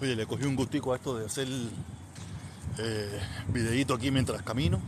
Oye, 0.00 0.14
le 0.14 0.26
cogí 0.26 0.44
un 0.44 0.54
gustico 0.54 0.92
a 0.92 0.96
esto 0.96 1.16
de 1.16 1.26
hacer 1.26 1.48
eh, 2.78 3.20
videíto 3.48 3.94
aquí 3.94 4.12
mientras 4.12 4.42
camino. 4.42 4.80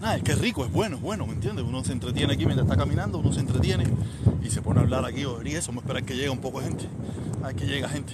Nada, 0.00 0.16
es 0.16 0.24
que 0.24 0.34
rico, 0.34 0.64
es 0.64 0.72
bueno, 0.72 0.96
es 0.96 1.02
bueno, 1.02 1.28
¿me 1.28 1.34
entiendes? 1.34 1.64
Uno 1.64 1.84
se 1.84 1.92
entretiene 1.92 2.32
aquí 2.32 2.44
mientras 2.44 2.66
está 2.66 2.76
caminando, 2.76 3.18
uno 3.18 3.32
se 3.32 3.38
entretiene 3.38 3.84
y 4.42 4.50
se 4.50 4.60
pone 4.60 4.80
a 4.80 4.82
hablar 4.82 5.04
aquí 5.04 5.20
y 5.20 5.50
eso. 5.52 5.68
Vamos 5.68 5.84
a 5.84 5.86
esperar 5.86 6.04
que 6.04 6.16
llegue 6.16 6.30
un 6.30 6.40
poco 6.40 6.60
de 6.60 6.66
gente. 6.66 6.88
A 7.40 7.46
ver 7.48 7.56
que 7.56 7.66
llega 7.66 7.88
gente. 7.88 8.12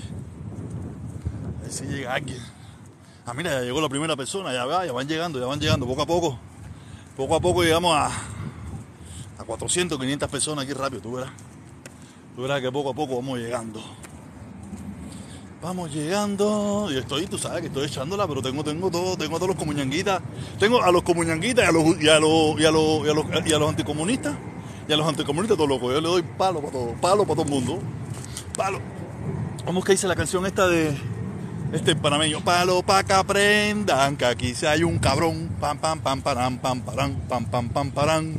A 1.59 1.62
ver 1.62 1.72
si 1.72 1.85
llega 1.86 2.12
alguien. 2.12 2.39
Ah, 3.25 3.32
mira, 3.32 3.53
ya 3.53 3.61
llegó 3.63 3.81
la 3.81 3.89
primera 3.89 4.14
persona, 4.14 4.53
ya 4.53 4.67
va, 4.67 4.85
ya 4.85 4.93
van 4.93 5.08
llegando, 5.08 5.40
ya 5.40 5.46
van 5.46 5.61
llegando, 5.61 5.86
poco 5.86 6.03
a 6.03 6.07
poco. 6.07 6.39
Poco 7.17 7.36
a 7.36 7.40
poco 7.40 7.63
llegamos 7.63 7.96
a, 7.96 8.08
a 9.39 9.45
400, 9.46 9.99
500 9.99 10.29
personas 10.29 10.64
aquí 10.67 10.75
rápido, 10.75 11.00
tú 11.00 11.13
verás. 11.13 11.31
Tú 12.36 12.43
verás 12.43 12.61
que 12.61 12.71
poco 12.71 12.90
a 12.90 12.95
poco 12.95 13.17
vamos 13.17 13.39
llegando. 13.39 13.81
Vamos 15.61 15.93
llegando. 15.93 16.89
Y 16.90 16.98
estoy, 16.98 17.26
tú 17.26 17.36
sabes 17.36 17.62
que 17.62 17.66
estoy 17.66 17.86
echándola, 17.86 18.29
pero 18.29 18.40
tengo, 18.40 18.62
tengo 18.62 18.90
todo, 18.90 19.16
tengo 19.16 19.36
a 19.36 19.39
todos 19.39 19.49
los 19.49 19.57
comuñanguitas. 19.57 20.22
Tengo 20.58 20.82
a 20.82 20.93
los 20.93 21.03
comuñanguitas 21.03 21.64
y 21.64 21.68
a 21.68 21.72
los, 21.72 22.00
y 22.00 22.08
a 22.08 22.21
los, 22.21 22.61
y 22.61 22.64
a 22.64 22.71
los, 22.71 23.07
y 23.07 23.11
a 23.11 23.14
los, 23.14 23.46
y 23.46 23.53
a 23.53 23.58
los 23.58 23.68
anticomunistas. 23.68 24.36
Y 24.89 24.93
a 24.93 24.96
los 24.96 25.08
anticomunistas 25.08 25.57
todo 25.57 25.66
loco. 25.66 25.90
Yo 25.90 26.00
le 26.00 26.08
doy 26.08 26.22
palo 26.22 26.61
para 26.61 26.72
todo, 26.72 26.94
palo 27.00 27.25
para 27.25 27.35
todo 27.35 27.43
el 27.43 27.50
mundo. 27.50 27.80
Palo. 28.57 28.80
Vamos 29.66 29.85
que 29.85 29.93
dice 29.93 30.07
la 30.07 30.14
canción 30.14 30.46
esta 30.46 30.68
de 30.68 30.96
este 31.72 31.96
panameño. 31.96 32.41
Palo 32.44 32.83
pa' 32.84 33.02
que 33.02 33.12
aprendan 33.12 34.16
que 34.16 34.27
aquí 34.27 34.55
se 34.55 34.69
hay 34.69 34.84
un 34.84 34.98
cabrón. 35.00 35.50
Pam, 35.61 35.77
pam, 35.78 35.98
pam, 36.00 36.22
param, 36.22 36.56
pam, 36.58 36.80
param, 36.83 37.16
pam, 37.28 37.44
pam, 37.44 37.69
pam, 37.69 37.91
param. 37.91 38.34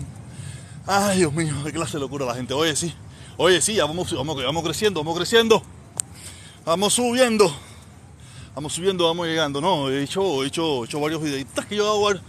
Ay, 0.87 1.17
Dios 1.17 1.33
mío, 1.33 1.53
qué 1.65 1.73
clase 1.73 1.97
de 1.97 1.99
locura 1.99 2.25
la 2.25 2.33
gente. 2.33 2.53
Oye, 2.53 2.77
sí. 2.77 2.93
Oye, 3.35 3.61
sí, 3.61 3.75
ya 3.75 3.85
vamos, 3.85 4.11
vamos, 4.13 4.41
vamos 4.41 4.63
creciendo, 4.63 5.01
vamos 5.01 5.17
creciendo. 5.17 5.61
Vamos 6.69 6.93
subiendo. 6.93 7.51
Vamos 8.53 8.73
subiendo, 8.73 9.07
vamos 9.07 9.25
llegando. 9.25 9.59
No, 9.59 9.89
he 9.89 10.03
hecho, 10.03 10.43
he 10.43 10.47
hecho, 10.49 10.83
he 10.83 10.85
hecho 10.85 10.99
varios 10.99 11.19
videitos 11.19 11.65
que 11.65 11.75
yo 11.75 11.87
hago 11.87 12.21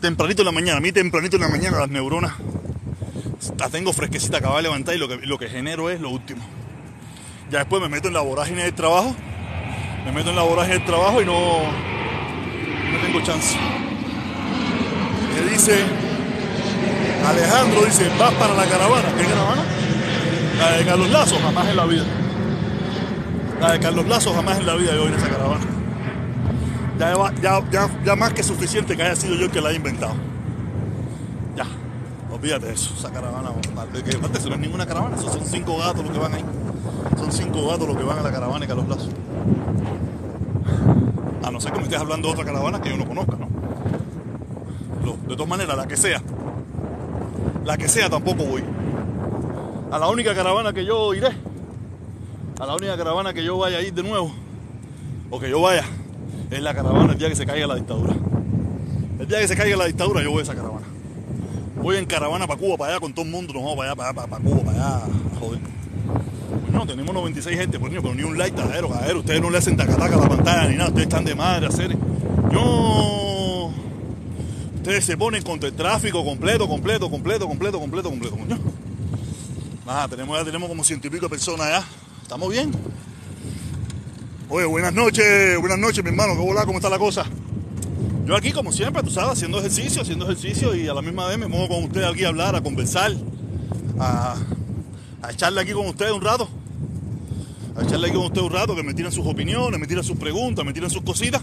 tempranito 0.00 0.42
en 0.42 0.46
la 0.46 0.50
mañana. 0.50 0.78
A 0.78 0.80
mí 0.80 0.90
tempranito 0.90 1.36
en 1.36 1.42
la 1.42 1.48
mañana 1.48 1.78
las 1.78 1.88
neuronas 1.88 2.32
las 3.56 3.70
tengo 3.70 3.92
fresquecita, 3.92 4.38
acabo 4.38 4.56
de 4.56 4.62
levantar 4.62 4.96
y 4.96 4.98
lo 4.98 5.06
que, 5.06 5.18
lo 5.18 5.38
que 5.38 5.48
genero 5.48 5.88
es 5.88 6.00
lo 6.00 6.10
último. 6.10 6.44
Ya 7.48 7.60
después 7.60 7.80
me 7.80 7.88
meto 7.88 8.08
en 8.08 8.14
la 8.14 8.22
vorágine 8.22 8.64
del 8.64 8.74
trabajo. 8.74 9.14
Me 10.04 10.10
meto 10.10 10.30
en 10.30 10.36
la 10.36 10.42
vorágine 10.42 10.78
del 10.78 10.84
trabajo 10.84 11.22
y 11.22 11.24
no, 11.24 11.60
no 12.90 12.98
tengo 13.06 13.20
chance. 13.20 13.56
Me 15.32 15.48
dice 15.48 15.84
Alejandro, 17.24 17.84
dice, 17.84 18.10
vas 18.18 18.34
para 18.34 18.52
la 18.52 18.66
caravana. 18.66 19.14
¿Qué 19.16 19.24
caravana? 19.26 19.64
La 20.58 20.72
de 20.72 20.84
Carlos 20.84 21.08
Lazo, 21.08 21.38
jamás 21.40 21.68
en 21.68 21.76
la 21.76 21.86
vida. 21.86 22.25
La 23.60 23.72
de 23.72 23.80
Carlos 23.80 24.06
Lazo 24.06 24.34
jamás 24.34 24.58
en 24.58 24.66
la 24.66 24.74
vida 24.74 24.94
yo 24.94 25.04
a 25.06 25.10
esa 25.10 25.28
caravana. 25.28 25.64
Ya, 28.04 28.16
más 28.16 28.32
que 28.32 28.42
suficiente 28.42 28.96
que 28.96 29.02
haya 29.02 29.16
sido 29.16 29.34
yo 29.34 29.46
el 29.46 29.50
que 29.50 29.60
la 29.60 29.70
haya 29.70 29.78
inventado. 29.78 30.14
Ya, 31.56 31.64
olvídate 32.32 32.66
de 32.66 32.72
eso, 32.72 32.94
esa 32.96 33.10
caravana. 33.10 33.50
Que 34.04 34.16
aparte, 34.16 34.38
eso 34.38 34.48
no 34.48 34.54
es 34.54 34.60
ninguna 34.60 34.86
caravana, 34.86 35.16
son 35.16 35.44
cinco 35.44 35.78
gatos 35.78 36.04
los 36.04 36.12
que 36.12 36.18
van 36.18 36.34
ahí. 36.34 36.44
Son 37.16 37.32
cinco 37.32 37.66
gatos 37.68 37.88
los 37.88 37.96
que 37.96 38.02
van 38.02 38.18
a 38.18 38.22
la 38.22 38.30
caravana 38.30 38.60
de 38.60 38.66
Carlos 38.66 38.88
Lazo. 38.88 39.08
A 41.42 41.50
no 41.50 41.60
ser 41.60 41.72
que 41.72 41.78
me 41.78 41.84
estés 41.84 42.00
hablando 42.00 42.28
de 42.28 42.34
otra 42.34 42.44
caravana 42.44 42.80
que 42.80 42.90
yo 42.90 42.96
no 42.96 43.06
conozca, 43.06 43.36
¿no? 43.36 43.46
De 45.26 45.34
todas 45.34 45.48
maneras, 45.48 45.76
la 45.76 45.86
que 45.86 45.96
sea. 45.96 46.22
La 47.64 47.76
que 47.76 47.88
sea 47.88 48.10
tampoco 48.10 48.44
voy. 48.44 48.62
A 49.90 49.98
la 49.98 50.08
única 50.08 50.34
caravana 50.34 50.72
que 50.72 50.84
yo 50.84 51.14
iré 51.14 51.30
a 52.58 52.66
la 52.66 52.74
única 52.74 52.96
caravana 52.96 53.34
que 53.34 53.44
yo 53.44 53.58
vaya 53.58 53.78
a 53.78 53.82
ir 53.82 53.92
de 53.92 54.02
nuevo, 54.02 54.32
o 55.30 55.38
que 55.38 55.50
yo 55.50 55.60
vaya, 55.60 55.84
es 56.50 56.60
la 56.62 56.74
caravana 56.74 57.12
el 57.12 57.18
día 57.18 57.28
que 57.28 57.36
se 57.36 57.46
caiga 57.46 57.66
la 57.66 57.74
dictadura. 57.74 58.14
El 59.18 59.26
día 59.26 59.40
que 59.40 59.48
se 59.48 59.56
caiga 59.56 59.76
la 59.76 59.86
dictadura, 59.86 60.22
yo 60.22 60.30
voy 60.30 60.40
a 60.40 60.42
esa 60.42 60.54
caravana. 60.54 60.86
Voy 61.82 61.96
en 61.96 62.06
caravana 62.06 62.46
para 62.46 62.58
Cuba, 62.58 62.76
para 62.76 62.92
allá 62.92 63.00
con 63.00 63.12
todo 63.12 63.24
el 63.24 63.30
mundo, 63.30 63.52
nos 63.52 63.62
vamos 63.62 63.76
para 63.76 63.90
allá, 63.90 63.96
para, 64.14 64.26
para, 64.26 64.42
Cuba, 64.42 64.60
para 64.62 64.76
allá, 64.76 65.06
joder. 65.38 65.60
No, 66.72 66.86
tenemos 66.86 67.14
96 67.14 67.58
gente, 67.58 67.78
pues, 67.78 67.92
pero 67.92 68.14
ni 68.14 68.22
un 68.22 68.36
like, 68.38 68.56
tajero, 68.56 68.88
cajero. 68.88 69.20
Ustedes 69.20 69.40
no 69.40 69.50
le 69.50 69.58
hacen 69.58 69.76
tacataca 69.76 70.16
a 70.16 70.20
la 70.20 70.28
pantalla 70.28 70.68
ni 70.68 70.76
nada, 70.76 70.88
ustedes 70.88 71.08
están 71.08 71.24
de 71.24 71.34
madre 71.34 71.66
a 71.66 71.68
hacer. 71.68 71.96
Yo. 72.52 73.70
Ustedes 74.76 75.04
se 75.04 75.16
ponen 75.16 75.42
contra 75.42 75.68
el 75.68 75.74
tráfico 75.74 76.24
completo, 76.24 76.68
completo, 76.68 77.10
completo, 77.10 77.48
completo, 77.48 77.78
completo, 77.80 78.10
completo, 78.10 78.36
coño. 78.36 78.58
Nada, 79.84 80.08
tenemos, 80.08 80.38
ya 80.38 80.44
tenemos 80.44 80.68
como 80.68 80.84
ciento 80.84 81.06
y 81.06 81.10
pico 81.10 81.28
personas 81.28 81.68
ya. 81.68 82.05
¿Estamos 82.26 82.50
bien? 82.50 82.72
Oye, 84.48 84.66
buenas 84.66 84.92
noches, 84.92 85.60
buenas 85.60 85.78
noches, 85.78 86.02
mi 86.02 86.10
hermano. 86.10 86.34
¿Cómo, 86.36 86.52
¿Cómo 86.56 86.78
está 86.78 86.88
la 86.88 86.98
cosa? 86.98 87.24
Yo 88.24 88.34
aquí, 88.34 88.50
como 88.50 88.72
siempre, 88.72 89.00
tú 89.04 89.10
sabes, 89.10 89.34
haciendo 89.34 89.60
ejercicio, 89.60 90.02
haciendo 90.02 90.24
ejercicio 90.24 90.74
y 90.74 90.88
a 90.88 90.94
la 90.94 91.02
misma 91.02 91.28
vez 91.28 91.38
me 91.38 91.46
muevo 91.46 91.68
con 91.68 91.84
ustedes 91.84 92.08
aquí 92.08 92.24
a 92.24 92.28
hablar, 92.30 92.56
a 92.56 92.60
conversar, 92.60 93.12
a, 94.00 94.34
a 95.22 95.30
echarle 95.30 95.60
aquí 95.60 95.70
con 95.70 95.86
ustedes 95.86 96.10
un 96.10 96.20
rato. 96.20 96.48
A 97.76 97.84
echarle 97.84 98.08
aquí 98.08 98.16
con 98.16 98.26
ustedes 98.26 98.44
un 98.44 98.52
rato, 98.52 98.74
que 98.74 98.82
me 98.82 98.92
tiran 98.92 99.12
sus 99.12 99.24
opiniones, 99.24 99.78
me 99.78 99.86
tiran 99.86 100.02
sus 100.02 100.18
preguntas, 100.18 100.64
me 100.64 100.72
tiran 100.72 100.90
sus 100.90 101.02
cositas. 101.02 101.42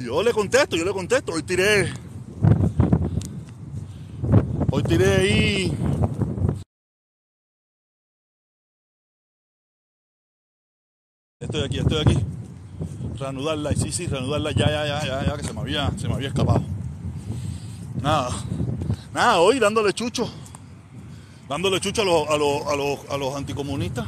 Y 0.00 0.04
yo 0.04 0.22
le 0.22 0.32
contesto, 0.32 0.74
yo 0.74 0.86
le 0.86 0.92
contesto. 0.92 1.32
Hoy 1.32 1.42
tiré. 1.42 1.92
Hoy 4.70 4.82
tiré 4.84 5.16
ahí 5.16 5.76
Estoy 11.52 11.66
aquí, 11.66 11.78
estoy 11.80 12.00
aquí. 12.00 12.24
Reanudarla, 13.18 13.74
sí, 13.74 13.92
sí, 13.92 14.06
reanudarla 14.06 14.52
ya, 14.52 14.70
ya, 14.70 14.86
ya, 14.86 15.04
ya, 15.04 15.26
ya, 15.26 15.36
que 15.36 15.44
se 15.44 15.52
me 15.52 15.60
había, 15.60 15.92
se 15.98 16.08
me 16.08 16.14
había 16.14 16.28
escapado. 16.28 16.62
Nada, 18.00 18.30
nada, 19.12 19.38
hoy 19.38 19.58
dándole 19.58 19.92
chucho. 19.92 20.30
Dándole 21.50 21.78
chucho 21.78 22.00
a 22.00 22.04
los, 22.06 22.26
a 22.26 22.74
los, 22.74 23.10
a 23.10 23.18
los, 23.18 23.36
anticomunistas. 23.36 24.06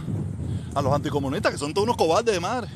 A 0.74 0.80
los 0.80 0.90
anticomunistas, 0.94 1.52
que 1.52 1.58
son 1.58 1.74
todos 1.74 1.84
unos 1.84 1.98
cobardes 1.98 2.32
de 2.32 2.40
madre. 2.40 2.70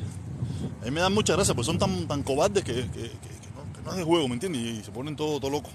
A 0.83 0.85
mí 0.85 0.91
me 0.91 1.00
dan 1.00 1.15
mucha 1.15 1.33
gracia, 1.33 1.55
pues 1.55 1.67
son 1.67 1.79
tan, 1.79 2.06
tan 2.06 2.23
cobardes 2.23 2.62
que, 2.62 2.75
que, 2.75 3.11
no, 3.55 3.83
no 3.87 3.93
es 3.93 3.97
de 3.97 4.05
juego, 4.05 4.29
¿me 4.29 4.35
entiendes? 4.35 4.61
Y 4.61 4.83
se 4.85 4.91
ponen 4.91 5.17
todo, 5.17 5.41
todo 5.41 5.50
loco. 5.50 5.71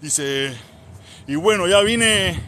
Dice, 0.00 0.52
y 1.28 1.36
bueno, 1.36 1.68
ya 1.68 1.78
vine 1.82 2.40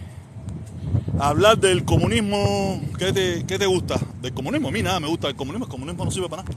hablar 1.19 1.59
del 1.59 1.85
comunismo. 1.85 2.81
¿Qué 2.99 3.13
te, 3.13 3.45
¿Qué 3.47 3.59
te, 3.59 3.67
gusta? 3.67 3.99
Del 4.21 4.33
comunismo. 4.33 4.69
A 4.69 4.73
mí 4.73 4.83
nada 4.83 5.01
me 5.01 5.09
gusta. 5.09 5.29
El 5.29 5.37
comunismo, 5.37 5.67
el 5.67 5.71
comunismo 5.71 6.05
no 6.05 6.11
sirve 6.11 6.29
para 6.29 6.43
nada. 6.43 6.57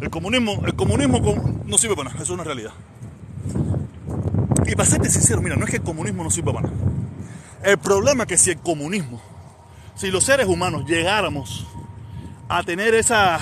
El 0.00 0.10
comunismo, 0.10 0.62
el 0.66 0.74
comunismo 0.74 1.62
no 1.64 1.78
sirve 1.78 1.96
para 1.96 2.10
nada. 2.10 2.22
Eso 2.22 2.32
es 2.32 2.38
una 2.38 2.44
realidad. 2.44 2.72
Y 4.66 4.74
para 4.74 4.88
serte 4.88 5.10
sincero, 5.10 5.42
mira, 5.42 5.56
no 5.56 5.64
es 5.64 5.70
que 5.70 5.76
el 5.76 5.82
comunismo 5.82 6.24
no 6.24 6.30
sirva 6.30 6.52
para 6.52 6.68
nada. 6.68 6.78
El 7.62 7.78
problema 7.78 8.24
es 8.24 8.28
que 8.28 8.38
si 8.38 8.50
el 8.50 8.58
comunismo, 8.58 9.20
si 9.94 10.10
los 10.10 10.24
seres 10.24 10.46
humanos 10.46 10.84
llegáramos 10.86 11.66
a 12.48 12.62
tener 12.62 12.94
esa. 12.94 13.38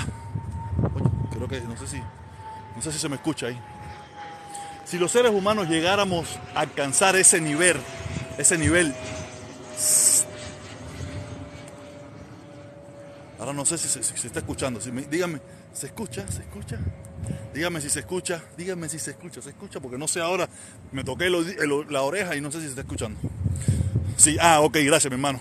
Creo 1.32 1.48
que 1.48 1.60
no 1.62 1.76
sé 1.76 1.86
si. 1.86 1.97
No 2.76 2.82
sé 2.82 2.92
si 2.92 2.98
se 2.98 3.08
me 3.08 3.16
escucha 3.16 3.47
ahí. 3.47 3.60
Si 4.84 4.98
los 4.98 5.10
seres 5.12 5.32
humanos 5.32 5.68
llegáramos 5.68 6.38
a 6.54 6.60
alcanzar 6.60 7.14
ese 7.16 7.41
nivel, 7.41 7.76
ese 8.38 8.58
nivel 8.58 8.94
Ahora 13.38 13.54
no 13.54 13.64
sé 13.64 13.78
si 13.78 13.88
se, 13.88 14.26
está 14.26 14.41
escuchando. 14.41 14.80
Si 14.80 14.92
me, 14.92 15.02
dígame, 15.02 15.41
¿se 15.72 15.86
escucha? 15.86 16.30
¿Se 16.30 16.42
escucha? 16.42 16.78
Dígame 17.54 17.80
si 17.80 17.88
se 17.88 18.00
escucha. 18.00 18.42
Dígame 18.56 18.88
si 18.88 18.98
se 18.98 19.12
escucha. 19.12 19.41
¿Se 19.41 19.50
escucha? 19.50 19.80
Porque 19.80 19.96
no 19.96 20.06
sé 20.06 20.20
ahora. 20.20 20.48
Me 20.92 21.04
toqué 21.04 21.30
la 21.30 22.02
oreja 22.02 22.36
y 22.36 22.41
no 22.41 22.52
sé 22.52 22.58
si 22.58 22.65
se 22.65 22.71
está 22.71 22.82
escuchando. 22.82 23.18
Sí, 24.16 24.36
ah, 24.41 24.60
ok, 24.60 24.77
gracias, 24.82 25.10
mi 25.10 25.15
hermano. 25.15 25.41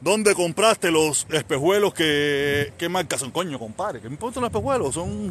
¿Dónde 0.00 0.34
compraste 0.34 0.90
los 0.90 1.26
espejuelos 1.30 1.94
que, 1.94 2.72
qué 2.76 2.88
marca 2.88 3.16
son? 3.16 3.30
Coño, 3.30 3.58
compadre, 3.58 4.00
¿qué 4.00 4.08
me 4.08 4.14
importan 4.14 4.42
los 4.42 4.50
espejuelos? 4.50 4.94
Son 4.94 5.30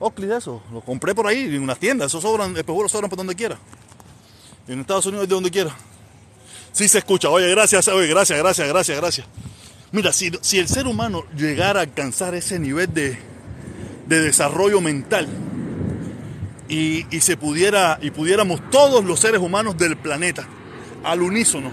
Oakley 0.00 0.28
de 0.28 0.38
esos. 0.38 0.62
Los 0.72 0.82
compré 0.82 1.14
por 1.14 1.26
ahí 1.26 1.54
en 1.54 1.62
unas 1.62 1.78
tiendas. 1.78 2.06
Esos 2.06 2.22
sobran, 2.22 2.56
espejuelos 2.56 2.90
sobran 2.90 3.10
por 3.10 3.18
donde 3.18 3.34
quiera. 3.34 3.58
En 4.66 4.80
Estados 4.80 5.04
Unidos 5.06 5.28
de 5.28 5.34
donde 5.34 5.50
quiera. 5.50 5.76
Sí 6.78 6.86
se 6.86 6.98
escucha. 6.98 7.28
Oye, 7.28 7.50
gracias, 7.50 7.88
oye, 7.88 8.06
gracias, 8.06 8.38
gracias, 8.38 8.68
gracias, 8.68 8.96
gracias. 8.96 9.26
Mira, 9.90 10.12
si, 10.12 10.30
si, 10.42 10.60
el 10.60 10.68
ser 10.68 10.86
humano 10.86 11.24
llegara 11.36 11.80
a 11.80 11.82
alcanzar 11.82 12.36
ese 12.36 12.60
nivel 12.60 12.94
de, 12.94 13.18
de 14.06 14.20
desarrollo 14.20 14.80
mental 14.80 15.26
y, 16.68 17.04
y, 17.10 17.20
se 17.20 17.36
pudiera 17.36 17.98
y 18.00 18.12
pudiéramos 18.12 18.70
todos 18.70 19.04
los 19.04 19.18
seres 19.18 19.40
humanos 19.40 19.76
del 19.76 19.96
planeta 19.96 20.46
al 21.02 21.20
unísono 21.20 21.72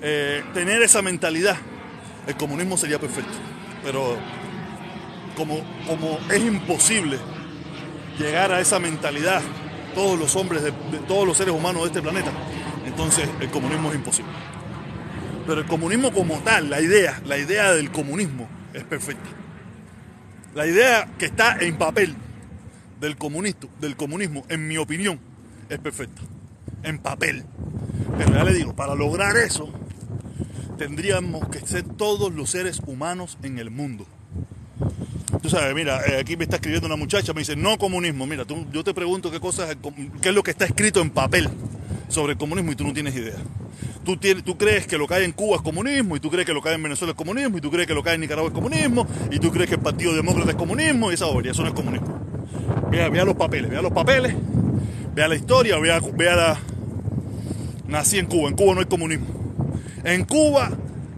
eh, 0.00 0.42
tener 0.54 0.80
esa 0.80 1.02
mentalidad, 1.02 1.58
el 2.26 2.34
comunismo 2.36 2.78
sería 2.78 2.98
perfecto. 2.98 3.36
Pero 3.84 4.16
como, 5.36 5.60
como 5.86 6.18
es 6.30 6.40
imposible 6.42 7.18
llegar 8.18 8.52
a 8.52 8.60
esa 8.60 8.78
mentalidad 8.78 9.42
todos 9.94 10.18
los 10.18 10.34
hombres 10.34 10.62
de, 10.62 10.72
todos 11.06 11.26
los 11.26 11.36
seres 11.36 11.54
humanos 11.54 11.82
de 11.82 11.88
este 11.88 12.00
planeta, 12.00 12.32
entonces 12.92 13.26
el 13.40 13.48
comunismo 13.48 13.88
es 13.88 13.96
imposible. 13.96 14.32
Pero 15.46 15.60
el 15.60 15.66
comunismo 15.66 16.12
como 16.12 16.38
tal, 16.40 16.68
la 16.68 16.80
idea, 16.80 17.20
la 17.24 17.38
idea 17.38 17.72
del 17.72 17.90
comunismo, 17.90 18.48
es 18.74 18.84
perfecta. 18.84 19.30
La 20.54 20.66
idea 20.66 21.08
que 21.18 21.24
está 21.24 21.56
en 21.58 21.78
papel 21.78 22.14
del, 23.00 23.16
comunista, 23.16 23.66
del 23.80 23.96
comunismo, 23.96 24.44
en 24.50 24.68
mi 24.68 24.76
opinión, 24.76 25.18
es 25.70 25.78
perfecta. 25.78 26.20
En 26.82 26.98
papel. 26.98 27.44
Pero 28.18 28.34
ya 28.34 28.44
le 28.44 28.52
digo, 28.52 28.76
para 28.76 28.94
lograr 28.94 29.38
eso, 29.38 29.72
tendríamos 30.76 31.48
que 31.48 31.60
ser 31.60 31.84
todos 31.84 32.32
los 32.32 32.50
seres 32.50 32.80
humanos 32.86 33.38
en 33.42 33.58
el 33.58 33.70
mundo. 33.70 34.06
Tú 35.40 35.48
sabes, 35.48 35.74
mira, 35.74 36.06
eh, 36.06 36.20
aquí 36.20 36.36
me 36.36 36.44
está 36.44 36.56
escribiendo 36.56 36.86
una 36.86 36.96
muchacha, 36.96 37.32
me 37.32 37.40
dice, 37.40 37.56
no 37.56 37.78
comunismo. 37.78 38.26
Mira, 38.26 38.44
yo 38.70 38.84
te 38.84 38.92
pregunto 38.92 39.30
qué, 39.30 39.40
cosas, 39.40 39.74
qué 40.20 40.28
es 40.28 40.34
lo 40.34 40.42
que 40.42 40.50
está 40.50 40.66
escrito 40.66 41.00
en 41.00 41.10
papel 41.10 41.48
sobre 42.12 42.32
el 42.32 42.38
comunismo 42.38 42.72
y 42.72 42.76
tú 42.76 42.84
no 42.84 42.92
tienes 42.92 43.14
idea. 43.14 43.36
Tú, 44.04 44.16
tienes, 44.16 44.44
tú 44.44 44.56
crees 44.58 44.86
que 44.86 44.98
lo 44.98 45.06
que 45.06 45.14
hay 45.14 45.24
en 45.24 45.32
Cuba 45.32 45.56
es 45.56 45.62
comunismo, 45.62 46.16
y 46.16 46.20
tú 46.20 46.30
crees 46.30 46.46
que 46.46 46.52
lo 46.52 46.60
que 46.60 46.68
hay 46.68 46.74
en 46.74 46.82
Venezuela 46.82 47.12
es 47.12 47.16
comunismo, 47.16 47.58
y 47.58 47.60
tú 47.60 47.70
crees 47.70 47.86
que 47.86 47.94
lo 47.94 48.02
que 48.02 48.10
hay 48.10 48.14
en 48.16 48.22
Nicaragua 48.22 48.48
es 48.48 48.54
comunismo, 48.54 49.06
y 49.30 49.38
tú 49.38 49.50
crees 49.50 49.68
que 49.68 49.76
el 49.76 49.80
Partido 49.80 50.14
Demócrata 50.14 50.50
es 50.50 50.56
comunismo, 50.56 51.10
y 51.10 51.14
esa 51.14 51.26
obra, 51.26 51.50
eso 51.50 51.62
no 51.62 51.68
es 51.68 51.74
comunismo. 51.74 52.20
Vea, 52.90 53.08
vea 53.08 53.24
los 53.24 53.36
papeles, 53.36 53.70
vea 53.70 53.80
los 53.80 53.92
papeles, 53.92 54.34
vea 55.14 55.28
la 55.28 55.34
historia, 55.34 55.78
vea, 55.78 56.00
vea 56.14 56.36
la... 56.36 56.58
Nací 57.86 58.18
en 58.18 58.26
Cuba, 58.26 58.48
en 58.48 58.56
Cuba 58.56 58.74
no 58.74 58.80
hay 58.80 58.86
comunismo. 58.86 59.26
En 60.04 60.24
Cuba 60.24 60.70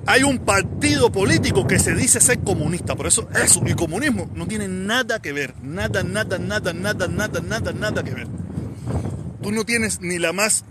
hay 0.07 0.23
un 0.23 0.39
partido 0.39 1.11
político 1.11 1.67
que 1.67 1.79
se 1.79 1.95
dice 1.95 2.21
ser 2.21 2.41
comunista, 2.41 2.95
por 2.95 3.07
eso 3.07 3.29
eso 3.43 3.63
y 3.65 3.75
comunismo 3.75 4.29
no 4.35 4.47
tienen 4.47 4.87
nada 4.87 5.23
que 5.23 5.33
ver, 5.33 5.55
nada, 5.63 6.03
nada, 6.03 6.39
nada, 6.39 6.73
nada, 6.73 7.09
nada, 7.09 7.41
nada, 7.41 7.73
nada 7.73 8.05
que 8.05 8.11
ver. 8.11 8.27
Tú 9.43 9.53
no 9.53 9.65
tienes 9.65 10.01
ni 10.01 10.19
la 10.19 10.33
más 10.33 10.65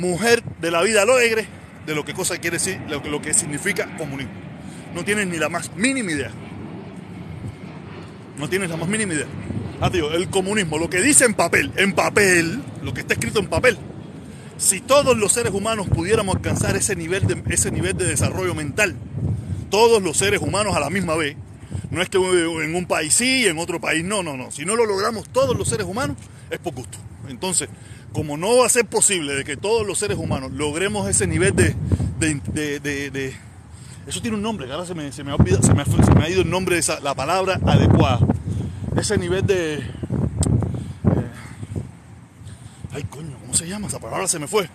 mujer 0.00 0.42
de 0.60 0.70
la 0.70 0.82
vida 0.82 1.02
alegre 1.02 1.46
de 1.86 1.94
lo 1.94 2.04
que 2.04 2.14
cosa 2.14 2.38
quiere 2.38 2.56
decir, 2.56 2.80
lo 2.88 3.00
lo 3.04 3.22
que 3.22 3.34
significa 3.34 3.96
comunismo. 3.96 4.32
No 4.94 5.04
tienes 5.04 5.26
ni 5.28 5.38
la 5.38 5.48
más 5.48 5.74
mínima 5.76 6.10
idea. 6.10 6.30
No 8.38 8.48
tienes 8.48 8.70
la 8.70 8.76
más 8.76 8.88
mínima 8.88 9.14
idea. 9.14 9.26
Ah, 9.80 9.90
tío, 9.90 10.12
el 10.12 10.28
comunismo, 10.28 10.78
lo 10.78 10.90
que 10.90 11.00
dice 11.00 11.24
en 11.24 11.34
papel, 11.34 11.72
en 11.76 11.92
papel, 11.92 12.62
lo 12.82 12.92
que 12.92 13.00
está 13.00 13.14
escrito 13.14 13.38
en 13.38 13.48
papel, 13.48 13.78
si 14.58 14.80
todos 14.80 15.16
los 15.16 15.32
seres 15.32 15.52
humanos 15.54 15.88
pudiéramos 15.88 16.36
alcanzar 16.36 16.76
ese 16.76 16.96
nivel 16.96 17.26
de, 17.26 17.42
ese 17.48 17.70
nivel 17.70 17.96
de 17.96 18.06
desarrollo 18.06 18.54
mental, 18.54 18.94
todos 19.70 20.02
los 20.02 20.18
seres 20.18 20.40
humanos 20.40 20.76
a 20.76 20.80
la 20.80 20.90
misma 20.90 21.16
vez, 21.16 21.36
no 21.90 22.02
es 22.02 22.08
que 22.08 22.18
en 22.18 22.74
un 22.74 22.86
país 22.86 23.14
sí, 23.14 23.46
en 23.46 23.58
otro 23.58 23.80
país 23.80 24.04
no, 24.04 24.22
no, 24.22 24.36
no. 24.36 24.50
Si 24.50 24.64
no 24.64 24.76
lo 24.76 24.84
logramos 24.84 25.28
todos 25.30 25.56
los 25.56 25.68
seres 25.68 25.86
humanos, 25.86 26.16
es 26.50 26.58
por 26.58 26.74
gusto. 26.74 26.98
Entonces, 27.28 27.68
como 28.12 28.36
no 28.36 28.56
va 28.56 28.66
a 28.66 28.68
ser 28.68 28.86
posible 28.86 29.34
de 29.34 29.44
que 29.44 29.56
todos 29.56 29.86
los 29.86 29.98
seres 29.98 30.18
humanos 30.18 30.52
logremos 30.52 31.08
ese 31.08 31.26
nivel 31.26 31.54
de... 31.54 31.74
de, 32.18 33.34
eso 34.06 34.20
tiene 34.20 34.36
un 34.36 34.42
nombre, 34.42 34.66
que 34.66 34.72
ahora 34.72 34.86
se 34.86 34.94
me, 34.94 35.12
se 35.12 35.22
me, 35.22 35.32
ha, 35.32 35.36
se 35.36 36.14
me, 36.14 36.30
ido 36.30 36.42
el 36.42 36.50
nombre 36.50 36.74
de 36.74 36.80
esa, 36.80 37.00
la 37.00 37.14
palabra 37.14 37.60
adecuada. 37.64 38.18
Ese 38.96 39.16
nivel 39.16 39.46
de 39.46 39.84
Ay, 42.92 43.04
coño, 43.04 43.36
¿cómo 43.40 43.54
se 43.54 43.68
llama? 43.68 43.86
Esa 43.86 44.00
palabra 44.00 44.26
se 44.26 44.38
me 44.38 44.46
fue. 44.46 44.68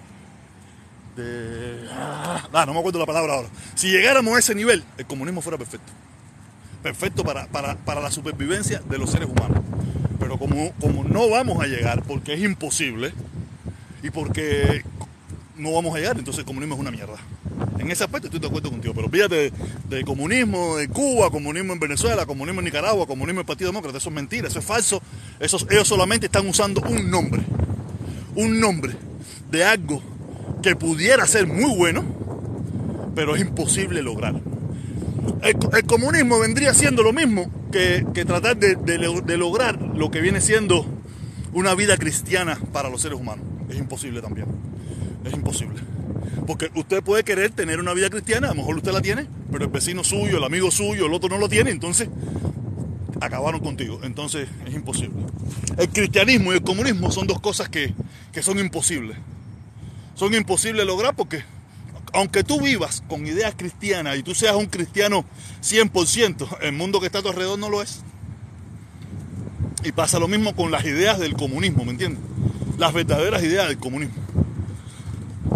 De... 1.16 1.88
Ah, 1.92 2.64
no 2.66 2.74
me 2.74 2.80
acuerdo 2.80 3.00
la 3.00 3.06
palabra 3.06 3.34
ahora. 3.34 3.50
Si 3.76 3.90
llegáramos 3.90 4.36
a 4.36 4.40
ese 4.40 4.56
nivel, 4.56 4.84
el 4.98 5.06
comunismo 5.06 5.42
fuera 5.42 5.58
perfecto. 5.58 5.92
Perfecto 6.82 7.24
para, 7.24 7.48
para, 7.48 8.02
la 8.02 8.12
supervivencia 8.12 8.82
de 8.88 8.98
los 8.98 9.10
seres 9.10 9.28
humanos. 9.28 9.60
Pero 10.20 10.38
como, 10.38 10.72
como 10.80 11.04
no 11.04 11.30
vamos 11.30 11.64
a 11.64 11.68
llegar, 11.68 12.04
porque 12.04 12.34
es 12.34 12.42
imposible, 12.42 13.14
y 14.04 14.10
porque 14.10 14.84
no 15.58 15.74
vamos 15.74 15.96
a 15.96 16.00
llegar, 16.00 16.18
entonces 16.18 16.40
el 16.40 16.46
comunismo 16.46 16.76
es 16.76 16.82
una 16.82 16.92
mierda. 16.92 17.18
En 17.80 17.92
ese 17.92 18.04
aspecto 18.04 18.28
estoy 18.28 18.40
de 18.40 18.48
acuerdo 18.48 18.70
contigo, 18.70 18.94
pero 18.94 19.10
fíjate 19.10 19.52
de, 19.90 20.04
comunismo 20.04 20.80
en 20.80 20.90
Cuba, 20.90 21.30
comunismo 21.30 21.74
en 21.74 21.80
Venezuela, 21.80 22.26
comunismo 22.26 22.62
en 22.62 22.66
Nicaragua, 22.66 23.06
comunismo 23.06 23.40
en 23.40 23.44
el 23.44 23.46
Partido 23.46 23.70
Demócrata, 23.70 23.98
eso 23.98 24.10
es 24.10 24.16
mentira, 24.16 24.48
eso 24.48 24.60
es 24.60 24.66
falso. 24.66 25.02
ellos 25.40 25.88
solamente 25.88 26.26
están 26.28 26.48
usando 26.48 26.82
un 26.82 27.10
nombre 27.10 27.44
un 28.36 28.60
nombre 28.60 28.94
de 29.50 29.64
algo 29.64 30.02
que 30.62 30.76
pudiera 30.76 31.26
ser 31.26 31.48
muy 31.48 31.76
bueno, 31.76 32.04
pero 33.16 33.36
es 33.36 33.42
imposible 33.42 34.02
lograr. 34.02 34.36
El, 35.42 35.86
comunismo 35.86 36.40
vendría 36.40 36.74
siendo 36.74 37.04
lo 37.04 37.14
mismo 37.14 37.52
que, 37.72 38.04
tratar 38.26 38.58
de, 38.58 39.38
lograr 39.38 39.80
lo 39.82 40.12
que 40.12 40.22
viene 40.22 40.42
siendo 40.42 40.86
una 41.54 41.76
vida 41.76 41.98
cristiana 41.98 42.58
para 42.72 42.90
los 42.90 43.02
seres 43.02 43.20
humanos. 43.20 43.46
Es 43.70 43.78
imposible 43.78 44.22
también. 44.22 44.48
Es 45.24 45.34
imposible. 45.34 45.82
Porque 46.48 46.70
usted 46.76 47.04
puede 47.04 47.24
querer 47.24 47.52
tener 47.52 47.80
una 47.80 47.94
vida 47.94 48.10
cristiana, 48.10 48.48
a 48.48 48.50
lo 48.52 48.58
mejor 48.58 48.78
usted 48.78 48.92
la 48.92 49.02
tiene, 49.02 49.28
pero 49.52 49.66
el 49.66 49.72
vecino 49.72 50.04
suyo, 50.04 50.38
el 50.38 50.44
amigo 50.44 50.70
suyo, 50.72 51.08
el 51.08 51.14
otro 51.14 51.30
no 51.30 51.38
lo 51.38 51.50
tiene, 51.50 51.72
entonces 51.72 52.10
acabaron 53.22 53.62
contigo. 53.62 54.00
Entonces 54.04 54.48
es 54.66 54.74
imposible. 54.74 55.16
El 55.78 55.90
cristianismo 55.90 56.54
y 56.54 56.58
el 56.58 56.62
comunismo 56.62 57.12
son 57.12 57.28
dos 57.28 57.40
cosas 57.40 57.70
que, 57.70 57.94
son 58.42 58.60
imposibles. 58.60 59.18
Son 60.16 60.34
imposibles 60.34 60.86
lograr 60.86 61.16
porque 61.16 61.44
aunque 62.16 62.44
tú 62.44 62.62
vivas 62.62 63.04
con 63.08 63.28
ideas 63.28 63.54
cristianas 63.56 64.18
y 64.18 64.24
tú 64.24 64.34
seas 64.34 64.56
un 64.56 64.68
cristiano 64.68 65.26
100%, 65.62 66.60
el 66.62 66.72
mundo 66.72 67.00
que 67.00 67.08
está 67.08 67.20
a 67.20 67.22
tu 67.22 67.30
alrededor 67.30 67.60
no 67.60 67.70
lo 67.70 67.82
es. 67.82 68.02
Y 69.84 69.92
pasa 69.92 70.18
lo 70.18 70.28
mismo 70.28 70.56
con 70.56 70.72
las 70.72 70.86
ideas 70.86 71.20
del 71.20 71.34
comunismo, 71.34 71.84
¿me 71.84 71.92
entiendes? 71.92 72.22
Las 72.78 72.94
verdaderas 72.94 73.44
ideas 73.44 73.68
del 73.68 73.78
comunismo. 73.78 74.16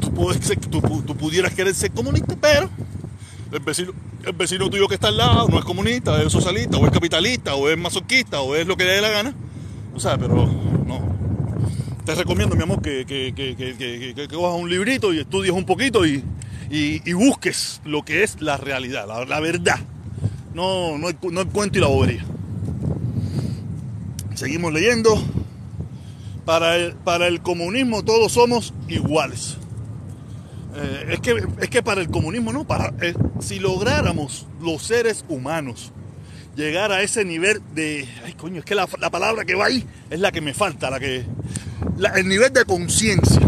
Tú, 0.01 1.15
pudieras 1.15 1.53
querer 1.53 1.73
ser 1.73 1.91
comunista, 1.91 2.35
pero 2.39 2.69
el 3.51 3.59
vecino, 3.59 3.93
el 4.25 4.33
vecino 4.33 4.69
tuyo 4.69 4.87
que 4.87 4.95
está 4.95 5.07
al 5.07 5.17
lado 5.17 5.47
no 5.47 5.57
es 5.57 5.65
comunista, 5.65 6.21
es 6.21 6.31
socialista, 6.31 6.77
o 6.77 6.85
es 6.85 6.91
capitalista, 6.91 7.55
o 7.55 7.69
es 7.69 7.77
masoquista, 7.77 8.41
o 8.41 8.55
es 8.55 8.67
lo 8.67 8.77
que 8.77 8.83
le 8.83 8.91
dé 8.91 9.01
la 9.01 9.09
gana. 9.09 9.33
O 9.95 9.99
sea, 9.99 10.17
pero 10.17 10.45
no. 10.85 11.15
Te 12.05 12.15
recomiendo, 12.15 12.55
mi 12.55 12.63
amor, 12.63 12.81
que, 12.81 13.05
que, 13.05 13.33
que, 13.33 13.55
que, 14.13 14.27
cojas 14.27 14.59
un 14.59 14.69
librito 14.69 15.13
y 15.13 15.19
estudies 15.19 15.53
un 15.53 15.65
poquito 15.65 16.05
y, 16.05 16.23
y, 16.69 17.13
busques 17.13 17.81
lo 17.83 18.03
que 18.03 18.23
es 18.23 18.41
la 18.41 18.57
realidad, 18.57 19.07
la, 19.27 19.39
verdad. 19.39 19.79
No, 20.53 20.97
no, 20.97 21.09
el, 21.09 21.17
no 21.31 21.41
el 21.41 21.47
cuento 21.47 21.77
y 21.77 21.81
la 21.81 21.87
bobería. 21.87 22.25
Seguimos 24.35 24.73
leyendo. 24.73 25.21
Para 26.45 26.77
el, 26.77 26.93
para 26.93 27.27
el 27.27 27.41
comunismo 27.41 28.03
todos 28.03 28.31
somos 28.31 28.73
iguales. 28.87 29.57
Eh, 30.75 31.13
es, 31.13 31.19
que, 31.19 31.43
es 31.61 31.69
que 31.69 31.83
para 31.83 32.01
el 32.01 32.09
comunismo, 32.09 32.53
no, 32.53 32.65
para, 32.65 32.93
eh, 33.01 33.13
si 33.39 33.59
lográramos 33.59 34.47
los 34.61 34.81
seres 34.81 35.25
humanos 35.27 35.91
llegar 36.55 36.91
a 36.91 37.01
ese 37.01 37.25
nivel 37.25 37.61
de, 37.73 38.07
ay 38.25 38.33
coño, 38.33 38.59
es 38.59 38.65
que 38.65 38.75
la, 38.75 38.87
palabra 38.87 39.45
que 39.45 39.55
va 39.55 39.65
ahí 39.65 39.85
es 40.09 40.19
la 40.19 40.31
que 40.31 40.41
me 40.41 40.53
falta, 40.53 40.89
la 40.89 40.99
que, 40.99 41.23
el 42.15 42.27
nivel 42.27 42.51
de 42.53 42.65
conciencia, 42.65 43.41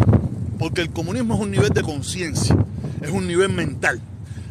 porque 0.57 0.81
el 0.81 0.91
comunismo 0.91 1.35
es 1.35 1.41
un 1.41 1.51
nivel 1.51 1.69
de 1.69 1.81
conciencia, 1.81 2.55
es 3.01 3.10
un 3.10 3.27
nivel 3.27 3.50
mental, 3.50 4.01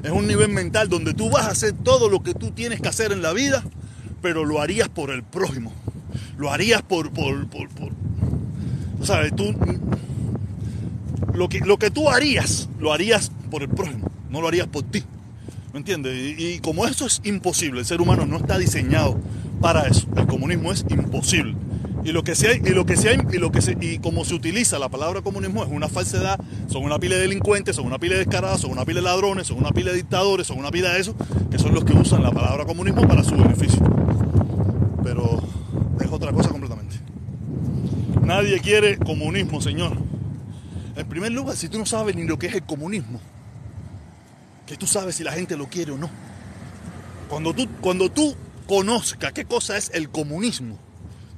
es 0.02 0.10
un 0.10 0.26
nivel 0.26 0.48
mental 0.48 0.88
donde 0.88 1.14
tú 1.14 1.30
vas 1.30 1.46
a 1.46 1.50
hacer 1.50 1.72
todo 1.72 2.08
lo 2.08 2.22
que 2.22 2.34
tú 2.34 2.50
tienes 2.50 2.80
que 2.80 2.88
hacer 2.88 3.12
en 3.12 3.22
la 3.22 3.32
vida, 3.32 3.64
pero 4.22 4.44
lo 4.44 4.60
harías 4.60 4.88
por 4.88 5.10
el 5.10 5.22
prójimo, 5.22 5.72
lo 6.36 6.52
harías 6.52 6.82
por, 6.82 7.10
por, 7.10 7.46
por, 7.48 7.68
por 7.68 7.90
¿sabes? 9.02 9.34
Tú 9.34 9.54
lo 11.34 11.48
que, 11.48 11.60
lo 11.60 11.78
que 11.78 11.90
tú 11.90 12.10
harías, 12.10 12.68
lo 12.78 12.92
harías 12.92 13.30
por 13.50 13.62
el 13.62 13.68
prójimo, 13.68 14.10
no 14.30 14.40
lo 14.40 14.48
harías 14.48 14.66
por 14.66 14.82
ti. 14.82 15.04
¿Me 15.72 15.78
entiendes? 15.78 16.38
Y, 16.38 16.58
como 16.58 16.86
eso 16.86 17.06
es 17.06 17.20
imposible, 17.24 17.80
el 17.80 17.86
ser 17.86 18.00
humano 18.00 18.26
no 18.26 18.36
está 18.36 18.58
diseñado 18.58 19.20
para 19.60 19.86
eso. 19.86 20.08
El 20.16 20.26
comunismo 20.26 20.72
es 20.72 20.84
imposible. 20.90 21.54
Y 22.02 22.12
lo 22.12 22.24
que 22.24 22.34
sea, 22.34 22.54
y 22.54 22.70
lo 22.70 22.86
que 22.86 22.96
sea, 22.96 23.12
y 23.12 23.36
lo 23.36 23.52
que 23.52 23.60
se, 23.60 23.76
y 23.80 23.98
como 23.98 24.24
se 24.24 24.34
utiliza 24.34 24.78
la 24.78 24.88
palabra 24.88 25.20
comunismo 25.20 25.62
es 25.62 25.70
una 25.70 25.88
falsedad, 25.88 26.40
son 26.68 26.84
una 26.84 26.98
pila 26.98 27.16
de 27.16 27.22
delincuentes, 27.22 27.76
son 27.76 27.86
una 27.86 27.98
pila 27.98 28.14
de 28.14 28.20
descarados, 28.20 28.62
son 28.62 28.70
una 28.70 28.84
pila 28.84 29.00
de 29.00 29.04
ladrones, 29.04 29.46
son 29.48 29.58
una 29.58 29.70
pila 29.70 29.90
de 29.90 29.98
dictadores, 29.98 30.46
son 30.46 30.58
una 30.58 30.70
pila 30.70 30.92
de 30.92 31.00
eso, 31.00 31.14
que 31.50 31.58
son 31.58 31.74
los 31.74 31.84
que 31.84 31.92
usan 31.92 32.22
la 32.22 32.30
palabra 32.30 32.64
comunismo 32.64 33.06
para 33.06 33.22
su 33.22 33.36
beneficio. 33.36 33.80
Pero 35.02 35.42
es 36.00 36.10
otra 36.10 36.32
cosa 36.32 36.48
completamente. 36.48 36.96
Nadie 38.22 38.60
quiere 38.60 38.96
comunismo, 38.96 39.60
señor. 39.60 39.98
En 40.96 41.06
primer 41.06 41.32
lugar, 41.32 41.56
si 41.56 41.68
tú 41.68 41.78
no 41.78 41.86
sabes 41.86 42.16
ni 42.16 42.24
lo 42.24 42.38
que 42.38 42.46
es 42.46 42.54
el 42.54 42.62
comunismo, 42.62 43.20
que 44.66 44.76
tú 44.76 44.86
sabes 44.86 45.16
si 45.16 45.24
la 45.24 45.32
gente 45.32 45.56
lo 45.56 45.66
quiere 45.68 45.92
o 45.92 45.98
no. 45.98 46.08
Cuando 47.28 47.52
tú, 47.52 47.68
cuando 47.80 48.10
tú 48.10 48.34
conozcas 48.66 49.32
qué 49.32 49.44
cosa 49.44 49.76
es 49.76 49.90
el 49.94 50.10
comunismo, 50.10 50.78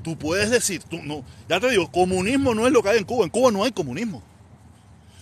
tú 0.02 0.16
puedes 0.16 0.50
decir, 0.50 0.82
tú, 0.82 1.00
no, 1.02 1.24
ya 1.48 1.60
te 1.60 1.70
digo, 1.70 1.90
comunismo 1.90 2.54
no 2.54 2.66
es 2.66 2.72
lo 2.72 2.82
que 2.82 2.90
hay 2.90 2.98
en 2.98 3.04
Cuba, 3.04 3.24
en 3.24 3.30
Cuba 3.30 3.50
no 3.50 3.64
hay 3.64 3.72
comunismo. 3.72 4.22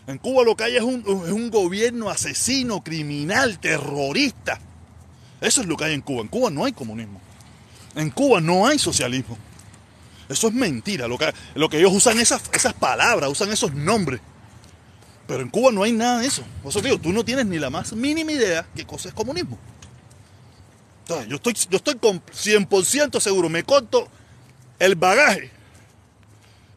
En 0.07 0.19
Cuba 0.19 0.43
lo 0.43 0.57
que 0.57 0.65
hay 0.65 0.77
es 0.77 0.83
un, 0.83 1.01
es 1.01 1.33
un 1.33 1.51
gobierno 1.51 2.11
asesino, 2.11 2.83
criminal, 2.83 3.59
terrorista. 3.61 4.59
Eso 5.41 5.61
es 5.61 5.67
lo 5.67 5.77
que 5.77 5.85
hay 5.85 5.95
en 5.95 6.01
Cuba. 6.01 6.23
En 6.23 6.29
Cuba 6.29 6.51
no 6.51 6.65
hay 6.65 6.73
comunismo. 6.73 7.21
En 7.95 8.11
Cuba 8.11 8.41
no 8.41 8.67
hay 8.67 8.79
socialismo. 8.79 9.39
Eso 10.29 10.49
es 10.49 10.55
mentira. 10.55 11.07
Lo 11.09 11.19
que, 11.19 11.33
lo 11.55 11.69
que 11.69 11.79
ellos 11.79 11.93
usan 11.93 12.19
esas, 12.19 12.43
esas 12.53 12.75
palabras, 12.75 13.31
usan 13.31 13.51
esos 13.51 13.73
nombres. 13.75 14.21
Pero 15.27 15.43
en 15.43 15.49
Cuba 15.49 15.71
no 15.71 15.83
hay 15.83 15.93
nada 15.93 16.21
de 16.21 16.27
eso. 16.27 16.43
Por 16.63 16.71
eso 16.71 16.81
digo, 16.81 16.99
tú 16.99 17.13
no 17.13 17.25
tienes 17.25 17.47
ni 17.47 17.59
la 17.59 17.71
más 17.71 17.93
mínima 17.93 18.33
idea 18.33 18.67
qué 18.75 18.85
cosa 18.85 19.09
es 19.09 19.15
comunismo. 19.15 19.59
yo 21.29 21.37
estoy, 21.37 21.55
yo 21.71 21.77
estoy 21.77 21.97
con 21.97 22.21
100% 22.21 23.21
seguro, 23.21 23.49
me 23.49 23.63
conto 23.63 24.09
el 24.81 24.97
bagaje 24.97 25.51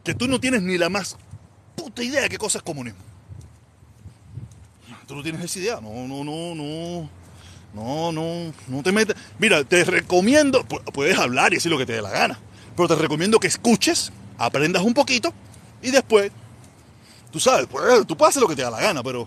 que 0.04 0.14
tú 0.14 0.28
no 0.28 0.38
tienes 0.38 0.62
ni 0.62 0.78
la 0.78 0.88
más 0.88 1.16
puta 1.74 2.04
idea 2.04 2.22
de 2.22 2.28
qué 2.28 2.38
cosa 2.38 2.58
es 2.58 2.64
comunismo. 2.64 3.00
Tú 5.08 5.16
no 5.16 5.22
tienes 5.22 5.42
esa 5.42 5.58
idea, 5.58 5.80
no, 5.80 6.06
no, 6.06 6.22
no, 6.22 6.54
no. 6.54 7.10
No, 7.74 8.12
no, 8.12 8.54
no 8.68 8.82
te 8.84 8.92
metas. 8.92 9.16
Mira, 9.40 9.64
te 9.64 9.82
recomiendo, 9.82 10.64
puedes 10.64 11.18
hablar 11.18 11.52
y 11.52 11.56
decir 11.56 11.72
lo 11.72 11.78
que 11.78 11.84
te 11.84 11.94
dé 11.94 12.02
la 12.02 12.10
gana, 12.10 12.38
pero 12.76 12.86
te 12.86 12.94
recomiendo 12.94 13.40
que 13.40 13.48
escuches, 13.48 14.12
aprendas 14.38 14.84
un 14.84 14.94
poquito 14.94 15.34
y 15.82 15.90
después, 15.90 16.30
tú 17.32 17.40
sabes, 17.40 17.66
pues, 17.66 18.06
tú 18.06 18.16
puedes 18.16 18.30
hacer 18.30 18.42
lo 18.42 18.48
que 18.48 18.54
te 18.54 18.62
da 18.62 18.70
la 18.70 18.80
gana, 18.80 19.02
pero, 19.02 19.26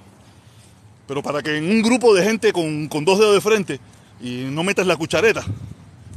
pero 1.08 1.22
para 1.22 1.44
que 1.44 1.58
en 1.58 1.70
un 1.70 1.82
grupo 1.82 2.14
de 2.16 2.24
gente 2.24 2.54
con, 2.54 2.88
con 2.88 3.04
dos 3.04 3.20
dedos 3.20 3.36
de 3.36 3.42
frente 3.42 3.80
y 4.22 4.46
no 4.46 4.64
metas 4.64 4.88
la 4.88 4.96
cuchareta, 4.96 5.44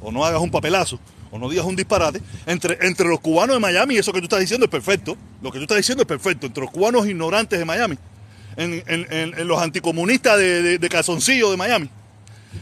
o 0.00 0.12
no 0.12 0.24
hagas 0.24 0.40
un 0.40 0.52
papelazo, 0.52 1.00
o 1.30 1.38
no 1.38 1.48
digas 1.48 1.64
un 1.64 1.76
disparate, 1.76 2.20
entre, 2.46 2.78
entre 2.86 3.08
los 3.08 3.20
cubanos 3.20 3.56
de 3.56 3.60
Miami, 3.60 3.96
eso 3.96 4.12
que 4.12 4.20
tú 4.20 4.24
estás 4.24 4.40
diciendo 4.40 4.64
es 4.64 4.70
perfecto, 4.70 5.16
lo 5.42 5.50
que 5.50 5.58
tú 5.58 5.62
estás 5.62 5.76
diciendo 5.76 6.02
es 6.02 6.08
perfecto, 6.08 6.46
entre 6.46 6.62
los 6.62 6.70
cubanos 6.70 7.06
ignorantes 7.06 7.58
de 7.58 7.64
Miami, 7.64 7.96
en, 8.56 9.48
los 9.48 9.60
anticomunistas 9.62 10.38
de, 10.38 10.78
de, 10.78 10.88
calzoncillo 10.88 11.50
de 11.50 11.56
Miami, 11.56 11.88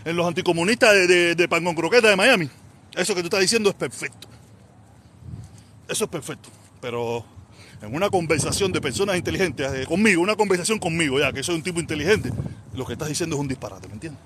en 0.04 0.16
los 0.16 0.26
anticomunistas 0.26 0.92
de, 0.92 1.34
de, 1.34 1.48
pan 1.48 1.64
con 1.64 1.74
croqueta 1.74 2.08
de 2.08 2.16
Miami, 2.16 2.48
eso 2.94 3.14
que 3.14 3.22
tú 3.22 3.26
estás 3.26 3.40
diciendo 3.40 3.70
es 3.70 3.74
perfecto. 3.74 4.28
Eso 5.88 6.04
es 6.04 6.10
perfecto, 6.10 6.50
pero 6.82 7.24
en 7.80 7.94
una 7.94 8.10
conversación 8.10 8.70
de 8.72 8.82
personas 8.82 9.16
inteligentes, 9.16 9.72
eh, 9.72 9.86
conmigo, 9.86 10.20
una 10.20 10.36
conversación 10.36 10.78
conmigo, 10.78 11.18
ya 11.18 11.32
que 11.32 11.42
soy 11.42 11.54
un 11.54 11.62
tipo 11.62 11.80
inteligente, 11.80 12.30
lo 12.74 12.84
que 12.84 12.92
estás 12.92 13.08
diciendo 13.08 13.36
es 13.36 13.40
un 13.40 13.48
disparate, 13.48 13.88
¿me 13.88 13.94
entiendes? 13.94 14.22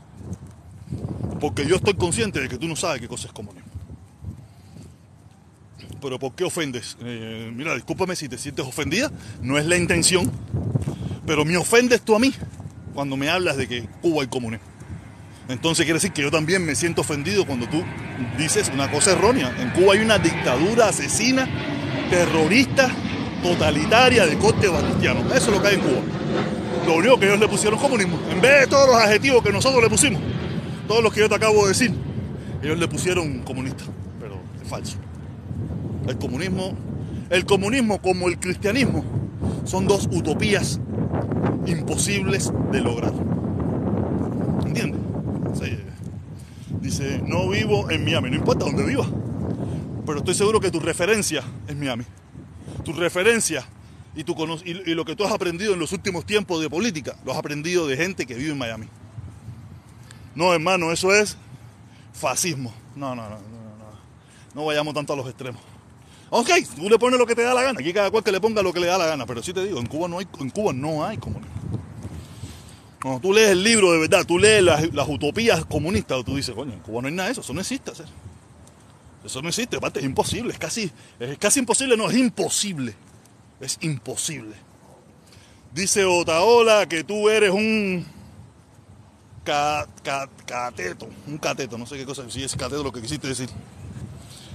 Porque 1.41 1.65
yo 1.65 1.77
estoy 1.77 1.95
consciente 1.95 2.41
de 2.41 2.49
que 2.49 2.59
tú 2.59 2.67
no 2.67 2.75
sabes 2.75 3.01
qué 3.01 3.07
cosa 3.07 3.29
es 3.29 3.33
comunismo 3.33 3.72
pero 6.03 6.19
¿por 6.19 6.35
qué 6.35 6.45
ofendes? 6.45 6.97
Eh, 7.01 7.51
mira, 7.55 7.75
discúlpame 7.75 8.17
si 8.17 8.29
te 8.29 8.37
sientes 8.37 8.67
ofendida, 8.67 9.11
no 9.41 9.57
es 9.57 9.65
la 9.65 9.77
intención, 9.77 10.31
pero 11.25 11.45
me 11.45 11.57
ofendes 11.57 12.03
tú 12.03 12.17
a 12.17 12.19
mí 12.19 12.35
cuando 12.93 13.17
me 13.17 13.31
hablas 13.31 13.57
de 13.57 13.69
que 13.69 13.89
Cuba 14.03 14.23
hay 14.23 14.29
comunismo. 14.29 14.67
Entonces 15.49 15.85
quiere 15.85 15.99
decir 15.99 16.13
que 16.13 16.23
yo 16.23 16.31
también 16.31 16.65
me 16.65 16.75
siento 16.75 17.01
ofendido 17.03 17.47
cuando 17.47 17.69
tú 17.69 17.83
dices 18.37 18.71
una 18.75 18.91
cosa 18.91 19.13
errónea. 19.13 19.55
En 19.61 19.71
Cuba 19.71 19.95
hay 19.95 20.01
una 20.01 20.19
dictadura 20.19 20.89
asesina, 20.89 21.49
terrorista, 22.11 22.91
totalitaria 23.43 24.27
de 24.27 24.37
corte 24.39 24.69
batistiano. 24.69 25.21
Eso 25.35 25.51
es 25.51 25.57
lo 25.57 25.63
que 25.63 25.69
hay 25.69 25.75
en 25.77 25.81
Cuba. 25.81 26.01
Lo 26.87 26.95
único 26.97 27.19
que 27.19 27.27
ellos 27.27 27.39
le 27.39 27.49
pusieron 27.49 27.79
comunismo. 27.79 28.21
En 28.31 28.41
vez 28.41 28.61
de 28.61 28.67
todos 28.67 28.89
los 28.89 28.97
adjetivos 28.97 29.43
que 29.43 29.53
nosotros 29.53 29.83
le 29.83 29.89
pusimos, 29.89 30.21
todos 30.89 31.03
los 31.03 31.13
que 31.13 31.21
yo 31.21 31.29
te 31.29 31.35
acabo 31.35 31.63
de 31.63 31.69
decir, 31.69 31.93
ellos 32.63 32.79
le 32.79 32.89
pusieron 32.89 33.43
comunista. 33.43 33.85
Pero 34.21 34.41
es 34.63 34.69
falso. 34.69 34.97
El 36.07 36.19
comunismo, 36.19 36.73
el 37.31 37.45
comunismo 37.45 38.01
como 38.01 38.29
el 38.29 38.39
cristianismo 38.39 39.05
son 39.65 39.87
dos 39.87 40.09
utopías 40.11 40.81
imposibles 41.67 42.53
de 42.71 42.81
lograr. 42.81 43.13
¿Entiendes? 44.67 45.03
dice, 46.81 47.23
no 47.25 47.49
vivo 47.49 47.91
en 47.91 48.05
Miami, 48.05 48.31
no 48.31 48.37
importa 48.37 48.65
dónde 48.65 48.85
viva, 48.85 49.07
pero 50.05 50.19
estoy 50.19 50.35
seguro 50.35 50.61
que 50.61 50.71
tu 50.71 50.81
referencia 50.81 51.43
es 51.69 51.77
Miami. 51.77 52.05
Tu 52.85 52.93
referencia 52.93 53.65
y, 54.15 54.25
lo 54.95 55.05
que 55.05 55.17
tú 55.17 55.25
has 55.25 55.33
aprendido 55.33 55.73
en 55.75 55.79
los 55.79 55.93
últimos 55.93 56.27
tiempos 56.27 56.61
de 56.61 56.69
política, 56.69 57.17
lo 57.25 57.33
has 57.33 57.39
aprendido 57.39 57.87
de 57.87 57.97
gente 57.97 58.27
que 58.27 58.35
vive 58.35 58.51
en 58.51 58.59
Miami. 58.59 58.89
No, 60.35 60.53
hermano, 60.53 60.93
eso 60.93 61.15
es 61.15 61.37
fascismo. 62.13 62.75
No, 62.97 63.15
no, 63.15 63.23
no, 63.23 63.31
no, 63.31 63.37
no. 63.37 63.43
No 64.55 64.65
vayamos 64.67 64.93
tanto 64.93 65.13
a 65.13 65.17
los 65.17 65.27
extremos. 65.27 65.63
Ok, 66.35 66.49
tú 66.77 66.89
le 66.89 66.99
pones 66.99 67.19
lo 67.19 67.27
que 67.27 67.35
te 67.35 67.43
da 67.43 67.53
la 67.53 67.63
gana. 67.63 67.79
Aquí 67.79 67.93
cada 67.93 68.11
cual 68.11 68.25
que 68.25 68.33
le 68.33 68.41
ponga 68.41 68.63
lo 68.63 68.73
que 68.73 68.81
le 68.81 68.87
da 68.87 68.97
la 68.97 69.05
gana. 69.05 69.27
Pero 69.27 69.43
sí 69.43 69.53
te 69.53 69.63
digo, 69.67 69.79
en 69.79 69.85
Cuba 69.85 70.09
no 70.09 70.19
hay, 70.19 70.27
en 70.41 70.49
Cuba 70.49 70.73
no 70.73 71.05
hay 71.05 71.19
comunismo. 71.19 71.53
Cuando 73.03 73.21
tú 73.21 73.35
lees 73.35 73.51
el 73.51 73.63
libro 73.63 73.93
de 73.93 73.99
verdad, 73.99 74.25
tú 74.25 74.39
lees 74.39 74.63
las, 74.63 75.09
utopías 75.09 75.63
comunistas, 75.67 76.25
tú 76.25 76.37
dices, 76.37 76.55
coño, 76.55 76.73
en 76.73 76.79
Cuba 76.79 77.03
no 77.03 77.09
hay 77.09 77.15
nada 77.15 77.29
de 77.29 77.33
eso, 77.33 77.43
eso 77.43 77.53
no 77.53 77.61
existe. 77.61 77.93
Eso 79.23 79.43
no 79.43 79.49
existe, 79.51 79.77
aparte 79.77 80.01
es 80.01 80.07
imposible, 80.07 80.55
es 80.55 80.59
casi, 80.59 80.91
es 81.21 81.37
casi 81.37 81.61
imposible, 81.61 81.99
no, 81.99 82.09
es 82.09 82.17
imposible. 82.17 82.95
Es 83.61 83.77
imposible. 83.83 84.57
Dice 85.75 86.07
Otaola 86.07 86.89
que 86.89 87.05
tú 87.05 87.29
eres 87.29 87.51
un 87.51 88.07
cateto, 89.45 91.09
un 91.27 91.37
cateto, 91.37 91.77
no 91.77 91.85
sé 91.85 91.99
qué 91.99 92.07
cosa, 92.07 92.25
si 92.31 92.43
es 92.43 92.57
cateto 92.57 92.83
lo 92.83 92.91
que 92.91 93.03
quisiste 93.03 93.29
decir. 93.29 93.51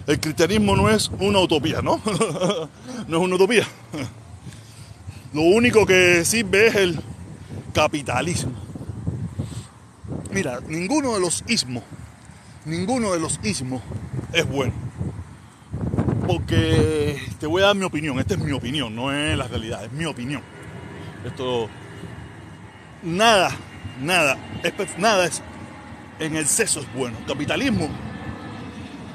El 0.07 0.21
cristianismo 0.21 0.73
no 0.77 0.89
es 0.89 1.11
una 1.19 1.39
utopía, 1.39 1.81
¿no? 1.81 2.01
no 3.07 3.17
es 3.17 3.23
una 3.23 3.35
utopía. 3.35 3.67
Lo 5.33 5.41
único 5.41 5.85
que 5.85 6.23
sirve 6.23 6.67
es 6.67 6.75
el 6.75 6.99
capitalismo. 7.73 8.53
Mira, 10.31 10.61
ninguno 10.65 11.13
de 11.13 11.19
los 11.19 11.43
ismos, 11.47 11.83
ninguno 12.63 13.11
de 13.11 13.19
los 13.19 13.37
ismos 13.43 13.81
es 14.31 14.47
bueno. 14.47 14.71
Porque 16.25 17.21
te 17.37 17.45
voy 17.45 17.63
a 17.63 17.67
dar 17.67 17.75
mi 17.75 17.83
opinión, 17.83 18.17
esta 18.17 18.35
es 18.35 18.39
mi 18.39 18.53
opinión, 18.53 18.95
no 18.95 19.11
es 19.11 19.37
la 19.37 19.47
realidad, 19.49 19.83
es 19.83 19.91
mi 19.91 20.05
opinión. 20.05 20.41
Esto, 21.25 21.67
nada, 23.03 23.51
nada, 24.01 24.37
nada 24.97 25.25
es, 25.25 25.41
en 26.19 26.37
exceso 26.37 26.79
es 26.79 26.93
bueno. 26.93 27.17
Capitalismo 27.27 27.89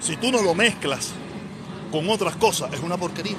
si 0.03 0.17
tú 0.17 0.33
no 0.33 0.43
lo 0.43 0.55
mezclas 0.55 1.13
con 1.91 2.09
otras 2.11 2.37
cosas, 2.37 2.73
es 2.75 2.81
una 2.81 2.97
porquería. 2.97 3.37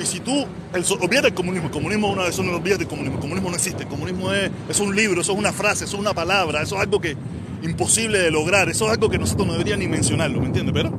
Y 0.00 0.04
si 0.04 0.20
tú, 0.20 0.32
el, 0.74 0.84
olvídate 1.00 1.28
el 1.28 1.34
comunismo, 1.34 1.66
el 1.66 1.72
comunismo 1.72 2.10
una 2.10 2.24
vez 2.24 2.38
no 2.38 2.56
olvídate 2.56 2.82
el 2.82 2.88
comunismo, 2.88 3.16
el 3.16 3.20
comunismo 3.20 3.50
no 3.50 3.56
existe, 3.56 3.84
el 3.84 3.88
comunismo 3.88 4.32
es, 4.32 4.50
es 4.68 4.80
un 4.80 4.94
libro, 4.94 5.20
eso 5.20 5.32
es 5.32 5.38
una 5.38 5.52
frase, 5.52 5.84
eso 5.84 5.96
es 5.96 6.00
una 6.00 6.14
palabra, 6.14 6.62
eso 6.62 6.76
es 6.76 6.82
algo 6.82 7.00
que 7.00 7.16
imposible 7.62 8.18
de 8.18 8.30
lograr, 8.30 8.68
eso 8.68 8.86
es 8.86 8.92
algo 8.92 9.08
que 9.08 9.18
nosotros 9.18 9.46
no 9.46 9.52
deberíamos 9.54 9.84
ni 9.84 9.88
mencionarlo, 9.88 10.40
¿me 10.40 10.46
entiendes? 10.46 10.72
Pero 10.72 10.92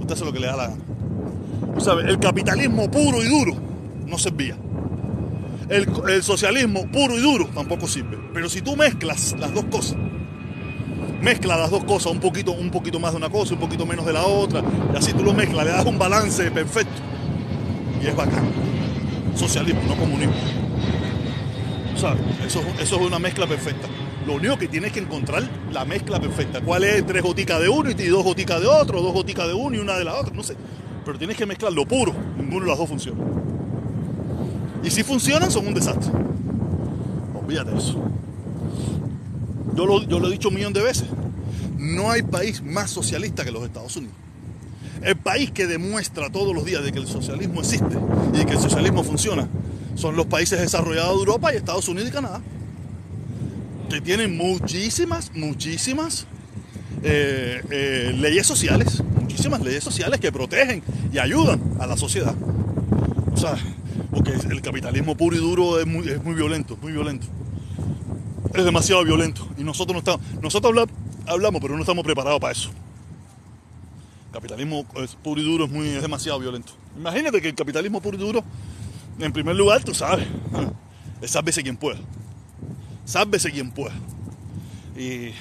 usted 0.00 0.14
hace 0.14 0.24
lo 0.24 0.32
que 0.32 0.40
le 0.40 0.46
da 0.46 0.56
la 0.56 0.68
gana. 0.68 0.82
¿Sabe? 1.78 2.08
El 2.08 2.18
capitalismo 2.18 2.90
puro 2.90 3.22
y 3.22 3.28
duro 3.28 3.56
no 4.06 4.18
servía. 4.18 4.56
El, 5.68 5.88
el 6.08 6.22
socialismo 6.22 6.86
puro 6.90 7.18
y 7.18 7.20
duro 7.20 7.48
tampoco 7.52 7.88
sirve. 7.88 8.18
Pero 8.32 8.48
si 8.48 8.62
tú 8.62 8.76
mezclas 8.76 9.34
las 9.38 9.52
dos 9.52 9.64
cosas, 9.64 9.96
mezcla 11.26 11.56
las 11.56 11.72
dos 11.72 11.82
cosas, 11.82 12.12
un 12.12 12.20
poquito, 12.20 12.52
un 12.52 12.70
poquito 12.70 13.00
más 13.00 13.10
de 13.10 13.16
una 13.16 13.28
cosa, 13.28 13.54
un 13.54 13.60
poquito 13.60 13.84
menos 13.84 14.06
de 14.06 14.12
la 14.12 14.24
otra, 14.24 14.62
y 14.94 14.96
así 14.96 15.12
tú 15.12 15.24
lo 15.24 15.34
mezclas, 15.34 15.66
le 15.66 15.72
das 15.72 15.84
un 15.84 15.98
balance 15.98 16.52
perfecto. 16.52 17.02
Y 18.00 18.06
es 18.06 18.14
bacán. 18.14 18.44
Socialismo, 19.34 19.82
no 19.88 19.96
comunismo. 19.96 20.34
¿Sabes? 21.96 22.20
Eso, 22.46 22.60
eso 22.80 22.96
es 22.96 23.02
una 23.02 23.18
mezcla 23.18 23.44
perfecta. 23.44 23.88
Lo 24.24 24.34
único 24.34 24.56
que 24.56 24.68
tienes 24.68 24.92
que 24.92 25.00
encontrar 25.00 25.42
la 25.72 25.84
mezcla 25.84 26.20
perfecta. 26.20 26.60
¿Cuál 26.60 26.84
es 26.84 27.04
tres 27.04 27.24
goticas 27.24 27.60
de 27.60 27.68
uno 27.68 27.90
y 27.90 27.94
dos 27.94 28.22
goticas 28.22 28.60
de 28.60 28.68
otro, 28.68 29.02
dos 29.02 29.12
goticas 29.12 29.48
de 29.48 29.54
uno 29.54 29.76
y 29.76 29.80
una 29.80 29.96
de 29.96 30.04
la 30.04 30.14
otra? 30.14 30.32
No 30.32 30.44
sé. 30.44 30.54
Pero 31.04 31.18
tienes 31.18 31.36
que 31.36 31.44
mezclar 31.44 31.72
lo 31.72 31.86
puro. 31.86 32.14
Ninguno 32.36 32.66
de 32.66 32.70
las 32.70 32.78
dos 32.78 32.88
funciona. 32.88 33.20
Y 34.84 34.90
si 34.90 35.02
funcionan, 35.02 35.50
son 35.50 35.66
un 35.66 35.74
desastre. 35.74 36.12
Olvídate 37.34 37.76
eso. 37.76 38.00
Yo 39.76 39.84
lo, 39.84 40.28
he 40.28 40.32
dicho 40.32 40.48
un 40.48 40.54
millón 40.54 40.72
de 40.72 40.82
veces. 40.82 41.04
No 41.76 42.10
hay 42.10 42.22
país 42.22 42.62
más 42.62 42.90
socialista 42.90 43.44
que 43.44 43.50
los 43.50 43.62
Estados 43.62 43.94
Unidos. 43.96 44.16
El 45.02 45.16
país 45.16 45.50
que 45.50 45.66
demuestra 45.66 46.30
todos 46.30 46.54
los 46.54 46.64
días 46.64 46.82
de 46.82 46.92
que 46.92 46.98
el 46.98 47.06
socialismo 47.06 47.60
existe 47.60 47.98
y 48.32 48.44
que 48.46 48.52
el 48.52 48.58
socialismo 48.58 49.04
funciona 49.04 49.46
son 49.94 50.16
los 50.16 50.26
países 50.26 50.58
desarrollados 50.60 51.14
de 51.14 51.18
Europa 51.20 51.52
y 51.52 51.56
Estados 51.56 51.88
Unidos 51.88 52.08
y 52.08 52.12
Canadá, 52.12 52.40
que 53.88 54.00
tienen 54.00 54.36
muchísimas, 54.36 55.32
muchísimas 55.34 56.26
eh, 57.02 57.62
eh, 57.70 58.14
leyes 58.16 58.46
sociales, 58.46 59.02
muchísimas 59.20 59.62
leyes 59.62 59.84
sociales 59.84 60.20
que 60.20 60.32
protegen 60.32 60.82
y 61.12 61.18
ayudan 61.18 61.60
a 61.78 61.86
la 61.86 61.96
sociedad. 61.96 62.34
O 63.32 63.36
sea, 63.36 63.56
porque 64.10 64.32
el 64.32 64.60
capitalismo 64.62 65.16
puro 65.16 65.36
y 65.36 65.38
duro 65.38 65.78
es 65.78 65.86
muy, 65.86 66.08
es 66.08 66.22
muy 66.22 66.34
violento, 66.34 66.78
muy 66.80 66.92
violento 66.92 67.26
es 68.60 68.64
demasiado 68.66 69.04
violento. 69.04 69.48
Y 69.56 69.64
nosotros 69.64 69.94
no 69.94 69.98
estamos, 69.98 70.20
nosotros 70.42 70.88
hablamos, 71.26 71.60
pero 71.60 71.74
no 71.74 71.80
estamos 71.80 72.04
preparados 72.04 72.40
para 72.40 72.52
eso. 72.52 72.70
Capitalismo 74.32 74.84
puro 75.22 75.40
y 75.40 75.44
duro 75.44 75.64
es 75.64 75.70
muy 75.70 75.88
demasiado 75.88 76.38
violento. 76.38 76.72
Imagínate 76.96 77.40
que 77.40 77.48
el 77.48 77.54
capitalismo 77.54 78.00
puro 78.00 78.16
y 78.16 78.20
duro, 78.20 78.44
en 79.18 79.32
primer 79.32 79.56
lugar, 79.56 79.82
tú 79.82 79.94
sabes, 79.94 80.26
es 81.22 81.30
sálvese 81.30 81.62
quien 81.62 81.76
pueda. 81.76 81.98
Sálvese 83.04 83.50
quien 83.50 83.70
pueda. 83.70 83.94
Y, 84.96 85.32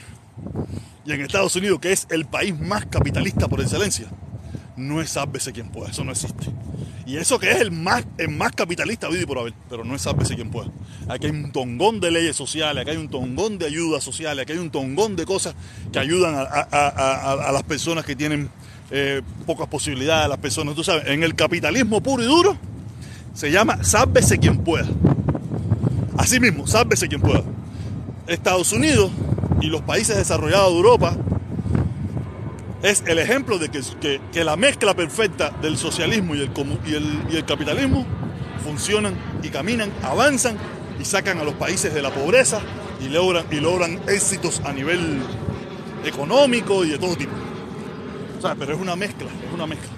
y 1.05 1.11
en 1.11 1.21
Estados 1.21 1.55
Unidos, 1.55 1.79
que 1.79 1.91
es 1.91 2.07
el 2.09 2.25
país 2.25 2.57
más 2.59 2.85
capitalista 2.85 3.47
por 3.47 3.61
excelencia, 3.61 4.07
no 4.77 5.01
es 5.01 5.11
sálvese 5.11 5.53
quien 5.53 5.69
pueda, 5.69 5.91
eso 5.91 6.03
no 6.03 6.11
existe. 6.11 6.47
Y 7.05 7.17
eso 7.17 7.37
que 7.39 7.51
es 7.51 7.61
el 7.61 7.71
más, 7.71 8.03
el 8.17 8.29
más 8.29 8.51
capitalista 8.53 9.07
habido 9.07 9.21
y 9.21 9.25
por 9.25 9.37
haber, 9.37 9.53
pero 9.69 9.83
no 9.83 9.95
es 9.95 10.01
sálvese 10.01 10.35
quien 10.35 10.49
pueda. 10.49 10.71
Aquí 11.07 11.27
hay 11.27 11.31
un 11.31 11.51
tongón 11.51 11.99
de 11.99 12.11
leyes 12.11 12.35
sociales, 12.35 12.81
aquí 12.81 12.91
hay 12.91 12.97
un 12.97 13.09
tongón 13.09 13.57
de 13.57 13.67
ayudas 13.67 14.03
sociales, 14.03 14.43
aquí 14.43 14.53
hay 14.53 14.59
un 14.59 14.71
tongón 14.71 15.15
de 15.15 15.25
cosas 15.25 15.55
que 15.91 15.99
ayudan 15.99 16.35
a, 16.35 17.51
las 17.51 17.63
personas 17.63 18.05
que 18.05 18.15
tienen 18.15 18.49
eh, 18.91 19.21
pocas 19.45 19.67
posibilidades, 19.67 20.27
las 20.29 20.39
personas, 20.39 20.75
tú 20.75 20.83
sabes, 20.83 21.07
en 21.07 21.23
el 21.23 21.35
capitalismo 21.35 22.01
puro 22.01 22.23
y 22.23 22.25
duro 22.25 22.57
se 23.35 23.51
llama 23.51 23.83
sálvese 23.83 24.39
quien 24.39 24.63
pueda. 24.63 24.87
Así 26.17 26.39
mismo, 26.39 26.65
sálvese 26.65 27.07
quien 27.07 27.21
pueda. 27.21 27.43
Estados 28.27 28.71
Unidos 28.71 29.11
y 29.61 29.67
los 29.67 29.81
países 29.81 30.15
desarrollados 30.15 30.71
de 30.71 30.77
Europa 30.77 31.17
es 32.85 33.03
el 33.07 33.17
ejemplo 33.17 33.57
de 33.57 33.69
que, 33.69 34.43
la 34.43 34.55
mezcla 34.55 34.93
perfecta 34.93 35.49
del 35.49 35.75
socialismo 35.75 36.35
y 36.35 36.41
el, 36.41 36.51
y, 36.85 37.35
el, 37.35 37.43
capitalismo 37.43 38.05
funcionan 38.63 39.15
y 39.41 39.49
caminan, 39.49 39.91
avanzan 40.03 40.55
y 40.99 41.03
sacan 41.03 41.39
a 41.39 41.43
los 41.43 41.55
países 41.55 41.95
de 41.95 42.03
la 42.03 42.11
pobreza 42.11 42.61
y 43.01 43.09
logran, 43.09 43.45
y 43.49 43.55
logran 43.55 43.99
éxitos 44.07 44.61
a 44.63 44.71
nivel 44.71 45.19
económico 46.05 46.85
y 46.85 46.91
de 46.91 46.99
todo 46.99 47.15
tipo. 47.15 47.31
O 48.37 48.41
sea, 48.41 48.53
pero 48.53 48.75
es 48.75 48.79
una 48.79 48.95
mezcla, 48.95 49.27
es 49.47 49.53
una 49.53 49.65
mezcla. 49.65 49.89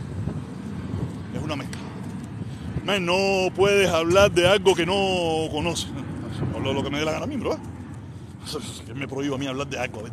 Es 1.35 1.43
una 1.43 1.57
mezcla. 1.57 1.81
No 3.01 3.49
puedes 3.53 3.89
hablar 3.89 4.31
de 4.31 4.47
algo 4.47 4.73
que 4.73 4.85
no 4.85 5.49
conoces. 5.51 5.89
Hablo 6.55 6.69
de 6.69 6.75
lo 6.75 6.83
que 6.83 6.89
me 6.89 6.99
dé 6.99 7.05
la 7.05 7.11
gana 7.11 7.25
a 7.25 7.27
mí, 7.27 7.35
bro. 7.35 7.57
¿Quién 8.85 8.97
me 8.97 9.09
prohíbe 9.09 9.35
a 9.35 9.37
mí 9.37 9.45
hablar 9.45 9.67
de 9.67 9.77
algo? 9.77 10.03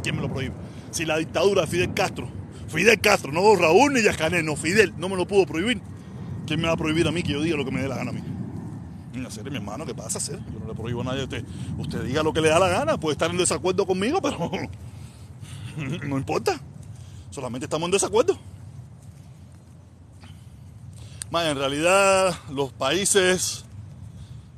¿quién 0.00 0.14
me 0.14 0.22
lo 0.22 0.28
prohíbe? 0.28 0.54
Si 0.90 1.04
la 1.04 1.16
dictadura 1.18 1.62
de 1.62 1.66
Fidel 1.66 1.94
Castro, 1.94 2.28
Fidel 2.68 3.00
Castro, 3.00 3.32
no 3.32 3.54
Raúl 3.56 3.92
ni 3.92 4.02
Yascanel, 4.02 4.44
no 4.44 4.56
Fidel, 4.56 4.94
no 4.96 5.08
me 5.08 5.16
lo 5.16 5.26
pudo 5.26 5.46
prohibir. 5.46 5.80
¿Quién 6.46 6.60
me 6.60 6.66
va 6.66 6.74
a 6.74 6.76
prohibir 6.76 7.06
a 7.06 7.12
mí 7.12 7.22
que 7.22 7.32
yo 7.32 7.42
diga 7.42 7.56
lo 7.56 7.64
que 7.64 7.70
me 7.70 7.82
dé 7.82 7.88
la 7.88 7.96
gana 7.96 8.10
a 8.10 8.12
mí? 8.12 8.22
Serio, 9.28 9.50
mi 9.50 9.58
hermano, 9.58 9.86
¿qué 9.86 9.94
pasa 9.94 10.18
hacer? 10.18 10.40
Yo 10.52 10.58
no 10.58 10.66
le 10.66 10.74
prohíbo 10.74 11.02
a 11.02 11.04
nadie. 11.04 11.24
Usted, 11.24 11.44
usted 11.78 12.04
diga 12.04 12.22
lo 12.22 12.32
que 12.32 12.40
le 12.40 12.48
da 12.48 12.58
la 12.58 12.68
gana, 12.68 12.98
puede 12.98 13.12
estar 13.12 13.30
en 13.30 13.36
desacuerdo 13.36 13.86
conmigo, 13.86 14.20
pero 14.20 14.50
no 16.06 16.18
importa. 16.18 16.60
Solamente 17.30 17.66
estamos 17.66 17.86
en 17.86 17.92
desacuerdo. 17.92 18.38
en 21.32 21.56
realidad 21.56 22.34
los 22.50 22.72
países 22.72 23.64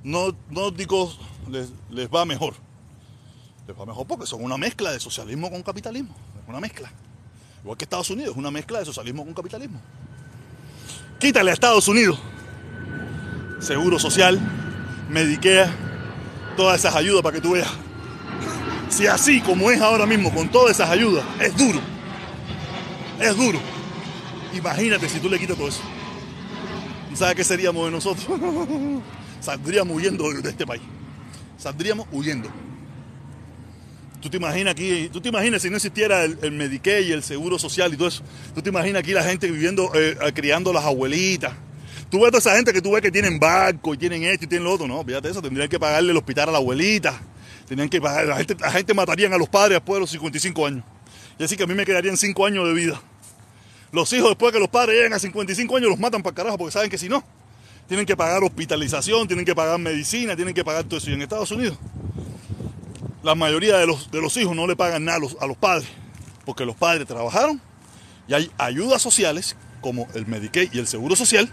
nórdicos 0.04 1.20
les, 1.50 1.70
les 1.90 2.08
va 2.08 2.24
mejor 2.24 2.54
les 3.66 3.78
va 3.78 3.86
mejor 3.86 4.06
porque 4.06 4.26
son 4.26 4.42
una 4.42 4.56
mezcla 4.56 4.92
de 4.92 5.00
socialismo 5.00 5.50
con 5.50 5.62
capitalismo. 5.62 6.14
Es 6.42 6.48
una 6.48 6.60
mezcla. 6.60 6.90
Igual 7.62 7.76
que 7.76 7.84
Estados 7.84 8.10
Unidos, 8.10 8.32
es 8.32 8.38
una 8.38 8.50
mezcla 8.50 8.80
de 8.80 8.84
socialismo 8.84 9.24
con 9.24 9.34
capitalismo. 9.34 9.80
Quítale 11.18 11.50
a 11.50 11.54
Estados 11.54 11.86
Unidos 11.86 12.18
seguro 13.62 13.98
social, 13.98 14.40
Medicare, 15.08 15.70
todas 16.56 16.80
esas 16.80 16.94
ayudas 16.94 17.22
para 17.22 17.36
que 17.36 17.40
tú 17.40 17.52
veas. 17.52 17.70
Si 18.88 19.06
así 19.06 19.40
como 19.40 19.70
es 19.70 19.80
ahora 19.80 20.04
mismo, 20.04 20.34
con 20.34 20.50
todas 20.50 20.72
esas 20.72 20.90
ayudas, 20.90 21.24
es 21.40 21.56
duro. 21.56 21.80
Es 23.20 23.36
duro. 23.36 23.58
Imagínate 24.52 25.08
si 25.08 25.18
tú 25.20 25.30
le 25.30 25.38
quitas 25.38 25.56
todo 25.56 25.68
eso. 25.68 25.80
¿Sabes 27.14 27.36
qué 27.36 27.44
seríamos 27.44 27.84
de 27.86 27.90
nosotros? 27.92 28.26
Saldríamos 29.40 29.96
huyendo 29.96 30.30
de 30.30 30.50
este 30.50 30.66
país. 30.66 30.82
Saldríamos 31.56 32.06
huyendo. 32.10 32.50
Tú 34.22 34.30
te 34.30 34.36
imaginas 34.36 34.70
aquí, 34.70 35.10
tú 35.12 35.20
te 35.20 35.30
imaginas 35.30 35.62
si 35.62 35.68
no 35.68 35.76
existiera 35.76 36.22
el, 36.22 36.38
el 36.42 36.52
Medicaid 36.52 37.08
y 37.08 37.12
el 37.12 37.24
seguro 37.24 37.58
social 37.58 37.92
y 37.92 37.96
todo 37.96 38.06
eso. 38.06 38.22
Tú 38.54 38.62
te 38.62 38.68
imaginas 38.68 39.00
aquí 39.00 39.12
la 39.12 39.24
gente 39.24 39.50
viviendo, 39.50 39.90
eh, 39.96 40.16
criando 40.32 40.72
las 40.72 40.84
abuelitas. 40.84 41.52
Tú 42.08 42.18
ves 42.18 42.28
a 42.28 42.30
toda 42.30 42.38
esa 42.38 42.54
gente 42.54 42.72
que 42.72 42.80
tú 42.80 42.92
ves 42.92 43.02
que 43.02 43.10
tienen 43.10 43.40
barco 43.40 43.94
y 43.94 43.98
tienen 43.98 44.22
esto 44.22 44.44
y 44.44 44.48
tienen 44.48 44.62
lo 44.62 44.74
otro. 44.74 44.86
No, 44.86 45.02
fíjate 45.02 45.28
eso, 45.28 45.42
tendrían 45.42 45.68
que 45.68 45.80
pagarle 45.80 46.12
el 46.12 46.16
hospital 46.16 46.50
a 46.50 46.52
la 46.52 46.58
abuelita. 46.58 47.20
Tenían 47.66 47.88
que 47.88 48.00
pagar, 48.00 48.26
la 48.26 48.36
gente, 48.36 48.54
la 48.60 48.70
gente 48.70 48.94
matarían 48.94 49.32
a 49.32 49.38
los 49.38 49.48
padres 49.48 49.78
después 49.78 49.96
de 49.96 50.00
los 50.02 50.10
55 50.10 50.66
años. 50.66 50.84
Y 51.40 51.42
así 51.42 51.56
que 51.56 51.64
a 51.64 51.66
mí 51.66 51.74
me 51.74 51.84
quedarían 51.84 52.16
5 52.16 52.46
años 52.46 52.64
de 52.68 52.74
vida. 52.74 53.02
Los 53.90 54.12
hijos 54.12 54.28
después 54.28 54.52
que 54.52 54.60
los 54.60 54.68
padres 54.68 54.98
lleguen 54.98 55.14
a 55.14 55.18
55 55.18 55.76
años 55.76 55.90
los 55.90 55.98
matan 55.98 56.22
para 56.22 56.36
carajo 56.36 56.58
porque 56.58 56.70
saben 56.70 56.90
que 56.90 56.98
si 56.98 57.08
no, 57.08 57.24
tienen 57.88 58.06
que 58.06 58.16
pagar 58.16 58.44
hospitalización, 58.44 59.26
tienen 59.26 59.44
que 59.44 59.56
pagar 59.56 59.80
medicina, 59.80 60.36
tienen 60.36 60.54
que 60.54 60.64
pagar 60.64 60.84
todo 60.84 60.98
eso. 60.98 61.10
Y 61.10 61.14
en 61.14 61.22
Estados 61.22 61.50
Unidos 61.50 61.76
la 63.22 63.34
mayoría 63.34 63.78
de 63.78 63.86
los, 63.86 64.10
de 64.10 64.20
los 64.20 64.36
hijos 64.36 64.54
no 64.56 64.66
le 64.66 64.76
pagan 64.76 65.04
nada 65.04 65.18
a 65.18 65.20
los, 65.20 65.36
a 65.40 65.46
los 65.46 65.56
padres, 65.56 65.88
porque 66.44 66.64
los 66.64 66.76
padres 66.76 67.06
trabajaron 67.06 67.60
y 68.28 68.34
hay 68.34 68.50
ayudas 68.58 69.02
sociales 69.02 69.56
como 69.80 70.08
el 70.14 70.26
Medicaid 70.26 70.72
y 70.72 70.78
el 70.78 70.86
Seguro 70.86 71.16
Social, 71.16 71.48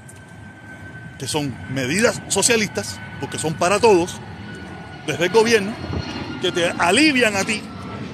que 1.17 1.27
son 1.27 1.55
medidas 1.73 2.21
socialistas, 2.29 2.99
porque 3.19 3.38
son 3.38 3.53
para 3.55 3.79
todos, 3.79 4.19
desde 5.08 5.25
el 5.25 5.32
gobierno, 5.32 5.73
que 6.41 6.51
te 6.51 6.69
alivian 6.69 7.36
a 7.36 7.43
ti 7.43 7.62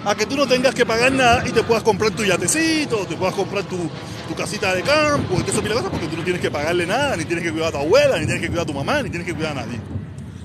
a 0.06 0.16
que 0.16 0.26
tú 0.26 0.36
no 0.36 0.48
tengas 0.48 0.76
que 0.76 0.86
pagar 0.86 1.12
nada 1.12 1.44
y 1.48 1.52
te 1.52 1.64
puedas 1.64 1.84
comprar 1.84 2.12
tu 2.12 2.24
yatecito, 2.24 3.08
te 3.08 3.16
puedas 3.16 3.34
comprar 3.34 3.64
tu, 3.64 3.90
casita 4.38 4.74
de 4.76 4.84
campo 4.84 5.36
y 5.36 5.50
eso, 5.50 5.62
porque 5.90 6.08
tú 6.08 6.18
no 6.18 6.24
tienes 6.24 6.42
que 6.42 6.52
pagarle 6.52 6.86
nada, 6.86 7.16
ni 7.16 7.26
tienes 7.26 7.44
que 7.44 7.52
cuidar 7.52 7.70
a 7.70 7.72
tu 7.72 7.78
abuela, 7.78 8.20
ni 8.20 8.26
tienes 8.26 8.42
que 8.42 8.48
cuidar 8.48 8.64
a 8.64 8.68
tu 8.68 8.74
mamá, 8.74 9.02
ni 9.02 9.10
tienes 9.10 9.28
que 9.28 9.34
cuidar 9.34 9.54
a 9.54 9.66
nadie. 9.66 9.80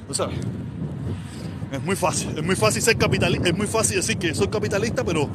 ¿Lo 0.09 0.15
sabes? 0.15 0.39
Es 1.71 1.81
muy 1.85 1.95
fácil, 1.95 2.37
es 2.37 2.43
muy 2.43 2.57
fácil 2.57 2.83
ser 2.83 2.97
capitalista, 2.97 3.49
es 3.49 3.57
muy 3.57 3.69
fácil 3.69 3.97
decir 3.97 4.19
que 4.19 4.35
soy 4.35 4.49
capitalista, 4.49 5.05
pero 5.05 5.29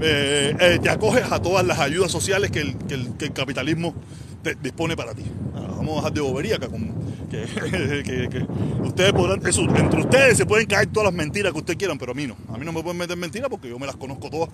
eh, 0.00 0.56
eh, 0.58 0.78
te 0.82 0.88
acoges 0.88 1.30
a 1.30 1.40
todas 1.40 1.66
las 1.66 1.78
ayudas 1.78 2.10
sociales 2.10 2.50
que 2.50 2.60
el, 2.60 3.32
capitalismo 3.34 3.94
te 4.42 4.54
dispone 4.54 4.96
para 4.96 5.12
ti. 5.14 5.24
Ah, 5.54 5.66
vamos 5.76 5.92
a 5.92 5.96
dejar 5.96 6.12
de 6.14 6.20
bobería 6.22 6.58
que, 7.30 8.46
ustedes 8.82 9.12
podrán, 9.12 9.46
eso, 9.46 9.62
entre 9.62 10.00
ustedes 10.00 10.38
se 10.38 10.46
pueden 10.46 10.66
caer 10.66 10.86
todas 10.86 11.12
las 11.12 11.14
mentiras 11.14 11.52
que 11.52 11.58
ustedes 11.58 11.78
quieran, 11.78 11.98
pero 11.98 12.12
a 12.12 12.14
mí 12.14 12.26
no. 12.26 12.36
A 12.48 12.56
mí 12.56 12.64
no 12.64 12.72
me 12.72 12.82
pueden 12.82 12.96
meter 12.96 13.16
mentiras 13.18 13.50
porque 13.50 13.68
yo 13.68 13.78
me 13.78 13.86
las 13.86 13.96
conozco 13.96 14.30
todas 14.30 14.48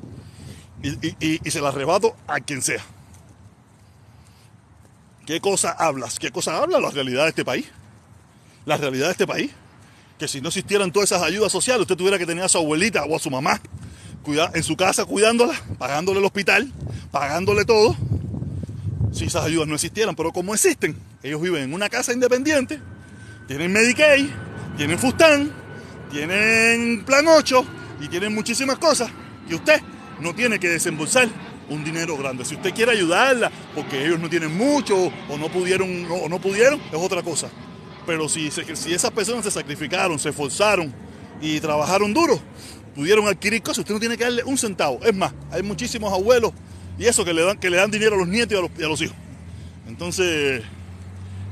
y, 0.83 1.39
y 1.47 1.51
se 1.51 1.61
las 1.61 1.73
rebato 1.73 2.17
a 2.27 2.41
quien 2.41 2.63
sea. 2.63 2.83
¿Qué 5.25 5.41
cosa 5.41 5.71
hablas? 5.71 6.19
¿Qué 6.19 6.33
cosa 6.33 6.61
habla 6.61 6.81
la 6.81 6.91
realidad 6.91 7.25
de 7.25 7.29
este 7.29 7.45
país? 7.45 7.67
La 8.65 8.77
realidad 8.77 9.07
de 9.07 9.13
este 9.13 9.27
país 9.27 9.53
que 10.19 10.29
si 10.29 10.41
no 10.41 10.49
existieran 10.49 10.93
todas 10.93 11.13
esas 11.13 11.23
ayudas 11.23 11.53
sociales, 11.53 11.83
usted 11.83 11.97
tuviera 11.97 12.19
que 12.19 12.27
tener 12.27 12.45
a 12.45 12.49
su 12.49 12.59
abuelita 12.59 13.05
o 13.05 13.17
a 13.17 13.19
su 13.19 13.31
mamá 13.31 13.61
en 14.55 14.63
su 14.63 14.77
casa 14.77 15.05
cuidándola, 15.05 15.55
pagándole 15.79 16.19
el 16.19 16.25
hospital, 16.25 16.71
pagándole 17.11 17.65
todo, 17.65 17.97
si 19.13 19.25
esas 19.25 19.45
ayudas 19.45 19.69
no 19.69 19.75
existieran. 19.75 20.15
Pero 20.15 20.33
como 20.33 20.55
existen, 20.55 20.97
ellos 21.23 21.41
viven 21.41 21.63
en 21.63 21.73
una 21.73 21.89
casa 21.89 22.13
independiente, 22.13 22.81
tienen 23.47 23.73
Medicaid, 23.73 24.27
tienen 24.77 24.99
Fustán, 24.99 25.51
tienen 26.11 27.05
Plan 27.05 27.27
8 27.27 27.65
y 28.03 28.09
tienen 28.09 28.35
muchísimas 28.35 28.79
cosas 28.79 29.11
que 29.49 29.55
usted 29.55 29.81
no 30.21 30.35
tiene 30.35 30.59
que 30.59 30.69
desembolsar 30.69 31.29
un 31.71 31.83
dinero 31.83 32.17
grande. 32.17 32.45
Si 32.45 32.55
usted 32.55 32.75
quiere 32.75 32.93
ayudarla 32.93 33.51
porque 33.75 34.05
ellos 34.05 34.21
no 34.21 34.29
tienen 34.29 34.57
mucho 34.57 35.11
o 35.29 35.39
no 35.39 35.49
pudieron 35.49 36.07
o 36.11 36.29
no 36.29 36.39
pudieron, 36.39 36.81
es 36.81 36.99
otra 36.99 37.23
cosa. 37.23 37.49
Pero 38.09 38.27
si, 38.27 38.47
esas 38.47 39.11
personas 39.11 39.45
se 39.45 39.51
sacrificaron, 39.51 40.19
se 40.19 40.31
esforzaron 40.31 40.91
y 41.43 41.61
trabajaron 41.61 42.15
duro, 42.15 42.41
pudieron 42.95 43.29
adquirir 43.29 43.61
cosas, 43.61 43.81
usted 43.81 43.93
no 43.93 44.01
tiene 44.01 44.17
que 44.17 44.25
darle 44.25 44.43
un 44.45 44.57
centavo. 44.57 44.99
Es 45.05 45.15
más, 45.15 45.35
hay 45.51 45.63
muchísimos 45.63 46.11
abuelos 46.11 46.53
y 46.99 47.05
eso 47.05 47.23
que 47.23 47.35
le 47.35 47.43
dan, 47.43 47.59
que 47.59 47.69
le 47.69 47.77
dan 47.77 47.91
dinero 47.91 48.15
a 48.15 48.19
los 48.21 48.27
nietos 48.27 48.59
y 48.79 48.83
a 48.83 48.89
los, 48.89 49.03
hijos. 49.03 49.15
Entonces, 49.87 50.63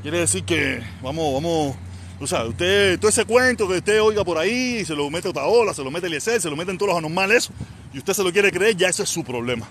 quiere 0.00 0.20
decir 0.20 0.44
que 0.44 0.80
vamos, 1.02 1.34
vamos, 1.34 1.76
tú 2.18 2.26
sabes, 2.26 2.48
usted, 2.48 2.98
todo 3.00 3.10
ese 3.10 3.26
cuento 3.26 3.68
que 3.68 3.74
usted 3.74 4.00
oiga 4.00 4.24
por 4.24 4.38
ahí, 4.38 4.82
se 4.86 4.94
lo 4.94 5.10
mete 5.10 5.28
a 5.28 5.32
Otaola, 5.32 5.74
se 5.74 5.84
lo 5.84 5.90
mete 5.90 6.06
a 6.06 6.08
Eliezer, 6.08 6.40
se 6.40 6.48
lo 6.48 6.56
meten 6.56 6.78
todos 6.78 6.88
los 6.88 6.98
anormales, 6.98 7.50
y 7.92 7.98
usted 7.98 8.14
se 8.14 8.24
lo 8.24 8.32
quiere 8.32 8.50
creer, 8.50 8.74
ya 8.74 8.88
eso 8.88 9.02
es 9.02 9.10
su 9.10 9.22
problema. 9.22 9.68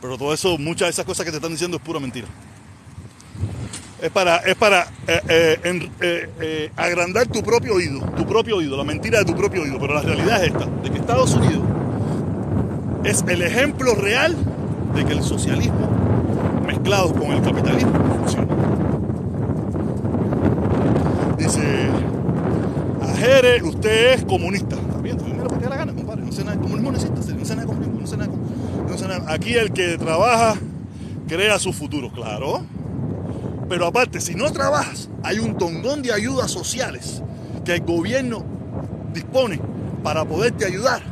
Pero 0.00 0.16
todo 0.16 0.32
eso, 0.32 0.56
muchas 0.56 0.86
de 0.86 0.90
esas 0.90 1.04
cosas 1.04 1.24
que 1.24 1.32
te 1.32 1.38
están 1.38 1.50
diciendo 1.50 1.78
es 1.78 1.82
pura 1.82 1.98
mentira 1.98 2.28
es 4.00 4.10
para, 4.10 4.36
es 4.38 4.54
para 4.56 4.86
eh, 5.06 5.58
eh, 5.64 6.28
eh, 6.40 6.70
agrandar 6.76 7.26
tu 7.28 7.42
propio 7.42 7.74
oído, 7.74 8.00
tu 8.16 8.26
propio 8.26 8.56
oído, 8.56 8.76
la 8.76 8.84
mentira 8.84 9.20
de 9.20 9.24
tu 9.24 9.34
propio 9.34 9.62
oído. 9.62 9.78
Pero 9.78 9.94
la 9.94 10.02
realidad 10.02 10.44
es 10.44 10.52
esta, 10.52 10.66
de 10.66 10.90
que 10.90 10.98
Estados 10.98 11.34
Unidos 11.34 11.62
es 13.04 13.24
el 13.28 13.42
ejemplo 13.42 13.94
real 13.94 14.36
de 14.94 15.04
que 15.04 15.12
el 15.12 15.22
socialismo 15.22 15.88
mezclado 16.66 17.14
con 17.14 17.32
el 17.32 17.40
capitalismo 17.40 17.92
funciona. 18.18 18.46
Dice, 21.38 21.88
Ajere, 23.02 23.62
usted 23.62 24.14
es 24.14 24.24
comunista. 24.24 24.76
Está 24.76 25.00
bien, 25.00 25.16
me 25.16 25.42
lo 25.42 25.58
que 25.58 25.68
la 25.68 25.76
gana, 25.76 25.94
compadre. 25.94 26.22
No 26.22 26.32
sé 26.32 26.44
nada 26.44 26.56
de 26.56 26.62
comunismo, 26.62 26.92
no 26.92 26.98
no 26.98 27.44
sé 27.44 27.56
de 27.56 27.66
comunismo, 27.66 28.00
no 28.00 28.06
sé 28.06 28.16
nada, 28.16 29.18
nada. 29.18 29.32
Aquí 29.32 29.54
el 29.54 29.72
que 29.72 29.96
trabaja 29.96 30.56
crea 31.28 31.58
su 31.58 31.72
futuro, 31.72 32.10
claro 32.12 32.75
pero 33.68 33.86
aparte, 33.86 34.20
si 34.20 34.34
no 34.34 34.52
trabajas, 34.52 35.08
hay 35.22 35.38
un 35.38 35.58
tongón 35.58 36.02
de 36.02 36.12
ayudas 36.12 36.50
sociales 36.50 37.22
que 37.64 37.74
el 37.74 37.80
gobierno 37.80 38.44
dispone 39.12 39.60
para 40.02 40.24
poderte 40.24 40.64
ayudar, 40.64 41.02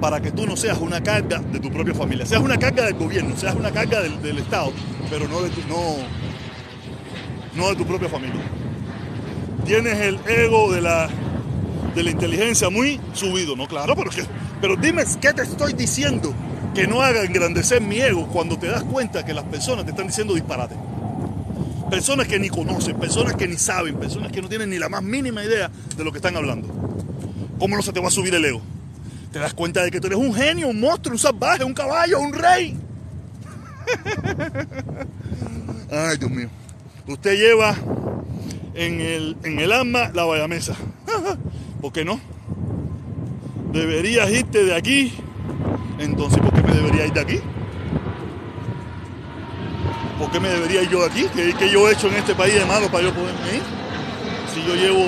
para 0.00 0.20
que 0.20 0.30
tú 0.30 0.46
no 0.46 0.56
seas 0.56 0.78
una 0.78 1.02
carga 1.02 1.40
de 1.40 1.60
tu 1.60 1.70
propia 1.70 1.94
familia. 1.94 2.24
Seas 2.24 2.42
una 2.42 2.58
carga 2.58 2.86
del 2.86 2.94
gobierno, 2.94 3.36
seas 3.36 3.54
una 3.54 3.70
carga 3.70 4.00
del, 4.00 4.38
Estado, 4.38 4.72
pero 5.10 5.28
no 5.28 5.42
de, 5.42 5.50
tu, 5.50 5.60
no, 5.68 5.96
no 7.54 7.68
de 7.70 7.76
tu 7.76 7.86
propia 7.86 8.08
familia. 8.08 8.40
Tienes 9.66 9.98
el 10.00 10.18
ego 10.26 10.72
de 10.72 10.80
la, 10.80 11.08
de 11.94 12.02
la 12.02 12.10
inteligencia 12.10 12.70
muy 12.70 12.98
subido, 13.12 13.56
¿no? 13.56 13.66
Claro, 13.66 13.94
pero, 13.94 14.10
pero 14.60 14.76
dime 14.76 15.04
qué 15.20 15.32
te 15.34 15.42
estoy 15.42 15.74
diciendo 15.74 16.32
que 16.74 16.86
no 16.86 17.02
haga 17.02 17.22
engrandecer 17.22 17.80
mi 17.80 18.00
ego 18.00 18.26
cuando 18.26 18.58
te 18.58 18.66
das 18.66 18.82
cuenta 18.84 19.24
que 19.24 19.34
las 19.34 19.44
personas 19.44 19.84
te 19.84 19.90
están 19.90 20.06
diciendo 20.06 20.34
disparate. 20.34 20.74
Personas 21.94 22.26
que 22.26 22.40
ni 22.40 22.48
conocen, 22.48 22.98
personas 22.98 23.36
que 23.36 23.46
ni 23.46 23.56
saben, 23.56 23.94
personas 23.94 24.32
que 24.32 24.42
no 24.42 24.48
tienen 24.48 24.68
ni 24.68 24.80
la 24.80 24.88
más 24.88 25.00
mínima 25.00 25.44
idea 25.44 25.70
de 25.96 26.02
lo 26.02 26.10
que 26.10 26.18
están 26.18 26.36
hablando. 26.36 26.66
¿Cómo 27.56 27.76
no 27.76 27.82
se 27.82 27.92
te 27.92 28.00
va 28.00 28.08
a 28.08 28.10
subir 28.10 28.34
el 28.34 28.44
ego? 28.44 28.60
Te 29.30 29.38
das 29.38 29.54
cuenta 29.54 29.80
de 29.84 29.92
que 29.92 30.00
tú 30.00 30.08
eres 30.08 30.18
un 30.18 30.34
genio, 30.34 30.66
un 30.66 30.80
monstruo, 30.80 31.12
un 31.12 31.20
salvaje, 31.20 31.62
un 31.62 31.72
caballo, 31.72 32.18
un 32.18 32.32
rey. 32.32 32.76
Ay, 35.92 36.18
Dios 36.18 36.30
mío. 36.32 36.48
Usted 37.06 37.36
lleva 37.36 37.76
en 38.74 39.00
el, 39.00 39.36
en 39.44 39.60
el 39.60 39.70
alma 39.70 40.10
la 40.12 40.24
bayamesa. 40.24 40.74
¿Por 41.80 41.92
qué 41.92 42.04
no? 42.04 42.18
Deberías 43.72 44.28
irte 44.32 44.64
de 44.64 44.74
aquí. 44.74 45.12
Entonces, 46.00 46.40
¿por 46.40 46.52
qué 46.52 46.60
me 46.60 46.74
debería 46.74 47.06
ir 47.06 47.12
de 47.12 47.20
aquí? 47.20 47.40
¿Por 50.18 50.30
qué 50.30 50.40
me 50.40 50.48
debería 50.48 50.82
ir 50.82 50.90
yo 50.90 51.04
aquí? 51.04 51.26
¿Qué, 51.34 51.54
qué 51.58 51.70
yo 51.70 51.88
he 51.88 51.92
hecho 51.92 52.08
en 52.08 52.14
este 52.14 52.34
país 52.34 52.54
de 52.54 52.64
malo 52.64 52.88
para 52.88 53.04
yo 53.04 53.14
poderme 53.14 53.56
ir? 53.56 53.62
Si 54.54 54.62
yo 54.66 54.74
llevo, 54.74 55.06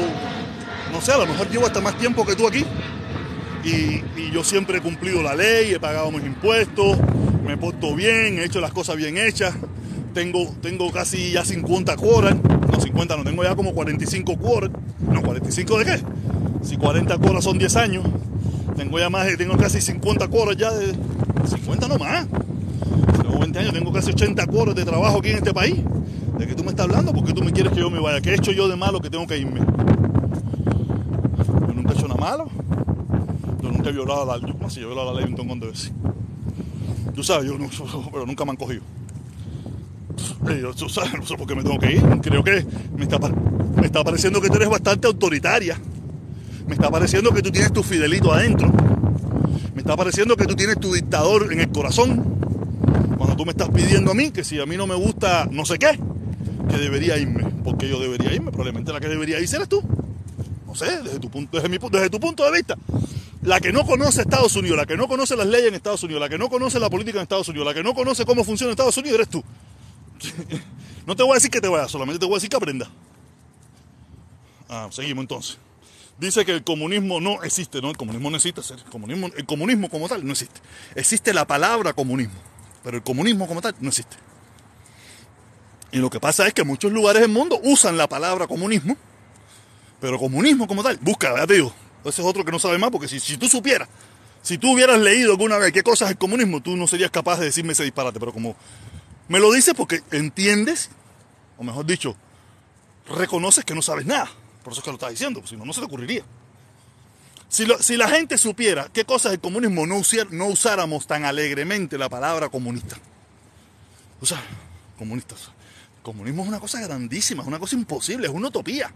no 0.92 1.00
sé, 1.00 1.12
a 1.12 1.18
lo 1.18 1.26
mejor 1.26 1.48
llevo 1.48 1.66
hasta 1.66 1.80
más 1.80 1.96
tiempo 1.96 2.26
que 2.26 2.34
tú 2.34 2.46
aquí. 2.46 2.64
Y, 3.66 4.02
yo 4.32 4.44
siempre 4.44 4.78
he 4.78 4.80
cumplido 4.80 5.22
la 5.22 5.34
ley, 5.34 5.72
he 5.72 5.80
pagado 5.80 6.10
mis 6.10 6.24
impuestos, 6.24 6.98
me 7.44 7.56
porto 7.56 7.94
bien, 7.94 8.38
he 8.38 8.44
hecho 8.44 8.60
las 8.60 8.70
cosas 8.70 8.96
bien 8.96 9.16
hechas. 9.16 9.54
Tengo, 10.12 10.54
tengo 10.60 10.92
casi 10.92 11.32
ya 11.32 11.44
50 11.44 11.96
cuoras. 11.96 12.36
No, 12.70 12.80
50 12.80 13.16
no, 13.16 13.24
tengo 13.24 13.42
ya 13.44 13.54
como 13.54 13.72
45 13.72 14.36
cuoras. 14.36 14.70
No, 15.00 15.22
¿45 15.22 15.78
de 15.78 15.84
qué? 15.84 16.00
Si 16.62 16.76
40 16.76 17.16
cuoras 17.18 17.44
son 17.44 17.58
10 17.58 17.76
años, 17.76 18.04
tengo 18.76 18.98
ya 18.98 19.08
más, 19.08 19.26
tengo 19.36 19.56
casi 19.56 19.80
50 19.80 20.28
cuoras 20.28 20.56
ya 20.56 20.70
de... 20.72 20.94
50 21.48 21.88
no 21.88 21.98
más. 21.98 22.26
Tengo 22.26 22.45
20 23.46 23.58
años, 23.60 23.72
tengo 23.74 23.92
casi 23.92 24.10
80 24.10 24.44
cuoras 24.46 24.74
de 24.74 24.84
trabajo 24.84 25.18
aquí 25.18 25.30
en 25.30 25.36
este 25.36 25.54
país. 25.54 25.76
¿De 26.36 26.48
qué 26.48 26.54
tú 26.54 26.64
me 26.64 26.70
estás 26.70 26.86
hablando? 26.86 27.12
¿Por 27.12 27.24
qué 27.24 27.32
tú 27.32 27.44
me 27.44 27.52
quieres 27.52 27.72
que 27.72 27.78
yo 27.78 27.90
me 27.90 28.00
vaya? 28.00 28.20
¿Qué 28.20 28.30
he 28.30 28.34
hecho 28.34 28.50
yo 28.50 28.66
de 28.66 28.74
malo 28.74 29.00
que 29.00 29.08
tengo 29.08 29.24
que 29.26 29.38
irme? 29.38 29.60
Yo 29.60 31.72
nunca 31.72 31.92
he 31.92 31.94
hecho 31.94 32.08
nada 32.08 32.20
malo. 32.20 32.48
Yo 33.62 33.70
nunca 33.70 33.90
he 33.90 33.92
violado 33.92 34.26
la 34.26 34.38
ley. 34.38 34.52
Yo, 34.60 34.70
si 34.70 34.80
la 34.80 35.12
ley 35.12 35.24
un 35.24 35.36
montón 35.36 35.60
de 35.60 35.66
veces. 35.68 35.92
Tú 37.14 37.22
sabes, 37.22 37.48
yo 37.48 37.56
no, 37.56 37.68
pero 38.10 38.26
nunca 38.26 38.44
me 38.44 38.50
han 38.50 38.56
cogido. 38.56 38.82
Tú 40.76 40.88
sabes, 40.88 41.14
no 41.14 41.24
sé 41.24 41.36
por 41.36 41.46
qué 41.46 41.54
me 41.54 41.62
tengo 41.62 41.78
que 41.78 41.92
ir. 41.92 42.02
Creo 42.22 42.42
que 42.42 42.66
me 42.96 43.04
está, 43.04 43.18
me 43.18 43.86
está 43.86 44.02
pareciendo 44.02 44.40
que 44.40 44.48
tú 44.48 44.56
eres 44.56 44.68
bastante 44.68 45.06
autoritaria. 45.06 45.78
Me 46.66 46.74
está 46.74 46.90
pareciendo 46.90 47.32
que 47.32 47.42
tú 47.42 47.52
tienes 47.52 47.72
tu 47.72 47.84
fidelito 47.84 48.32
adentro. 48.32 48.72
Me 49.72 49.82
está 49.82 49.96
pareciendo 49.96 50.36
que 50.36 50.46
tú 50.46 50.56
tienes 50.56 50.80
tu 50.80 50.92
dictador 50.92 51.52
en 51.52 51.60
el 51.60 51.68
corazón. 51.68 52.35
Tú 53.36 53.44
me 53.44 53.50
estás 53.50 53.68
pidiendo 53.68 54.12
a 54.12 54.14
mí 54.14 54.30
que 54.30 54.44
si 54.44 54.60
a 54.60 54.66
mí 54.66 54.76
no 54.76 54.86
me 54.86 54.94
gusta 54.94 55.46
no 55.50 55.64
sé 55.64 55.78
qué, 55.78 55.98
que 56.68 56.76
debería 56.78 57.16
irme. 57.18 57.44
porque 57.64 57.88
yo 57.88 57.98
debería 58.00 58.32
irme? 58.32 58.50
Probablemente 58.50 58.92
la 58.92 59.00
que 59.00 59.08
debería 59.08 59.40
irse 59.40 59.56
eres 59.56 59.68
tú. 59.68 59.82
No 60.66 60.74
sé, 60.74 61.02
desde 61.02 61.20
tu, 61.20 61.30
punto, 61.30 61.56
desde, 61.56 61.68
mi, 61.68 61.78
desde 61.78 62.10
tu 62.10 62.20
punto 62.20 62.44
de 62.44 62.52
vista. 62.52 62.76
La 63.42 63.60
que 63.60 63.72
no 63.72 63.86
conoce 63.86 64.22
Estados 64.22 64.56
Unidos, 64.56 64.76
la 64.76 64.86
que 64.86 64.96
no 64.96 65.06
conoce 65.06 65.36
las 65.36 65.46
leyes 65.46 65.68
en 65.68 65.74
Estados 65.74 66.02
Unidos, 66.02 66.20
la 66.20 66.28
que 66.28 66.38
no 66.38 66.48
conoce 66.48 66.80
la 66.80 66.90
política 66.90 67.18
en 67.18 67.22
Estados 67.22 67.48
Unidos, 67.48 67.66
la 67.66 67.74
que 67.74 67.82
no 67.82 67.94
conoce 67.94 68.24
cómo 68.24 68.42
funciona 68.42 68.72
Estados 68.72 68.96
Unidos, 68.96 69.16
eres 69.16 69.28
tú. 69.28 69.44
No 71.06 71.14
te 71.14 71.22
voy 71.22 71.30
a 71.30 71.34
decir 71.34 71.52
que 71.52 71.60
te 71.60 71.68
vayas, 71.68 71.88
solamente 71.88 72.18
te 72.18 72.26
voy 72.26 72.34
a 72.34 72.38
decir 72.38 72.50
que 72.50 72.56
aprenda. 72.56 72.90
Ah, 74.68 74.88
seguimos 74.90 75.22
entonces. 75.22 75.56
Dice 76.18 76.44
que 76.44 76.52
el 76.52 76.64
comunismo 76.64 77.20
no 77.20 77.42
existe, 77.44 77.80
¿no? 77.80 77.90
El 77.90 77.96
comunismo 77.96 78.28
no 78.28 78.36
existe, 78.36 78.60
el 78.60 78.82
comunismo, 78.90 79.28
el 79.36 79.46
comunismo 79.46 79.88
como 79.88 80.08
tal 80.08 80.26
no 80.26 80.32
existe. 80.32 80.60
Existe 80.94 81.32
la 81.32 81.46
palabra 81.46 81.92
comunismo, 81.92 82.34
pero 82.86 82.98
el 82.98 83.02
comunismo 83.02 83.48
como 83.48 83.60
tal 83.60 83.74
no 83.80 83.88
existe. 83.88 84.16
Y 85.90 85.98
lo 85.98 86.08
que 86.08 86.20
pasa 86.20 86.46
es 86.46 86.54
que 86.54 86.62
muchos 86.62 86.92
lugares 86.92 87.20
del 87.20 87.32
mundo 87.32 87.58
usan 87.64 87.96
la 87.96 88.08
palabra 88.08 88.46
comunismo, 88.46 88.96
pero 90.00 90.20
comunismo 90.20 90.68
como 90.68 90.84
tal, 90.84 90.96
busca, 90.98 91.34
ya 91.36 91.48
te 91.48 91.54
digo, 91.54 91.74
ese 92.04 92.22
es 92.22 92.28
otro 92.28 92.44
que 92.44 92.52
no 92.52 92.60
sabe 92.60 92.78
más, 92.78 92.92
porque 92.92 93.08
si, 93.08 93.18
si 93.18 93.38
tú 93.38 93.48
supieras, 93.48 93.88
si 94.40 94.56
tú 94.56 94.72
hubieras 94.72 95.00
leído 95.00 95.32
alguna 95.32 95.58
vez 95.58 95.72
qué 95.72 95.82
cosa 95.82 96.04
es 96.04 96.12
el 96.12 96.16
comunismo, 96.16 96.62
tú 96.62 96.76
no 96.76 96.86
serías 96.86 97.10
capaz 97.10 97.40
de 97.40 97.46
decirme 97.46 97.72
ese 97.72 97.82
disparate, 97.82 98.20
pero 98.20 98.32
como 98.32 98.54
me 99.26 99.40
lo 99.40 99.50
dices 99.50 99.74
porque 99.74 100.04
entiendes, 100.12 100.88
o 101.58 101.64
mejor 101.64 101.86
dicho, 101.86 102.14
reconoces 103.08 103.64
que 103.64 103.74
no 103.74 103.82
sabes 103.82 104.06
nada. 104.06 104.30
Por 104.62 104.72
eso 104.72 104.80
es 104.80 104.84
que 104.84 104.90
lo 104.90 104.94
estás 104.94 105.10
diciendo, 105.10 105.42
si 105.44 105.56
no, 105.56 105.64
no 105.64 105.72
se 105.72 105.80
te 105.80 105.86
ocurriría. 105.86 106.22
Si, 107.48 107.96
la 107.96 108.08
gente 108.08 108.38
supiera 108.38 108.88
qué 108.92 109.04
cosas 109.04 109.32
el 109.32 109.40
comunismo 109.40 109.86
no, 109.86 110.46
usáramos 110.48 111.06
tan 111.06 111.24
alegremente 111.24 111.96
la 111.96 112.08
palabra 112.08 112.48
comunista. 112.48 112.96
O 114.20 114.26
sea, 114.26 114.42
comunistas. 114.98 115.50
Comunismo 116.02 116.42
es 116.42 116.48
una 116.48 116.60
cosa 116.60 116.80
grandísima, 116.80 117.42
es 117.42 117.48
una 117.48 117.58
cosa 117.58 117.76
imposible, 117.76 118.26
es 118.26 118.32
una 118.32 118.48
utopía. 118.48 118.90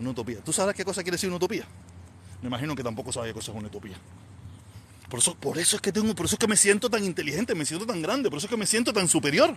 Una 0.00 0.10
utopía. 0.10 0.40
¿Tú 0.40 0.52
sabes 0.52 0.74
qué 0.74 0.84
cosa 0.84 1.02
quiere 1.02 1.14
decir 1.14 1.28
una 1.28 1.36
utopía? 1.36 1.64
Me 2.42 2.48
imagino 2.48 2.74
que 2.74 2.82
tampoco 2.82 3.12
sabes 3.12 3.30
qué 3.30 3.34
cosa 3.34 3.52
es 3.52 3.58
una 3.58 3.68
utopía. 3.68 3.96
Por 5.08 5.20
eso, 5.20 5.34
por 5.36 5.58
eso 5.58 5.76
es 5.76 5.82
que 5.82 5.92
tengo, 5.92 6.14
por 6.14 6.26
eso 6.26 6.34
es 6.34 6.38
que 6.38 6.48
me 6.48 6.56
siento 6.56 6.90
tan 6.90 7.04
inteligente, 7.04 7.54
me 7.54 7.64
siento 7.64 7.86
tan 7.86 8.02
grande, 8.02 8.28
por 8.28 8.38
eso 8.38 8.46
es 8.46 8.50
que 8.50 8.56
me 8.56 8.66
siento 8.66 8.92
tan 8.92 9.08
superior. 9.08 9.56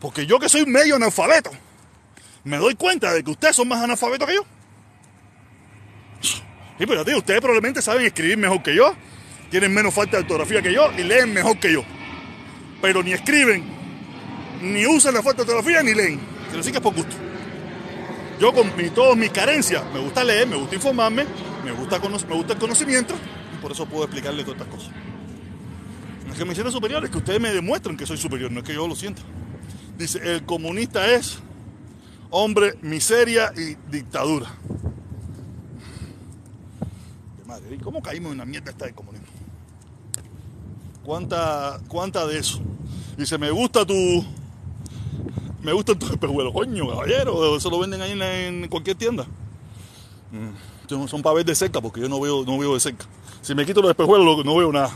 Porque 0.00 0.26
yo 0.26 0.40
que 0.40 0.48
soy 0.48 0.66
medio 0.66 0.96
analfabeto, 0.96 1.50
me 2.42 2.56
doy 2.56 2.74
cuenta 2.74 3.12
de 3.12 3.22
que 3.22 3.30
ustedes 3.30 3.54
son 3.54 3.68
más 3.68 3.82
analfabetos 3.82 4.26
que 4.26 4.34
yo. 4.34 4.44
Sí, 6.80 6.86
pero 6.86 7.04
tío, 7.04 7.18
ustedes 7.18 7.42
probablemente 7.42 7.82
saben 7.82 8.06
escribir 8.06 8.38
mejor 8.38 8.62
que 8.62 8.74
yo, 8.74 8.94
tienen 9.50 9.70
menos 9.74 9.92
falta 9.92 10.16
de 10.16 10.22
ortografía 10.22 10.62
que 10.62 10.72
yo 10.72 10.90
y 10.96 11.02
leen 11.02 11.30
mejor 11.30 11.60
que 11.60 11.70
yo. 11.70 11.84
Pero 12.80 13.02
ni 13.02 13.12
escriben, 13.12 13.62
ni 14.62 14.86
usan 14.86 15.12
la 15.12 15.22
falta 15.22 15.44
de 15.44 15.52
ortografía, 15.52 15.82
ni 15.82 15.92
leen. 15.92 16.18
Pero 16.50 16.62
sí 16.62 16.70
que 16.70 16.78
es 16.78 16.82
por 16.82 16.94
gusto. 16.94 17.14
Yo 18.40 18.54
con 18.54 18.74
mi, 18.78 18.88
todas 18.88 19.14
mis 19.14 19.28
carencias, 19.28 19.84
me 19.92 20.00
gusta 20.00 20.24
leer, 20.24 20.48
me 20.48 20.56
gusta 20.56 20.74
informarme, 20.76 21.26
me 21.62 21.72
gusta, 21.72 21.98
me 21.98 22.34
gusta 22.34 22.54
el 22.54 22.58
conocimiento, 22.58 23.14
y 23.54 23.60
por 23.60 23.72
eso 23.72 23.84
puedo 23.84 24.04
explicarle 24.04 24.42
todas 24.42 24.62
estas 24.62 24.74
cosas. 24.74 24.90
Es 26.30 26.38
que 26.38 26.46
me 26.46 26.54
sienta 26.54 26.72
superior, 26.72 27.04
es 27.04 27.10
que 27.10 27.18
ustedes 27.18 27.40
me 27.42 27.50
demuestran 27.50 27.94
que 27.94 28.06
soy 28.06 28.16
superior, 28.16 28.50
no 28.50 28.60
es 28.60 28.64
que 28.64 28.72
yo 28.72 28.88
lo 28.88 28.96
sienta. 28.96 29.20
Dice, 29.98 30.18
el 30.24 30.46
comunista 30.46 31.12
es 31.12 31.40
hombre, 32.30 32.78
miseria 32.80 33.52
y 33.54 33.76
dictadura. 33.90 34.50
De 37.50 37.62
madre, 37.62 37.74
¿y 37.74 37.78
cómo 37.78 38.00
caímos 38.02 38.32
en 38.32 38.36
una 38.36 38.44
mierda 38.44 38.70
esta 38.70 38.84
del 38.84 38.94
comunismo? 38.94 39.26
¿Cuánta, 41.04 41.80
¿Cuánta 41.88 42.26
de 42.26 42.38
eso? 42.38 42.60
Dice, 43.16 43.38
me 43.38 43.50
gusta 43.50 43.84
tu... 43.84 44.24
Me 45.62 45.72
gustan 45.72 45.98
tus 45.98 46.10
espejuelos, 46.10 46.52
coño, 46.54 46.88
caballero, 46.88 47.56
eso 47.56 47.68
lo 47.68 47.80
venden 47.80 48.00
ahí 48.00 48.12
en, 48.12 48.18
la, 48.18 48.46
en 48.46 48.68
cualquier 48.68 48.96
tienda. 48.96 49.26
Mm, 50.30 51.06
son 51.06 51.22
para 51.22 51.34
ver 51.34 51.44
de 51.44 51.54
cerca, 51.54 51.80
porque 51.80 52.00
yo 52.00 52.08
no 52.08 52.18
veo, 52.20 52.44
no 52.44 52.56
veo 52.56 52.74
de 52.74 52.80
cerca. 52.80 53.04
Si 53.42 53.54
me 53.54 53.66
quito 53.66 53.82
los 53.82 53.90
espejuelos, 53.90 54.44
no 54.44 54.56
veo 54.56 54.72
nada. 54.72 54.88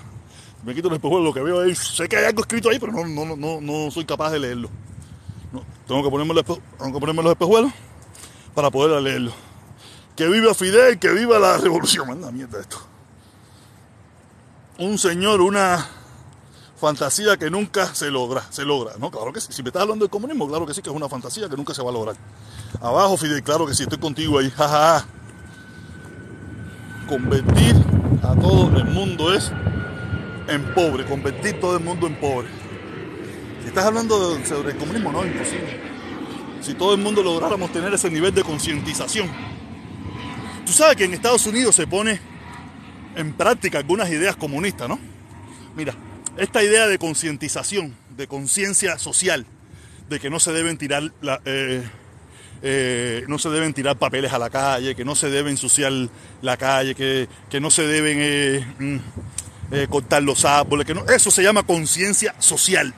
Si 0.61 0.67
me 0.67 0.75
quito 0.75 0.89
los 0.89 0.97
espejuelos, 0.97 1.25
lo 1.25 1.35
que 1.35 1.41
veo 1.41 1.65
es, 1.65 1.79
sé 1.79 2.09
que 2.09 2.17
hay 2.17 2.25
algo 2.27 2.41
escrito 2.41 2.71
ahí, 2.71 2.79
pero 2.79 2.93
no, 2.93 3.05
no, 3.05 3.37
no, 3.37 3.61
no 3.61 3.91
soy 3.91 4.05
capaz 4.05 4.31
de 4.31 4.41
leerlo. 4.41 4.71
No, 5.53 5.63
tengo, 5.87 6.03
que 6.03 6.11
ponerme 6.11 6.33
los, 6.33 6.45
tengo 6.45 6.93
que 6.93 7.01
ponerme 7.01 7.23
los 7.23 7.33
espejuelos 7.33 7.73
para 8.55 8.71
poder 8.71 9.03
leerlo. 9.03 9.33
Que 10.17 10.29
viva 10.29 10.55
Fidel, 10.55 10.99
que 10.99 11.11
viva 11.11 11.39
la 11.39 11.59
revolución. 11.59 12.07
Manda 12.09 12.31
mierda 12.31 12.61
esto. 12.61 12.79
Un 14.79 14.99
señor, 14.99 15.41
una 15.41 15.87
fantasía 16.81 17.37
que 17.37 17.51
nunca 17.51 17.95
se 17.95 18.11
logra, 18.11 18.45
se 18.51 18.65
logra, 18.65 18.93
¿no? 18.99 19.11
Claro 19.11 19.33
que 19.33 19.41
sí. 19.41 19.53
Si 19.53 19.63
me 19.63 19.71
estás 19.71 19.83
hablando 19.83 20.05
del 20.05 20.11
comunismo, 20.11 20.47
claro 20.49 20.67
que 20.67 20.75
sí, 20.75 20.83
que 20.83 20.91
es 20.91 20.97
una 20.97 21.09
fantasía 21.09 21.49
que 21.49 21.57
nunca 21.57 21.75
se 21.75 21.83
va 21.83 21.91
a 21.91 21.93
lograr. 21.93 22.17
Abajo, 22.81 23.17
Fidel, 23.17 23.43
claro 23.43 23.67
que 23.67 23.75
sí, 23.75 23.85
estoy 23.85 23.99
contigo 23.99 24.39
ahí. 24.39 24.53
Convertir 27.09 27.75
a 28.23 28.35
todo 28.35 28.77
el 28.77 28.85
mundo 28.87 29.33
es 29.33 29.51
en 30.49 30.75
pobre, 30.75 31.05
convertir 31.07 31.61
todo 31.61 31.77
el 31.77 31.85
mundo 31.85 32.07
en 32.07 32.21
pobre. 32.21 32.49
Si 33.63 33.69
estás 33.69 33.87
hablando 33.87 34.39
sobre 34.45 34.73
el 34.73 34.77
comunismo, 34.77 35.11
no, 35.11 35.25
imposible. 35.25 35.81
Si 36.61 36.75
todo 36.75 36.95
el 36.95 37.01
mundo 37.01 37.23
lográramos 37.23 37.73
tener 37.73 37.93
ese 37.95 38.11
nivel 38.11 38.35
de 38.35 38.43
concientización. 38.43 39.54
Tú 40.67 40.73
sabes 40.73 40.97
que 40.97 41.05
en 41.05 41.15
Estados 41.15 41.47
Unidos 41.47 41.77
se 41.77 41.87
pone 41.87 42.21
en 43.17 43.33
práctica 43.35 43.79
algunas 43.79 44.11
ideas 44.11 44.37
comunistas, 44.37 44.89
¿no? 44.89 44.99
Mira, 45.77 45.95
esta 46.37 46.63
idea 46.63 46.87
de 46.87 46.99
concientización, 46.99 47.95
de 48.17 48.27
conciencia 48.27 48.99
social, 48.99 49.47
de 50.09 50.21
que 50.21 50.31
no 50.31 50.41
se 50.41 50.53
deben 50.53 50.79
tirar 50.79 51.13
eh, 51.45 51.85
eh, 52.67 53.27
no 53.29 53.39
se 53.39 53.51
deben 53.51 53.75
tirar 53.75 53.99
papeles 53.99 54.33
a 54.33 54.39
la 54.39 54.49
calle, 54.49 54.95
que 54.95 55.05
no 55.05 55.15
se 55.15 55.29
debe 55.29 55.51
ensuciar 55.51 55.93
la 56.41 56.57
calle, 56.57 56.95
que, 56.95 57.29
que 57.51 57.61
no 57.61 57.71
se 57.71 57.87
deben 57.87 58.17
eh, 58.19 58.67
eh, 59.71 59.87
cortar 59.91 60.23
los 60.23 60.47
árboles, 60.47 60.87
que 60.87 60.95
eso 61.15 61.31
se 61.31 61.43
llama 61.43 61.65
conciencia 61.65 62.35
social, 62.39 62.95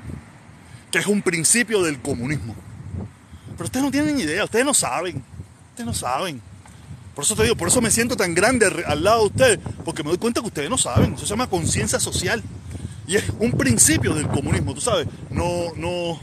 que 0.93 0.99
es 0.99 1.07
un 1.09 1.21
principio 1.21 1.83
del 1.83 2.01
comunismo. 2.01 2.55
Pero 3.57 3.65
ustedes 3.65 3.85
no 3.85 3.91
tienen 3.91 4.21
idea, 4.21 4.45
ustedes 4.45 4.65
no 4.65 4.73
saben, 4.73 5.25
ustedes 5.71 5.87
no 5.87 5.95
saben. 5.95 6.41
Por 7.17 7.25
eso 7.25 7.35
te 7.35 7.45
digo, 7.45 7.57
por 7.57 7.69
eso 7.69 7.81
me 7.81 7.91
siento 7.91 8.15
tan 8.15 8.35
grande 8.35 8.67
al 8.87 9.03
lado 9.03 9.21
de 9.21 9.27
ustedes, 9.29 9.59
porque 9.87 10.03
me 10.03 10.11
doy 10.11 10.19
cuenta 10.19 10.43
que 10.43 10.49
ustedes 10.49 10.69
no 10.69 10.77
saben. 10.77 11.15
Eso 11.15 11.25
se 11.25 11.31
llama 11.31 11.49
conciencia 11.49 11.99
social. 11.99 12.43
Y 13.07 13.17
es 13.17 13.25
un 13.39 13.53
principio 13.53 14.13
del 14.13 14.29
comunismo, 14.29 14.75
tú 14.75 14.83
sabes. 14.83 15.07
No, 15.31 15.73
no, 15.77 16.21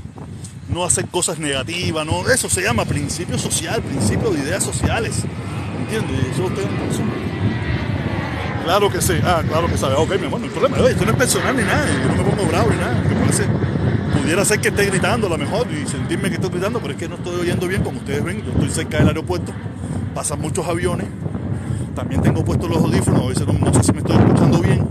no 0.70 0.86
hacer 0.86 1.08
cosas 1.08 1.40
negativas, 1.40 2.06
no. 2.06 2.30
Eso 2.30 2.48
se 2.48 2.62
llama 2.62 2.86
principio 2.86 3.40
social, 3.40 3.82
principio 3.82 4.30
de 4.30 4.42
ideas 4.42 4.64
sociales. 4.64 5.16
¿Entiendes? 5.80 6.28
Eso 6.32 6.46
ustedes 6.46 6.70
Claro 8.64 8.92
que 8.92 9.02
sí. 9.02 9.14
Ah, 9.24 9.42
claro 9.48 9.68
que 9.68 9.78
sabe. 9.80 9.96
Ok, 9.96 10.12
mi 10.20 10.28
amor, 10.28 10.42
no 10.42 10.46
hay 10.46 10.52
problema. 10.52 10.78
esto 10.88 11.06
no 11.06 11.12
es 11.12 11.18
personal 11.18 11.58
ni 11.58 11.64
nada. 11.64 11.88
Yo 11.92 12.08
no 12.08 12.24
me 12.24 12.30
pongo 12.30 12.46
bravo 12.46 12.70
ni 12.70 12.78
nada. 12.78 12.94
Me 13.02 13.16
parece, 13.16 13.48
pudiera 14.24 14.46
ser 14.46 14.62
que 14.62 14.70
esté 14.70 14.86
gritando 14.86 15.28
a 15.28 15.32
lo 15.32 15.38
mejor 15.38 15.68
y 15.70 15.86
sentirme 15.86 16.30
que 16.30 16.36
estoy 16.36 16.50
gritando, 16.50 16.80
pero 16.80 16.94
es 16.94 17.00
que 17.00 17.10
no 17.10 17.16
estoy 17.16 17.42
oyendo 17.42 17.68
bien. 17.68 17.84
Como 17.84 18.00
ustedes 18.00 18.24
ven, 18.24 18.42
yo 18.42 18.52
estoy 18.52 18.70
cerca 18.70 18.98
del 19.00 19.10
aeropuerto. 19.10 19.52
Pasan 20.16 20.40
muchos 20.40 20.66
aviones. 20.66 21.08
También 21.94 22.22
tengo 22.22 22.44
puestos 22.44 22.70
los 22.70 22.80
audífonos. 22.80 23.22
A 23.22 23.28
veces 23.28 23.46
no, 23.46 23.74
sé 23.74 23.84
si 23.84 23.92
me 23.92 24.00
estoy 24.00 24.16
escuchando 24.16 24.60
bien. 24.60 24.88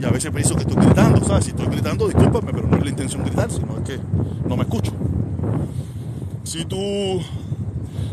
Y 0.00 0.04
a 0.04 0.10
veces 0.10 0.32
pienso 0.32 0.56
que 0.56 0.62
estoy 0.62 0.84
gritando, 0.84 1.24
¿sabes? 1.24 1.44
Si 1.44 1.50
estoy 1.50 1.66
gritando, 1.66 2.08
discúlpame, 2.08 2.52
pero 2.52 2.66
no 2.66 2.76
es 2.76 2.82
la 2.82 2.90
intención 2.90 3.22
gritar, 3.22 3.48
sino 3.48 3.78
es 3.78 3.84
que 3.84 3.98
no 4.48 4.56
me 4.56 4.64
escucho. 4.64 4.92
Si 6.42 6.64
tu 6.64 7.22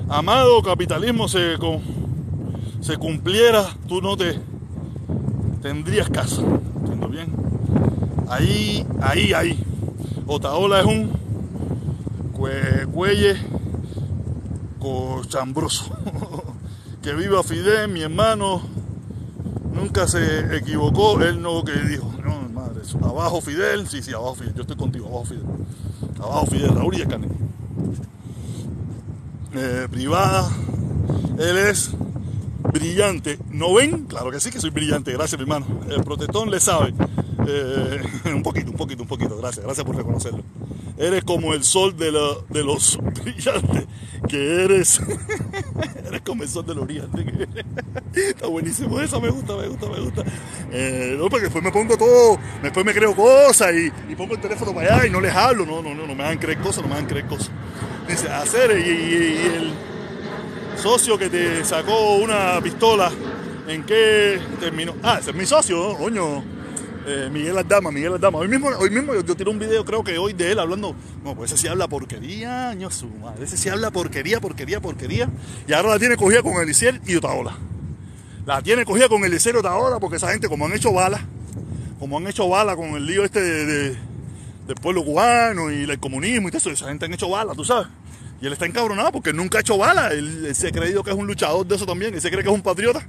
amado 0.09 0.61
capitalismo 0.61 1.27
se, 1.27 1.55
se 2.81 2.97
cumpliera, 2.97 3.65
tú 3.87 3.99
no 3.99 4.15
te 4.15 4.39
tendrías 5.63 6.07
casa. 6.09 6.43
¿Entiendo 6.77 7.07
bien? 7.07 7.33
Ahí, 8.29 8.85
ahí, 9.01 9.33
ahí. 9.33 9.70
Otaola 10.33 10.79
es 10.79 10.85
un 10.85 11.11
cuelle 12.93 13.35
cochambroso. 14.79 15.93
que 17.03 17.13
viva 17.13 17.43
Fidel, 17.43 17.89
mi 17.89 18.01
hermano, 18.01 18.61
nunca 19.73 20.07
se 20.07 20.55
equivocó. 20.55 21.21
Él 21.21 21.41
no 21.41 21.65
que 21.65 21.73
dijo, 21.73 22.13
no, 22.23 22.47
madre, 22.49 22.81
abajo 23.03 23.41
Fidel, 23.41 23.89
sí, 23.89 24.01
sí, 24.01 24.13
abajo 24.13 24.35
Fidel, 24.35 24.53
yo 24.53 24.61
estoy 24.61 24.77
contigo, 24.77 25.07
abajo 25.07 25.25
Fidel. 25.25 25.43
Abajo 26.17 26.45
Fidel, 26.45 26.69
Raúl 26.69 26.97
y 26.97 27.01
Escane. 27.01 27.27
Eh, 29.53 29.87
privada, 29.91 30.49
él 31.39 31.57
es 31.57 31.91
brillante. 32.71 33.37
¿No 33.49 33.73
ven? 33.73 34.05
Claro 34.05 34.31
que 34.31 34.39
sí 34.39 34.49
que 34.49 34.61
soy 34.61 34.69
brillante, 34.69 35.11
gracias 35.11 35.37
mi 35.37 35.43
hermano. 35.43 35.65
El 35.89 36.05
protestón 36.05 36.49
le 36.49 36.61
sabe. 36.61 36.93
Eh, 37.47 38.01
un 38.25 38.43
poquito, 38.43 38.71
un 38.71 38.77
poquito, 38.77 39.03
un 39.03 39.07
poquito, 39.07 39.37
gracias, 39.37 39.65
gracias 39.65 39.85
por 39.85 39.95
reconocerlo. 39.95 40.43
Eres 40.97 41.23
como 41.23 41.53
el 41.53 41.63
sol 41.63 41.95
de, 41.97 42.11
de 42.49 42.63
los 42.63 42.99
brillantes, 43.23 43.85
que 44.27 44.63
eres, 44.63 45.01
eres 46.07 46.21
como 46.21 46.43
el 46.43 46.49
sol 46.49 46.65
de 46.65 46.75
los 46.75 46.85
brillantes. 46.85 47.25
Está 48.13 48.47
buenísimo, 48.47 48.99
eso 48.99 49.19
me 49.19 49.29
gusta, 49.29 49.55
me 49.55 49.67
gusta, 49.67 49.89
me 49.89 49.99
gusta. 49.99 50.23
Eh, 50.71 51.15
no, 51.17 51.29
porque 51.29 51.45
después 51.45 51.63
me 51.63 51.71
pongo 51.71 51.97
todo, 51.97 52.37
después 52.61 52.85
me 52.85 52.93
creo 52.93 53.15
cosas 53.15 53.73
y, 53.73 54.15
pongo 54.15 54.35
el 54.35 54.41
teléfono 54.41 54.73
para 54.73 54.95
allá 54.95 55.07
y 55.07 55.09
no 55.09 55.21
les 55.21 55.33
hablo, 55.33 55.65
no, 55.65 55.81
no, 55.81 55.95
no, 55.95 56.05
no 56.05 56.15
me 56.15 56.23
hagan 56.23 56.37
creer 56.37 56.59
cosas, 56.59 56.83
no 56.83 56.89
me 56.89 56.95
hagan 56.95 57.07
creer 57.07 57.25
cosas. 57.25 57.49
Dice, 58.07 58.29
hacer 58.29 58.77
y, 58.77 58.89
y 58.89 59.55
el 59.55 59.73
socio 60.77 61.17
que 61.17 61.29
te 61.29 61.63
sacó 61.63 62.17
una 62.17 62.59
pistola, 62.61 63.11
¿en 63.67 63.83
qué 63.83 64.39
terminó? 64.59 64.95
Ah, 65.01 65.17
ese 65.19 65.31
es 65.31 65.35
mi 65.35 65.45
socio, 65.45 65.95
coño. 65.97 66.60
Eh, 67.05 67.29
Miguel 67.31 67.57
Aldama, 67.57 67.91
Miguel 67.91 68.13
Aldama. 68.13 68.39
Hoy 68.39 68.47
mismo, 68.47 68.69
hoy 68.77 68.89
mismo 68.89 69.13
yo, 69.13 69.23
tiré 69.23 69.49
un 69.49 69.57
video, 69.57 69.83
creo 69.83 70.03
que 70.03 70.17
hoy, 70.17 70.33
de 70.33 70.51
él 70.51 70.59
hablando. 70.59 70.95
No, 71.23 71.35
pues 71.35 71.51
ese 71.51 71.61
sí 71.61 71.67
habla 71.67 71.87
porquería, 71.87 72.69
año 72.69 72.91
su 72.91 73.07
madre. 73.07 73.43
Ese 73.43 73.57
sí 73.57 73.69
habla 73.69 73.91
porquería, 73.91 74.39
porquería, 74.39 74.79
porquería. 74.79 75.29
Y 75.67 75.73
ahora 75.73 75.89
la 75.89 75.99
tiene 75.99 76.15
cogida 76.15 76.43
con 76.43 76.53
Elisier 76.61 77.01
y 77.05 77.15
Otaola. 77.15 77.57
La 78.45 78.61
tiene 78.61 78.85
cogida 78.85 79.09
con 79.09 79.23
Elisier 79.23 79.55
y 79.55 79.57
Otaola 79.59 79.99
porque 79.99 80.17
esa 80.17 80.31
gente, 80.31 80.47
como 80.47 80.65
han 80.65 80.73
hecho 80.73 80.93
balas, 80.93 81.21
como 81.99 82.17
han 82.17 82.27
hecho 82.27 82.47
balas 82.47 82.75
con 82.75 82.89
el 82.89 83.05
lío 83.05 83.23
este 83.23 83.41
de, 83.41 83.89
del 84.67 84.75
pueblo 84.81 85.03
cubano 85.03 85.71
y 85.71 85.83
el 85.83 85.99
comunismo 85.99 86.47
y 86.47 86.51
todo 86.51 86.57
eso, 86.59 86.69
esa 86.71 86.87
gente 86.87 87.05
han 87.05 87.13
hecho 87.13 87.29
balas, 87.29 87.55
tú 87.57 87.65
sabes. 87.65 87.87
Y 88.41 88.47
él 88.47 88.53
está 88.53 88.65
encabronado 88.65 89.11
porque 89.11 89.33
nunca 89.33 89.59
ha 89.59 89.61
hecho 89.61 89.77
bala. 89.77 90.07
Él, 90.09 90.55
se 90.55 90.69
ha 90.69 90.71
creído 90.71 91.03
que 91.03 91.11
es 91.11 91.15
un 91.15 91.27
luchador 91.27 91.65
de 91.65 91.75
eso 91.75 91.85
también. 91.85 92.15
Él 92.15 92.21
se 92.21 92.31
cree 92.31 92.43
que 92.43 92.49
es 92.49 92.55
un 92.55 92.63
patriota. 92.63 93.05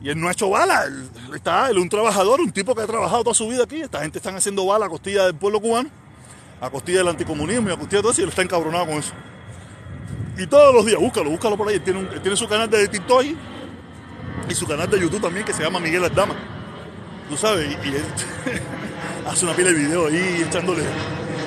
Y 0.00 0.10
él 0.10 0.20
no 0.20 0.28
ha 0.28 0.32
hecho 0.32 0.48
bala. 0.48 0.84
Él, 0.84 1.10
está, 1.34 1.70
él 1.70 1.76
es 1.76 1.82
un 1.82 1.88
trabajador, 1.88 2.40
un 2.40 2.52
tipo 2.52 2.74
que 2.74 2.82
ha 2.82 2.86
trabajado 2.86 3.24
toda 3.24 3.34
su 3.34 3.48
vida 3.48 3.64
aquí. 3.64 3.80
Esta 3.80 4.00
gente 4.00 4.18
está 4.18 4.34
haciendo 4.34 4.64
bala 4.66 4.86
a 4.86 4.88
costilla 4.88 5.24
del 5.26 5.34
pueblo 5.34 5.60
cubano, 5.60 5.90
a 6.60 6.70
costilla 6.70 6.98
del 6.98 7.08
anticomunismo 7.08 7.68
y 7.68 7.72
a 7.72 7.76
costilla 7.76 7.98
de 7.98 8.02
todo 8.02 8.12
eso. 8.12 8.20
Y 8.20 8.24
él 8.24 8.30
está 8.30 8.42
encabronado 8.42 8.86
con 8.86 8.94
eso. 8.96 9.12
Y 10.36 10.46
todos 10.46 10.72
los 10.72 10.86
días, 10.86 11.00
búscalo, 11.00 11.30
búscalo 11.30 11.56
por 11.56 11.68
ahí. 11.68 11.76
Él 11.76 11.82
tiene, 11.82 12.04
tiene 12.20 12.36
su 12.36 12.48
canal 12.48 12.70
de 12.70 12.86
TikTok 12.86 13.24
y 14.48 14.54
su 14.54 14.66
canal 14.66 14.88
de 14.88 15.00
YouTube 15.00 15.20
también 15.20 15.44
que 15.44 15.52
se 15.52 15.62
llama 15.62 15.80
Miguel 15.80 16.04
Aldama. 16.04 16.34
Tú 17.28 17.36
sabes, 17.36 17.76
y, 17.84 17.88
él 17.88 18.04
hace 19.26 19.44
una 19.44 19.54
pila 19.54 19.70
de 19.70 19.74
videos 19.74 20.10
ahí 20.10 20.44
echándole 20.46 20.82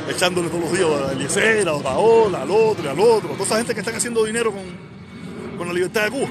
echándole 0.09 0.49
todos 0.49 0.63
los 0.63 0.71
días 0.73 0.89
a 0.89 1.13
Eliezer, 1.13 1.67
a 1.67 1.73
Otaola, 1.73 2.41
al 2.41 2.51
otro, 2.51 2.89
al 2.89 2.99
otro, 2.99 3.29
a 3.29 3.33
toda 3.33 3.45
esa 3.45 3.57
gente 3.57 3.73
que 3.73 3.79
están 3.79 3.95
haciendo 3.95 4.25
dinero 4.25 4.51
con, 4.51 5.57
con 5.57 5.67
la 5.67 5.73
libertad 5.73 6.03
de 6.03 6.11
Cuba. 6.11 6.27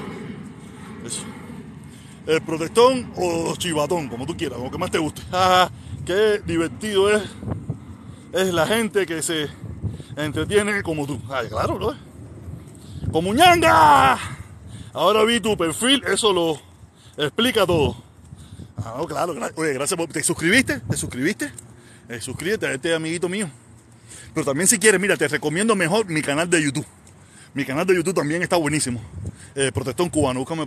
El 2.31 2.41
protestón 2.43 3.11
o 3.17 3.53
chivatón, 3.57 4.07
como 4.07 4.25
tú 4.25 4.37
quieras, 4.37 4.57
como 4.57 4.71
que 4.71 4.77
más 4.77 4.89
te 4.89 4.99
guste. 4.99 5.21
qué 6.05 6.41
divertido 6.45 7.13
es, 7.13 7.23
es 8.31 8.53
la 8.53 8.65
gente 8.65 9.05
que 9.05 9.21
se 9.21 9.49
entretiene 10.15 10.81
como 10.81 11.05
tú. 11.05 11.21
Ay, 11.29 11.49
claro, 11.49 11.77
¿no? 11.77 11.93
Como 13.11 13.33
ñanga. 13.33 14.17
Ahora 14.93 15.25
vi 15.25 15.41
tu 15.41 15.57
perfil, 15.57 16.05
eso 16.07 16.31
lo 16.31 16.57
explica 17.21 17.65
todo. 17.65 18.01
Ah, 18.77 18.95
claro, 19.09 19.35
Oye, 19.55 19.73
gracias 19.73 19.97
por. 19.97 20.07
¿Te 20.07 20.23
suscribiste? 20.23 20.79
¿Te 20.79 20.95
suscribiste? 20.95 21.51
Eh, 22.07 22.21
suscríbete 22.21 22.65
a 22.65 22.71
este 22.71 22.95
amiguito 22.95 23.27
mío. 23.27 23.49
Pero 24.33 24.45
también 24.45 24.69
si 24.69 24.79
quieres, 24.79 25.01
mira, 25.01 25.17
te 25.17 25.27
recomiendo 25.27 25.75
mejor 25.75 26.05
mi 26.05 26.21
canal 26.21 26.49
de 26.49 26.63
YouTube. 26.63 26.87
Mi 27.53 27.65
canal 27.65 27.85
de 27.85 27.93
YouTube 27.93 28.15
también 28.15 28.41
está 28.41 28.55
buenísimo. 28.55 29.01
Eh, 29.55 29.71
protestón 29.73 30.09
cubano. 30.09 30.39
Búscame, 30.39 30.65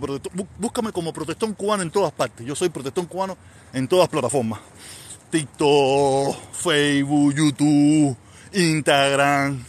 búscame 0.57 0.91
como 0.91 1.13
protestón 1.13 1.53
cubano 1.53 1.83
en 1.83 1.91
todas 1.91 2.11
partes. 2.11 2.45
Yo 2.45 2.55
soy 2.55 2.69
protestón 2.69 3.05
cubano 3.05 3.37
en 3.73 3.87
todas 3.87 4.07
plataformas. 4.09 4.59
TikTok, 5.31 6.37
Facebook, 6.51 7.33
YouTube, 7.35 8.15
Instagram, 8.53 9.63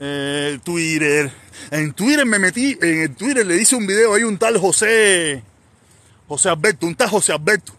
eh, 0.00 0.58
Twitter. 0.64 1.30
En 1.70 1.92
Twitter 1.92 2.24
me 2.24 2.38
metí, 2.38 2.76
en 2.80 3.02
el 3.02 3.14
Twitter 3.14 3.44
le 3.44 3.56
hice 3.56 3.76
un 3.76 3.86
video 3.86 4.14
ahí 4.14 4.22
un 4.22 4.38
tal 4.38 4.58
José, 4.58 5.42
José 6.26 6.48
Alberto, 6.48 6.86
un 6.86 6.94
tal 6.94 7.10
José 7.10 7.32
Alberto, 7.32 7.72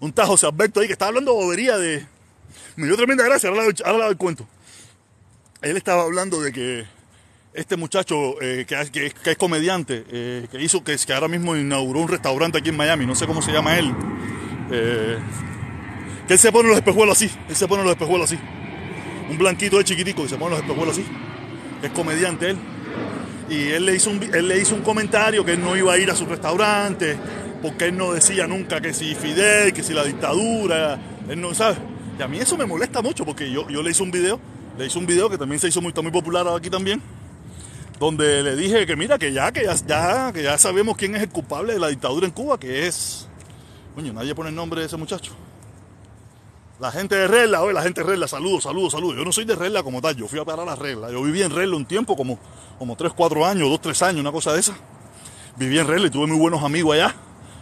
un 0.00 0.12
tal 0.12 0.26
José 0.26 0.46
Alberto 0.46 0.80
ahí 0.80 0.86
que 0.86 0.94
estaba 0.94 1.10
hablando 1.10 1.34
bobería 1.34 1.78
de... 1.78 2.06
Me 2.76 2.86
dio 2.86 2.96
tremenda 2.96 3.24
gracia, 3.24 3.48
ahora 3.48 3.64
doy 4.04 4.10
el 4.10 4.16
cuento 4.16 4.46
él 5.62 5.76
estaba 5.76 6.02
hablando 6.02 6.40
de 6.40 6.52
que 6.52 6.86
este 7.54 7.76
muchacho 7.76 8.40
eh, 8.40 8.64
que, 8.66 9.12
es 9.30 9.36
comediante, 9.36 10.04
eh, 10.10 10.46
que 10.50 10.62
hizo, 10.62 10.84
que, 10.84 10.96
ahora 11.12 11.28
mismo 11.28 11.56
inauguró 11.56 12.00
un 12.00 12.08
restaurante 12.08 12.58
aquí 12.58 12.68
en 12.68 12.76
Miami, 12.76 13.06
no 13.06 13.14
sé 13.14 13.26
cómo 13.26 13.42
se 13.42 13.52
llama 13.52 13.78
él, 13.78 13.92
eh, 14.70 15.18
que 16.28 16.34
él 16.34 16.38
se 16.38 16.52
pone 16.52 16.68
los 16.68 16.76
espejuelos 16.76 17.16
así, 17.16 17.30
él 17.48 17.56
se 17.56 17.66
pone 17.66 17.82
los 17.82 17.92
espejuelos 17.92 18.30
así, 18.30 18.40
un 19.28 19.38
blanquito 19.38 19.78
de 19.78 19.84
chiquitico 19.84 20.22
que 20.22 20.28
se 20.28 20.36
pone 20.36 20.50
los 20.50 20.60
espejuelos 20.60 20.96
así, 20.96 21.04
es 21.82 21.90
comediante 21.90 22.50
él, 22.50 22.58
y 23.48 23.68
él 23.70 23.84
le, 23.84 23.96
hizo 23.96 24.10
un, 24.10 24.22
él 24.22 24.46
le 24.46 24.58
hizo 24.60 24.76
un 24.76 24.82
comentario 24.82 25.44
que 25.44 25.52
él 25.52 25.60
no 25.60 25.76
iba 25.76 25.92
a 25.92 25.98
ir 25.98 26.08
a 26.10 26.14
su 26.14 26.26
restaurante, 26.26 27.16
porque 27.60 27.86
él 27.86 27.96
no 27.96 28.12
decía 28.12 28.46
nunca 28.46 28.80
que 28.80 28.94
si 28.94 29.14
Fidel, 29.16 29.72
que 29.72 29.82
si 29.82 29.92
la 29.92 30.04
dictadura, 30.04 30.98
él 31.28 31.40
no 31.40 31.52
sabe, 31.52 31.78
y 32.16 32.22
a 32.22 32.28
mí 32.28 32.38
eso 32.38 32.56
me 32.56 32.64
molesta 32.64 33.02
mucho 33.02 33.24
porque 33.24 33.50
yo, 33.50 33.68
yo 33.68 33.82
le 33.82 33.90
hice 33.90 34.04
un 34.04 34.12
video 34.12 34.40
le 34.78 34.86
hice 34.86 34.98
un 34.98 35.06
video 35.06 35.28
que 35.28 35.36
también 35.36 35.60
se 35.60 35.68
hizo 35.68 35.82
muy, 35.82 35.92
muy 35.92 36.10
popular 36.10 36.46
aquí 36.48 36.70
también, 36.70 37.02
donde 38.00 38.42
le 38.42 38.56
dije 38.56 38.86
que 38.86 38.96
mira, 38.96 39.18
que 39.18 39.30
ya, 39.30 39.52
que 39.52 39.62
ya, 39.62 40.32
que 40.32 40.42
ya 40.42 40.56
sabemos 40.56 40.96
quién 40.96 41.14
es 41.14 41.22
el 41.22 41.28
culpable 41.28 41.74
de 41.74 41.78
la 41.78 41.88
dictadura 41.88 42.26
en 42.26 42.32
Cuba, 42.32 42.58
que 42.58 42.86
es... 42.86 43.28
Coño, 43.94 44.14
nadie 44.14 44.34
pone 44.34 44.48
el 44.48 44.54
nombre 44.54 44.80
de 44.80 44.86
ese 44.86 44.96
muchacho. 44.96 45.32
La 46.80 46.90
gente 46.90 47.14
de 47.14 47.28
Regla, 47.28 47.60
oye, 47.60 47.74
la 47.74 47.82
gente 47.82 48.00
de 48.00 48.06
Regla, 48.06 48.26
saludos, 48.26 48.62
saludos, 48.62 48.92
saludos. 48.92 49.18
Yo 49.18 49.24
no 49.24 49.32
soy 49.32 49.44
de 49.44 49.54
Regla 49.54 49.82
como 49.82 50.00
tal, 50.00 50.16
yo 50.16 50.26
fui 50.26 50.38
a 50.38 50.46
parar 50.46 50.66
a 50.66 50.70
la 50.70 50.76
Regla. 50.76 51.10
Yo 51.10 51.22
viví 51.22 51.42
en 51.42 51.50
Regla 51.50 51.76
un 51.76 51.84
tiempo, 51.84 52.16
como, 52.16 52.38
como 52.78 52.96
3, 52.96 53.12
4 53.14 53.44
años, 53.44 53.68
2, 53.68 53.80
3 53.82 54.02
años, 54.02 54.20
una 54.20 54.32
cosa 54.32 54.54
de 54.54 54.60
esa. 54.60 54.74
Viví 55.56 55.78
en 55.78 55.86
Regla 55.86 56.06
y 56.06 56.10
tuve 56.10 56.26
muy 56.26 56.38
buenos 56.38 56.62
amigos 56.62 56.94
allá. 56.94 57.14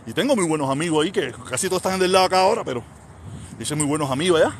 Y 0.07 0.12
tengo 0.12 0.37
muy 0.37 0.46
buenos 0.46 0.70
amigos 0.70 1.05
ahí, 1.05 1.11
que 1.11 1.35
casi 1.51 1.66
todos 1.68 1.83
están 1.83 1.98
del 1.98 2.12
lado 2.12 2.27
acá 2.27 2.42
ahora, 2.42 2.62
pero 2.62 2.85
hice 3.59 3.74
muy 3.74 3.87
buenos 3.87 4.09
amigos 4.09 4.40
allá. 4.40 4.55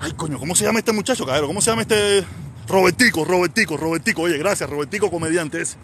Ay, 0.00 0.12
coño, 0.12 0.38
¿cómo 0.38 0.54
se 0.54 0.64
llama 0.64 0.78
este 0.78 0.92
muchacho, 0.92 1.26
cabrón? 1.26 1.48
¿Cómo 1.48 1.60
se 1.60 1.70
llama 1.70 1.82
este 1.82 2.24
Robertico, 2.68 3.24
Robertico, 3.24 3.76
Robertico, 3.76 4.22
oye, 4.22 4.38
gracias, 4.38 4.68
Robertico 4.70 5.10
comediante 5.10 5.60
ese. 5.60 5.76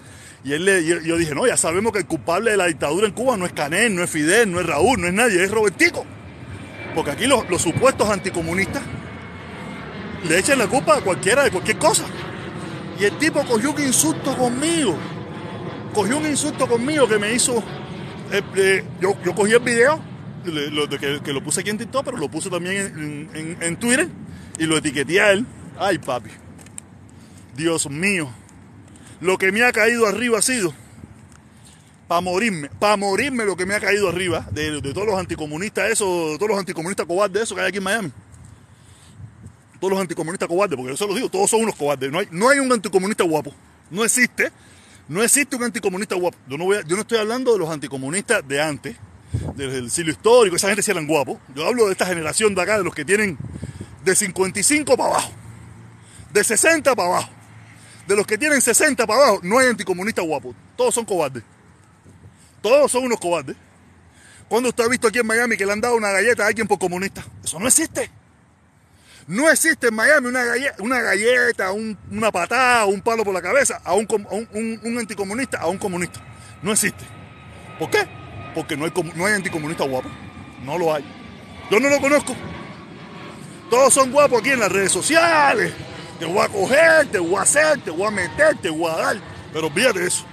Y 0.44 0.52
él 0.54 0.64
le, 0.64 0.82
yo 0.84 1.16
dije, 1.18 1.34
no, 1.34 1.46
ya 1.46 1.56
sabemos 1.58 1.92
que 1.92 1.98
el 1.98 2.06
culpable 2.06 2.52
de 2.52 2.56
la 2.56 2.66
dictadura 2.66 3.06
en 3.06 3.12
Cuba 3.12 3.36
no 3.36 3.44
es 3.44 3.52
Canel, 3.52 3.94
no 3.94 4.02
es 4.02 4.08
Fidel, 4.10 4.50
no 4.50 4.58
es 4.60 4.66
Raúl, 4.66 4.98
no 5.00 5.06
es 5.06 5.12
nadie, 5.12 5.44
es 5.44 5.50
Robertico. 5.50 6.06
Porque 6.94 7.10
aquí 7.10 7.26
los, 7.26 7.48
los 7.50 7.60
supuestos 7.60 8.08
anticomunistas 8.08 8.82
le 10.28 10.38
echan 10.38 10.58
la 10.58 10.66
culpa 10.66 10.96
a 10.96 11.00
cualquiera 11.02 11.44
de 11.44 11.50
cualquier 11.50 11.76
cosa. 11.78 12.04
Y 12.98 13.04
el 13.04 13.12
tipo 13.18 13.44
cogió 13.44 13.72
un 13.72 13.82
insulto 13.82 14.36
conmigo. 14.36 14.96
Cogió 15.92 16.16
un 16.18 16.26
insulto 16.26 16.66
conmigo 16.66 17.06
que 17.06 17.18
me 17.18 17.32
hizo. 17.34 17.62
eh, 18.56 18.84
yo, 19.00 19.14
yo 19.24 19.34
cogí 19.34 19.52
el 19.52 19.60
video, 19.60 20.00
lo- 20.44 20.88
que 20.88 21.32
lo 21.32 21.42
puse 21.42 21.60
aquí 21.60 21.70
en 21.70 21.78
TikTok, 21.78 22.04
pero 22.04 22.16
lo 22.16 22.30
puse 22.30 22.48
también 22.48 22.76
en, 22.76 23.30
en- 23.34 23.62
en 23.62 23.76
Twitter 23.76 24.08
y 24.58 24.64
lo 24.64 24.78
etiqueté 24.78 25.20
a 25.20 25.32
él. 25.32 25.44
Ay, 25.78 25.98
papi. 25.98 26.30
Dios 27.56 27.88
mío. 27.90 28.30
Lo 29.20 29.38
que 29.38 29.52
me 29.52 29.62
ha 29.62 29.72
caído 29.72 30.06
arriba 30.06 30.38
ha 30.38 30.42
sido. 30.42 30.72
Para 32.08 32.20
morirme, 32.20 32.68
para 32.80 32.96
morirme 32.96 33.44
lo 33.44 33.56
que 33.56 33.66
me 33.66 33.74
ha 33.74 33.80
caído 33.80 34.08
arriba 34.08 34.46
de, 34.50 34.80
de 34.80 34.92
todos 34.92 35.06
los 35.06 35.18
anticomunistas, 35.18 35.90
esos, 35.90 36.32
de 36.32 36.38
todos 36.38 36.50
los 36.50 36.58
anticomunistas 36.58 37.06
cobardes, 37.06 37.42
esos 37.42 37.56
que 37.56 37.62
hay 37.62 37.68
aquí 37.68 37.78
en 37.78 37.84
Miami 37.84 38.12
todos 39.80 39.92
los 39.92 40.00
anticomunistas 40.00 40.46
cobardes, 40.46 40.76
porque 40.76 40.92
yo 40.92 40.96
se 40.96 41.06
los 41.06 41.16
digo, 41.16 41.28
todos 41.30 41.50
son 41.50 41.62
unos 41.62 41.74
cobardes. 41.74 42.12
No 42.12 42.18
hay, 42.18 42.28
no 42.30 42.48
hay 42.48 42.58
un 42.58 42.70
anticomunista 42.70 43.24
guapo. 43.24 43.52
No 43.90 44.04
existe. 44.04 44.52
No 45.08 45.22
existe 45.22 45.56
un 45.56 45.64
anticomunista 45.64 46.14
guapo. 46.14 46.36
Yo 46.46 46.56
no, 46.56 46.66
voy 46.66 46.76
yo 46.86 46.94
no 46.94 47.02
estoy 47.02 47.18
hablando 47.18 47.52
de 47.52 47.58
los 47.58 47.70
anticomunistas 47.70 48.46
de 48.46 48.60
antes, 48.60 48.96
del 49.56 49.90
siglo 49.90 50.12
histórico, 50.12 50.56
esa 50.56 50.68
gente 50.68 50.82
sí 50.82 50.90
eran 50.90 51.06
guapos. 51.06 51.38
Yo 51.54 51.66
hablo 51.66 51.86
de 51.86 51.92
esta 51.92 52.06
generación 52.06 52.54
de 52.54 52.62
acá, 52.62 52.78
de 52.78 52.84
los 52.84 52.94
que 52.94 53.04
tienen 53.04 53.36
de 54.04 54.14
55 54.14 54.96
para 54.96 55.10
abajo, 55.10 55.32
de 56.32 56.44
60 56.44 56.94
para 56.94 57.08
abajo. 57.08 57.30
De 58.10 58.16
los 58.16 58.26
que 58.26 58.36
tienen 58.36 58.60
60 58.60 59.06
para 59.06 59.20
abajo, 59.20 59.38
no 59.44 59.60
hay 59.60 59.68
anticomunistas 59.68 60.24
guapos. 60.24 60.56
Todos 60.76 60.92
son 60.92 61.04
cobardes. 61.04 61.44
Todos 62.60 62.90
son 62.90 63.04
unos 63.04 63.20
cobardes. 63.20 63.54
¿Cuándo 64.48 64.68
usted 64.70 64.82
ha 64.82 64.88
visto 64.88 65.06
aquí 65.06 65.20
en 65.20 65.26
Miami 65.28 65.56
que 65.56 65.64
le 65.64 65.70
han 65.70 65.80
dado 65.80 65.94
una 65.94 66.10
galleta 66.10 66.42
a 66.42 66.48
alguien 66.48 66.66
por 66.66 66.80
comunista? 66.80 67.24
Eso 67.44 67.60
no 67.60 67.68
existe. 67.68 68.10
No 69.28 69.48
existe 69.48 69.86
en 69.86 69.94
Miami 69.94 70.26
una 70.26 70.42
galleta, 70.42 70.74
una, 70.82 71.00
galleta, 71.00 71.70
un- 71.70 71.96
una 72.10 72.32
patada, 72.32 72.84
un 72.86 73.00
palo 73.00 73.22
por 73.22 73.32
la 73.32 73.40
cabeza 73.40 73.80
a 73.84 73.94
un, 73.94 74.08
anticomunista, 74.98 75.58
a 75.60 75.68
un 75.68 75.78
comunista. 75.78 76.20
No 76.62 76.72
existe. 76.72 77.04
¿Por 77.78 77.90
qué? 77.90 78.08
Porque 78.56 78.76
no 78.76 78.86
hay, 78.86 78.92
no 79.14 79.24
hay 79.24 79.34
anticomunista 79.34 79.84
guapo. 79.84 80.08
No 80.64 80.76
lo 80.78 80.92
hay. 80.92 81.04
Yo 81.70 81.78
no 81.78 81.88
lo 81.88 82.00
conozco. 82.00 82.34
Todos 83.70 83.94
son 83.94 84.10
guapos 84.10 84.40
aquí 84.40 84.50
en 84.50 84.58
las 84.58 84.72
redes 84.72 84.90
sociales. 84.90 85.72
Te 86.20 86.26
voy 86.26 86.38
a 86.38 86.48
coger, 86.48 87.06
te 87.10 87.18
voy 87.18 87.34
a 87.36 87.42
hacer, 87.42 87.80
te 87.80 87.90
voy 87.90 88.04
a 88.06 88.10
meter, 88.12 88.56
te 88.58 88.70
voy 88.70 88.90
a 88.92 88.96
dar. 88.96 89.16
Pero 89.52 89.66
olvídate 89.66 90.06
eso. 90.06 90.24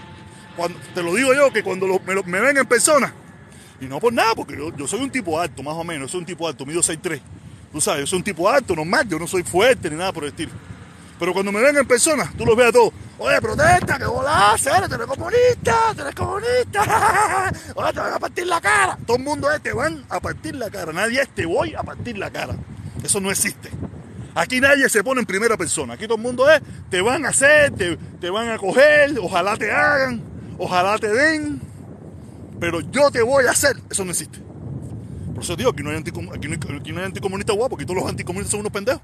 Te 0.94 1.02
lo 1.02 1.16
digo 1.16 1.34
yo, 1.34 1.52
que 1.52 1.64
cuando 1.64 1.88
me, 2.06 2.14
lo- 2.14 2.24
me 2.24 2.40
ven 2.40 2.58
en 2.58 2.66
persona, 2.68 3.14
y 3.80 3.86
no 3.86 4.00
por 4.00 4.12
nada, 4.12 4.34
porque 4.36 4.58
yo, 4.78 4.88
soy 4.88 5.00
un 5.02 5.10
tipo 5.12 5.40
alto, 5.40 5.64
más 5.64 5.76
o 5.76 5.84
menos, 5.84 6.12
soy 6.12 6.20
un 6.20 6.26
tipo 6.26 6.48
alto, 6.48 6.66
mido 6.66 6.82
6'3". 6.82 7.22
Tú 7.72 7.80
sabes, 7.82 8.02
yo 8.02 8.08
soy 8.08 8.18
un 8.18 8.24
tipo 8.24 8.50
alto, 8.50 8.76
normal, 8.76 9.08
yo 9.08 9.18
no 9.20 9.28
soy 9.28 9.44
fuerte 9.44 9.90
ni 9.90 9.96
nada 9.96 10.12
por 10.12 10.24
el 10.24 10.30
estilo. 10.30 10.52
Pero 11.20 11.34
cuando 11.34 11.52
me 11.52 11.60
ven 11.62 11.78
en 11.78 11.88
persona, 11.88 12.32
tú 12.38 12.46
los 12.46 12.56
ves 12.56 12.68
a 12.68 12.72
todos. 12.72 12.92
Oye, 13.18 13.40
protesta, 13.42 13.98
que 13.98 14.04
eres, 14.04 14.90
tú 14.90 14.96
eres 14.96 15.08
comunista, 15.08 15.76
tú 15.96 16.02
eres 16.02 16.16
comunista. 16.16 17.52
Oye, 17.76 17.94
te 17.94 18.00
van 18.00 18.14
a 18.14 18.20
partir 18.20 18.46
la 18.48 18.62
cara. 18.62 18.98
Todo 19.06 19.18
el 19.18 19.24
mundo 19.24 19.52
es, 19.52 19.62
te 19.62 19.74
van 19.74 20.06
a 20.10 20.20
partir 20.20 20.56
la 20.56 20.70
cara. 20.70 20.92
Nadie 20.94 21.22
es, 21.22 21.30
te 21.30 21.46
voy 21.46 21.74
a 21.76 21.82
partir 21.84 22.18
la 22.18 22.30
cara. 22.30 22.56
Eso 23.04 23.20
no 23.20 23.32
existe. 23.32 23.70
Aquí 24.40 24.62
nadie 24.62 24.88
se 24.88 25.04
pone 25.04 25.20
en 25.22 25.26
primera 25.26 25.58
persona. 25.58 25.96
Aquí 25.96 26.06
todo 26.06 26.18
el 26.18 26.22
mundo 26.24 26.48
es, 26.50 26.62
te 26.92 27.02
van 27.02 27.26
a 27.26 27.30
hacer, 27.30 27.72
te, 27.72 27.98
te 28.22 28.30
van 28.30 28.50
a 28.50 28.58
coger, 28.58 29.18
ojalá 29.20 29.58
te 29.58 29.72
hagan, 29.72 30.22
ojalá 30.60 30.98
te 31.00 31.08
den. 31.08 31.60
Pero 32.60 32.82
yo 32.82 33.10
te 33.10 33.22
voy 33.24 33.46
a 33.46 33.52
hacer. 33.52 33.78
Eso 33.90 34.06
no 34.06 34.12
existe. 34.12 34.40
Por 35.34 35.44
eso 35.44 35.56
digo, 35.56 35.72
aquí 35.72 35.82
no 35.82 35.90
hay, 35.90 35.98
anticom- 35.98 36.32
aquí 36.36 36.48
no 36.48 36.54
hay, 36.54 36.78
aquí 36.80 36.92
no 36.92 37.04
anticomunista 37.04 37.54
guapo, 37.54 37.76
aquí 37.76 37.86
todos 37.86 38.02
los 38.02 38.10
anticomunistas 38.10 38.52
son 38.52 38.60
unos 38.60 38.72
pendejos. 38.72 39.02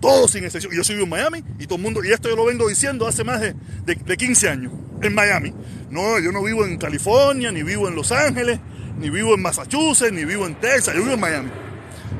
Todos 0.00 0.30
sin 0.30 0.44
excepción. 0.44 0.72
Yo 0.74 0.82
soy 0.84 0.94
vivo 0.96 1.04
en 1.04 1.10
Miami 1.10 1.44
y 1.58 1.66
todo 1.66 1.76
el 1.76 1.82
mundo, 1.82 2.02
y 2.02 2.10
esto 2.10 2.30
yo 2.30 2.36
lo 2.36 2.46
vengo 2.46 2.66
diciendo 2.66 3.06
hace 3.06 3.24
más 3.24 3.42
de, 3.42 3.54
de, 3.84 3.94
de 3.94 4.16
15 4.16 4.48
años, 4.48 4.72
en 5.02 5.14
Miami. 5.14 5.52
No, 5.90 6.18
yo 6.18 6.32
no 6.32 6.42
vivo 6.42 6.64
en 6.64 6.78
California, 6.78 7.52
ni 7.52 7.62
vivo 7.62 7.88
en 7.88 7.94
Los 7.94 8.10
Ángeles, 8.10 8.58
ni 8.98 9.10
vivo 9.10 9.34
en 9.34 9.42
Massachusetts, 9.42 10.12
ni 10.12 10.24
vivo 10.24 10.46
en 10.46 10.54
Texas, 10.54 10.94
yo 10.94 11.02
vivo 11.02 11.12
en 11.14 11.20
Miami. 11.20 11.50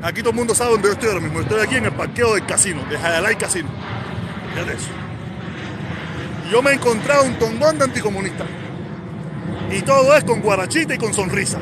Aquí 0.01 0.21
todo 0.21 0.31
el 0.31 0.35
mundo 0.35 0.55
sabe 0.55 0.71
dónde 0.71 0.87
yo 0.87 0.93
estoy 0.93 1.09
ahora 1.09 1.21
mismo. 1.21 1.41
Estoy 1.41 1.61
aquí 1.61 1.75
en 1.75 1.85
el 1.85 1.91
parqueo 1.91 2.33
del 2.33 2.45
casino, 2.45 2.83
de 2.89 2.97
Hialeah 2.97 3.37
Casino. 3.37 3.69
Fíjate 4.53 4.73
eso. 4.73 4.89
Yo 6.51 6.61
me 6.61 6.71
he 6.71 6.73
encontrado 6.73 7.23
un 7.23 7.37
tongón 7.37 7.77
de 7.77 7.85
anticomunistas. 7.85 8.47
Y 9.71 9.81
todo 9.83 10.15
es 10.15 10.23
con 10.23 10.41
guarachita 10.41 10.95
y 10.95 10.97
con 10.97 11.13
sonrisa. 11.13 11.59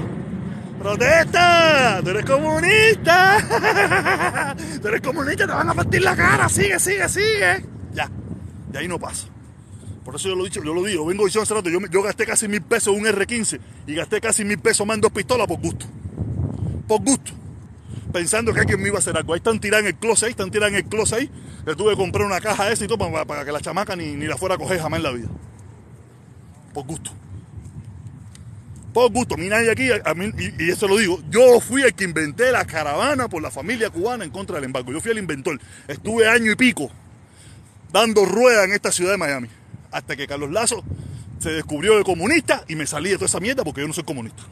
¡Protesta! 0.80 2.00
¡Tú 2.02 2.10
eres 2.12 2.26
comunista! 2.26 4.56
¡Tú 4.82 4.88
eres 4.88 5.02
comunista! 5.02 5.46
¡Te 5.46 5.54
van 5.54 5.70
a 5.70 5.74
partir 5.74 6.02
la 6.02 6.16
cara! 6.16 6.48
¡Sigue, 6.48 6.80
sigue, 6.80 7.10
sigue! 7.10 7.66
Ya. 7.94 8.10
Y 8.74 8.78
ahí 8.78 8.88
no 8.88 8.98
pasa. 8.98 9.28
Por 10.06 10.16
eso 10.16 10.30
yo 10.30 10.36
lo 10.36 10.46
dicho, 10.46 10.64
yo 10.64 10.74
lo 10.74 10.82
digo, 10.84 11.06
vengo 11.06 11.26
diciendo 11.26 11.44
hace 11.44 11.54
rato, 11.54 11.70
yo, 11.70 11.80
yo 11.92 12.02
gasté 12.02 12.26
casi 12.26 12.48
mil 12.48 12.62
pesos 12.62 12.96
en 12.96 13.02
un 13.02 13.08
R15 13.08 13.60
y 13.86 13.94
gasté 13.94 14.22
casi 14.22 14.46
mil 14.46 14.58
pesos 14.58 14.88
más 14.88 14.96
en 14.96 15.02
dos 15.02 15.12
pistolas 15.12 15.46
por 15.46 15.60
gusto. 15.60 15.86
Por 16.88 17.02
gusto. 17.02 17.34
Pensando 18.12 18.54
que 18.54 18.60
alguien 18.62 18.82
me 18.82 18.88
iba 18.88 18.98
a 18.98 19.00
hacer 19.00 19.16
algo. 19.16 19.34
Ahí 19.34 19.38
están 19.38 19.60
en 19.64 19.86
el 19.86 19.96
closet 19.96 20.26
ahí, 20.26 20.32
están 20.32 20.52
en 20.54 20.76
el 20.76 20.86
closet 20.86 21.20
ahí. 21.20 21.32
Le 21.66 21.76
tuve 21.76 21.92
que 21.92 21.98
comprar 21.98 22.26
una 22.26 22.42
caja 22.42 22.72
esa 22.72 22.86
y 22.86 22.88
todo 22.88 22.98
para, 23.26 23.46
que 23.46 23.52
la 23.52 23.62
chamaca 23.62 23.96
ni, 23.96 24.16
ni 24.16 24.26
la 24.26 24.38
fuera 24.38 24.56
a 24.56 24.58
coger 24.58 24.80
jamás 24.80 24.98
en 24.98 25.04
la 25.04 25.12
vida. 25.12 25.28
Por 26.74 26.86
gusto. 26.86 27.12
Por 28.94 29.12
gusto, 29.12 29.38
mí 29.38 29.48
nadie 29.48 29.72
aquí, 29.72 29.88
y, 29.88 30.64
y 30.64 30.70
eso 30.72 30.88
lo 30.88 30.98
digo, 30.98 31.22
yo 31.30 31.60
fui 31.60 31.84
el 31.84 31.94
que 31.94 32.06
inventé 32.06 32.52
la 32.52 32.66
caravana 32.66 33.30
por 33.30 33.40
la 33.40 33.52
familia 33.52 33.92
cubana 33.92 34.24
en 34.24 34.32
contra 34.32 34.56
del 34.56 34.64
embargo. 34.66 34.92
Yo 34.92 35.00
fui 35.00 35.12
el 35.12 35.20
inventor. 35.20 35.60
Estuve 35.88 36.28
año 36.28 36.52
y 36.52 36.56
pico 36.56 36.90
dando 37.92 38.26
rueda 38.26 38.64
en 38.64 38.74
esta 38.74 38.92
ciudad 38.92 39.12
de 39.12 39.18
Miami. 39.18 39.48
Hasta 39.92 40.16
que 40.16 40.28
Carlos 40.28 40.52
Lazo 40.52 40.84
se 41.40 41.52
descubrió 41.52 41.98
de 41.98 42.04
comunista 42.04 42.64
y 42.68 42.76
me 42.76 42.86
salí 42.86 43.10
de 43.10 43.16
toda 43.16 43.28
esa 43.28 43.40
mierda 43.40 43.64
porque 43.64 43.82
yo 43.82 43.88
no 43.88 43.94
soy 43.94 44.04
comunista. 44.04 44.44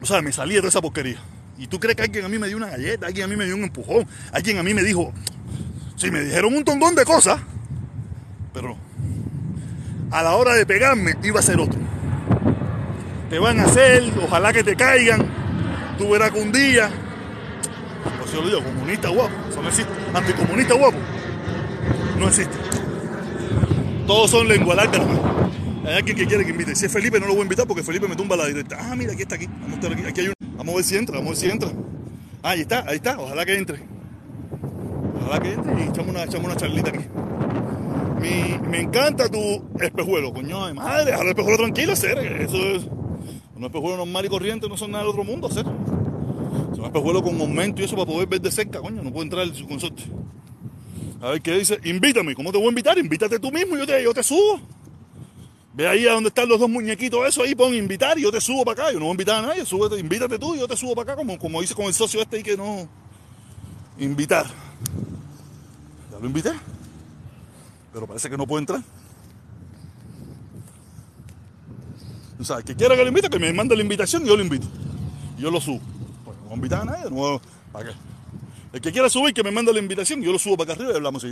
O 0.00 0.06
sea, 0.06 0.20
me 0.20 0.32
salí 0.32 0.54
de 0.54 0.60
toda 0.60 0.70
esa 0.70 0.82
porquería. 0.82 1.18
¿Y 1.62 1.68
tú 1.68 1.78
crees 1.78 1.94
que 1.94 2.02
alguien 2.02 2.24
a 2.24 2.28
mí 2.28 2.40
me 2.40 2.48
dio 2.48 2.56
una 2.56 2.70
galleta? 2.70 3.06
¿Alguien 3.06 3.26
a 3.26 3.28
mí 3.28 3.36
me 3.36 3.44
dio 3.44 3.54
un 3.54 3.62
empujón? 3.62 4.04
¿Alguien 4.32 4.58
a 4.58 4.64
mí 4.64 4.74
me 4.74 4.82
dijo... 4.82 5.12
Sí, 5.94 6.10
me 6.10 6.20
dijeron 6.20 6.52
un 6.56 6.64
tongón 6.64 6.96
de 6.96 7.04
cosas, 7.04 7.38
pero 8.52 8.76
a 10.10 10.22
la 10.24 10.34
hora 10.34 10.54
de 10.54 10.66
pegarme 10.66 11.14
iba 11.22 11.38
a 11.38 11.42
ser 11.42 11.60
otro. 11.60 11.78
Te 13.30 13.38
van 13.38 13.60
a 13.60 13.66
hacer, 13.66 14.02
ojalá 14.24 14.52
que 14.52 14.64
te 14.64 14.74
caigan, 14.74 15.24
tú 15.98 16.10
verás 16.10 16.32
que 16.32 16.40
un 16.40 16.50
día... 16.50 16.90
Pues 18.18 18.32
yo 18.32 18.42
lo 18.42 18.48
digo, 18.48 18.64
comunista 18.64 19.10
guapo, 19.10 19.32
eso 19.48 19.62
no 19.62 19.68
existe. 19.68 19.92
Anticomunista 20.12 20.74
guapo, 20.74 20.98
no 22.18 22.26
existe. 22.26 22.56
Todos 24.08 24.32
son 24.32 24.48
lengua 24.48 24.74
larga 24.74 24.98
nomás. 24.98 25.41
Hay 25.84 25.94
alguien 25.94 26.16
que 26.16 26.26
quiere 26.26 26.44
que 26.44 26.50
invite. 26.50 26.74
Si 26.76 26.86
es 26.86 26.92
Felipe, 26.92 27.18
no 27.18 27.26
lo 27.26 27.32
voy 27.32 27.40
a 27.40 27.44
invitar 27.44 27.66
porque 27.66 27.82
Felipe 27.82 28.06
me 28.06 28.14
tumba 28.16 28.36
la 28.36 28.46
directa. 28.46 28.76
Ah, 28.80 28.94
mira, 28.96 29.12
aquí 29.12 29.22
está 29.22 29.34
aquí. 29.34 29.46
Vamos 29.46 29.78
a, 29.84 30.08
aquí. 30.08 30.20
hay 30.20 30.28
un- 30.28 30.34
Vamos 30.56 30.74
a 30.74 30.76
ver 30.76 30.84
si 30.84 30.96
entra, 30.96 31.16
vamos 31.18 31.30
a 31.30 31.32
ver 31.32 31.36
si 31.38 31.50
entra. 31.50 31.70
Ah, 32.42 32.50
ahí 32.50 32.60
está, 32.60 32.84
ahí 32.86 32.96
está. 32.96 33.18
Ojalá 33.18 33.44
que 33.44 33.56
entre. 33.56 33.80
Ojalá 35.20 35.40
que 35.40 35.52
entre 35.52 35.72
y 35.84 35.88
echamos 35.88 36.08
una, 36.08 36.22
echamos 36.24 36.46
una 36.46 36.56
charlita 36.56 36.90
aquí. 36.90 37.04
Mi- 38.20 38.68
me 38.68 38.80
encanta 38.80 39.28
tu 39.28 39.38
espejuelo, 39.80 40.32
coño 40.32 40.66
de 40.66 40.74
madre. 40.74 41.06
Déjalo 41.06 41.22
el 41.24 41.28
espejuelo 41.30 41.58
tranquilo, 41.58 41.92
hacer. 41.92 42.18
Eso 42.18 42.56
es. 42.56 42.84
Un 43.56 43.64
espejuelo 43.64 43.96
normal 43.96 44.24
y 44.24 44.28
corriente 44.28 44.68
no 44.68 44.76
son 44.76 44.92
nada 44.92 45.02
del 45.02 45.10
otro 45.10 45.24
mundo, 45.24 45.48
hacer. 45.48 45.64
Son 45.64 46.84
espejuelos 46.84 47.22
con 47.22 47.40
aumento 47.40 47.82
y 47.82 47.84
eso 47.86 47.96
para 47.96 48.06
poder 48.06 48.28
ver 48.28 48.40
de 48.40 48.50
cerca, 48.52 48.80
coño. 48.80 49.02
No 49.02 49.12
puede 49.12 49.24
entrar 49.24 49.42
el 49.42 49.66
consorte. 49.66 50.04
A 51.20 51.30
ver 51.30 51.42
qué 51.42 51.58
dice. 51.58 51.78
Invítame. 51.84 52.34
¿Cómo 52.36 52.52
te 52.52 52.58
voy 52.58 52.66
a 52.66 52.70
invitar? 52.70 52.96
Invítate 52.98 53.38
tú 53.40 53.50
mismo 53.50 53.74
y 53.76 53.80
yo 53.80 53.86
te, 53.86 54.02
yo 54.02 54.14
te 54.14 54.22
subo. 54.22 54.60
Ve 55.74 55.88
ahí 55.88 56.06
a 56.06 56.12
donde 56.12 56.28
están 56.28 56.48
los 56.48 56.60
dos 56.60 56.68
muñequitos, 56.68 57.26
eso 57.26 57.42
ahí, 57.42 57.54
pon 57.54 57.74
invitar 57.74 58.18
y 58.18 58.22
yo 58.22 58.30
te 58.30 58.40
subo 58.40 58.64
para 58.64 58.82
acá. 58.82 58.92
Yo 58.92 58.98
no 58.98 59.06
voy 59.06 59.12
a 59.12 59.14
invitar 59.14 59.42
a 59.42 59.46
nadie, 59.46 59.64
súbete, 59.64 59.98
invítate 59.98 60.38
tú 60.38 60.54
y 60.54 60.58
yo 60.58 60.68
te 60.68 60.76
subo 60.76 60.94
para 60.94 61.12
acá, 61.12 61.16
como, 61.16 61.38
como 61.38 61.62
hice 61.62 61.74
con 61.74 61.86
el 61.86 61.94
socio 61.94 62.20
este 62.20 62.40
y 62.40 62.42
que 62.42 62.56
no. 62.56 62.86
Invitar. 63.98 64.46
Ya 66.10 66.18
lo 66.18 66.26
invité. 66.26 66.52
Pero 67.92 68.06
parece 68.06 68.28
que 68.28 68.36
no 68.36 68.46
puede 68.46 68.60
entrar. 68.60 68.82
O 72.38 72.44
sea, 72.44 72.60
que 72.60 72.74
quiera 72.74 72.96
que 72.96 73.02
lo 73.02 73.08
invite, 73.08 73.30
que 73.30 73.38
me 73.38 73.52
mande 73.52 73.76
la 73.76 73.82
invitación 73.82 74.24
y 74.24 74.28
yo 74.28 74.36
lo 74.36 74.42
invito. 74.42 74.66
Yo 75.38 75.50
lo 75.50 75.60
subo. 75.60 75.80
Pues 76.24 76.36
no 76.36 76.42
voy 76.44 76.52
a 76.52 76.56
invitar 76.56 76.82
a 76.82 76.84
nadie, 76.84 77.04
no 77.04 77.16
voy 77.16 77.40
¿para 77.72 77.90
qué? 77.90 78.11
El 78.72 78.80
que 78.80 78.90
quiera 78.90 79.08
subir, 79.10 79.34
que 79.34 79.42
me 79.42 79.50
mande 79.50 79.70
la 79.72 79.80
invitación, 79.80 80.22
yo 80.22 80.32
lo 80.32 80.38
subo 80.38 80.56
para 80.56 80.72
acá 80.72 80.80
arriba 80.80 80.92
y 80.94 80.96
hablamos. 80.96 81.24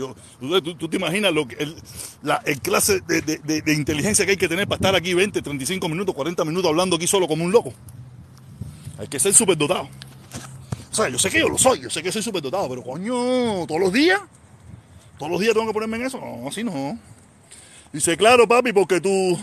Tú, 0.78 0.88
te 0.88 0.96
imaginas 0.96 1.32
el, 1.58 1.74
la 2.22 2.38
clase 2.62 3.00
de, 3.00 3.22
de- 3.22 3.38
de- 3.38 3.62
de 3.62 3.72
inteligencia 3.72 4.26
que 4.26 4.32
hay 4.32 4.36
que 4.36 4.48
tener 4.48 4.68
para 4.68 4.76
estar 4.76 4.94
aquí 4.94 5.14
20, 5.14 5.40
35 5.40 5.88
minutos, 5.88 6.14
40 6.14 6.44
minutos 6.44 6.68
hablando 6.68 6.96
aquí 6.96 7.06
solo 7.06 7.26
como 7.26 7.44
un 7.44 7.50
loco. 7.52 7.72
Hay 8.98 9.08
que 9.08 9.18
ser 9.18 9.32
superdotado. 9.32 9.88
O 10.92 10.94
sea, 10.94 11.08
yo 11.08 11.18
sé 11.18 11.30
que 11.30 11.38
yo 11.40 11.48
lo 11.48 11.56
soy, 11.56 11.80
yo 11.80 11.88
sé 11.88 12.02
que 12.02 12.12
soy 12.12 12.22
superdotado, 12.22 12.68
pero 12.68 12.82
coño, 12.82 13.66
todos 13.66 13.80
los 13.80 13.92
días. 13.92 14.20
Todos 15.18 15.32
los 15.32 15.40
días 15.40 15.54
tengo 15.54 15.66
que 15.66 15.72
ponerme 15.72 15.96
en 15.96 16.06
eso. 16.06 16.18
No, 16.20 16.46
así 16.48 16.62
no. 16.62 16.98
Dice, 17.92 18.16
claro, 18.18 18.46
papi, 18.46 18.72
porque 18.74 19.00
tú 19.00 19.38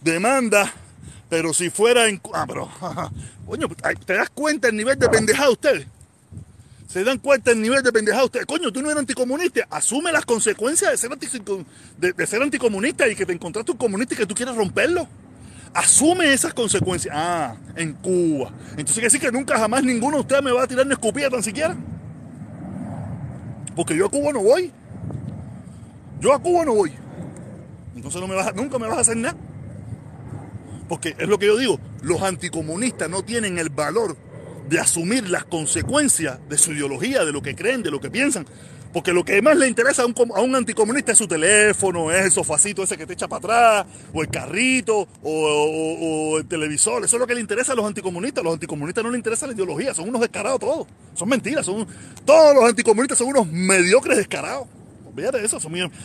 demanda, 0.00 0.72
pero 1.28 1.52
si 1.52 1.70
fuera 1.70 2.08
en... 2.08 2.20
Ah, 2.32 2.44
pero... 2.46 2.68
Coño, 3.46 3.68
¿te 4.04 4.14
das 4.14 4.30
cuenta 4.30 4.68
el 4.68 4.76
nivel 4.76 4.98
de 4.98 5.08
pendejada 5.08 5.50
ustedes? 5.50 5.86
¿Se 6.96 7.04
dan 7.04 7.18
cuenta 7.18 7.50
el 7.50 7.60
nivel 7.60 7.82
de 7.82 7.92
pendejada 7.92 8.24
ustedes? 8.24 8.46
Coño, 8.46 8.72
tú 8.72 8.80
no 8.80 8.88
eres 8.88 9.00
anticomunista. 9.00 9.66
Asume 9.68 10.10
las 10.12 10.24
consecuencias 10.24 10.92
de 10.92 10.96
ser, 12.26 12.42
anticomunista 12.42 13.06
y 13.06 13.14
que 13.14 13.26
te 13.26 13.34
encontraste 13.34 13.70
un 13.70 13.76
comunista 13.76 14.14
y 14.14 14.16
que 14.16 14.24
tú 14.24 14.34
quieras 14.34 14.56
romperlo. 14.56 15.06
Asume 15.74 16.32
esas 16.32 16.54
consecuencias. 16.54 17.14
Ah, 17.14 17.54
en 17.74 17.92
Cuba. 17.92 18.50
Entonces 18.70 18.94
quiere 18.94 19.08
decir 19.08 19.20
que 19.20 19.30
nunca 19.30 19.58
jamás 19.58 19.84
ninguno 19.84 20.16
de 20.16 20.20
ustedes 20.22 20.42
me 20.42 20.52
va 20.52 20.62
a 20.62 20.66
tirar 20.66 20.86
una 20.86 20.94
escupida 20.94 21.28
tan 21.28 21.42
siquiera. 21.42 21.76
Porque 23.74 23.94
yo 23.94 24.06
a 24.06 24.10
Cuba 24.10 24.32
no 24.32 24.40
voy. 24.40 24.72
Yo 26.18 26.32
a 26.32 26.38
Cuba 26.38 26.64
no 26.64 26.76
voy. 26.76 26.94
Entonces 27.94 28.22
nunca 28.54 28.78
me 28.78 28.86
vas 28.86 28.96
a 28.96 29.00
hacer 29.02 29.18
nada. 29.18 29.36
Porque 30.88 31.14
es 31.18 31.28
lo 31.28 31.38
que 31.38 31.44
yo 31.44 31.58
digo, 31.58 31.78
los 32.00 32.22
anticomunistas 32.22 33.10
no 33.10 33.22
tienen 33.22 33.58
el 33.58 33.68
valor 33.68 34.16
de 34.68 34.80
asumir 34.80 35.28
las 35.28 35.44
consecuencias 35.44 36.38
de 36.48 36.58
su 36.58 36.72
ideología, 36.72 37.24
de 37.24 37.32
lo 37.32 37.42
que 37.42 37.54
creen, 37.54 37.82
de 37.82 37.90
lo 37.90 38.00
que 38.00 38.10
piensan. 38.10 38.46
Porque 38.92 39.12
lo 39.12 39.26
que 39.26 39.42
más 39.42 39.56
le 39.58 39.68
interesa 39.68 40.04
a 40.04 40.40
un, 40.40 40.54
anticomunista 40.54 41.12
es 41.12 41.18
su 41.18 41.28
teléfono, 41.28 42.10
es 42.10 42.24
el 42.24 42.32
sofacito 42.32 42.82
ese 42.82 42.96
que 42.96 43.04
te 43.04 43.12
echa 43.12 43.28
para 43.28 43.84
atrás, 43.84 43.86
o 44.14 44.22
el 44.22 44.28
carrito, 44.28 45.06
o, 45.22 46.38
el 46.38 46.46
televisor. 46.46 47.04
Eso 47.04 47.16
es 47.16 47.20
lo 47.20 47.26
que 47.26 47.34
le 47.34 47.42
interesa 47.42 47.72
a 47.72 47.74
los 47.74 47.84
anticomunistas. 47.84 48.40
A 48.40 48.44
los 48.44 48.54
anticomunistas 48.54 49.04
no 49.04 49.10
les 49.10 49.18
interesa 49.18 49.46
la 49.46 49.52
ideología, 49.52 49.92
son 49.92 50.08
unos 50.08 50.22
descarados 50.22 50.60
todos. 50.60 50.86
Son 51.14 51.28
mentiras, 51.28 51.66
son, 51.66 51.86
todos 52.24 52.54
los 52.54 52.64
anticomunistas 52.64 53.18
son 53.18 53.28
unos 53.28 53.46
mediocres 53.46 54.16
descarados. 54.16 54.66
Olvídate 55.06 55.40
de 55.40 55.46
eso, 55.46 55.58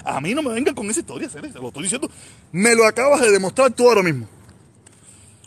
a 0.03 0.21
mí 0.21 0.33
no 0.33 0.43
me 0.43 0.53
vengan 0.53 0.75
con 0.75 0.89
esa 0.89 0.99
historia, 0.99 1.29
serio, 1.29 1.49
te 1.51 1.59
lo 1.59 1.67
estoy 1.69 1.83
diciendo. 1.83 2.09
Me 2.51 2.75
lo 2.75 2.85
acabas 2.85 3.21
de 3.21 3.31
demostrar 3.31 3.71
tú 3.71 3.87
ahora 3.87 4.03
mismo. 4.03 4.27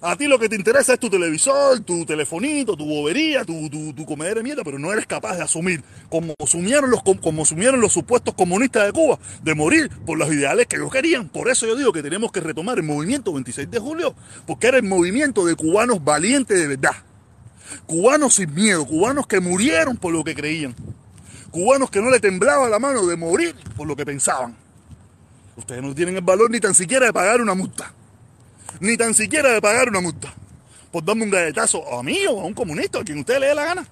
A 0.07 0.17
ti 0.17 0.27
lo 0.27 0.39
que 0.39 0.51
te 0.51 0.57
interesa 0.57 0.93
es 0.93 1.01
tu 1.01 1.09
televisor, 1.09 1.81
tu 1.81 2.05
telefonito, 2.05 2.77
tu 2.77 2.85
bobería, 2.85 3.43
tu, 3.43 3.71
tu, 3.71 3.95
tu 3.95 4.05
comedera 4.05 4.35
de 4.35 4.43
mierda, 4.43 4.63
pero 4.63 4.79
no 4.79 4.93
eres 4.93 5.07
capaz 5.07 5.37
de 5.37 5.45
asumir, 5.45 5.83
como 6.11 6.35
asumieron, 6.45 6.91
los, 6.91 7.03
como 7.03 7.41
asumieron 7.41 7.81
los 7.81 7.95
supuestos 7.95 8.35
comunistas 8.35 8.85
de 8.85 8.93
Cuba, 8.93 9.19
de 9.43 9.55
morir 9.55 9.91
por 10.05 10.19
los 10.19 10.31
ideales 10.31 10.67
que 10.67 10.77
ellos 10.77 10.93
querían. 10.93 11.31
Por 11.31 11.49
eso 11.49 11.67
yo 11.67 11.75
digo 11.75 11.91
que 11.91 12.03
tenemos 12.03 12.31
que 12.33 12.41
retomar 12.41 12.77
el 12.77 12.85
movimiento 12.85 13.33
26 13.33 13.71
de 13.71 13.79
julio, 13.79 14.15
porque 14.47 14.67
era 14.67 14.77
el 14.77 14.83
movimiento 14.83 15.47
de 15.47 15.55
cubanos 15.55 16.05
valientes 16.05 16.61
de 16.61 16.69
verdad. 16.69 16.97
Cubanos 17.87 18.35
sin 18.35 18.53
miedo, 18.53 18.85
cubanos 18.85 19.27
que 19.27 19.41
murieron 19.41 19.97
por 19.97 20.13
lo 20.13 20.23
que 20.23 20.35
creían. 20.35 20.77
Cubanos 21.51 21.91
que 21.91 22.03
no 22.03 22.11
le 22.11 22.21
temblaba 22.21 22.69
la 22.69 22.79
mano 22.79 23.07
de 23.07 23.17
morir 23.17 23.57
por 23.75 23.87
lo 23.87 23.97
que 23.97 24.05
pensaban. 24.05 24.55
Ustedes 25.57 25.83
no 25.83 25.95
tienen 25.95 26.17
el 26.17 26.23
valor 26.23 26.51
ni 26.51 26.61
tan 26.61 26.75
siquiera 26.75 27.07
de 27.07 27.13
pagar 27.15 27.41
una 27.41 27.55
multa 27.55 27.94
ni 28.81 28.97
tan 28.97 29.15
siquiera 29.15 29.51
de 29.51 29.61
pagar 29.61 29.89
una 29.89 30.01
multa 30.01 30.33
por 30.91 31.05
darme 31.05 31.25
un 31.25 31.31
galletazo 31.31 31.99
a 31.99 32.03
mí 32.05 32.25
o 32.27 32.41
a 32.41 32.45
un 32.45 32.55
comunista, 32.55 33.01
a 33.01 33.05
quien 33.05 33.19
usted 33.19 33.41
le 33.41 33.49
dé 33.49 33.55
la 33.55 33.65
gana. 33.65 33.87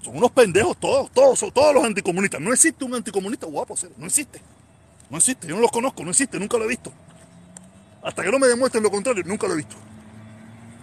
Son 0.00 0.16
unos 0.16 0.30
pendejos 0.30 0.76
todos, 0.78 1.10
todos, 1.10 1.52
todos 1.52 1.74
los 1.74 1.84
anticomunistas. 1.84 2.40
No 2.40 2.52
existe 2.52 2.84
un 2.84 2.94
anticomunista 2.94 3.46
guapo, 3.46 3.74
no 3.98 4.06
existe. 4.06 4.40
No 5.10 5.18
existe, 5.18 5.48
yo 5.48 5.56
no 5.56 5.62
los 5.62 5.72
conozco, 5.72 6.04
no 6.04 6.10
existe, 6.10 6.38
nunca 6.38 6.58
lo 6.58 6.64
he 6.64 6.68
visto. 6.68 6.92
Hasta 8.04 8.22
que 8.22 8.30
no 8.30 8.38
me 8.38 8.46
demuestren 8.46 8.84
lo 8.84 8.90
contrario, 8.90 9.24
nunca 9.26 9.48
lo 9.48 9.54
he 9.54 9.56
visto. 9.56 9.74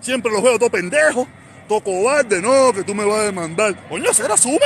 Siempre 0.01 0.29
los 0.29 0.43
veo 0.43 0.59
todo 0.59 0.69
pendejos, 0.69 1.25
todo 1.69 1.81
cobarde, 1.81 2.41
no, 2.41 2.73
que 2.73 2.83
tú 2.83 2.93
me 2.93 3.05
vas 3.05 3.19
a 3.19 3.23
demandar. 3.23 3.87
Coño, 3.87 4.13
se 4.13 4.23
asume, 4.23 4.59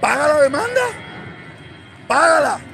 paga 0.00 0.26
la 0.26 0.42
demanda, 0.42 0.80
págala 2.08 2.71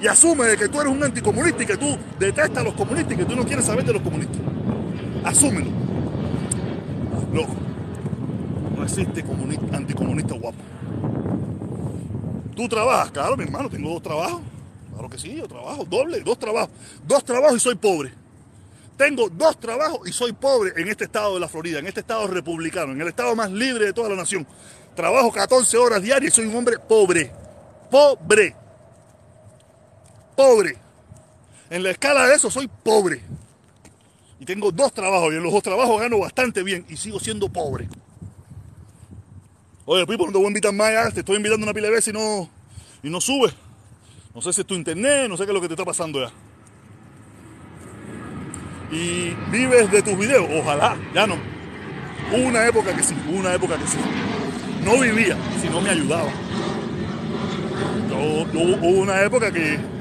y 0.00 0.06
asume 0.06 0.46
de 0.46 0.56
que 0.56 0.68
tú 0.68 0.80
eres 0.80 0.92
un 0.92 1.02
anticomunista 1.02 1.62
y 1.62 1.66
que 1.66 1.76
tú 1.76 1.96
detestas 2.18 2.58
a 2.58 2.64
los 2.64 2.74
comunistas 2.74 3.14
y 3.14 3.16
que 3.16 3.24
tú 3.24 3.34
no 3.34 3.44
quieres 3.44 3.64
saber 3.64 3.84
de 3.84 3.92
los 3.92 4.02
comunistas. 4.02 4.40
Asúmelo. 5.24 5.70
Loco. 7.32 7.54
No 8.76 8.84
existe 8.84 9.24
anticomunista 9.72 10.34
guapo. 10.34 10.58
Tú 12.54 12.68
trabajas, 12.68 13.10
claro, 13.10 13.36
mi 13.36 13.44
hermano, 13.44 13.68
tengo 13.68 13.90
dos 13.90 14.02
trabajos. 14.02 14.40
Claro 14.92 15.08
que 15.08 15.18
sí, 15.18 15.36
yo 15.36 15.46
trabajo, 15.46 15.84
doble, 15.84 16.20
dos 16.20 16.38
trabajos. 16.38 16.70
Dos 17.06 17.24
trabajos 17.24 17.56
y 17.56 17.60
soy 17.60 17.74
pobre. 17.74 18.12
Tengo 18.96 19.28
dos 19.28 19.58
trabajos 19.60 20.08
y 20.08 20.12
soy 20.12 20.32
pobre 20.32 20.72
en 20.76 20.88
este 20.88 21.04
estado 21.04 21.34
de 21.34 21.40
la 21.40 21.48
Florida, 21.48 21.78
en 21.78 21.86
este 21.86 22.00
estado 22.00 22.26
republicano, 22.26 22.92
en 22.92 23.00
el 23.00 23.08
estado 23.08 23.36
más 23.36 23.50
libre 23.50 23.86
de 23.86 23.92
toda 23.92 24.08
la 24.08 24.16
nación. 24.16 24.46
Trabajo 24.96 25.30
14 25.30 25.76
horas 25.76 26.02
diarias 26.02 26.32
y 26.32 26.36
soy 26.36 26.46
un 26.46 26.56
hombre 26.56 26.78
pobre. 26.80 27.30
Pobre 27.90 28.56
pobre. 30.38 30.76
En 31.68 31.82
la 31.82 31.90
escala 31.90 32.28
de 32.28 32.36
eso 32.36 32.48
soy 32.48 32.68
pobre. 32.68 33.20
Y 34.38 34.44
tengo 34.44 34.70
dos 34.70 34.92
trabajos 34.92 35.32
y 35.32 35.36
en 35.36 35.42
los 35.42 35.52
dos 35.52 35.64
trabajos 35.64 36.00
gano 36.00 36.20
bastante 36.20 36.62
bien 36.62 36.86
y 36.88 36.96
sigo 36.96 37.18
siendo 37.18 37.48
pobre. 37.48 37.88
Oye, 39.84 40.06
Pipo, 40.06 40.26
no 40.26 40.32
te 40.32 40.38
voy 40.38 40.44
a 40.44 40.48
invitar 40.48 40.72
más. 40.72 41.12
Te 41.12 41.20
estoy 41.20 41.36
invitando 41.36 41.64
una 41.64 41.74
pila 41.74 41.88
de 41.88 41.94
veces 41.94 42.14
y 42.14 42.16
no, 42.16 42.48
y 43.02 43.10
no 43.10 43.20
sube. 43.20 43.52
No 44.32 44.40
sé 44.40 44.52
si 44.52 44.60
es 44.60 44.66
tu 44.66 44.74
internet, 44.74 45.28
no 45.28 45.36
sé 45.36 45.42
qué 45.42 45.50
es 45.50 45.54
lo 45.54 45.60
que 45.60 45.66
te 45.66 45.74
está 45.74 45.84
pasando 45.84 46.20
ya. 46.20 46.30
Y 48.92 49.34
vives 49.50 49.90
de 49.90 50.02
tus 50.02 50.16
videos, 50.16 50.46
ojalá, 50.56 50.96
ya 51.12 51.26
no. 51.26 51.36
Una 52.32 52.64
época 52.68 52.94
que 52.94 53.02
sí, 53.02 53.16
una 53.28 53.54
época 53.54 53.76
que 53.76 53.88
sí. 53.88 53.98
No 54.84 55.00
vivía, 55.00 55.36
sino 55.60 55.80
me 55.80 55.90
ayudaba. 55.90 56.30
hubo 58.14 58.88
una 58.88 59.22
época 59.22 59.50
que 59.50 59.97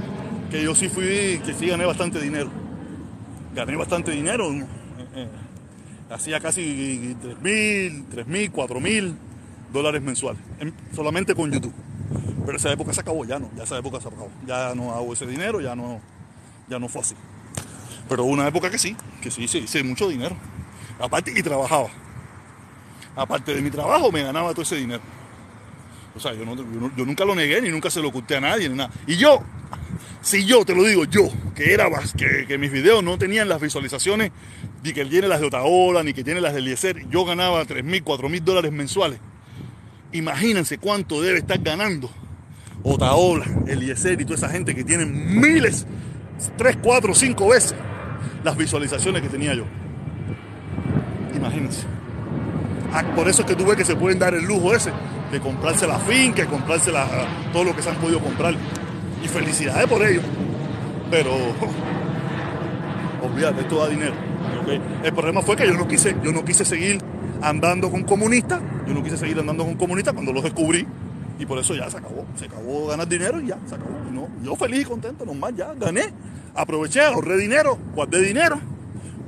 que 0.50 0.64
yo 0.64 0.76
sí 0.76 0.90
fui, 0.90 1.42
que 1.46 1.54
sí 1.58 1.68
gané 1.68 1.86
bastante 1.86 2.20
dinero. 2.20 2.50
Gané 3.56 3.76
bastante 3.76 4.12
dinero. 4.12 4.52
Eh, 4.52 4.66
eh, 5.16 5.28
hacía 6.10 6.40
casi 6.40 7.16
3 7.22 7.42
mil, 7.42 8.06
3 8.10 8.28
mil, 8.28 8.52
4 8.52 8.80
mil 8.80 9.16
dólares 9.72 10.02
mensuales. 10.02 10.42
solamente 10.96 11.36
con 11.36 11.52
YouTube. 11.52 11.74
Pero 12.46 12.58
esa 12.58 12.72
época 12.72 12.94
se 12.94 13.02
acabó, 13.02 13.26
ya 13.26 13.40
no, 13.40 13.50
ya 13.58 13.64
esa 13.64 13.78
época 13.78 14.00
se 14.00 14.08
acabó. 14.08 14.32
Ya 14.46 14.74
no 14.74 14.94
hago 14.94 15.14
ese 15.14 15.26
dinero, 15.26 15.60
ya 15.60 15.76
no, 15.76 16.00
ya 16.70 16.80
no 16.80 16.88
fue 16.88 17.02
así. 17.02 17.16
Pero 18.08 18.24
una 18.24 18.48
época 18.48 18.70
que 18.70 18.78
sí, 18.78 18.96
que 19.22 19.30
sí, 19.30 19.48
sí, 19.48 19.60
hice 19.60 19.84
mucho 19.84 20.08
dinero. 20.08 20.36
Aparte, 21.00 21.34
y 21.36 21.44
trabajaba. 21.44 21.90
Aparte 23.16 23.54
de 23.54 23.62
mi 23.62 23.70
trabajo, 23.70 24.12
me 24.12 24.24
ganaba 24.24 24.52
todo 24.52 24.62
ese 24.62 24.78
dinero. 24.78 25.02
O 26.16 26.20
sea, 26.20 26.34
yo, 26.34 26.46
yo, 26.96 27.06
nunca 27.06 27.26
lo 27.26 27.36
negué, 27.36 27.62
ni 27.62 27.70
nunca 27.70 27.90
se 27.90 28.02
lo 28.02 28.08
oculté 28.08 28.38
a 28.38 28.42
nadie, 28.42 28.70
ni 28.70 28.76
nada. 28.76 28.92
Y 29.06 29.18
yo, 29.18 29.44
si 30.22 30.46
yo, 30.46 30.66
te 30.66 30.76
lo 30.76 30.84
digo 30.84 31.06
yo, 31.06 31.30
que 31.56 31.74
era 31.74 31.90
que, 32.18 32.46
que 32.48 32.58
mis 32.58 32.72
videos 32.72 33.04
no 33.04 33.18
tenían 33.18 33.50
las 33.50 33.62
visualizaciones, 33.62 34.32
ni 34.84 34.94
que 34.94 35.06
tiene 35.06 35.28
las 35.28 35.40
de 35.40 35.48
Otaola, 35.48 36.04
ni 36.04 36.14
que 36.14 36.24
tiene 36.24 36.42
las 36.42 36.54
de 36.54 36.60
Eliezer, 36.60 37.08
yo 37.10 37.26
ganaba 37.26 37.64
3 37.66 37.84
mil, 37.84 38.04
4 38.04 38.30
mil 38.30 38.44
dólares 38.44 38.72
mensuales. 38.72 39.20
Imagínense 40.12 40.78
cuánto 40.78 41.22
debe 41.22 41.40
estar 41.40 41.60
ganando 41.60 42.10
Otaola, 42.84 43.46
Eliezer 43.68 44.20
y 44.22 44.26
toda 44.26 44.36
esa 44.36 44.50
gente 44.50 44.74
que 44.74 44.84
tienen 44.84 45.40
miles, 45.40 45.86
3, 46.58 46.78
4, 46.82 47.14
5 47.14 47.48
veces 47.48 47.76
las 48.44 48.56
visualizaciones 48.56 49.22
que 49.22 49.30
tenía 49.30 49.54
yo. 49.54 49.66
Imagínense. 51.36 51.84
Ah, 52.94 53.04
por 53.16 53.28
eso 53.28 53.42
es 53.42 53.48
que 53.48 53.56
tú 53.56 53.66
ves 53.66 53.76
que 53.76 53.86
se 53.86 53.96
pueden 53.96 54.20
dar 54.20 54.34
el 54.34 54.46
lujo 54.46 54.74
ese 54.74 54.92
de 55.32 55.40
comprarse 55.40 55.86
la 55.86 56.00
finca, 56.00 56.44
de 56.44 56.48
comprarse 56.48 56.92
todo 57.52 57.64
lo 57.64 57.76
que 57.76 57.82
se 57.82 57.90
han 57.90 57.98
podido 57.98 58.20
comprar 58.20 58.56
felicidades 59.28 59.88
por 59.88 60.04
ello. 60.04 60.22
Pero, 61.10 61.32
olvídate, 63.24 63.62
esto 63.62 63.78
da 63.78 63.88
dinero. 63.88 64.14
El 65.04 65.14
problema 65.14 65.42
fue 65.42 65.56
que 65.56 65.66
yo 65.66 65.74
no 65.74 65.88
quise, 65.88 66.16
yo 66.24 66.32
no 66.32 66.44
quise 66.44 66.66
seguir 66.66 67.00
andando 67.42 67.90
con 67.90 68.04
comunistas, 68.04 68.62
yo 68.86 68.94
no 68.94 69.04
quise 69.04 69.18
seguir 69.18 69.40
andando 69.40 69.64
con 69.64 69.76
comunistas 69.76 70.14
cuando 70.14 70.34
los 70.34 70.44
descubrí 70.44 70.86
y 71.40 71.46
por 71.46 71.58
eso 71.60 71.74
ya 71.74 71.90
se 71.90 71.98
acabó, 71.98 72.26
se 72.36 72.46
acabó 72.46 72.88
ganar 72.88 73.08
dinero 73.08 73.40
y 73.40 73.48
ya, 73.48 73.58
se 73.66 73.76
acabó. 73.76 73.92
No, 74.12 74.28
yo 74.44 74.56
feliz 74.56 74.82
y 74.82 74.86
contento, 74.86 75.26
nomás 75.26 75.56
ya, 75.56 75.74
gané, 75.74 76.12
aproveché, 76.54 77.02
ahorré 77.02 77.38
dinero, 77.38 77.78
guardé 77.96 78.22
dinero, 78.22 78.60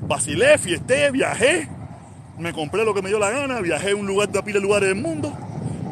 vacilé, 0.08 0.58
fiesté, 0.58 1.12
viajé, 1.12 1.70
me 2.38 2.52
compré 2.52 2.84
lo 2.84 2.94
que 2.94 3.02
me 3.02 3.10
dio 3.10 3.20
la 3.20 3.30
gana, 3.30 3.62
viajé 3.62 3.92
a 3.92 3.96
un 3.96 4.08
lugar 4.08 4.30
de 4.30 4.40
a 4.40 4.44
pila 4.44 4.60
lugares 4.60 4.90
del 4.90 5.02
mundo 5.02 5.32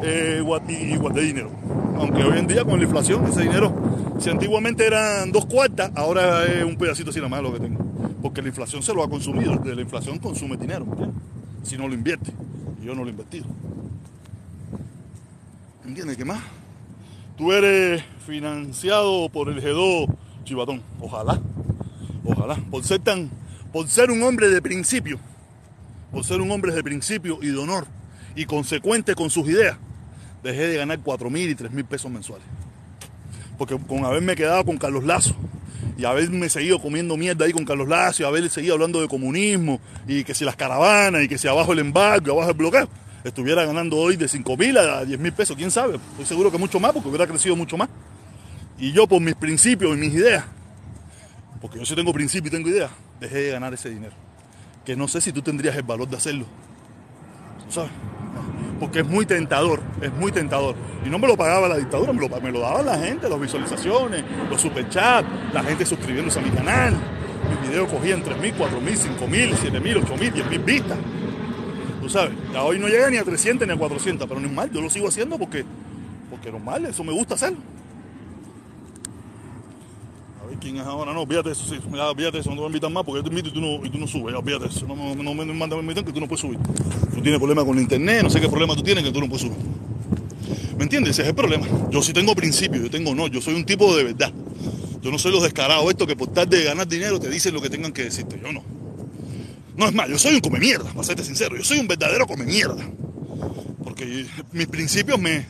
y 0.02 0.96
guardé 0.96 1.22
dinero. 1.22 1.50
Aunque 1.96 2.22
hoy 2.22 2.38
en 2.38 2.46
día 2.46 2.64
con 2.64 2.78
la 2.78 2.84
inflación, 2.84 3.24
ese 3.26 3.42
dinero, 3.42 3.74
si 4.20 4.30
antiguamente 4.30 4.86
eran 4.86 5.32
dos 5.32 5.46
cuartas, 5.46 5.90
ahora 5.96 6.44
es 6.44 6.64
un 6.64 6.76
pedacito 6.76 7.10
así 7.10 7.18
nada 7.18 7.28
más 7.28 7.42
lo 7.42 7.52
que 7.52 7.60
tengo. 7.60 7.84
Porque 8.22 8.40
la 8.40 8.48
inflación 8.48 8.82
se 8.82 8.94
lo 8.94 9.02
ha 9.02 9.10
consumido. 9.10 9.56
De 9.56 9.74
la 9.74 9.82
inflación 9.82 10.18
consume 10.18 10.56
dinero, 10.56 10.86
Si 11.62 11.76
no 11.76 11.88
lo 11.88 11.94
invierte. 11.94 12.32
Yo 12.82 12.94
no 12.94 13.02
lo 13.02 13.08
he 13.08 13.10
invertido. 13.10 13.46
¿Entiendes? 15.84 16.16
¿Qué 16.16 16.24
más? 16.24 16.40
Tú 17.36 17.52
eres 17.52 18.02
financiado 18.26 19.28
por 19.28 19.48
el 19.48 19.62
G2 19.62 20.14
Chivatón. 20.44 20.82
Ojalá. 21.00 21.40
Ojalá. 22.24 22.56
Por 22.70 22.84
ser 22.84 23.00
tan. 23.00 23.30
Por 23.72 23.88
ser 23.88 24.10
un 24.10 24.22
hombre 24.22 24.48
de 24.48 24.62
principio. 24.62 25.18
Por 26.12 26.24
ser 26.24 26.40
un 26.40 26.50
hombre 26.50 26.72
de 26.72 26.82
principio 26.82 27.38
y 27.42 27.48
de 27.48 27.58
honor. 27.58 27.86
Y 28.36 28.44
consecuente 28.44 29.14
con 29.14 29.30
sus 29.30 29.48
ideas 29.48 29.78
dejé 30.42 30.68
de 30.68 30.76
ganar 30.76 31.00
4 31.02 31.30
mil 31.30 31.50
y 31.50 31.54
3 31.54 31.70
mil 31.72 31.84
pesos 31.84 32.10
mensuales. 32.10 32.46
Porque 33.56 33.76
con 33.78 34.04
haberme 34.04 34.36
quedado 34.36 34.64
con 34.64 34.78
Carlos 34.78 35.04
Lazo 35.04 35.34
y 35.96 36.04
haberme 36.04 36.48
seguido 36.48 36.80
comiendo 36.80 37.16
mierda 37.16 37.44
ahí 37.44 37.52
con 37.52 37.64
Carlos 37.64 37.88
Lazo 37.88 38.22
y 38.22 38.26
haber 38.26 38.48
seguido 38.50 38.74
hablando 38.74 39.00
de 39.00 39.08
comunismo 39.08 39.80
y 40.06 40.22
que 40.22 40.34
si 40.34 40.44
las 40.44 40.54
caravanas 40.54 41.24
y 41.24 41.28
que 41.28 41.38
si 41.38 41.48
abajo 41.48 41.72
el 41.72 41.80
embargo, 41.80 42.32
abajo 42.32 42.50
el 42.50 42.56
bloqueo, 42.56 42.88
estuviera 43.24 43.64
ganando 43.64 43.96
hoy 43.96 44.16
de 44.16 44.28
5 44.28 44.56
mil 44.56 44.78
a 44.78 45.04
10 45.04 45.18
mil 45.18 45.32
pesos, 45.32 45.56
quién 45.56 45.70
sabe. 45.70 45.96
Estoy 46.12 46.26
seguro 46.26 46.52
que 46.52 46.58
mucho 46.58 46.78
más 46.78 46.92
porque 46.92 47.08
hubiera 47.08 47.26
crecido 47.26 47.56
mucho 47.56 47.76
más. 47.76 47.88
Y 48.78 48.92
yo 48.92 49.08
por 49.08 49.20
mis 49.20 49.34
principios 49.34 49.96
y 49.96 50.00
mis 50.00 50.14
ideas, 50.14 50.44
porque 51.60 51.78
yo 51.78 51.84
sí 51.84 51.96
tengo 51.96 52.12
principios 52.12 52.54
y 52.54 52.56
tengo 52.56 52.68
ideas, 52.68 52.90
dejé 53.18 53.38
de 53.38 53.50
ganar 53.50 53.74
ese 53.74 53.90
dinero. 53.90 54.14
Que 54.84 54.94
no 54.94 55.08
sé 55.08 55.20
si 55.20 55.32
tú 55.32 55.42
tendrías 55.42 55.76
el 55.76 55.82
valor 55.82 56.08
de 56.08 56.16
hacerlo. 56.16 56.46
¿Sabes? 57.68 57.90
Porque 58.80 59.00
es 59.00 59.06
muy 59.06 59.26
tentador, 59.26 59.80
es 60.00 60.12
muy 60.12 60.30
tentador. 60.30 60.74
Y 61.04 61.08
no 61.08 61.18
me 61.18 61.26
lo 61.26 61.36
pagaba 61.36 61.68
la 61.68 61.76
dictadura, 61.76 62.12
me 62.12 62.20
lo, 62.20 62.40
me 62.40 62.52
lo 62.52 62.60
daba 62.60 62.82
la 62.82 62.98
gente, 62.98 63.28
las 63.28 63.40
visualizaciones, 63.40 64.24
los 64.50 64.60
superchats, 64.60 65.28
la 65.52 65.62
gente 65.62 65.84
suscribiéndose 65.84 66.38
a 66.38 66.42
mi 66.42 66.50
canal. 66.50 66.94
Mis 67.50 67.68
videos 67.68 67.88
cogían 67.88 68.22
3.000, 68.22 68.54
4.000, 68.56 69.18
5.000, 69.18 69.54
7.000, 69.54 70.04
8.000, 70.04 70.32
10.000 70.32 70.64
vistas. 70.64 70.98
Tú 72.00 72.08
sabes, 72.08 72.32
ya 72.52 72.62
hoy 72.62 72.78
no 72.78 72.88
llega 72.88 73.10
ni 73.10 73.16
a 73.16 73.24
300 73.24 73.66
ni 73.66 73.74
a 73.74 73.76
400, 73.76 74.28
pero 74.28 74.40
no 74.40 74.46
es 74.46 74.52
mal, 74.52 74.70
yo 74.70 74.80
lo 74.80 74.88
sigo 74.88 75.08
haciendo 75.08 75.38
porque, 75.38 75.64
porque 76.30 76.50
normal, 76.50 76.86
eso 76.86 77.04
me 77.04 77.12
gusta 77.12 77.34
hacerlo. 77.34 77.58
Quién 80.60 80.76
es 80.76 80.82
ahora, 80.82 81.12
no, 81.12 81.24
fíjate 81.26 81.52
eso, 81.52 81.64
sí, 81.64 81.78
ya, 81.94 82.14
fíjate 82.14 82.38
eso, 82.38 82.50
no 82.50 82.56
te 82.56 82.60
voy 82.60 82.66
a 82.66 82.68
invitar 82.68 82.90
más 82.90 83.04
porque 83.04 83.20
yo 83.20 83.22
te 83.22 83.28
invito 83.28 83.48
y 83.48 83.52
tú 83.52 83.60
no, 83.60 83.86
y 83.86 83.90
tú 83.90 83.98
no 83.98 84.06
subes, 84.08 84.34
ya, 84.34 84.42
fíjate 84.42 84.66
eso, 84.66 84.86
no, 84.86 84.96
no, 84.96 85.22
no 85.22 85.34
me 85.34 85.44
mandas 85.52 85.78
invitar 85.78 86.04
que 86.04 86.12
tú 86.12 86.20
no 86.20 86.26
puedes 86.26 86.40
subir. 86.40 86.58
Tú 87.14 87.22
tienes 87.22 87.38
problemas 87.38 87.64
con 87.64 87.76
el 87.76 87.82
internet, 87.82 88.22
no 88.24 88.30
sé 88.30 88.40
qué 88.40 88.48
problema 88.48 88.74
tú 88.74 88.82
tienes 88.82 89.04
que 89.04 89.12
tú 89.12 89.20
no 89.20 89.28
puedes 89.28 89.42
subir. 89.42 89.58
¿Me 90.76 90.84
entiendes? 90.84 91.12
Ese 91.12 91.22
es 91.22 91.28
el 91.28 91.34
problema. 91.34 91.66
Yo 91.90 92.02
sí 92.02 92.12
tengo 92.12 92.34
principios, 92.34 92.82
yo 92.82 92.90
tengo 92.90 93.14
no, 93.14 93.26
yo 93.26 93.40
soy 93.40 93.54
un 93.54 93.64
tipo 93.64 93.96
de 93.96 94.04
verdad. 94.04 94.32
Yo 95.02 95.10
no 95.10 95.18
soy 95.18 95.32
los 95.32 95.42
descarados 95.42 95.88
estos 95.90 96.06
que 96.06 96.16
por 96.16 96.32
tal 96.32 96.48
de 96.48 96.64
ganar 96.64 96.86
dinero 96.86 97.18
te 97.18 97.28
dicen 97.30 97.54
lo 97.54 97.60
que 97.60 97.70
tengan 97.70 97.92
que 97.92 98.04
decirte. 98.04 98.40
Yo 98.40 98.52
no. 98.52 98.62
No 99.76 99.86
es 99.86 99.94
más, 99.94 100.08
yo 100.08 100.18
soy 100.18 100.34
un 100.34 100.40
come 100.40 100.58
mierda, 100.58 100.90
para 100.90 101.04
serte 101.04 101.24
sincero. 101.24 101.56
Yo 101.56 101.64
soy 101.64 101.78
un 101.78 101.88
verdadero 101.88 102.26
come 102.26 102.44
mierda. 102.44 102.88
Porque 103.82 104.26
mis 104.52 104.66
principios 104.66 105.20
me. 105.20 105.46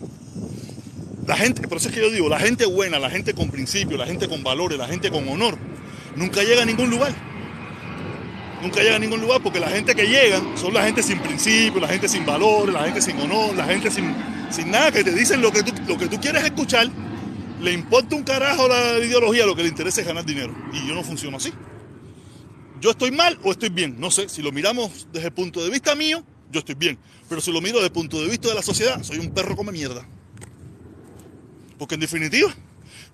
La 1.29 1.37
gente, 1.37 1.69
por 1.69 1.77
eso 1.77 1.91
es 1.91 1.95
que 1.95 2.01
yo 2.01 2.11
digo, 2.11 2.27
la 2.31 2.39
gente 2.39 2.65
buena, 2.65 2.99
la 2.99 3.11
gente 3.11 3.35
con 3.35 3.51
principios, 3.51 4.01
la 4.01 4.07
gente 4.07 4.27
con 4.27 4.43
valores, 4.43 4.79
la 4.79 4.89
gente 4.89 5.11
con 5.11 5.29
honor, 5.29 5.59
nunca 6.17 6.43
llega 6.43 6.63
a 6.63 6.65
ningún 6.65 6.89
lugar. 6.89 7.15
Nunca 8.63 8.81
llega 8.81 8.97
a 8.97 8.99
ningún 8.99 9.21
lugar 9.21 9.43
porque 9.43 9.61
la 9.61 9.69
gente 9.69 9.95
que 9.95 10.07
llega 10.07 10.41
son 10.57 10.73
la 10.73 10.85
gente 10.85 11.03
sin 11.03 11.19
principios, 11.21 11.83
la 11.83 11.89
gente 11.89 12.09
sin 12.09 12.25
valores, 12.25 12.75
la 12.75 12.85
gente 12.85 13.03
sin 13.03 13.21
honor, 13.21 13.55
la 13.55 13.67
gente 13.67 13.91
sin, 13.91 14.17
sin 14.49 14.71
nada, 14.71 14.91
que 14.91 15.05
te 15.05 15.13
dicen 15.13 15.43
lo 15.43 15.53
que, 15.53 15.63
tú, 15.63 15.75
lo 15.87 15.99
que 15.99 16.09
tú 16.09 16.19
quieres 16.19 16.43
escuchar, 16.45 16.89
le 17.61 17.73
importa 17.75 18.17
un 18.17 18.23
carajo 18.23 18.67
la 18.67 18.99
ideología, 18.99 19.45
lo 19.45 19.55
que 19.55 19.65
le 19.65 19.69
interesa 19.69 20.01
es 20.01 20.07
ganar 20.07 20.25
dinero. 20.25 20.57
Y 20.73 20.89
yo 20.89 20.95
no 20.95 21.05
funciono 21.05 21.37
así. 21.37 21.53
Yo 22.81 22.93
estoy 22.93 23.11
mal 23.11 23.39
o 23.43 23.53
estoy 23.53 23.69
bien, 23.69 24.01
no 24.01 24.11
sé, 24.11 24.31
si 24.31 24.41
lo 24.41 24.51
miramos 24.51 25.07
desde 25.13 25.27
el 25.27 25.35
punto 25.35 25.63
de 25.63 25.69
vista 25.69 25.95
mío, 25.95 26.25
yo 26.51 26.61
estoy 26.61 26.75
bien. 26.75 26.99
Pero 27.29 27.43
si 27.43 27.53
lo 27.53 27.61
miro 27.61 27.75
desde 27.75 27.89
el 27.89 27.93
punto 27.93 28.19
de 28.19 28.29
vista 28.29 28.49
de 28.49 28.55
la 28.55 28.63
sociedad, 28.63 29.03
soy 29.03 29.19
un 29.19 29.31
perro 29.35 29.55
come 29.55 29.73
mierda. 29.73 30.07
Porque 31.79 31.95
en 31.95 32.01
definitiva, 32.01 32.53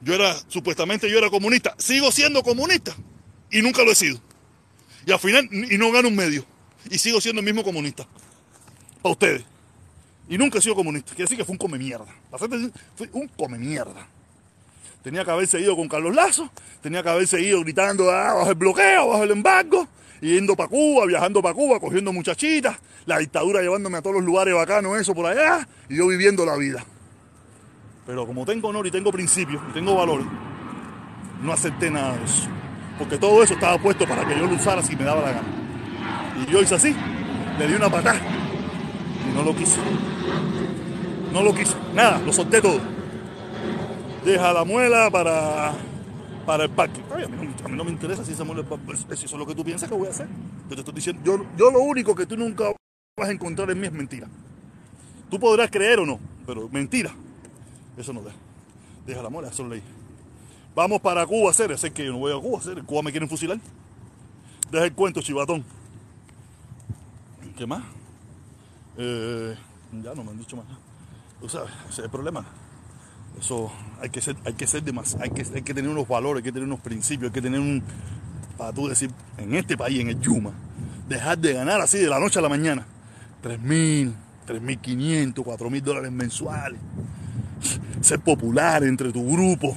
yo 0.00 0.14
era, 0.14 0.34
supuestamente 0.48 1.10
yo 1.10 1.18
era 1.18 1.30
comunista, 1.30 1.74
sigo 1.78 2.10
siendo 2.10 2.42
comunista 2.42 2.94
y 3.50 3.62
nunca 3.62 3.84
lo 3.84 3.92
he 3.92 3.94
sido. 3.94 4.20
Y 5.06 5.12
al 5.12 5.18
final, 5.18 5.48
y 5.52 5.76
no 5.76 5.92
gano 5.92 6.08
un 6.08 6.16
medio. 6.16 6.44
Y 6.90 6.98
sigo 6.98 7.20
siendo 7.20 7.40
el 7.40 7.46
mismo 7.46 7.62
comunista. 7.62 8.06
Para 9.02 9.12
ustedes. 9.12 9.44
Y 10.28 10.38
nunca 10.38 10.58
he 10.58 10.62
sido 10.62 10.74
comunista. 10.74 11.10
Quiere 11.10 11.24
decir 11.24 11.36
que 11.36 11.44
fue 11.44 11.52
un 11.52 11.58
come 11.58 11.78
mierda. 11.78 12.06
Fue 12.96 13.08
un 13.12 13.28
come 13.28 13.58
mierda. 13.58 14.08
Tenía 15.04 15.22
que 15.22 15.30
haber 15.30 15.46
seguido 15.46 15.76
con 15.76 15.86
Carlos 15.86 16.14
Lazo, 16.14 16.50
tenía 16.80 17.02
que 17.02 17.10
haber 17.10 17.26
seguido 17.26 17.60
gritando 17.60 18.10
ah, 18.10 18.32
bajo 18.32 18.48
el 18.48 18.54
bloqueo, 18.54 19.08
bajo 19.08 19.24
el 19.24 19.32
embargo, 19.32 19.86
yendo 20.22 20.56
para 20.56 20.70
Cuba, 20.70 21.04
viajando 21.04 21.42
para 21.42 21.54
Cuba, 21.54 21.78
cogiendo 21.78 22.10
muchachitas, 22.10 22.78
la 23.04 23.18
dictadura 23.18 23.60
llevándome 23.60 23.98
a 23.98 24.00
todos 24.02 24.16
los 24.16 24.24
lugares 24.24 24.54
bacanos, 24.54 24.98
eso 24.98 25.14
por 25.14 25.26
allá, 25.26 25.68
y 25.90 25.98
yo 25.98 26.06
viviendo 26.06 26.46
la 26.46 26.56
vida. 26.56 26.86
Pero 28.06 28.26
como 28.26 28.44
tengo 28.44 28.68
honor 28.68 28.86
y 28.86 28.90
tengo 28.90 29.10
principios 29.10 29.62
y 29.70 29.72
tengo 29.72 29.94
valores, 29.94 30.26
no 31.42 31.52
acepté 31.52 31.90
nada 31.90 32.16
de 32.16 32.24
eso. 32.24 32.48
Porque 32.98 33.18
todo 33.18 33.42
eso 33.42 33.54
estaba 33.54 33.78
puesto 33.78 34.06
para 34.06 34.26
que 34.26 34.38
yo 34.38 34.46
lo 34.46 34.54
usara 34.54 34.82
si 34.82 34.94
me 34.94 35.04
daba 35.04 35.22
la 35.22 35.32
gana. 35.32 35.48
Y 36.42 36.50
yo 36.50 36.60
hice 36.60 36.74
así, 36.74 36.94
le 37.58 37.66
di 37.66 37.74
una 37.74 37.88
patada 37.88 38.20
y 39.28 39.34
no 39.34 39.42
lo 39.42 39.54
quise. 39.56 39.78
No 41.32 41.42
lo 41.42 41.54
quise. 41.54 41.74
Nada, 41.94 42.18
lo 42.18 42.32
solté 42.32 42.60
todo. 42.60 42.78
Deja 44.24 44.52
la 44.52 44.64
muela 44.64 45.10
para, 45.10 45.72
para 46.46 46.64
el 46.64 46.70
parque. 46.70 47.00
A, 47.12 47.68
mí 47.68 47.76
no, 47.76 47.84
me 47.84 47.90
interesa 47.90 48.24
si 48.24 48.32
esa 48.32 48.44
muela 48.44 48.64
si 49.16 49.24
eso 49.24 49.24
es 49.24 49.32
lo 49.32 49.46
que 49.46 49.54
tú 49.54 49.64
piensas 49.64 49.88
que 49.88 49.94
voy 49.94 50.08
a 50.08 50.10
hacer. 50.10 50.28
Yo 50.68 50.74
te 50.74 50.80
estoy 50.80 50.94
diciendo, 50.94 51.22
yo, 51.24 51.44
yo 51.56 51.70
lo 51.70 51.80
único 51.80 52.14
que 52.14 52.26
tú 52.26 52.36
nunca 52.36 52.72
vas 53.16 53.28
a 53.28 53.32
encontrar 53.32 53.70
en 53.70 53.80
mí 53.80 53.86
es 53.86 53.92
mentira. 53.92 54.28
Tú 55.30 55.40
podrás 55.40 55.70
creer 55.70 56.00
o 56.00 56.06
no, 56.06 56.20
pero 56.46 56.68
mentira. 56.68 57.10
Eso 57.96 58.12
no 58.12 58.22
deja. 58.22 58.36
Deja 59.06 59.22
la 59.22 59.30
muela, 59.30 59.48
eso 59.48 59.62
es 59.64 59.68
ley. 59.68 59.82
Vamos 60.74 61.00
para 61.00 61.24
Cuba 61.26 61.50
hacer, 61.50 61.70
es 61.70 61.80
que 61.90 62.04
yo 62.04 62.12
no 62.12 62.18
voy 62.18 62.32
a 62.32 62.40
Cuba. 62.40 62.60
En 62.76 62.84
Cuba 62.84 63.02
me 63.02 63.10
quieren 63.10 63.28
fusilar. 63.28 63.58
Deja 64.70 64.84
el 64.84 64.92
cuento, 64.92 65.22
chivatón. 65.22 65.64
¿Qué 67.56 67.66
más? 67.66 67.84
Eh, 68.96 69.56
ya 70.02 70.14
no 70.14 70.24
me 70.24 70.30
han 70.30 70.38
dicho 70.38 70.56
más. 70.56 70.66
Tú 71.40 71.48
sabes, 71.48 71.70
ese 71.88 72.00
es 72.00 72.04
el 72.04 72.10
problema. 72.10 72.44
Eso 73.38 73.70
hay 74.00 74.10
que 74.10 74.20
ser, 74.20 74.36
hay 74.44 74.54
que 74.54 74.66
ser 74.66 74.92
más, 74.92 75.16
hay 75.20 75.30
que, 75.30 75.42
hay 75.42 75.62
que 75.62 75.74
tener 75.74 75.90
unos 75.90 76.06
valores, 76.06 76.40
hay 76.40 76.44
que 76.44 76.52
tener 76.52 76.66
unos 76.66 76.80
principios, 76.80 77.30
hay 77.30 77.34
que 77.34 77.42
tener 77.42 77.58
un, 77.58 77.82
para 78.56 78.72
tú 78.72 78.88
decir, 78.88 79.10
en 79.38 79.54
este 79.54 79.76
país, 79.76 80.00
en 80.00 80.08
el 80.08 80.20
Yuma, 80.20 80.52
dejar 81.08 81.38
de 81.38 81.52
ganar 81.52 81.80
así 81.80 81.98
de 81.98 82.08
la 82.08 82.20
noche 82.20 82.38
a 82.38 82.42
la 82.42 82.48
mañana, 82.48 82.86
3 83.42 83.60
mil, 83.60 84.14
3 84.46 84.62
mil 84.62 84.78
500, 84.78 85.44
4 85.44 85.70
mil 85.70 85.82
dólares 85.82 86.12
mensuales, 86.12 86.80
ser 88.00 88.20
popular 88.20 88.84
entre 88.84 89.12
tu 89.12 89.30
grupo, 89.30 89.76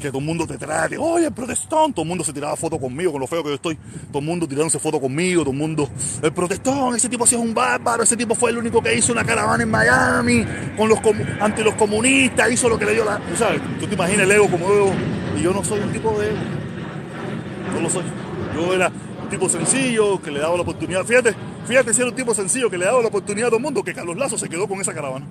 que 0.00 0.08
todo 0.08 0.18
el 0.18 0.24
mundo 0.24 0.46
te 0.46 0.58
trate, 0.58 0.98
oye, 0.98 1.30
protestón, 1.30 1.92
todo 1.92 2.02
el 2.02 2.08
mundo 2.08 2.24
se 2.24 2.32
tiraba 2.32 2.56
foto 2.56 2.78
conmigo, 2.78 3.12
con 3.12 3.20
lo 3.20 3.26
feo 3.26 3.42
que 3.42 3.50
yo 3.50 3.54
estoy, 3.54 3.78
todo 4.08 4.18
el 4.18 4.24
mundo 4.24 4.46
tirándose 4.46 4.78
foto 4.78 5.00
conmigo, 5.00 5.42
todo 5.42 5.52
el 5.52 5.58
mundo, 5.58 5.88
el 6.22 6.32
protestón, 6.32 6.96
ese 6.96 7.08
tipo 7.08 7.26
sí 7.26 7.34
es 7.34 7.40
un 7.40 7.54
bárbaro, 7.54 8.02
ese 8.02 8.16
tipo 8.16 8.34
fue 8.34 8.50
el 8.50 8.58
único 8.58 8.82
que 8.82 8.94
hizo 8.96 9.12
una 9.12 9.24
caravana 9.24 9.62
en 9.62 9.70
Miami, 9.70 10.44
con 10.76 10.88
los 10.88 10.98
ante 11.40 11.62
los 11.62 11.74
comunistas, 11.74 12.50
hizo 12.50 12.68
lo 12.68 12.78
que 12.78 12.86
le 12.86 12.94
dio 12.94 13.04
la, 13.04 13.20
¿sabes? 13.36 13.60
Tú 13.78 13.86
te 13.86 13.94
imaginas 13.94 14.22
el 14.22 14.32
ego 14.32 14.48
como 14.48 14.66
ego, 14.72 14.92
y 15.38 15.42
yo 15.42 15.52
no 15.52 15.64
soy 15.64 15.80
un 15.80 15.92
tipo 15.92 16.18
de 16.18 16.28
ego, 16.28 16.38
no 17.74 17.80
lo 17.80 17.90
soy, 17.90 18.04
yo 18.54 18.74
era 18.74 18.90
un 19.22 19.28
tipo 19.28 19.48
sencillo, 19.48 20.20
que 20.20 20.30
le 20.30 20.40
daba 20.40 20.56
la 20.56 20.62
oportunidad, 20.62 21.04
fíjate, 21.04 21.34
fíjate 21.66 21.94
si 21.94 22.00
era 22.00 22.10
un 22.10 22.16
tipo 22.16 22.34
sencillo, 22.34 22.70
que 22.70 22.78
le 22.78 22.86
daba 22.86 23.00
la 23.00 23.08
oportunidad 23.08 23.48
a 23.48 23.50
todo 23.50 23.58
el 23.58 23.62
mundo, 23.62 23.84
que 23.84 23.94
Carlos 23.94 24.16
Lazo 24.16 24.38
se 24.38 24.48
quedó 24.48 24.66
con 24.66 24.80
esa 24.80 24.92
caravana. 24.92 25.26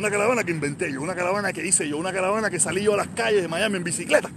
Una 0.00 0.10
caravana 0.10 0.44
que 0.44 0.50
inventé 0.50 0.90
yo, 0.90 1.02
una 1.02 1.14
caravana 1.14 1.52
que 1.52 1.66
hice 1.66 1.86
yo, 1.86 1.98
una 1.98 2.10
caravana 2.10 2.48
que 2.48 2.58
salí 2.58 2.82
yo 2.82 2.94
a 2.94 2.96
las 2.96 3.08
calles 3.08 3.42
de 3.42 3.48
Miami 3.48 3.76
en 3.76 3.84
bicicleta. 3.84 4.30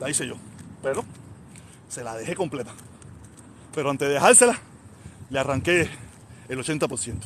La 0.00 0.10
hice 0.10 0.26
yo. 0.26 0.34
Pero 0.82 1.04
se 1.88 2.02
la 2.02 2.16
dejé 2.16 2.34
completa. 2.34 2.72
Pero 3.72 3.88
antes 3.88 4.08
de 4.08 4.14
dejársela, 4.14 4.58
le 5.30 5.38
arranqué 5.38 5.88
el 6.48 6.58
80%. 6.58 7.18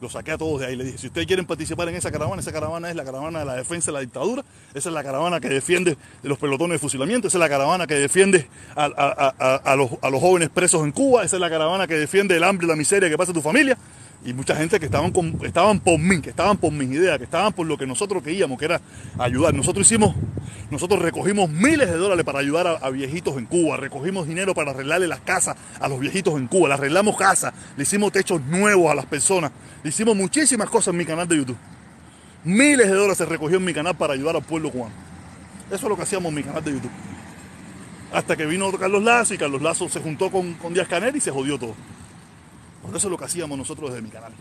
Lo 0.00 0.08
saqué 0.08 0.30
a 0.30 0.38
todos 0.38 0.60
de 0.60 0.66
ahí. 0.66 0.76
Le 0.76 0.84
dije, 0.84 0.98
si 0.98 1.08
ustedes 1.08 1.26
quieren 1.26 1.44
participar 1.44 1.88
en 1.88 1.96
esa 1.96 2.12
caravana, 2.12 2.40
esa 2.40 2.52
caravana 2.52 2.88
es 2.88 2.94
la 2.94 3.04
caravana 3.04 3.40
de 3.40 3.46
la 3.46 3.56
defensa 3.56 3.86
de 3.86 3.94
la 3.94 4.00
dictadura. 4.00 4.44
Esa 4.72 4.90
es 4.90 4.94
la 4.94 5.02
caravana 5.02 5.40
que 5.40 5.48
defiende 5.48 5.96
de 6.22 6.28
los 6.28 6.38
pelotones 6.38 6.76
de 6.76 6.78
fusilamiento. 6.78 7.26
Esa 7.26 7.38
es 7.38 7.40
la 7.40 7.48
caravana 7.48 7.88
que 7.88 7.94
defiende 7.94 8.46
a, 8.76 8.84
a, 8.84 9.74
los, 9.74 9.90
los, 9.90 10.20
jóvenes 10.20 10.50
presos 10.50 10.84
en 10.84 10.92
Cuba. 10.92 11.24
Esa 11.24 11.34
es 11.34 11.40
la 11.40 11.50
caravana 11.50 11.88
que 11.88 11.94
defiende 11.94 12.36
el 12.36 12.44
hambre 12.44 12.66
y 12.66 12.70
la 12.70 12.76
miseria 12.76 13.10
que 13.10 13.18
pasa 13.18 13.32
tu 13.32 13.42
familia 13.42 13.76
y 14.22 14.34
mucha 14.34 14.54
gente 14.54 14.78
que 14.78 14.84
estaban, 14.84 15.12
con, 15.12 15.38
estaban 15.44 15.80
por 15.80 15.98
mí, 15.98 16.20
que 16.20 16.30
estaban 16.30 16.58
por 16.58 16.72
mis 16.72 16.90
ideas, 16.90 17.16
que 17.16 17.24
estaban 17.24 17.54
por 17.54 17.66
lo 17.66 17.78
que 17.78 17.86
nosotros 17.86 18.22
queríamos, 18.22 18.58
que 18.58 18.66
era 18.66 18.80
ayudar. 19.18 19.54
Nosotros 19.54 19.86
hicimos, 19.86 20.14
nosotros 20.70 21.00
recogimos 21.00 21.48
miles 21.48 21.88
de 21.88 21.96
dólares 21.96 22.24
para 22.24 22.40
ayudar 22.40 22.78
a, 22.82 22.90
viejitos 22.90 23.38
en 23.38 23.46
Cuba, 23.46 23.78
recogimos 23.78 24.28
dinero 24.28 24.54
para 24.54 24.72
arreglarle 24.72 25.08
las 25.08 25.20
casas 25.20 25.56
a 25.80 25.88
los 25.88 25.98
viejitos 25.98 26.34
en 26.34 26.48
Cuba, 26.48 26.68
le 26.68 26.74
arreglamos 26.74 27.16
casas, 27.16 27.54
le 27.76 27.82
hicimos 27.82 28.12
techos 28.12 28.42
nuevos 28.42 28.90
a 28.90 28.94
las 28.94 29.06
personas, 29.06 29.52
le 29.82 29.88
hicimos 29.88 30.14
muchísimas 30.14 30.68
cosas 30.68 30.88
en 30.88 30.98
mi 30.98 31.06
canal 31.06 31.26
de 31.26 31.36
YouTube. 31.38 31.58
Miles 32.44 32.88
de 32.88 32.94
dólares 32.94 33.18
se 33.18 33.24
recogió 33.24 33.56
en 33.56 33.64
mi 33.64 33.72
canal 33.72 33.96
para 33.96 34.12
ayudar 34.14 34.36
al 34.36 34.42
pueblo 34.42 34.70
cubano. 34.70 34.94
Eso 35.68 35.76
es 35.76 35.88
lo 35.88 35.96
que 35.96 36.02
hacíamos 36.02 36.28
en 36.28 36.34
mi 36.34 36.42
canal 36.42 36.62
de 36.62 36.72
YouTube. 36.72 36.90
Hasta 38.12 38.36
que 38.36 38.44
vino 38.44 38.70
Carlos 38.72 39.02
Lazo 39.02 39.32
y 39.34 39.38
Carlos 39.38 39.62
Lazo 39.62 39.88
se 39.88 40.00
juntó 40.00 40.30
con, 40.30 40.54
con 40.54 40.74
Díaz 40.74 40.88
Canel 40.88 41.16
y 41.16 41.20
se 41.20 41.30
jodió 41.30 41.58
todo. 41.58 41.74
Por 42.82 42.96
eso 42.96 43.08
es 43.08 43.10
lo 43.10 43.18
que 43.18 43.24
hacíamos 43.24 43.56
nosotros 43.56 43.90
desde 43.90 44.02
mi 44.02 44.10
canal. 44.10 44.32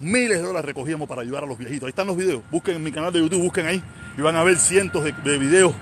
Miles 0.00 0.38
de 0.38 0.42
dólares 0.42 0.66
recogíamos 0.66 1.08
para 1.08 1.22
ayudar 1.22 1.44
a 1.44 1.46
los 1.46 1.58
viejitos. 1.58 1.86
Ahí 1.86 1.90
están 1.90 2.06
los 2.06 2.16
videos. 2.16 2.42
Busquen 2.50 2.76
en 2.76 2.82
mi 2.82 2.92
canal 2.92 3.12
de 3.12 3.20
YouTube, 3.20 3.42
busquen 3.42 3.66
ahí 3.66 3.82
y 4.16 4.20
van 4.20 4.36
a 4.36 4.44
ver 4.44 4.56
cientos 4.58 5.04
de, 5.04 5.12
de 5.12 5.38
videos 5.38 5.74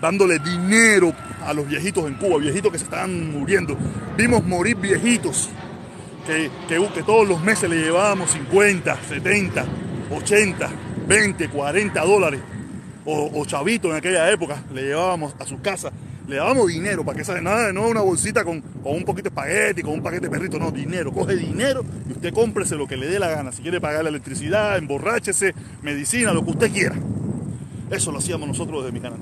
dándole 0.00 0.38
dinero 0.38 1.12
a 1.44 1.52
los 1.52 1.66
viejitos 1.66 2.06
en 2.06 2.14
Cuba, 2.14 2.38
viejitos 2.38 2.70
que 2.72 2.78
se 2.78 2.84
estaban 2.84 3.32
muriendo. 3.32 3.76
Vimos 4.16 4.44
morir 4.44 4.76
viejitos 4.76 5.48
que, 6.26 6.50
que, 6.68 6.88
que 6.94 7.02
todos 7.02 7.26
los 7.26 7.40
meses 7.42 7.70
le 7.70 7.76
llevábamos 7.76 8.30
50, 8.30 8.96
70, 9.08 9.64
80, 10.10 10.70
20, 11.06 11.48
40 11.48 12.04
dólares 12.04 12.40
o, 13.08 13.44
chavito 13.46 13.88
en 13.88 13.96
aquella 13.96 14.28
época, 14.32 14.62
le 14.74 14.82
llevábamos 14.82 15.34
a 15.38 15.46
su 15.46 15.60
casa, 15.60 15.92
le 16.28 16.36
dábamos 16.36 16.66
dinero 16.68 17.04
para 17.04 17.16
que 17.16 17.22
esa 17.22 17.40
nada, 17.40 17.72
no 17.72 17.88
una 17.88 18.00
bolsita 18.00 18.44
con, 18.44 18.60
con, 18.60 18.94
un 18.96 19.04
poquito 19.04 19.24
de 19.24 19.28
espagueti, 19.28 19.82
con 19.82 19.94
un 19.94 20.02
paquete 20.02 20.26
de 20.26 20.30
perrito, 20.30 20.58
no, 20.58 20.70
dinero, 20.70 21.12
coge 21.12 21.36
dinero 21.36 21.84
y 22.08 22.12
usted 22.12 22.32
cómprese 22.32 22.74
lo 22.76 22.86
que 22.86 22.96
le 22.96 23.06
dé 23.06 23.18
la 23.18 23.28
gana. 23.28 23.52
Si 23.52 23.62
quiere 23.62 23.80
pagar 23.80 24.02
la 24.02 24.10
electricidad, 24.10 24.76
emborráchese, 24.76 25.54
medicina, 25.82 26.32
lo 26.32 26.44
que 26.44 26.50
usted 26.50 26.72
quiera. 26.72 26.96
Eso 27.90 28.10
lo 28.10 28.18
hacíamos 28.18 28.48
nosotros 28.48 28.82
desde 28.82 28.92
mi 28.92 29.00
canal. 29.00 29.20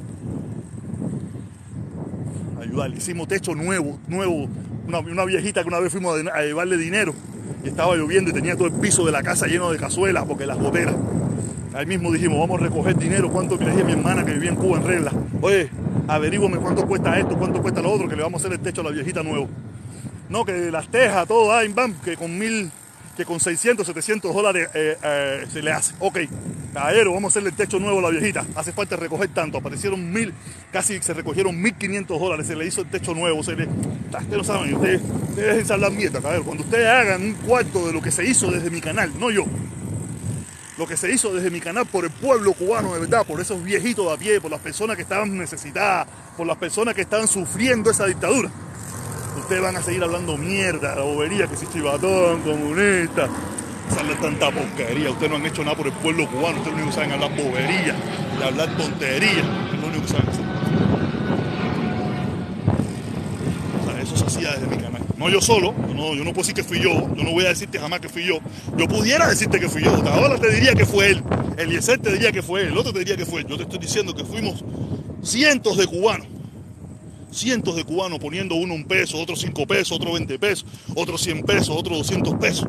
Ayudar, 2.61 2.91
hicimos 2.95 3.29
techo 3.29 3.55
nuevo, 3.55 3.99
nuevo, 4.09 4.49
una, 4.87 5.25
viejita 5.25 5.63
que 5.63 5.69
una 5.69 5.81
vez 5.81 5.93
fuimos 5.93 6.19
a, 6.33 6.43
llevarle 6.43 6.79
dinero 6.79 7.15
y 7.63 7.69
estaba 7.69 7.95
lloviendo 7.97 8.31
y 8.31 8.33
tenía 8.33 8.57
todo 8.57 8.69
el 8.69 8.75
piso 8.75 9.05
de 9.05 9.13
la 9.13 9.23
casa 9.23 9.47
lleno 9.47 9.71
de 9.71 9.79
cazuelas 9.79 10.25
porque 10.25 10.47
las 10.47 10.59
goteras. 10.59 10.95
Ahí 11.75 11.87
mismo 11.87 12.13
dijimos, 12.13 12.39
vamos 12.39 12.61
a 12.61 12.65
recoger 12.65 12.97
dinero, 12.97 13.31
cuánto 13.31 13.59
que 13.59 13.65
a 13.65 13.75
mi 13.75 13.93
hermana 13.93 14.25
que 14.25 14.33
vivía 14.33 14.51
en 14.51 14.57
Cuba 14.57 14.79
en 14.79 14.87
regla. 14.87 15.13
Oye, 15.43 15.69
averígame 16.09 16.59
cuánto 16.59 16.87
cuesta 16.87 17.19
esto, 17.19 17.37
cuánto 17.37 17.61
cuesta 17.63 17.83
lo 17.83 17.93
otro, 17.93 18.09
que 18.09 18.17
le 18.17 18.23
vamos 18.23 18.43
a 18.43 18.47
hacer 18.47 18.59
el 18.59 18.65
techo 18.65 18.81
a 18.81 18.85
la 18.85 18.91
viejita 18.91 19.23
nuevo. 19.23 19.49
No, 20.29 20.45
que 20.45 20.71
las 20.71 20.89
tejas, 20.89 21.27
todo, 21.29 21.53
ah, 21.53 21.63
bam, 21.75 21.95
que 22.01 22.17
con 22.17 22.37
mil, 22.39 22.71
que 23.17 23.25
con 23.25 23.41
600, 23.41 23.87
700 23.87 24.35
dólares 24.35 24.69
eh, 24.75 24.97
eh, 25.03 25.47
se 25.53 25.63
le 25.63 25.73
hace. 25.73 25.95
Ok, 26.01 26.19
caballero, 26.73 27.13
vamos 27.13 27.31
a 27.31 27.33
hacerle 27.33 27.51
el 27.51 27.57
techo 27.57 27.79
nuevo 27.79 27.99
a 27.99 28.03
la 28.03 28.11
viejita. 28.11 28.45
Hace 28.55 28.73
falta 28.73 28.97
recoger 28.97 29.29
tanto. 29.29 29.59
Aparecieron 29.59 30.13
mil, 30.13 30.33
casi 30.73 31.01
se 31.01 31.15
recogieron 31.15 31.61
1500 31.61 32.19
dólares. 32.21 32.47
Se 32.47 32.57
le 32.57 32.67
hizo 32.67 32.81
el 32.81 32.89
techo 32.89 33.15
nuevo. 33.15 33.43
Se 33.43 33.55
le, 33.55 33.67
ustedes 33.67 34.37
lo 34.37 34.45
saben, 34.45 34.75
ustedes, 34.75 35.01
ustedes 35.29 35.71
hablar 35.71 35.93
mierda, 35.93 36.21
caballero. 36.21 36.45
Cuando 36.45 36.65
ustedes 36.65 36.89
hagan 36.89 37.23
un 37.23 37.35
cuarto 37.35 37.87
de 37.87 37.93
lo 37.93 38.03
que 38.03 38.11
se 38.11 38.25
hizo 38.25 38.51
desde 38.51 38.71
mi 38.71 38.81
canal, 38.81 39.13
no 39.19 39.31
yo, 39.31 39.45
lo 40.77 40.87
que 40.87 40.97
se 40.97 41.13
hizo 41.13 41.33
desde 41.33 41.51
mi 41.51 41.61
canal 41.61 41.87
por 41.87 42.05
el 42.05 42.11
pueblo 42.11 42.53
cubano, 42.53 42.95
de 42.95 43.01
verdad, 43.01 43.25
por 43.27 43.41
esos 43.41 43.63
viejitos 43.63 44.07
de 44.07 44.13
a 44.13 44.17
pie, 44.17 44.41
por 44.41 44.51
las 44.51 44.61
personas 44.61 44.97
que 44.97 45.03
estaban 45.03 45.37
necesitadas, 45.37 46.09
por 46.37 46.47
las 46.47 46.57
personas 46.57 46.95
que 46.95 47.03
estaban 47.03 47.29
sufriendo 47.29 47.91
esa 47.91 48.07
dictadura. 48.07 48.51
Ustedes 49.39 49.63
van 49.63 49.77
a 49.77 49.83
seguir 49.83 50.03
hablando 50.03 50.37
mierda, 50.37 50.97
la 50.97 51.03
bobería, 51.03 51.47
que 51.47 51.57
si 51.57 51.67
chivatón, 51.67 52.41
comunista, 52.43 53.29
sale 53.95 54.15
tanta 54.17 54.51
porquería. 54.51 55.11
Ustedes 55.11 55.31
no 55.31 55.37
han 55.37 55.47
hecho 55.47 55.63
nada 55.63 55.77
por 55.77 55.87
el 55.87 55.93
pueblo 55.93 56.29
cubano, 56.29 56.59
ustedes 56.59 56.77
lo 56.77 56.83
único 56.83 56.89
que 56.89 56.95
saben 56.95 57.13
hablar 57.13 57.31
bobería 57.37 57.97
y 58.39 58.43
hablar 58.43 58.77
tontería, 58.77 59.69
es 59.73 59.81
lo 59.81 59.87
único 59.87 60.03
que 60.03 60.09
saben 60.09 60.29
hacer. 60.29 60.45
O 63.81 63.85
sea, 63.87 64.01
eso 64.01 64.17
se 64.17 64.25
hacía 64.25 64.53
desde 64.53 64.67
mi 64.67 64.77
canal. 64.77 65.04
No 65.17 65.31
yo 65.31 65.41
solo, 65.41 65.73
no, 65.73 66.15
yo 66.15 66.25
no 66.25 66.33
puedo 66.33 66.47
decir 66.47 66.55
que 66.55 66.65
fui 66.65 66.81
yo, 66.81 66.91
yo 67.15 67.23
no 67.23 67.31
voy 67.31 67.45
a 67.45 67.51
decirte 67.51 67.79
jamás 67.79 68.01
que 68.01 68.09
fui 68.09 68.25
yo. 68.25 68.39
Yo 68.77 68.89
pudiera 68.89 69.29
decirte 69.29 69.61
que 69.61 69.69
fui 69.69 69.83
yo, 69.83 69.91
ahora 69.91 70.39
te 70.39 70.51
diría 70.51 70.75
que 70.75 70.85
fue 70.85 71.11
él, 71.11 71.23
Eliezer 71.57 72.01
te 72.01 72.13
diría 72.13 72.33
que 72.33 72.43
fue 72.43 72.63
él, 72.63 72.69
el 72.69 72.79
otro 72.79 72.93
te 72.93 72.99
diría 72.99 73.17
que 73.17 73.25
fue 73.25 73.43
él. 73.43 73.47
Yo 73.47 73.57
te 73.57 73.63
estoy 73.63 73.79
diciendo 73.79 74.15
que 74.15 74.25
fuimos 74.25 74.65
cientos 75.23 75.77
de 75.77 75.87
cubanos, 75.87 76.27
cientos 77.31 77.77
de 77.77 77.85
cubanos 77.85 78.19
poniendo 78.19 78.57
uno 78.57 78.75
un 78.75 78.85
peso, 78.85 79.21
otro 79.21 79.37
cinco 79.37 79.67
pesos, 79.67 79.93
otro 79.93 80.13
20 80.13 80.37
pesos, 80.39 80.67
otro 80.97 81.17
100 81.17 81.45
pesos, 81.45 81.71
otro 81.71 81.97
200 81.97 82.35
pesos. 82.35 82.67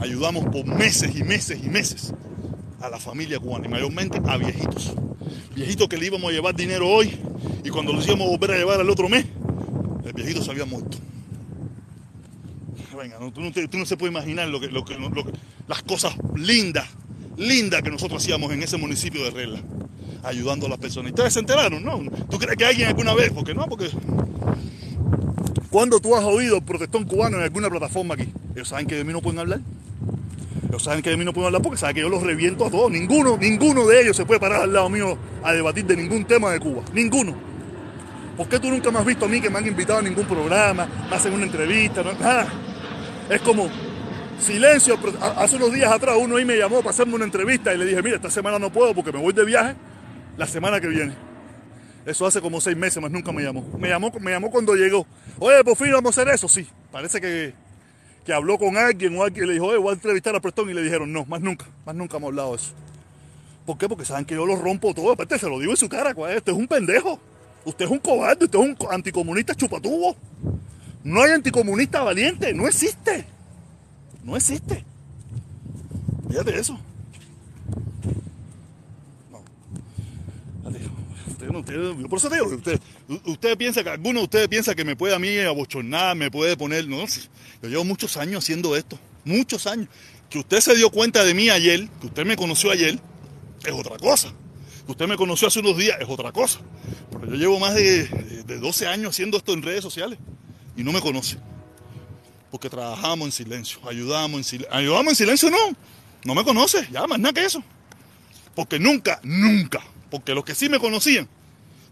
Ayudamos 0.00 0.44
por 0.46 0.66
meses 0.66 1.14
y 1.14 1.22
meses 1.22 1.60
y 1.62 1.68
meses 1.68 2.12
a 2.80 2.88
la 2.88 2.98
familia 2.98 3.38
cubana 3.38 3.66
y 3.66 3.70
mayormente 3.70 4.20
a 4.26 4.36
viejitos. 4.36 4.94
Viejitos 5.54 5.88
que 5.88 5.96
le 5.96 6.06
íbamos 6.06 6.28
a 6.28 6.32
llevar 6.32 6.56
dinero 6.56 6.88
hoy 6.88 7.16
y 7.62 7.70
cuando 7.70 7.92
los 7.92 8.04
íbamos 8.04 8.26
a 8.26 8.30
volver 8.30 8.50
a 8.50 8.56
llevar 8.56 8.80
al 8.80 8.90
otro 8.90 9.08
mes, 9.08 9.26
el 10.04 10.12
viejito 10.12 10.42
se 10.42 10.50
había 10.50 10.64
muerto 10.64 10.98
venga, 12.94 13.18
tú, 13.18 13.40
no 13.78 13.86
se 13.86 13.96
puede 13.96 14.12
imaginar 14.12 14.48
lo 14.48 14.60
que, 14.60 14.68
las 15.68 15.82
cosas 15.82 16.14
lindas, 16.34 16.88
lindas 17.36 17.82
que 17.82 17.90
nosotros 17.90 18.22
hacíamos 18.22 18.52
en 18.52 18.62
ese 18.62 18.76
municipio 18.76 19.24
de 19.24 19.30
Regla, 19.30 19.60
ayudando 20.22 20.66
a 20.66 20.70
las 20.70 20.78
personas. 20.78 21.10
Y 21.10 21.12
ustedes 21.12 21.32
se 21.32 21.40
enteraron, 21.40 21.82
¿no? 21.82 22.00
¿Tú 22.30 22.38
crees 22.38 22.56
que 22.56 22.64
alguien 22.64 22.88
alguna 22.88 23.14
vez? 23.14 23.30
Porque 23.32 23.54
no, 23.54 23.66
porque... 23.66 23.90
¿Cuándo 25.70 25.98
tú 25.98 26.14
has 26.14 26.22
oído 26.22 26.60
protestón 26.60 27.04
cubano 27.04 27.36
en 27.38 27.42
alguna 27.42 27.68
plataforma 27.68 28.14
aquí? 28.14 28.28
Ellos 28.54 28.68
saben 28.68 28.86
que 28.86 28.94
de 28.94 29.02
mí 29.02 29.12
no 29.12 29.20
pueden 29.20 29.40
hablar. 29.40 29.60
Ellos 30.68 30.84
saben 30.84 31.02
que 31.02 31.10
de 31.10 31.16
mí 31.16 31.24
no 31.24 31.32
pueden 31.32 31.46
hablar 31.46 31.62
porque 31.62 31.78
saben 31.78 31.96
que 31.96 32.02
yo 32.02 32.08
los 32.08 32.22
reviento 32.22 32.64
a 32.64 32.70
todos. 32.70 32.92
Ninguno, 32.92 33.36
ninguno 33.36 33.84
de 33.84 34.02
ellos 34.02 34.16
se 34.16 34.24
puede 34.24 34.38
parar 34.38 34.62
al 34.62 34.72
lado 34.72 34.88
mío 34.88 35.18
a 35.42 35.52
debatir 35.52 35.84
de 35.84 35.96
ningún 35.96 36.24
tema 36.26 36.52
de 36.52 36.60
Cuba. 36.60 36.82
Ninguno. 36.92 37.34
¿Por 38.36 38.48
qué 38.48 38.58
tú 38.58 38.70
nunca 38.70 38.90
me 38.90 38.98
has 38.98 39.04
visto 39.04 39.24
a 39.24 39.28
mí 39.28 39.40
que 39.40 39.50
me 39.50 39.58
han 39.58 39.66
invitado 39.66 39.98
a 39.98 40.02
ningún 40.02 40.26
programa, 40.26 40.88
me 41.08 41.16
hacen 41.16 41.32
una 41.32 41.44
entrevista? 41.44 42.02
Nada. 42.02 42.52
Es 43.28 43.40
como 43.40 43.68
silencio. 44.38 44.98
Hace 45.20 45.56
unos 45.56 45.72
días 45.72 45.90
atrás 45.90 46.16
uno 46.20 46.36
ahí 46.36 46.44
me 46.44 46.56
llamó 46.56 46.78
para 46.78 46.90
hacerme 46.90 47.14
una 47.14 47.24
entrevista 47.24 47.74
y 47.74 47.78
le 47.78 47.86
dije, 47.86 48.02
mira, 48.02 48.16
esta 48.16 48.30
semana 48.30 48.58
no 48.58 48.70
puedo 48.70 48.94
porque 48.94 49.12
me 49.12 49.18
voy 49.18 49.32
de 49.32 49.44
viaje 49.44 49.74
la 50.36 50.46
semana 50.46 50.80
que 50.80 50.88
viene. 50.88 51.14
Eso 52.04 52.26
hace 52.26 52.40
como 52.42 52.60
seis 52.60 52.76
meses, 52.76 53.00
más 53.00 53.10
nunca 53.10 53.32
me 53.32 53.42
llamó. 53.42 53.66
Me 53.78 53.88
llamó, 53.88 54.12
me 54.20 54.30
llamó 54.30 54.50
cuando 54.50 54.74
llegó. 54.74 55.06
Oye, 55.38 55.64
por 55.64 55.76
fin 55.76 55.90
vamos 55.92 56.16
a 56.16 56.20
hacer 56.20 56.34
eso. 56.34 56.48
Sí, 56.48 56.68
parece 56.92 57.20
que, 57.20 57.54
que 58.26 58.32
habló 58.32 58.58
con 58.58 58.76
alguien 58.76 59.16
o 59.16 59.24
alguien 59.24 59.46
le 59.46 59.54
dijo, 59.54 59.66
oye, 59.66 59.78
voy 59.78 59.90
a 59.90 59.94
entrevistar 59.94 60.36
a 60.36 60.40
Prestón 60.40 60.68
y 60.68 60.74
le 60.74 60.82
dijeron, 60.82 61.10
no, 61.10 61.24
más 61.24 61.40
nunca, 61.40 61.64
más 61.86 61.94
nunca 61.94 62.18
hemos 62.18 62.28
hablado 62.28 62.50
de 62.50 62.56
eso. 62.56 62.72
¿Por 63.64 63.78
qué? 63.78 63.88
Porque 63.88 64.04
saben 64.04 64.26
que 64.26 64.34
yo 64.34 64.44
lo 64.44 64.56
rompo 64.56 64.92
todo. 64.92 65.12
Aparte, 65.12 65.38
se 65.38 65.48
lo 65.48 65.58
digo 65.58 65.72
en 65.72 65.78
su 65.78 65.88
cara, 65.88 66.14
este 66.34 66.50
es 66.50 66.56
un 66.56 66.68
pendejo. 66.68 67.18
Usted 67.64 67.86
es 67.86 67.90
un 67.90 67.98
cobarde, 67.98 68.44
usted 68.44 68.58
es 68.58 68.64
un 68.66 68.76
anticomunista 68.90 69.54
chupatubo. 69.54 70.14
No 71.04 71.22
hay 71.22 71.32
anticomunista 71.32 72.02
valiente, 72.02 72.54
no 72.54 72.66
existe. 72.66 73.26
No 74.24 74.36
existe. 74.36 74.84
Fíjate 76.30 76.58
eso. 76.58 76.80
Usted, 81.46 82.08
por 82.08 82.18
eso 82.18 82.28
te 82.30 82.36
digo, 82.36 82.48
usted, 82.48 82.80
usted 83.26 83.56
piensa 83.56 83.84
que 83.84 83.90
alguno 83.90 84.20
de 84.20 84.24
ustedes 84.24 84.48
piensa 84.48 84.74
que 84.74 84.84
me 84.84 84.96
puede 84.96 85.14
a 85.14 85.18
mí 85.18 85.38
abochornar, 85.38 86.16
me 86.16 86.30
puede 86.30 86.56
poner. 86.56 86.88
No, 86.88 87.04
yo 87.06 87.68
llevo 87.68 87.84
muchos 87.84 88.16
años 88.16 88.42
haciendo 88.42 88.74
esto. 88.74 88.98
Muchos 89.24 89.66
años. 89.66 89.88
Que 90.30 90.38
usted 90.38 90.60
se 90.60 90.74
dio 90.74 90.90
cuenta 90.90 91.22
de 91.22 91.34
mí 91.34 91.50
ayer, 91.50 91.88
que 92.00 92.06
usted 92.06 92.24
me 92.24 92.36
conoció 92.36 92.70
ayer, 92.70 92.98
es 93.64 93.72
otra 93.72 93.98
cosa. 93.98 94.32
Que 94.86 94.92
usted 94.92 95.06
me 95.06 95.16
conoció 95.16 95.48
hace 95.48 95.60
unos 95.60 95.76
días, 95.76 95.98
es 96.00 96.08
otra 96.08 96.32
cosa. 96.32 96.60
Pero 97.12 97.26
yo 97.26 97.36
llevo 97.36 97.60
más 97.60 97.74
de, 97.74 98.08
de 98.46 98.58
12 98.58 98.86
años 98.86 99.10
haciendo 99.10 99.36
esto 99.36 99.52
en 99.52 99.62
redes 99.62 99.82
sociales 99.82 100.18
y 100.76 100.82
no 100.82 100.92
me 100.92 101.00
conoce. 101.00 101.38
Porque 102.50 102.70
trabajamos 102.70 103.26
en 103.26 103.32
silencio, 103.32 103.80
ayudamos 103.88 104.38
en 104.38 104.44
silencio. 104.44 104.74
Ayudamos 104.74 105.12
en 105.12 105.16
silencio, 105.16 105.50
no. 105.50 105.76
No 106.24 106.34
me 106.34 106.44
conoce, 106.44 106.86
ya 106.90 107.06
más 107.06 107.18
nada 107.18 107.32
que 107.32 107.44
eso. 107.44 107.62
Porque 108.54 108.78
nunca, 108.78 109.20
nunca, 109.22 109.80
porque 110.10 110.34
los 110.34 110.44
que 110.44 110.54
sí 110.54 110.68
me 110.68 110.78
conocían, 110.78 111.28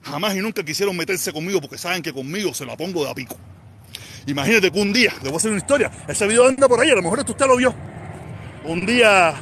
jamás 0.03 0.35
y 0.37 0.41
nunca 0.41 0.65
quisieron 0.65 0.97
meterse 0.97 1.33
conmigo 1.33 1.61
porque 1.61 1.77
saben 1.77 2.03
que 2.03 2.13
conmigo 2.13 2.55
se 2.55 2.65
la 2.65 2.77
pongo 2.77 3.05
de 3.05 3.11
a 3.11 3.15
pico. 3.15 3.37
Imagínate 4.27 4.71
que 4.71 4.81
un 4.81 4.93
día, 4.93 5.13
le 5.23 5.29
voy 5.29 5.35
a 5.35 5.37
hacer 5.39 5.51
una 5.51 5.59
historia, 5.59 5.91
ese 6.07 6.27
video 6.29 6.47
anda 6.47 6.69
por 6.69 6.81
ahí, 6.81 6.91
a 6.91 6.95
lo 6.95 7.03
mejor 7.03 7.19
esto 7.19 7.33
usted 7.33 7.47
lo 7.47 7.57
vio. 7.57 7.75
Un 8.65 8.87
día 8.87 9.35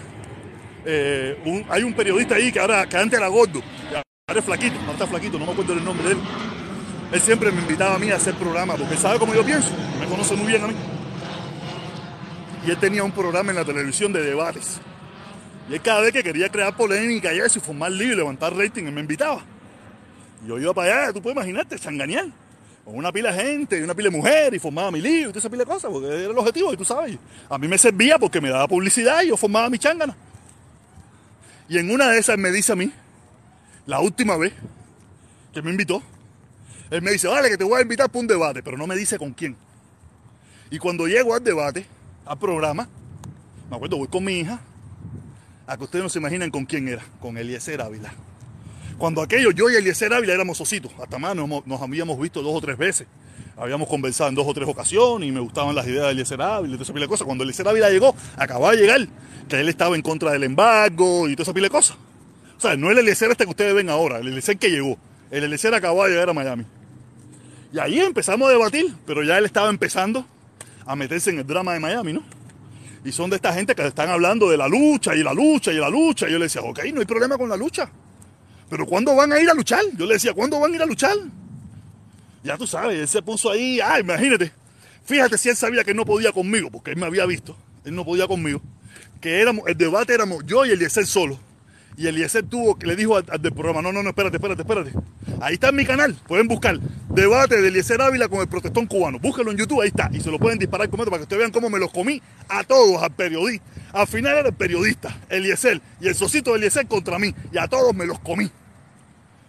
eh, 0.87 1.65
hay 1.69 1.83
un 1.83 1.93
periodista 1.93 2.37
ahí 2.37 2.51
que 2.51 2.59
ahora 2.59 2.89
que 2.89 2.97
antes 2.97 3.19
era 3.19 3.29
gordo, 3.29 3.63
ahora 4.27 4.41
es 4.41 4.45
flaquito, 4.45 4.79
ahora 4.81 4.93
está 4.93 5.07
flaquito, 5.07 5.39
no 5.39 5.45
me 5.45 5.53
acuerdo 5.53 5.75
el 5.75 5.85
nombre 5.85 6.09
de 6.09 6.13
él 6.15 6.21
él 7.13 7.21
siempre 7.21 7.51
me 7.51 7.61
invitaba 7.61 7.97
a 7.97 7.99
mí 7.99 8.11
a 8.11 8.17
hacer 8.17 8.35
programas 8.35 8.79
porque 8.79 8.97
sabe 8.97 9.19
cómo 9.19 9.35
yo 9.35 9.45
pienso, 9.45 9.71
me 9.99 10.07
conoce 10.07 10.37
muy 10.37 10.47
bien 10.47 10.63
a 10.63 10.69
mí. 10.69 10.75
Y 12.67 12.71
él 12.71 12.77
tenía 12.77 13.03
un 13.03 13.13
programa 13.13 13.51
en 13.51 13.57
la 13.57 13.65
televisión 13.65 14.13
de 14.13 14.23
debates. 14.23 14.81
Y 15.69 15.75
él 15.75 15.81
cada 15.81 16.03
vez 16.03 16.13
que 16.13 16.23
quería 16.23 16.49
crear 16.49 16.77
polémica 16.77 17.33
y 17.33 17.39
eso, 17.39 17.59
y 17.59 17.63
formar 17.63 17.91
lío 17.91 18.13
y 18.13 18.17
levantar 18.17 18.55
rating, 18.55 18.85
él 18.85 18.93
me 18.93 19.01
invitaba. 19.01 19.43
Y 20.45 20.49
yo 20.49 20.59
iba 20.59 20.73
para 20.73 21.05
allá, 21.05 21.13
tú 21.13 21.23
puedes 21.23 21.37
imaginarte, 21.37 21.79
changañal. 21.79 22.33
Con 22.85 22.97
una 22.97 23.13
pila 23.13 23.33
de 23.33 23.43
gente 23.43 23.79
y 23.79 23.83
una 23.83 23.95
pila 23.95 24.11
de 24.11 24.17
mujeres 24.17 24.55
y 24.55 24.59
formaba 24.59 24.91
mi 24.91 25.01
lío 25.01 25.29
y 25.29 25.33
toda 25.33 25.39
esa 25.39 25.51
pila 25.51 25.65
de 25.65 25.71
cosas, 25.71 25.91
porque 25.91 26.09
era 26.09 26.33
el 26.33 26.39
objetivo, 26.39 26.73
y 26.73 26.77
tú 26.77 26.85
sabes. 26.85 27.19
A 27.49 27.59
mí 27.59 27.67
me 27.67 27.79
servía 27.79 28.19
porque 28.19 28.41
me 28.41 28.51
daba 28.51 28.69
publicidad 28.69 29.23
y 29.23 29.29
yo 29.29 29.37
formaba 29.37 29.69
mi 29.69 29.79
changana. 29.79 30.17
Y 31.69 31.79
en 31.79 31.91
una 31.91 32.09
de 32.09 32.19
esas 32.19 32.37
me 32.39 32.51
dice 32.51 32.73
a 32.73 32.77
mí, 32.77 32.93
la 33.87 34.01
última 34.01 34.37
vez 34.37 34.53
que 35.53 35.63
me 35.63 35.71
invitó, 35.71 36.03
él 36.91 37.03
me 37.03 37.13
dice, 37.13 37.29
vale, 37.29 37.49
que 37.49 37.57
te 37.57 37.65
voy 37.65 37.79
a 37.79 37.83
invitar 37.83 38.09
para 38.09 38.21
un 38.21 38.27
debate, 38.27 38.63
pero 38.63 38.77
no 38.77 38.87
me 38.87 38.97
dice 38.97 39.19
con 39.19 39.33
quién. 39.33 39.57
Y 40.71 40.79
cuando 40.79 41.07
llego 41.07 41.35
al 41.35 41.43
debate, 41.43 41.87
al 42.27 42.39
programa, 42.39 42.89
me 43.71 43.77
acuerdo, 43.77 43.97
voy 43.99 44.09
con 44.09 44.25
mi 44.25 44.41
hija, 44.41 44.61
a 45.67 45.77
que 45.77 45.85
ustedes 45.85 46.03
no 46.03 46.09
se 46.09 46.19
imaginen 46.19 46.51
con 46.51 46.67
quién 46.67 46.89
era, 46.89 47.03
con 47.21 47.39
Eliezer 47.39 47.81
Ávila. 47.81 48.13
Cuando 48.99 49.23
aquello, 49.23 49.53
yo 49.53 49.71
y 49.71 49.77
Eliezer 49.77 50.13
Ávila 50.13 50.35
éramos 50.35 50.61
ositos, 50.61 50.93
hasta 51.01 51.19
más 51.19 51.37
nos, 51.37 51.67
nos, 51.67 51.81
habíamos 51.81 52.21
visto 52.21 52.43
dos 52.43 52.55
o 52.55 52.61
tres 52.61 52.77
veces. 52.77 53.07
Habíamos 53.57 53.89
conversado 53.89 54.29
en 54.29 54.35
dos 54.35 54.47
o 54.47 54.55
tres 54.55 54.69
ocasiones 54.69 55.29
y 55.29 55.33
me 55.33 55.41
gustaban 55.41 55.75
las 55.75 55.87
ideas 55.87 56.07
de 56.07 56.11
Eliezer 56.13 56.43
Ávila 56.43 56.75
y 56.75 56.77
toda 56.77 56.85
esa 56.85 56.93
pila 56.93 57.05
de 57.05 57.09
cosas. 57.09 57.25
Cuando 57.25 57.45
Eliezer 57.45 57.67
Ávila 57.69 57.89
llegó, 57.89 58.15
acababa 58.37 58.73
de 58.73 58.79
llegar, 58.79 59.09
que 59.49 59.61
él 59.61 59.69
estaba 59.69 59.95
en 59.95 60.03
contra 60.03 60.33
del 60.33 60.45
embargo 60.45 61.29
y 61.29 61.37
toda 61.37 61.45
esa 61.45 61.55
pila 61.55 61.67
de 61.67 61.71
cosas. 61.71 61.97
O 62.57 62.61
sea, 62.61 62.77
no 62.77 62.91
el 62.91 62.99
Eliezer 62.99 63.31
este 63.31 63.45
que 63.45 63.51
ustedes 63.51 63.75
ven 63.75 63.91
ahora, 63.91 64.19
el 64.19 64.29
Eliezer 64.29 64.59
que 64.59 64.71
llegó. 64.71 64.99
El 65.31 65.45
Eliezer 65.45 65.73
acababa 65.75 66.07
de 66.07 66.13
llegar 66.13 66.29
a 66.29 66.35
Miami. 66.35 66.65
Y 67.73 67.79
ahí 67.79 68.01
empezamos 68.01 68.49
a 68.49 68.53
debatir, 68.53 68.95
pero 69.07 69.23
ya 69.23 69.39
él 69.39 69.45
estaba 69.45 69.69
empezando 69.69 70.27
a 70.87 70.97
meterse 70.97 71.31
en 71.31 71.39
el 71.39 71.47
drama 71.47 71.73
de 71.75 71.81
Miami, 71.81 72.13
¿no? 72.13 72.25
Y 73.05 73.13
son 73.13 73.31
de 73.31 73.37
esta 73.37 73.53
gente 73.53 73.75
que 73.75 73.87
están 73.87 74.11
hablando 74.11 74.51
de 74.51 74.57
la 74.57 74.69
lucha 74.69 75.15
y 75.15 75.23
la 75.23 75.33
lucha 75.33 75.73
y 75.73 75.77
la 75.77 75.89
lucha. 75.89 76.29
Y 76.29 76.33
yo 76.33 76.39
le 76.39 76.47
decía, 76.47 76.63
ok, 76.63 76.81
no 76.93 77.01
hay 77.01 77.07
problema 77.07 77.39
con 77.39 77.49
la 77.49 77.57
lucha. 77.57 77.89
Pero 78.69 78.87
¿cuándo 78.87 79.15
van 79.15 79.33
a 79.33 79.41
ir 79.41 79.49
a 79.49 79.55
luchar? 79.55 79.83
Yo 79.97 80.07
le 80.07 80.15
decía, 80.15 80.35
¿cuándo 80.35 80.61
van 80.61 80.73
a 80.73 80.77
ir 80.77 80.83
a 80.83 80.87
luchar? 80.87 81.17
Ya 82.43 82.57
tú 82.57 82.67
sabes, 82.67 82.99
él 82.99 83.09
se 83.09 83.23
puso 83.23 83.51
ahí, 83.51 83.81
ah, 83.81 84.01
imagínate. 84.01 84.53
Fíjate 85.05 85.39
si 85.39 85.49
él 85.49 85.57
sabía 85.57 85.83
que 85.83 85.95
no 85.95 86.05
podía 86.05 86.33
conmigo, 86.33 86.71
porque 86.71 86.93
él 86.93 86.97
me 86.97 87.07
había 87.07 87.27
visto, 87.27 87.57
él 87.85 87.95
no 87.95 88.05
podía 88.05 88.27
conmigo. 88.27 88.61
Que 89.21 89.41
éramos, 89.41 89.67
el 89.67 89.77
debate 89.77 90.15
éramos 90.15 90.45
yo 90.47 90.65
y 90.65 90.71
Eliezer 90.71 91.07
solo. 91.07 91.39
Y 92.01 92.07
Eliezer 92.07 92.45
tuvo, 92.45 92.79
le 92.81 92.97
dijo 92.97 93.19
al, 93.19 93.25
programa, 93.25 93.83
no, 93.83 93.93
no, 93.93 94.03
no, 94.03 94.09
espérate, 94.09 94.39
espérate, 94.39 94.63
espérate. 94.63 94.93
Ahí 95.39 95.53
está 95.55 95.69
en 95.69 95.77
mi 95.77 95.85
canal, 95.85 96.17
pueden 96.27 96.49
buscar 96.49 96.81
debate 97.11 97.61
de 97.61 97.69
Eliezer 97.69 98.01
Ávila 98.01 98.27
con 98.27 98.41
el 98.41 98.49
protestón 98.49 98.87
cubano. 98.87 99.19
Búsquenlo 99.19 99.51
en 99.51 99.59
YouTube, 99.59 99.83
ahí 99.83 99.89
está. 99.89 100.09
Y 100.11 100.21
se 100.21 100.31
lo 100.31 100.39
pueden 100.39 100.59
disparar 100.59 100.89
con 100.89 100.97
para 100.97 101.19
que 101.19 101.25
ustedes 101.25 101.41
vean 101.41 101.51
cómo 101.51 101.69
me 101.69 101.79
los 101.79 101.91
comí 101.93 102.23
a 102.49 102.65
todos, 102.65 103.03
al 103.03 103.11
periodista. 103.11 103.67
Al 103.93 104.07
final 104.07 104.39
era 104.39 104.49
el 104.49 104.55
periodista, 104.55 105.15
Eliezer, 105.29 105.83
y 106.01 106.09
el 106.09 106.15
socito 106.15 106.53
de 106.53 106.57
Eliezer 106.57 106.87
contra 106.87 107.19
mí. 107.19 107.35
Y 107.53 107.59
a 107.59 107.69
todos 107.69 107.95
me 107.95 108.07
los 108.07 108.19
comí. 108.21 108.51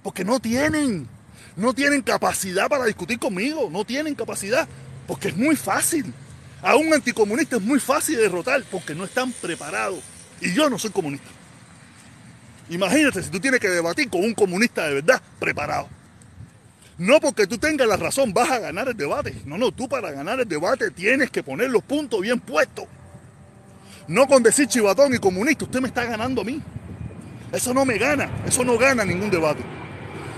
Porque 0.03 0.25
no 0.25 0.41
tienen, 0.41 1.07
no 1.55 1.73
tienen 1.73 2.01
capacidad 2.01 2.67
para 2.67 2.83
discutir 2.83 3.17
conmigo, 3.17 3.69
no 3.71 3.85
tienen 3.85 4.13
capacidad. 4.13 4.67
Porque 5.07 5.29
es 5.29 5.37
muy 5.37 5.55
fácil. 5.55 6.13
A 6.61 6.75
un 6.75 6.93
anticomunista 6.93 7.55
es 7.55 7.61
muy 7.61 7.79
fácil 7.79 8.17
derrotar 8.17 8.61
porque 8.69 8.93
no 8.93 9.05
están 9.05 9.31
preparados. 9.31 10.01
Y 10.41 10.53
yo 10.53 10.69
no 10.69 10.77
soy 10.77 10.89
comunista. 10.91 11.29
Imagínate 12.71 13.21
si 13.21 13.29
tú 13.29 13.39
tienes 13.39 13.59
que 13.59 13.69
debatir 13.69 14.09
con 14.09 14.23
un 14.23 14.33
comunista 14.33 14.87
de 14.87 14.95
verdad 14.95 15.21
preparado. 15.39 15.87
No 16.97 17.19
porque 17.19 17.45
tú 17.45 17.57
tengas 17.57 17.87
la 17.87 17.97
razón 17.97 18.33
vas 18.33 18.49
a 18.49 18.59
ganar 18.59 18.87
el 18.87 18.97
debate. 18.97 19.35
No, 19.45 19.57
no, 19.57 19.71
tú 19.71 19.87
para 19.87 20.11
ganar 20.11 20.39
el 20.39 20.47
debate 20.47 20.89
tienes 20.91 21.29
que 21.29 21.43
poner 21.43 21.69
los 21.69 21.83
puntos 21.83 22.21
bien 22.21 22.39
puestos. 22.39 22.85
No 24.07 24.27
con 24.27 24.41
decir 24.41 24.67
chivatón 24.67 25.13
y 25.13 25.19
comunista, 25.19 25.65
usted 25.65 25.81
me 25.81 25.87
está 25.87 26.05
ganando 26.05 26.41
a 26.41 26.43
mí. 26.43 26.61
Eso 27.51 27.73
no 27.73 27.85
me 27.85 27.97
gana, 27.97 28.29
eso 28.45 28.63
no 28.63 28.77
gana 28.77 29.03
ningún 29.03 29.29
debate. 29.29 29.63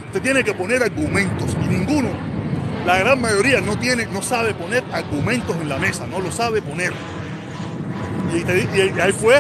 Usted 0.08 0.22
tiene 0.22 0.44
que 0.44 0.54
poner 0.54 0.82
argumentos 0.82 1.56
y 1.64 1.68
ninguno, 1.68 2.10
la 2.86 2.98
gran 2.98 3.22
mayoría 3.22 3.62
no 3.62 3.78
tiene, 3.80 4.08
no 4.08 4.22
sabe 4.22 4.54
poner 4.54 4.84
argumentos 4.92 5.56
en 5.58 5.70
la 5.70 5.78
mesa, 5.78 6.08
no 6.08 6.20
lo 6.20 6.32
sabe 6.32 6.62
poner. 6.62 6.94
Y, 8.34 9.00
ahí 9.00 9.12
fue, 9.12 9.40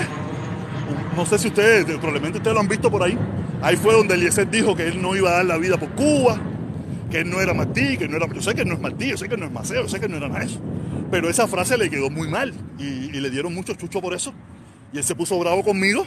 no 1.15 1.25
sé 1.25 1.37
si 1.37 1.47
ustedes, 1.49 1.85
probablemente 1.85 2.37
ustedes 2.37 2.53
lo 2.53 2.61
han 2.61 2.67
visto 2.67 2.89
por 2.89 3.03
ahí, 3.03 3.17
ahí 3.61 3.75
fue 3.75 3.93
donde 3.93 4.15
Eliezer 4.15 4.49
dijo 4.49 4.75
que 4.75 4.87
él 4.87 5.01
no 5.01 5.15
iba 5.15 5.29
a 5.29 5.33
dar 5.35 5.45
la 5.45 5.57
vida 5.57 5.77
por 5.77 5.89
Cuba, 5.89 6.39
que 7.09 7.19
él 7.19 7.29
no 7.29 7.39
era 7.39 7.53
Martí, 7.53 7.97
que 7.97 8.07
no 8.07 8.17
era, 8.17 8.27
yo 8.27 8.41
sé 8.41 8.55
que 8.55 8.65
no 8.65 8.73
es 8.73 8.79
Martí, 8.79 9.09
yo 9.09 9.17
sé 9.17 9.29
que 9.29 9.37
no 9.37 9.45
es 9.45 9.51
Maceo, 9.51 9.83
yo 9.83 9.89
sé 9.89 9.99
que 9.99 10.07
no 10.07 10.17
era 10.17 10.27
nada 10.27 10.43
eso. 10.43 10.59
Pero 11.11 11.29
esa 11.29 11.47
frase 11.47 11.77
le 11.77 11.89
quedó 11.89 12.09
muy 12.09 12.27
mal 12.27 12.53
y, 12.79 13.11
le 13.11 13.29
dieron 13.29 13.53
mucho 13.53 13.75
chucho 13.75 14.01
por 14.01 14.13
eso. 14.13 14.33
Y 14.91 14.97
él 14.97 15.03
se 15.03 15.15
puso 15.15 15.37
bravo 15.39 15.63
conmigo 15.63 16.05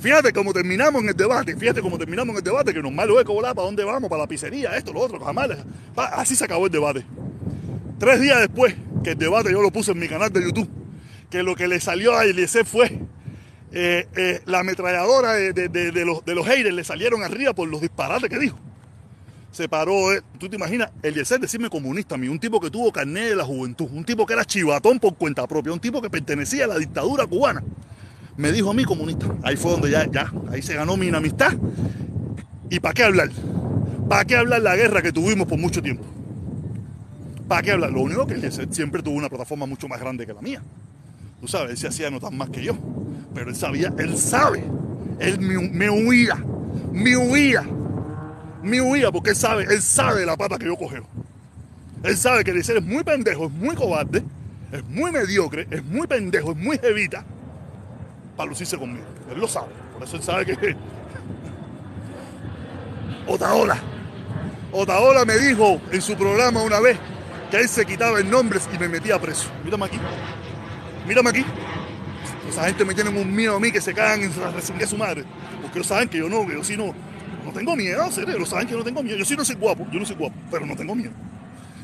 Fíjate 0.00 0.32
cómo 0.32 0.52
terminamos 0.52 1.02
en 1.02 1.08
el 1.08 1.16
debate, 1.16 1.56
fíjate 1.56 1.80
cómo 1.80 1.98
terminamos 1.98 2.32
en 2.32 2.38
el 2.38 2.44
debate, 2.44 2.72
que 2.72 2.78
es 2.78 3.24
volar 3.24 3.54
para 3.54 3.66
dónde 3.66 3.84
vamos, 3.84 4.08
para 4.08 4.22
la 4.22 4.28
pizzería, 4.28 4.76
esto, 4.76 4.92
lo 4.92 5.00
otro, 5.00 5.18
jamás. 5.20 5.50
Así 5.96 6.36
se 6.36 6.44
acabó 6.44 6.66
el 6.66 6.72
debate. 6.72 7.04
Tres 7.98 8.20
días 8.20 8.40
después 8.40 8.74
que 9.02 9.12
el 9.12 9.18
debate 9.18 9.52
yo 9.52 9.62
lo 9.62 9.70
puse 9.70 9.92
en 9.92 9.98
mi 9.98 10.08
canal 10.08 10.32
de 10.32 10.42
YouTube, 10.42 10.68
que 11.30 11.42
lo 11.42 11.56
que 11.56 11.66
le 11.66 11.80
salió 11.80 12.14
a 12.14 12.24
Eliezer 12.24 12.64
fue 12.64 13.00
eh, 13.72 14.08
eh, 14.16 14.40
la 14.46 14.60
ametralladora 14.60 15.32
de, 15.32 16.04
los, 16.04 16.24
de 16.24 16.34
los 16.34 16.46
haters 16.46 16.74
le 16.74 16.84
salieron 16.84 17.22
arriba 17.22 17.52
por 17.52 17.68
los 17.68 17.80
disparates 17.80 18.30
que 18.30 18.38
dijo. 18.38 18.58
Se 19.50 19.68
paró, 19.68 20.12
eh, 20.12 20.22
tú 20.38 20.48
te 20.48 20.56
imaginas, 20.56 20.90
Eliezer 21.02 21.40
decirme 21.40 21.70
comunista 21.70 22.14
a 22.14 22.18
mí, 22.18 22.28
un 22.28 22.38
tipo 22.38 22.60
que 22.60 22.70
tuvo 22.70 22.92
carnet 22.92 23.30
de 23.30 23.36
la 23.36 23.44
juventud, 23.44 23.88
un 23.90 24.04
tipo 24.04 24.26
que 24.26 24.34
era 24.34 24.44
chivatón 24.44 25.00
por 25.00 25.16
cuenta 25.16 25.46
propia, 25.46 25.72
un 25.72 25.80
tipo 25.80 26.02
que 26.02 26.10
pertenecía 26.10 26.66
a 26.66 26.68
la 26.68 26.78
dictadura 26.78 27.26
cubana 27.26 27.62
me 28.36 28.52
dijo 28.52 28.70
a 28.70 28.74
mí 28.74 28.84
comunista. 28.84 29.26
Ahí 29.42 29.56
fue 29.56 29.72
donde 29.72 29.90
ya, 29.90 30.06
ya, 30.10 30.32
ahí 30.50 30.62
se 30.62 30.74
ganó 30.74 30.96
mi 30.96 31.08
amistad. 31.08 31.52
¿Y 32.70 32.80
para 32.80 32.94
qué 32.94 33.04
hablar? 33.04 33.30
¿Para 34.08 34.24
qué 34.24 34.36
hablar 34.36 34.62
la 34.62 34.76
guerra 34.76 35.02
que 35.02 35.12
tuvimos 35.12 35.46
por 35.46 35.58
mucho 35.58 35.82
tiempo? 35.82 36.04
¿Para 37.48 37.62
qué 37.62 37.72
hablar? 37.72 37.92
Lo 37.92 38.00
único 38.00 38.26
que 38.26 38.34
él 38.34 38.52
siempre 38.70 39.02
tuvo 39.02 39.16
una 39.16 39.28
plataforma 39.28 39.66
mucho 39.66 39.88
más 39.88 40.00
grande 40.00 40.26
que 40.26 40.34
la 40.34 40.40
mía. 40.40 40.62
Tú 41.40 41.48
sabes, 41.48 41.70
él 41.72 41.76
se 41.76 41.88
hacía 41.88 42.10
no 42.10 42.20
tan 42.20 42.36
más 42.36 42.50
que 42.50 42.62
yo. 42.62 42.76
Pero 43.34 43.50
él 43.50 43.56
sabía, 43.56 43.92
él 43.98 44.16
sabe. 44.16 44.64
Él 45.18 45.38
me, 45.38 45.90
huía. 45.90 46.36
Me 46.92 47.16
huía. 47.16 47.62
Me 48.62 48.80
huía 48.80 49.12
porque 49.12 49.30
él 49.30 49.36
sabe, 49.36 49.64
él 49.64 49.82
sabe 49.82 50.26
la 50.26 50.36
pata 50.36 50.58
que 50.58 50.66
yo 50.66 50.76
cogeo. 50.76 51.06
Él 52.02 52.16
sabe 52.16 52.44
que 52.44 52.50
Eliezer 52.50 52.76
es 52.78 52.84
muy 52.84 53.04
pendejo, 53.04 53.46
es 53.46 53.52
muy 53.52 53.74
cobarde, 53.74 54.22
es 54.72 54.84
muy 54.84 55.10
mediocre, 55.10 55.66
es 55.70 55.84
muy 55.84 56.06
pendejo, 56.06 56.52
es 56.52 56.56
muy 56.56 56.78
jevita 56.78 57.24
para 58.36 58.48
lucirse 58.48 58.76
conmigo. 58.76 59.04
Él 59.30 59.40
lo 59.40 59.48
sabe. 59.48 59.72
Por 59.92 60.02
eso 60.02 60.16
él 60.16 60.22
sabe 60.22 60.46
que. 60.46 60.76
Otaola. 63.26 63.78
Otaola 64.72 65.24
me 65.24 65.38
dijo 65.38 65.80
en 65.90 66.02
su 66.02 66.14
programa 66.16 66.62
una 66.62 66.80
vez 66.80 66.98
que 67.50 67.60
él 67.60 67.68
se 67.68 67.84
quitaba 67.86 68.18
el 68.18 68.30
nombre 68.30 68.60
y 68.74 68.78
me 68.78 68.88
metía 68.88 69.20
preso. 69.20 69.50
Mírame 69.64 69.86
aquí. 69.86 69.98
Mírame 71.06 71.30
aquí. 71.30 71.44
Esa 72.48 72.64
gente 72.64 72.84
me 72.84 72.94
tiene 72.94 73.10
un 73.10 73.34
miedo 73.34 73.56
a 73.56 73.60
mí 73.60 73.70
que 73.70 73.80
se 73.80 73.92
cagan 73.92 74.22
en 74.22 74.32
la 74.40 74.86
su 74.86 74.96
madre. 74.96 75.24
Porque 75.62 75.78
ellos 75.78 75.86
saben 75.86 76.08
que 76.08 76.18
yo 76.18 76.28
no, 76.28 76.46
que 76.46 76.54
yo 76.54 76.64
sí 76.64 76.76
no. 76.76 76.94
No 77.44 77.52
tengo 77.52 77.76
miedo. 77.76 78.02
Ellos 78.04 78.48
saben 78.48 78.66
que 78.66 78.74
no 78.74 78.84
tengo 78.84 79.02
miedo. 79.02 79.16
Yo 79.16 79.24
sí 79.24 79.36
no 79.36 79.44
soy 79.44 79.56
guapo, 79.56 79.86
yo 79.92 80.00
no 80.00 80.06
soy 80.06 80.16
guapo, 80.16 80.34
pero 80.50 80.66
no 80.66 80.76
tengo 80.76 80.94
miedo. 80.94 81.12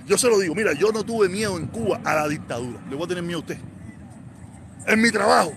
Yo 0.07 0.19
se 0.19 0.29
lo 0.29 0.39
digo, 0.39 0.55
mira, 0.55 0.73
yo 0.73 0.91
no 0.91 1.05
tuve 1.05 1.29
miedo 1.29 1.57
en 1.57 1.67
Cuba 1.67 2.01
a 2.05 2.15
la 2.15 2.29
dictadura. 2.29 2.81
Le 2.91 2.97
voy 2.97 3.05
a 3.05 3.09
tener 3.09 3.23
miedo 3.23 3.39
a 3.39 3.41
usted. 3.41 3.59
En 4.87 5.01
mi 5.01 5.11
trabajo, 5.13 5.53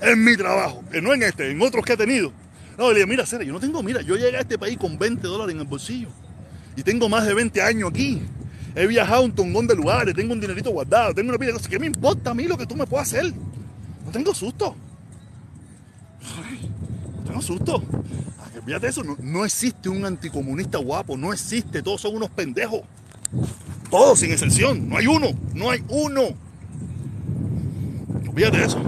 en 0.00 0.24
mi 0.24 0.36
trabajo, 0.36 0.82
que 0.90 1.02
no 1.02 1.12
en 1.12 1.22
este, 1.22 1.50
en 1.50 1.60
otros 1.60 1.84
que 1.84 1.92
he 1.92 1.96
tenido. 1.96 2.32
No, 2.78 2.88
le 2.88 2.94
dije, 2.94 3.06
mira, 3.06 3.26
Cere, 3.26 3.44
yo 3.44 3.52
no 3.52 3.60
tengo, 3.60 3.82
mira, 3.82 4.00
yo 4.00 4.16
llegué 4.16 4.38
a 4.38 4.40
este 4.40 4.58
país 4.58 4.78
con 4.78 4.98
20 4.98 5.26
dólares 5.26 5.54
en 5.54 5.60
el 5.60 5.66
bolsillo 5.66 6.08
y 6.76 6.82
tengo 6.82 7.08
más 7.08 7.26
de 7.26 7.34
20 7.34 7.60
años 7.60 7.90
aquí. 7.90 8.22
He 8.78 8.86
viajado 8.86 9.22
a 9.22 9.24
un 9.24 9.32
tongón 9.32 9.66
de 9.66 9.74
lugares, 9.74 10.14
tengo 10.14 10.32
un 10.32 10.40
dinerito 10.40 10.70
guardado, 10.70 11.12
tengo 11.12 11.30
una 11.30 11.38
pila 11.38 11.48
de 11.48 11.54
cosas. 11.54 11.68
¿Qué 11.68 11.80
me 11.80 11.86
importa 11.86 12.30
a 12.30 12.34
mí 12.34 12.44
lo 12.44 12.56
que 12.56 12.64
tú 12.64 12.76
me 12.76 12.86
puedas 12.86 13.08
hacer? 13.08 13.34
No 14.04 14.12
tengo 14.12 14.32
susto. 14.32 14.76
no 17.16 17.24
tengo 17.24 17.42
susto. 17.42 17.82
Fíjate 18.64 18.86
eso, 18.86 19.02
no, 19.02 19.44
existe 19.44 19.88
un 19.88 20.04
anticomunista 20.04 20.78
guapo, 20.78 21.16
no 21.16 21.32
existe, 21.32 21.82
todos 21.82 22.02
son 22.02 22.14
unos 22.14 22.30
pendejos. 22.30 22.82
Todos 23.90 24.20
sin 24.20 24.30
excepción, 24.30 24.88
no 24.88 24.96
hay 24.96 25.08
uno, 25.08 25.30
no 25.54 25.70
hay 25.72 25.82
uno. 25.88 26.28
Fíjate 28.32 28.62
eso 28.62 28.80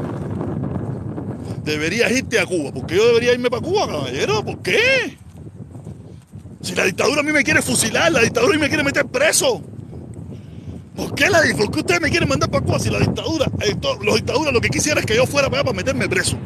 deberías 1.65 2.11
irte 2.11 2.39
a 2.39 2.47
Cuba. 2.47 2.73
¿Por 2.73 2.87
qué 2.87 2.97
yo 2.97 3.07
debería 3.09 3.33
irme 3.33 3.51
para 3.51 3.63
Cuba, 3.63 3.87
caballero? 3.87 4.45
¿Por 4.45 4.63
qué? 4.63 5.19
Si 6.63 6.75
la 6.75 6.85
dictadura 6.85 7.21
a 7.21 7.23
mí 7.23 7.33
me 7.33 7.43
quiere 7.43 7.61
fusilar, 7.61 8.13
la 8.13 8.21
dictadura 8.21 8.55
a 8.55 8.57
mí 8.57 8.61
me 8.61 8.69
quiere 8.69 8.83
meter 8.83 9.07
preso. 9.07 9.63
¿Por 10.97 11.15
qué, 11.15 11.31
la, 11.31 11.41
¿Por 11.57 11.71
qué 11.71 11.81
ustedes 11.81 12.01
me 12.01 12.11
quieren 12.11 12.29
mandar 12.29 12.51
para 12.51 12.65
Cuba 12.65 12.79
si 12.79 12.91
la 12.91 12.99
dictadura, 12.99 13.47
eh, 13.61 13.77
los 14.03 14.17
dictaduras 14.17 14.53
lo 14.53 14.61
que 14.61 14.69
quisiera 14.69 15.01
es 15.01 15.07
que 15.07 15.17
yo 15.17 15.27
fuera 15.27 15.49
para 15.49 15.61
allá 15.61 15.65
para 15.65 15.77
meterme 15.77 16.09
preso? 16.09 16.37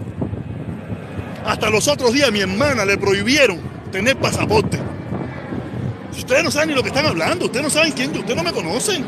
Hasta 1.44 1.70
los 1.70 1.88
otros 1.88 2.12
días 2.12 2.30
mi 2.32 2.40
hermana 2.40 2.84
le 2.84 2.96
prohibieron 2.96 3.60
tener 3.90 4.16
pasaporte. 4.16 4.78
Ustedes 6.16 6.44
no 6.44 6.50
saben 6.50 6.70
ni 6.70 6.74
lo 6.74 6.82
que 6.82 6.88
están 6.88 7.06
hablando, 7.06 7.46
ustedes 7.46 7.64
no 7.64 7.70
saben 7.70 7.92
quién, 7.92 8.16
ustedes 8.16 8.36
no 8.36 8.44
me 8.44 8.52
conocen. 8.52 9.04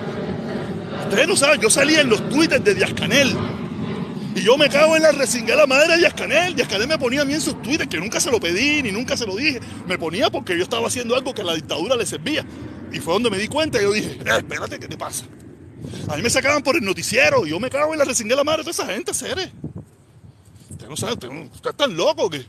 Ustedes 1.05 1.29
no 1.29 1.37
saben, 1.37 1.61
yo 1.61 1.71
salía 1.71 2.01
en 2.01 2.09
los 2.09 2.29
twitters 2.29 2.65
de 2.65 2.75
Díaz 2.75 2.93
Canel 2.95 3.37
y 4.37 4.43
yo 4.43 4.59
me 4.59 4.69
cago 4.69 4.95
en 4.97 5.03
la 5.03 5.13
resingada 5.13 5.67
madre 5.67 5.97
de 5.97 6.03
Yascanel. 6.03 6.55
Yascanel 6.55 6.87
me 6.87 6.99
ponía 6.99 7.23
a 7.23 7.25
mí 7.25 7.33
en 7.33 7.41
sus 7.41 7.61
tweets, 7.63 7.87
que 7.87 7.99
nunca 7.99 8.21
se 8.21 8.31
lo 8.31 8.39
pedí 8.39 8.83
ni 8.83 8.93
nunca 8.93 9.17
se 9.17 9.25
lo 9.27 9.35
dije. 9.35 9.61
Me 9.87 9.97
ponía 9.97 10.29
porque 10.29 10.59
yo 10.59 10.63
estaba 10.63 10.89
haciendo 10.89 11.17
algo 11.17 11.33
que 11.33 11.41
a 11.41 11.45
la 11.45 11.55
dictadura 11.55 11.97
le 11.97 12.05
servía. 12.05 12.45
Y 12.93 13.01
fue 13.01 13.15
donde 13.15 13.31
me 13.31 13.39
di 13.39 13.49
cuenta 13.49 13.79
y 13.79 13.83
yo 13.83 13.93
dije, 13.93 14.19
eh, 14.25 14.37
espérate, 14.39 14.79
¿qué 14.79 14.89
te 14.89 14.97
pasa? 14.97 15.25
A 16.09 16.17
mí 16.17 16.23
me 16.23 16.31
sacaban 16.31 16.63
por 16.63 16.77
el 16.77 16.85
noticiero 16.85 17.47
y 17.47 17.51
yo 17.51 17.61
me 17.61 17.71
cago 17.71 17.93
en 17.93 17.99
la 17.99 18.05
resingada 18.05 18.45
madre 18.45 18.65
de 18.65 18.71
toda 18.71 18.85
esa 18.85 18.95
gente, 18.95 19.15
seres. 19.15 19.51
Usted 20.71 20.89
no 20.89 20.97
sabe, 20.97 21.13
usted, 21.15 21.29
usted 21.29 21.71
es 21.71 21.77
tan 21.77 21.97
loco 21.97 22.31
que. 22.31 22.45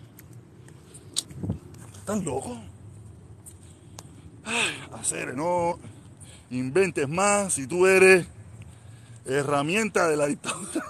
¿Tan 2.05 2.23
loco? 2.23 2.57
Ay, 4.45 4.77
no 5.35 5.77
inventes 6.49 7.07
más 7.09 7.53
si 7.53 7.67
tú 7.67 7.85
eres 7.85 8.25
herramienta 9.25 10.07
de 10.07 10.15
la 10.15 10.27
dictadura. 10.27 10.85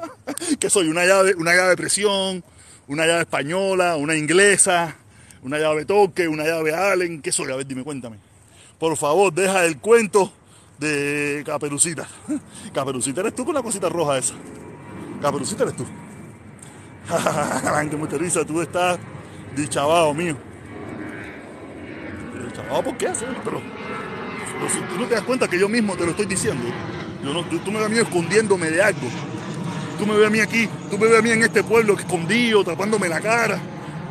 que 0.60 0.70
soy 0.70 0.88
una 0.88 1.04
llave, 1.04 1.34
una 1.34 1.54
llave 1.54 1.70
de 1.70 1.76
presión, 1.76 2.44
una 2.86 3.06
llave 3.06 3.22
española, 3.22 3.96
una 3.96 4.16
inglesa, 4.16 4.96
una 5.42 5.58
llave 5.58 5.84
toque, 5.84 6.28
una 6.28 6.44
llave 6.44 6.74
Allen, 6.74 7.20
¿qué 7.20 7.32
soy? 7.32 7.50
A 7.50 7.56
ver, 7.56 7.66
dime, 7.66 7.82
cuéntame. 7.82 8.18
Por 8.82 8.96
favor, 8.96 9.32
deja 9.32 9.64
el 9.64 9.78
cuento 9.78 10.32
de 10.76 11.44
Caperucita. 11.46 12.04
Caperucita 12.74 13.20
eres 13.20 13.32
tú 13.32 13.44
con 13.44 13.54
la 13.54 13.62
cosita 13.62 13.88
roja 13.88 14.18
esa. 14.18 14.34
Caperucita 15.20 15.62
eres 15.62 15.76
tú. 15.76 15.86
muy 17.96 18.08
risa, 18.18 18.44
tú 18.44 18.60
estás 18.60 18.98
dichabado 19.54 20.12
mío. 20.12 20.36
Dichabado, 22.44 22.82
¿por 22.82 22.96
qué? 22.96 23.12
Pero, 23.20 23.36
pero 23.44 24.88
tú 24.88 24.98
no 24.98 25.06
te 25.06 25.14
das 25.14 25.22
cuenta 25.22 25.46
que 25.46 25.60
yo 25.60 25.68
mismo 25.68 25.94
te 25.94 26.04
lo 26.04 26.10
estoy 26.10 26.26
diciendo. 26.26 26.64
Tú, 27.64 27.70
me 27.70 27.78
ves 27.78 27.86
a 27.86 27.88
mí 27.88 27.98
escondiéndome 27.98 28.68
de 28.68 28.82
algo. 28.82 29.08
Tú 29.96 30.06
me 30.06 30.16
ves 30.16 30.26
a 30.26 30.30
mí 30.30 30.40
aquí, 30.40 30.68
tú 30.90 30.98
me 30.98 31.06
ves 31.06 31.20
a 31.20 31.22
mí 31.22 31.30
en 31.30 31.44
este 31.44 31.62
pueblo 31.62 31.94
escondido, 31.94 32.64
tapándome 32.64 33.08
la 33.08 33.20
cara. 33.20 33.60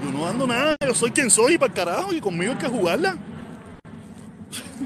Yo 0.01 0.13
no 0.13 0.25
ando 0.25 0.47
nada, 0.47 0.77
yo 0.87 0.95
soy 0.95 1.11
quien 1.11 1.29
soy 1.29 1.57
para 1.57 1.73
el 1.73 1.77
carajo 1.77 2.13
y 2.13 2.21
conmigo 2.21 2.53
hay 2.53 2.57
que 2.57 2.69
jugarla. 2.69 3.17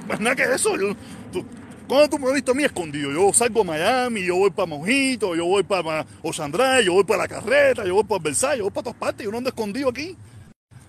Más 0.07 0.19
nada 0.21 0.35
que 0.35 0.43
eso. 0.43 0.75
Yo, 0.77 0.95
tú, 1.31 1.45
¿Cuándo 1.87 2.09
tú 2.09 2.19
me 2.19 2.27
has 2.27 2.33
visto 2.33 2.51
a 2.51 2.55
mí 2.55 2.63
escondido? 2.63 3.11
Yo 3.11 3.31
salgo 3.31 3.61
a 3.61 3.63
Miami, 3.63 4.23
yo 4.23 4.35
voy 4.35 4.49
para 4.49 4.65
Mojito, 4.65 5.35
yo 5.35 5.45
voy 5.45 5.63
para 5.63 6.05
Osandra, 6.23 6.81
yo 6.81 6.93
voy 6.93 7.03
para 7.03 7.23
la 7.23 7.27
carreta, 7.27 7.85
yo 7.85 7.93
voy 7.93 8.03
para 8.03 8.23
Versailles, 8.23 8.59
yo 8.59 8.63
voy 8.63 8.71
para 8.71 8.83
todas 8.85 8.97
partes, 8.97 9.23
yo 9.23 9.31
no 9.31 9.37
ando 9.37 9.49
escondido 9.49 9.89
aquí. 9.89 10.17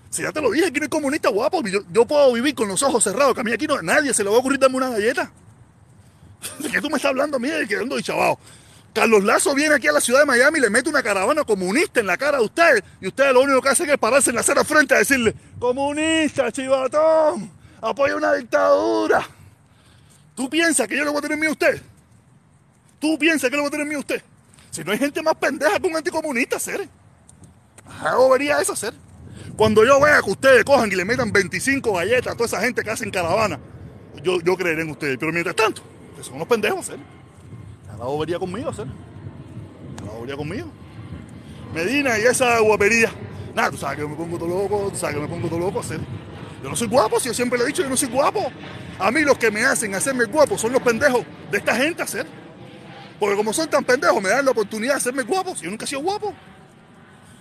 Si 0.09 0.23
ya 0.23 0.31
te 0.31 0.41
lo 0.41 0.49
dije, 0.49 0.67
aquí 0.67 0.79
no 0.79 0.85
hay 0.85 0.89
comunista 0.89 1.29
guapo, 1.29 1.61
yo, 1.63 2.05
puedo 2.05 2.33
vivir 2.33 2.55
con 2.55 2.67
los 2.67 2.81
ojos 2.81 3.03
cerrados, 3.03 3.35
que 3.35 3.41
a 3.41 3.43
mí 3.43 3.51
aquí 3.51 3.67
no, 3.67 3.79
nadie 3.81 4.13
se 4.13 4.23
le 4.23 4.29
va 4.29 4.37
a 4.37 4.39
ocurrir 4.39 4.59
darme 4.59 4.77
una 4.77 4.89
galleta. 4.89 5.31
¿De 6.59 6.69
qué 6.69 6.81
tú 6.81 6.89
me 6.89 6.95
estás 6.95 7.09
hablando 7.09 7.37
a 7.37 7.39
mí? 7.39 7.49
De 7.49 7.67
quedando 7.67 7.99
chavado. 8.01 8.39
Carlos 8.93 9.23
Lazo 9.23 9.53
viene 9.53 9.75
aquí 9.75 9.87
a 9.87 9.91
la 9.91 10.01
ciudad 10.01 10.21
de 10.21 10.25
Miami 10.25 10.57
y 10.57 10.61
le 10.61 10.71
mete 10.71 10.89
una 10.89 11.03
caravana 11.03 11.43
comunista 11.43 11.99
en 11.99 12.07
la 12.07 12.17
cara 12.17 12.39
de 12.39 12.45
usted. 12.45 12.83
Y 12.99 13.07
usted 13.07 13.31
lo 13.31 13.41
único 13.41 13.61
que 13.61 13.69
hace 13.69 13.83
es 13.83 13.97
pararse 13.99 14.31
en 14.31 14.35
la 14.35 14.41
acera 14.41 14.63
frente 14.63 14.95
a 14.95 14.97
decirle, 14.97 15.35
comunista, 15.59 16.51
chivatón, 16.51 17.51
apoya 17.81 18.15
una 18.15 18.33
dictadura. 18.33 19.27
¿Tú 20.35 20.49
piensas 20.49 20.87
que 20.87 20.95
yo 20.97 21.03
le 21.03 21.09
voy 21.09 21.19
a 21.19 21.21
tener 21.21 21.37
miedo 21.37 21.51
a 21.51 21.53
usted? 21.53 21.81
¿Tú 22.99 23.17
piensas 23.17 23.49
que 23.49 23.55
le 23.55 23.61
voy 23.61 23.67
a 23.67 23.71
tener 23.71 23.85
miedo 23.85 23.99
a 23.99 24.01
usted? 24.01 24.21
Si 24.71 24.83
no 24.83 24.91
hay 24.91 24.97
gente 24.97 25.21
más 25.21 25.35
pendeja 25.35 25.79
que 25.79 25.87
un 25.87 25.95
anticomunista, 25.95 26.59
ser. 26.59 26.87
Algo 28.01 28.29
vería 28.29 28.61
eso, 28.61 28.75
ser. 28.75 28.93
Cuando 29.55 29.83
yo 29.83 29.99
vea 29.99 30.21
que 30.21 30.29
ustedes 30.29 30.63
cojan 30.63 30.91
y 30.91 30.95
le 30.95 31.05
metan 31.05 31.31
25 31.31 31.93
galletas 31.93 32.33
a 32.33 32.35
toda 32.35 32.45
esa 32.45 32.61
gente 32.61 32.83
que 32.83 32.91
hacen 32.91 33.09
caravana, 33.09 33.59
yo, 34.21 34.39
yo 34.41 34.55
creeré 34.55 34.83
en 34.83 34.91
ustedes. 34.91 35.17
Pero 35.17 35.31
mientras 35.31 35.55
tanto, 35.55 35.81
son 36.21 36.35
unos 36.35 36.47
pendejos, 36.47 36.85
ser. 36.85 36.99
La 37.97 38.05
bobería 38.05 38.37
conmigo, 38.37 38.71
ser. 38.71 38.85
La 40.05 40.11
bobería 40.11 40.35
conmigo. 40.35 40.67
Medina 41.73 42.19
y 42.19 42.23
esa 42.23 42.59
guapería. 42.59 43.11
Nada, 43.55 43.71
tú 43.71 43.77
sabes 43.77 43.97
que 43.97 44.05
me 44.05 44.15
pongo 44.15 44.37
todo 44.37 44.47
loco, 44.47 44.89
tú 44.91 44.97
sabes 44.97 45.15
que 45.15 45.21
me 45.21 45.27
pongo 45.27 45.47
todo 45.47 45.59
loco, 45.59 45.81
ser. 45.81 45.99
Yo 46.63 46.69
no 46.69 46.75
soy 46.75 46.87
guapo, 46.87 47.19
si 47.19 47.27
yo 47.27 47.33
siempre 47.33 47.57
le 47.57 47.65
he 47.65 47.67
dicho, 47.67 47.83
yo 47.83 47.89
no 47.89 47.97
soy 47.97 48.09
guapo. 48.09 48.51
A 48.99 49.11
mí 49.11 49.21
los 49.21 49.37
que 49.37 49.51
me 49.51 49.63
hacen 49.63 49.93
hacerme 49.93 50.25
guapo 50.25 50.57
son 50.57 50.71
los 50.71 50.81
pendejos 50.81 51.23
de 51.51 51.57
esta 51.57 51.75
gente 51.75 52.01
hacer. 52.01 52.25
Porque 53.19 53.35
como 53.35 53.53
son 53.53 53.69
tan 53.69 53.83
pendejos, 53.83 54.21
me 54.21 54.29
dan 54.29 54.45
la 54.45 54.51
oportunidad 54.51 54.93
de 54.93 54.97
hacerme 54.97 55.23
guapo. 55.23 55.55
Si 55.55 55.65
yo 55.65 55.69
nunca 55.69 55.85
he 55.85 55.87
sido 55.87 56.01
guapo. 56.01 56.33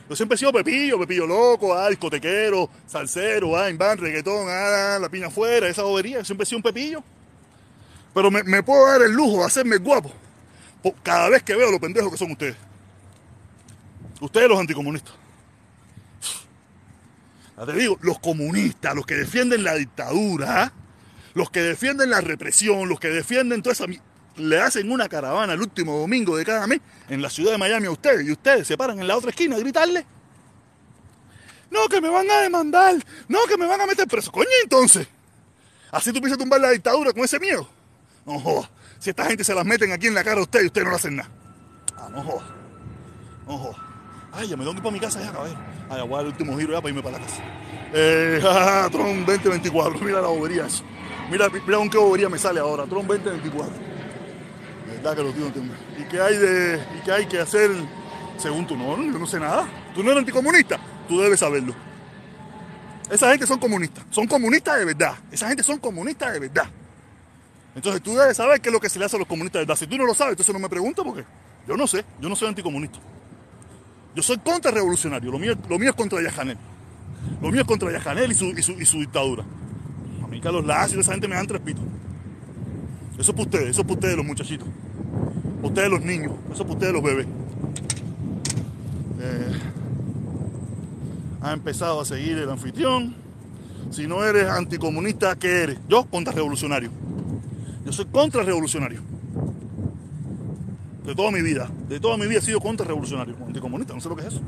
Yo 0.08 0.14
siempre 0.14 0.36
he 0.36 0.38
sido 0.38 0.52
pepillo, 0.52 0.98
pepillo 1.00 1.26
loco, 1.26 1.74
ah, 1.74 1.88
discotequero, 1.88 2.70
salsero, 2.86 3.56
ah, 3.56 3.68
van, 3.74 3.98
reggaetón, 3.98 4.46
ah, 4.48 4.98
la 5.00 5.08
piña 5.08 5.26
afuera, 5.26 5.68
esa 5.68 5.82
bobería. 5.82 6.18
Yo 6.18 6.24
siempre 6.24 6.44
he 6.44 6.46
sido 6.46 6.58
un 6.58 6.62
pepillo. 6.62 7.02
Pero 8.14 8.30
me, 8.30 8.42
me 8.44 8.62
puedo 8.62 8.86
dar 8.86 9.02
el 9.02 9.12
lujo 9.12 9.38
de 9.38 9.44
hacerme 9.44 9.78
guapo 9.78 10.12
cada 11.02 11.28
vez 11.30 11.42
que 11.42 11.54
veo 11.54 11.70
los 11.70 11.80
pendejos 11.80 12.10
que 12.10 12.18
son 12.18 12.30
ustedes. 12.30 12.56
Ustedes 14.20 14.48
los 14.48 14.58
anticomunistas. 14.58 15.14
Ya 17.56 17.66
te 17.66 17.72
digo, 17.72 17.98
los 18.02 18.18
comunistas, 18.18 18.94
los 18.94 19.06
que 19.06 19.14
defienden 19.14 19.64
la 19.64 19.74
dictadura, 19.74 20.64
¿ah? 20.64 20.72
los 21.34 21.50
que 21.50 21.62
defienden 21.62 22.10
la 22.10 22.20
represión, 22.20 22.88
los 22.88 23.00
que 23.00 23.08
defienden 23.08 23.62
toda 23.62 23.72
esa... 23.72 23.86
Le 24.36 24.60
hacen 24.60 24.92
una 24.92 25.08
caravana 25.08 25.54
el 25.54 25.62
último 25.62 25.98
domingo 25.98 26.36
de 26.36 26.44
cada 26.44 26.66
mes 26.66 26.80
en 27.08 27.22
la 27.22 27.30
ciudad 27.30 27.52
de 27.52 27.58
Miami 27.58 27.86
a 27.86 27.90
ustedes 27.90 28.26
y 28.26 28.32
ustedes 28.32 28.66
se 28.66 28.76
paran 28.76 29.00
en 29.00 29.08
la 29.08 29.16
otra 29.16 29.30
esquina 29.30 29.56
a 29.56 29.58
gritarle. 29.58 30.04
No, 31.70 31.88
que 31.88 32.02
me 32.02 32.10
van 32.10 32.30
a 32.30 32.42
demandar. 32.42 32.96
No, 33.28 33.38
que 33.48 33.56
me 33.56 33.66
van 33.66 33.80
a 33.80 33.86
meter 33.86 34.06
preso. 34.06 34.30
Coño, 34.30 34.48
entonces. 34.62 35.08
Así 35.90 36.12
tú 36.12 36.20
piensas 36.20 36.38
tumbar 36.38 36.60
la 36.60 36.70
dictadura 36.70 37.14
con 37.14 37.24
ese 37.24 37.40
miedo. 37.40 37.66
No 38.26 38.38
jodas. 38.38 38.68
Si 38.98 39.08
esta 39.08 39.24
gente 39.24 39.42
se 39.42 39.54
las 39.54 39.64
meten 39.64 39.92
aquí 39.92 40.06
en 40.06 40.14
la 40.14 40.22
cara 40.22 40.40
a 40.40 40.42
ustedes 40.42 40.64
y 40.64 40.66
ustedes 40.66 40.86
no 40.86 40.94
hacen 40.94 41.16
nada. 41.16 41.30
Ah, 41.96 42.08
no 42.10 42.22
jodas. 42.22 42.48
No 43.46 43.58
jodas. 43.58 43.85
Ay, 44.36 44.48
ya 44.48 44.56
me 44.56 44.64
tengo 44.64 44.72
que 44.72 44.78
ir 44.78 44.82
para 44.82 44.92
mi 44.92 45.00
casa 45.00 45.20
ya, 45.22 45.32
caballero. 45.32 45.58
Ay, 45.88 46.02
voy 46.06 46.18
a 46.18 46.20
el 46.20 46.26
último 46.26 46.58
giro 46.58 46.72
ya 46.74 46.80
para 46.80 46.90
irme 46.90 47.02
para 47.02 47.18
la 47.18 47.24
casa. 47.24 47.42
Eh, 47.94 48.38
Tron 48.92 49.24
2024, 49.24 50.00
mira 50.00 50.20
la 50.20 50.28
bobería 50.28 50.66
eso. 50.66 50.84
Mira, 51.30 51.48
mira 51.48 51.78
con 51.78 51.88
qué 51.88 51.96
bobería 51.96 52.28
me 52.28 52.38
sale 52.38 52.60
ahora, 52.60 52.84
Tron 52.84 53.06
2024. 53.06 53.72
Verdad 54.88 55.16
que 55.16 55.22
lo 55.22 55.32
tíos 55.32 55.56
no 55.56 55.72
¿Y 55.98 56.04
qué 56.04 56.20
hay 56.20 56.36
de. 56.36 56.80
y 56.98 57.04
qué 57.04 57.12
hay 57.12 57.26
que 57.26 57.40
hacer 57.40 57.70
según 58.36 58.66
tú? 58.66 58.76
No, 58.76 58.96
yo 58.96 59.18
no 59.18 59.26
sé 59.26 59.40
nada. 59.40 59.66
Tú 59.94 60.02
no 60.02 60.10
eres 60.10 60.20
anticomunista, 60.20 60.78
tú 61.08 61.20
debes 61.20 61.40
saberlo. 61.40 61.74
Esa 63.10 63.30
gente 63.30 63.46
son 63.46 63.58
comunistas, 63.58 64.04
son 64.10 64.26
comunistas 64.26 64.78
de 64.78 64.84
verdad. 64.84 65.14
Esa 65.30 65.48
gente 65.48 65.62
son 65.62 65.78
comunistas 65.78 66.32
de 66.34 66.40
verdad. 66.40 66.68
Entonces 67.74 68.02
tú 68.02 68.14
debes 68.16 68.36
saber 68.36 68.60
qué 68.60 68.68
es 68.68 68.72
lo 68.72 68.80
que 68.80 68.88
se 68.88 68.98
le 68.98 69.04
hace 69.04 69.16
a 69.16 69.18
los 69.18 69.28
comunistas 69.28 69.60
de 69.60 69.64
verdad. 69.64 69.76
Si 69.78 69.86
tú 69.86 69.96
no 69.96 70.04
lo 70.04 70.14
sabes, 70.14 70.32
entonces 70.32 70.52
no 70.52 70.58
me 70.58 70.68
preguntas 70.68 71.04
porque 71.04 71.24
yo 71.66 71.76
no 71.76 71.86
sé, 71.86 72.04
yo 72.20 72.28
no 72.28 72.36
soy 72.36 72.48
anticomunista. 72.48 72.98
Yo 74.16 74.22
soy 74.22 74.38
contrarrevolucionario, 74.38 75.30
lo 75.30 75.38
mío, 75.38 75.54
lo 75.68 75.78
mío 75.78 75.90
es 75.90 75.94
contra 75.94 76.22
Yajanel. 76.22 76.56
Lo 77.42 77.50
mío 77.50 77.60
es 77.60 77.66
contra 77.66 77.92
Yajanel 77.92 78.32
y 78.32 78.34
su, 78.34 78.46
y 78.46 78.86
su, 78.86 78.98
dictadura. 78.98 79.44
A 80.24 80.26
mí 80.26 80.40
Carlos 80.40 80.64
Lazo 80.64 80.96
y 80.96 81.00
esa 81.00 81.12
gente 81.12 81.28
me 81.28 81.34
dan 81.34 81.46
tres 81.46 81.60
pitos. 81.60 81.84
Eso 83.18 83.30
es 83.32 83.36
para 83.36 83.42
ustedes, 83.42 83.68
eso 83.68 83.82
es 83.82 83.86
para 83.86 83.94
ustedes 83.94 84.16
los 84.16 84.24
muchachitos. 84.24 84.66
Ustedes 85.62 85.90
los 85.90 86.00
niños, 86.00 86.32
eso 86.46 86.54
es 86.54 86.60
para 86.60 86.72
ustedes 86.72 86.92
los 86.94 87.02
bebés. 87.02 87.26
Eh, 89.20 89.52
ha 91.42 91.52
empezado 91.52 92.00
a 92.00 92.06
seguir 92.06 92.38
el 92.38 92.48
anfitrión. 92.48 93.14
Si 93.90 94.06
no 94.06 94.24
eres 94.24 94.48
anticomunista, 94.48 95.36
¿qué 95.36 95.62
eres? 95.62 95.78
Yo, 95.90 96.06
contrarrevolucionario. 96.06 96.90
Yo 97.84 97.92
soy 97.92 98.06
contrarrevolucionario 98.06 99.02
de 101.06 101.14
toda 101.14 101.30
mi 101.30 101.40
vida. 101.40 101.70
De 101.88 102.00
toda 102.00 102.16
mi 102.16 102.26
vida 102.26 102.40
he 102.40 102.42
sido 102.42 102.60
contrarrevolucionario, 102.60 103.36
anticomunista, 103.46 103.94
no 103.94 104.00
sé 104.00 104.08
lo 104.08 104.16
que 104.16 104.22
es 104.22 104.34
eso. 104.34 104.40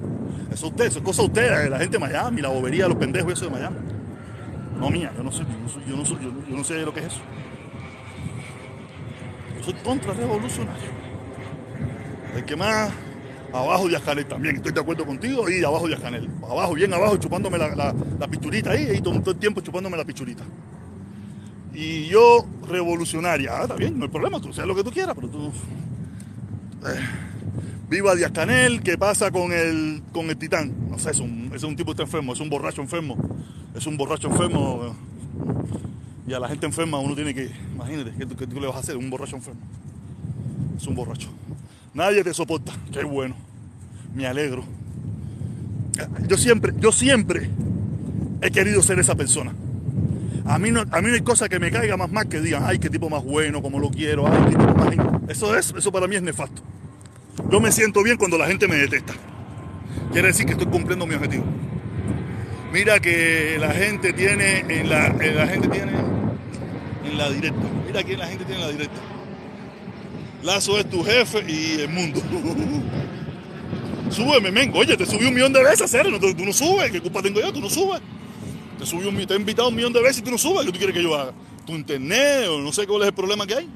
Eso 0.50 0.66
es 0.66 0.72
usted, 0.72 0.86
eso 0.86 0.98
es 0.98 1.04
cosa 1.04 1.22
de 1.22 1.28
usted, 1.28 1.70
la 1.70 1.78
gente 1.78 1.98
de 1.98 2.00
Miami, 2.00 2.42
la 2.42 2.48
bobería 2.48 2.88
los 2.88 2.98
pendejos 2.98 3.32
eso 3.32 3.44
de 3.44 3.52
Miami. 3.52 3.76
No 4.78 4.90
mía, 4.90 5.12
yo 5.16 5.22
no 5.22 5.30
sé, 5.30 5.44
yo 5.88 5.96
no, 5.96 6.04
soy, 6.04 6.18
yo 6.20 6.56
no, 6.56 6.64
sé 6.64 6.82
lo 6.82 6.92
que 6.92 7.00
es 7.00 7.06
eso. 7.06 7.20
Yo 9.56 9.64
soy 9.64 9.74
contrarrevolucionario. 9.84 10.88
El 12.34 12.44
que 12.44 12.56
más 12.56 12.90
abajo 13.52 13.88
de 13.88 13.96
Ascanel 13.96 14.26
también, 14.26 14.56
estoy 14.56 14.72
de 14.72 14.80
acuerdo 14.80 15.06
contigo, 15.06 15.48
y 15.48 15.62
abajo 15.62 15.86
de 15.86 15.94
Ascanel. 15.94 16.28
Abajo, 16.42 16.74
bien 16.74 16.92
abajo, 16.92 17.16
chupándome 17.18 17.56
la, 17.56 17.74
la, 17.74 18.28
pichurita 18.28 18.72
ahí, 18.72 18.96
y 18.96 19.00
todo, 19.00 19.14
el 19.14 19.36
tiempo 19.38 19.60
chupándome 19.60 19.96
la 19.96 20.04
pichurita. 20.04 20.42
Y 21.72 22.06
yo, 22.06 22.44
revolucionaria, 22.68 23.58
ah, 23.58 23.62
está 23.62 23.76
bien, 23.76 23.96
no 23.96 24.04
hay 24.04 24.10
problema, 24.10 24.40
tú 24.40 24.52
seas 24.52 24.66
lo 24.66 24.74
que 24.74 24.82
tú 24.82 24.90
quieras, 24.90 25.14
pero 25.14 25.28
tú 25.28 25.52
viva 27.88 28.14
Díaz 28.14 28.32
Canel, 28.32 28.82
¿qué 28.82 28.98
pasa 28.98 29.30
con 29.30 29.52
el, 29.52 30.02
con 30.12 30.28
el 30.30 30.36
titán? 30.36 30.72
No 30.90 30.98
sé, 30.98 31.10
es 31.10 31.20
un, 31.20 31.50
es 31.54 31.62
un 31.62 31.76
tipo 31.76 31.86
que 31.86 31.92
está 31.92 32.02
enfermo, 32.02 32.32
es 32.32 32.40
un 32.40 32.50
borracho 32.50 32.82
enfermo. 32.82 33.16
Es 33.74 33.86
un 33.86 33.96
borracho 33.96 34.28
enfermo. 34.28 34.94
Y 36.26 36.32
a 36.32 36.40
la 36.40 36.48
gente 36.48 36.66
enferma 36.66 36.98
uno 36.98 37.14
tiene 37.14 37.34
que, 37.34 37.50
imagínate, 37.74 38.12
¿qué, 38.18 38.26
qué 38.36 38.46
tú 38.46 38.60
le 38.60 38.66
vas 38.66 38.76
a 38.76 38.80
hacer? 38.80 38.96
Un 38.96 39.08
borracho 39.08 39.36
enfermo. 39.36 39.60
Es 40.76 40.86
un 40.86 40.94
borracho. 40.94 41.28
Nadie 41.94 42.22
te 42.22 42.34
soporta. 42.34 42.72
Qué 42.92 43.04
bueno. 43.04 43.34
Me 44.14 44.26
alegro. 44.26 44.64
Yo 46.28 46.36
siempre, 46.36 46.72
yo 46.78 46.92
siempre 46.92 47.50
he 48.40 48.50
querido 48.50 48.82
ser 48.82 48.98
esa 48.98 49.14
persona. 49.14 49.52
A 50.48 50.58
mí 50.58 50.70
no, 50.70 50.80
a 50.80 51.02
mí 51.02 51.08
no 51.08 51.14
hay 51.14 51.20
cosa 51.20 51.48
que 51.48 51.58
me 51.58 51.70
caiga 51.70 51.96
más 51.96 52.10
mal 52.10 52.28
que 52.28 52.40
digan, 52.40 52.62
ay, 52.66 52.78
qué 52.78 52.88
tipo 52.88 53.10
más 53.10 53.22
bueno, 53.22 53.60
como 53.60 53.78
lo 53.78 53.90
quiero, 53.90 54.26
ay, 54.26 54.44
qué 54.48 54.56
tipo 54.56 54.74
más... 54.74 55.28
Eso 55.28 55.54
es, 55.54 55.74
eso 55.76 55.92
para 55.92 56.06
mí 56.06 56.16
es 56.16 56.22
nefasto. 56.22 56.62
Yo 57.50 57.60
me 57.60 57.70
siento 57.70 58.02
bien 58.02 58.16
cuando 58.16 58.38
la 58.38 58.46
gente 58.46 58.66
me 58.66 58.76
detesta. 58.76 59.12
Quiere 60.10 60.28
decir 60.28 60.46
que 60.46 60.52
estoy 60.52 60.66
cumpliendo 60.66 61.06
mi 61.06 61.14
objetivo. 61.14 61.44
Mira 62.72 62.98
que 62.98 63.58
la 63.60 63.72
gente 63.72 64.12
tiene 64.12 64.60
en 64.60 64.88
la, 64.88 65.08
la 65.10 65.46
gente 65.46 65.68
tiene 65.68 65.92
en 67.04 67.18
la 67.18 67.30
directa. 67.30 67.66
Mira 67.86 68.02
quién 68.02 68.18
la 68.18 68.26
gente 68.26 68.44
tiene 68.44 68.60
en 68.62 68.66
la 68.66 68.72
directa. 68.72 69.00
Lazo 70.42 70.78
es 70.78 70.88
tu 70.88 71.04
jefe 71.04 71.44
y 71.46 71.80
el 71.82 71.88
mundo. 71.88 72.20
Súbeme, 74.10 74.50
mengo. 74.50 74.78
Oye, 74.78 74.96
te 74.96 75.04
subí 75.04 75.26
un 75.26 75.34
millón 75.34 75.52
de 75.52 75.62
veces, 75.62 75.90
¿cero? 75.90 76.10
Tú, 76.18 76.44
no 76.44 76.52
subes. 76.52 76.90
¿Qué 76.90 77.00
culpa 77.00 77.20
tengo 77.20 77.40
yo? 77.40 77.52
Tú 77.52 77.60
no 77.60 77.68
subes. 77.68 78.00
Te 78.78 78.86
subí 78.86 79.26
te 79.26 79.34
he 79.34 79.36
invitado 79.36 79.68
un 79.68 79.74
millón 79.74 79.92
de 79.92 80.00
veces 80.00 80.18
y 80.18 80.22
tú 80.22 80.30
no 80.30 80.38
subes. 80.38 80.64
¿Qué 80.64 80.72
tú 80.72 80.78
quieres 80.78 80.94
que 80.94 81.02
yo 81.02 81.14
haga? 81.14 81.32
Tu 81.66 81.72
internet 81.72 82.48
o 82.48 82.60
no 82.60 82.72
sé 82.72 82.86
cuál 82.86 83.02
es 83.02 83.08
el 83.08 83.14
problema 83.14 83.46
que 83.46 83.54
hay. 83.54 83.68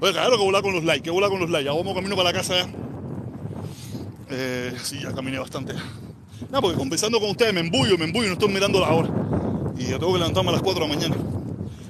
Oye, 0.00 0.12
claro 0.12 0.36
que 0.36 0.44
volar 0.44 0.62
con 0.62 0.74
los 0.74 0.84
likes, 0.84 1.02
que 1.02 1.10
volar 1.10 1.30
con 1.30 1.40
los 1.40 1.50
likes. 1.50 1.64
Ya 1.64 1.72
vamos 1.72 1.94
camino 1.94 2.14
para 2.14 2.30
la 2.30 2.38
casa 2.38 2.54
ya. 2.56 2.68
Eh, 4.30 4.74
sí, 4.82 5.00
ya 5.02 5.12
caminé 5.14 5.38
bastante. 5.38 5.74
No, 6.50 6.60
porque 6.60 6.76
conversando 6.76 7.18
con 7.18 7.30
ustedes 7.30 7.52
me 7.52 7.60
embullo, 7.60 7.96
me 7.98 8.04
embullo 8.04 8.28
no 8.28 8.34
estoy 8.34 8.48
mirando 8.48 8.80
la 8.80 8.90
hora. 8.90 9.08
Y 9.78 9.86
yo 9.86 9.98
tengo 9.98 10.12
que 10.12 10.18
levantarme 10.18 10.50
a 10.50 10.52
las 10.52 10.62
4 10.62 10.84
de 10.84 10.88
la 10.88 10.94
mañana. 10.94 11.16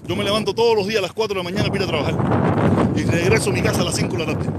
Yo 0.07 0.17
me 0.17 0.25
levanto 0.25 0.55
todos 0.55 0.77
los 0.77 0.87
días 0.87 1.01
a 1.01 1.03
las 1.03 1.13
4 1.13 1.35
de 1.35 1.45
la 1.45 1.51
mañana 1.51 1.69
para 1.69 1.83
ir 1.83 1.83
a 1.83 1.87
trabajar. 1.87 2.93
Y 2.97 3.03
regreso 3.03 3.51
a 3.51 3.53
mi 3.53 3.63
casa 3.63 3.83
a 3.83 3.85
las 3.85 3.97
5 3.97 4.17
de 4.17 4.27
la 4.27 4.33
tarde. 4.33 4.51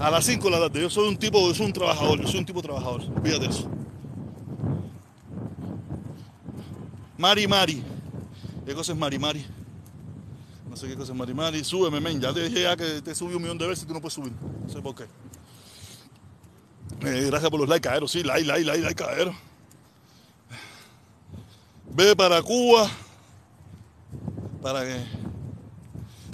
A 0.00 0.10
las 0.10 0.24
5 0.24 0.44
de 0.44 0.50
la 0.50 0.60
tarde. 0.60 0.80
Yo 0.80 0.90
soy 0.90 1.08
un 1.08 1.16
tipo, 1.16 1.38
yo 1.46 1.54
soy 1.54 1.66
un 1.66 1.72
trabajador, 1.72 2.20
yo 2.20 2.26
soy 2.26 2.40
un 2.40 2.46
tipo 2.46 2.62
trabajador. 2.62 3.02
Fíjate 3.22 3.46
eso. 3.46 3.70
Mari 7.18 7.46
Mari. 7.46 7.82
¿Qué 8.64 8.74
cosa 8.74 8.92
es 8.92 8.98
Mari 8.98 9.18
Mari? 9.18 9.46
No 10.68 10.76
sé 10.76 10.88
qué 10.88 10.96
cosa 10.96 11.12
es 11.12 11.18
Mari 11.18 11.34
Mari. 11.34 11.64
Súbeme, 11.64 12.00
men. 12.00 12.20
Ya 12.20 12.32
te 12.32 12.48
dije 12.48 12.62
ya 12.62 12.76
que 12.76 13.00
te 13.02 13.14
subí 13.14 13.34
un 13.34 13.42
millón 13.42 13.58
de 13.58 13.66
veces 13.66 13.84
y 13.84 13.86
tú 13.86 13.94
no 13.94 14.00
puedes 14.00 14.14
subir. 14.14 14.32
No 14.32 14.72
sé 14.72 14.80
por 14.80 14.94
qué. 14.94 15.04
Eh, 17.00 17.26
gracias 17.26 17.50
por 17.50 17.60
los 17.60 17.68
likes, 17.68 17.88
caeros. 17.88 18.10
Sí, 18.10 18.22
like, 18.22 18.44
like, 18.44 18.64
like, 18.64 18.82
like, 18.82 19.04
caeros. 19.04 19.34
Ve 21.90 22.14
para 22.14 22.42
Cuba 22.42 22.90
para 24.60 24.84
que 24.84 25.04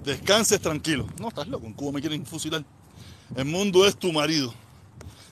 descanses 0.04 0.60
tranquilo. 0.60 1.06
No, 1.20 1.28
estás 1.28 1.46
loco, 1.48 1.66
en 1.66 1.74
Cuba 1.74 1.92
me 1.92 2.00
quieren 2.00 2.24
fusilar. 2.26 2.64
El 3.36 3.44
mundo 3.44 3.86
es 3.86 3.96
tu 3.96 4.12
marido. 4.12 4.52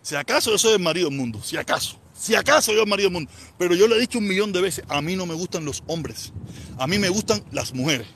Si 0.03 0.15
acaso 0.15 0.51
yo 0.51 0.59
soy 0.59 0.75
el 0.75 0.81
marido 0.81 1.09
del 1.09 1.19
mundo, 1.19 1.41
si 1.43 1.57
acaso, 1.57 1.99
si 2.21 2.35
acaso 2.35 2.73
yo 2.75 2.83
el 2.83 2.89
marido 2.89 3.09
del 3.09 3.15
mundo. 3.15 3.31
Pero 3.57 3.75
yo 3.75 3.89
le 3.89 3.97
he 3.97 4.01
dicho 4.01 4.19
un 4.19 4.29
millón 4.29 4.53
de 4.53 4.61
veces, 4.61 4.85
a 4.89 5.01
mí 5.01 5.17
no 5.17 5.25
me 5.25 5.33
gustan 5.33 5.65
los 5.65 5.83
hombres, 5.87 6.33
a 6.79 6.87
mí 6.87 6.99
me 6.99 7.09
gustan 7.09 7.43
las 7.51 7.73
mujeres. 7.73 8.07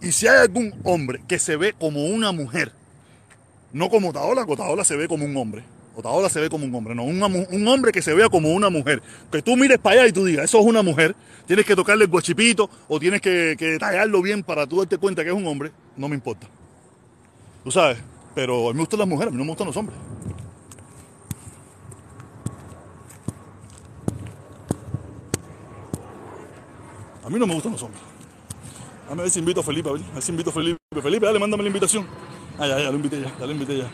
Y 0.00 0.12
si 0.12 0.28
hay 0.28 0.38
algún 0.38 0.72
hombre 0.84 1.20
que 1.26 1.40
se 1.40 1.56
ve 1.56 1.72
como 1.72 2.06
una 2.06 2.30
mujer, 2.30 2.72
no 3.72 3.90
como 3.90 4.12
Taola, 4.12 4.46
Taola 4.46 4.84
se 4.84 4.96
ve 4.96 5.08
como 5.08 5.24
un 5.24 5.36
hombre. 5.36 5.64
Otaola 5.96 6.28
se 6.28 6.40
ve 6.40 6.50
como 6.50 6.66
un 6.66 6.74
hombre, 6.74 6.94
no, 6.94 7.04
un, 7.04 7.22
un, 7.22 7.68
hombre 7.68 7.92
que 7.92 8.02
se 8.02 8.14
vea 8.14 8.28
como 8.28 8.52
una 8.52 8.68
mujer. 8.68 9.02
Que 9.30 9.42
tú 9.42 9.56
mires 9.56 9.78
para 9.78 10.00
allá 10.00 10.08
y 10.08 10.12
tú 10.12 10.24
digas, 10.24 10.44
eso 10.44 10.58
es 10.58 10.66
una 10.66 10.82
mujer, 10.82 11.14
tienes 11.46 11.64
que 11.64 11.76
tocarle 11.76 12.04
el 12.04 12.10
guachipito 12.10 12.68
o 12.88 12.98
tienes 12.98 13.20
que, 13.20 13.54
que 13.56 13.78
bien 14.22 14.42
para 14.42 14.66
tú 14.66 14.78
darte 14.78 14.98
cuenta 14.98 15.22
que 15.22 15.30
es 15.30 15.36
un 15.36 15.46
hombre, 15.46 15.70
no 15.96 16.08
me 16.08 16.16
importa. 16.16 16.48
Tú 17.62 17.70
sabes, 17.70 17.98
pero 18.34 18.70
a 18.70 18.72
mí 18.72 18.74
me 18.74 18.80
gustan 18.80 18.98
las 18.98 19.08
mujeres, 19.08 19.28
a 19.28 19.32
mí 19.32 19.38
no 19.38 19.44
me 19.44 19.50
gustan 19.50 19.68
los 19.68 19.76
hombres. 19.76 19.96
A 27.24 27.30
mí 27.30 27.38
no 27.38 27.46
me 27.46 27.54
gustan 27.54 27.72
los 27.72 27.82
hombres. 27.82 28.02
A 29.10 29.14
ver 29.14 29.30
si 29.30 29.38
invito 29.38 29.60
a 29.60 29.62
Felipe, 29.62 29.88
a 29.88 29.92
ver, 29.92 30.02
a 30.10 30.14
ver 30.14 30.22
si 30.22 30.30
invito 30.30 30.50
a 30.50 30.52
Felipe. 30.52 30.78
Felipe, 31.02 31.26
dale, 31.26 31.38
mándame 31.38 31.62
la 31.62 31.68
invitación. 31.68 32.06
Ah, 32.58 32.66
ya, 32.66 32.78
ya, 32.78 32.90
lo 32.90 32.96
invité 32.96 33.20
ya, 33.20 33.32
ya 33.38 33.46
lo 33.46 33.52
invité 33.52 33.78
ya. 33.78 33.90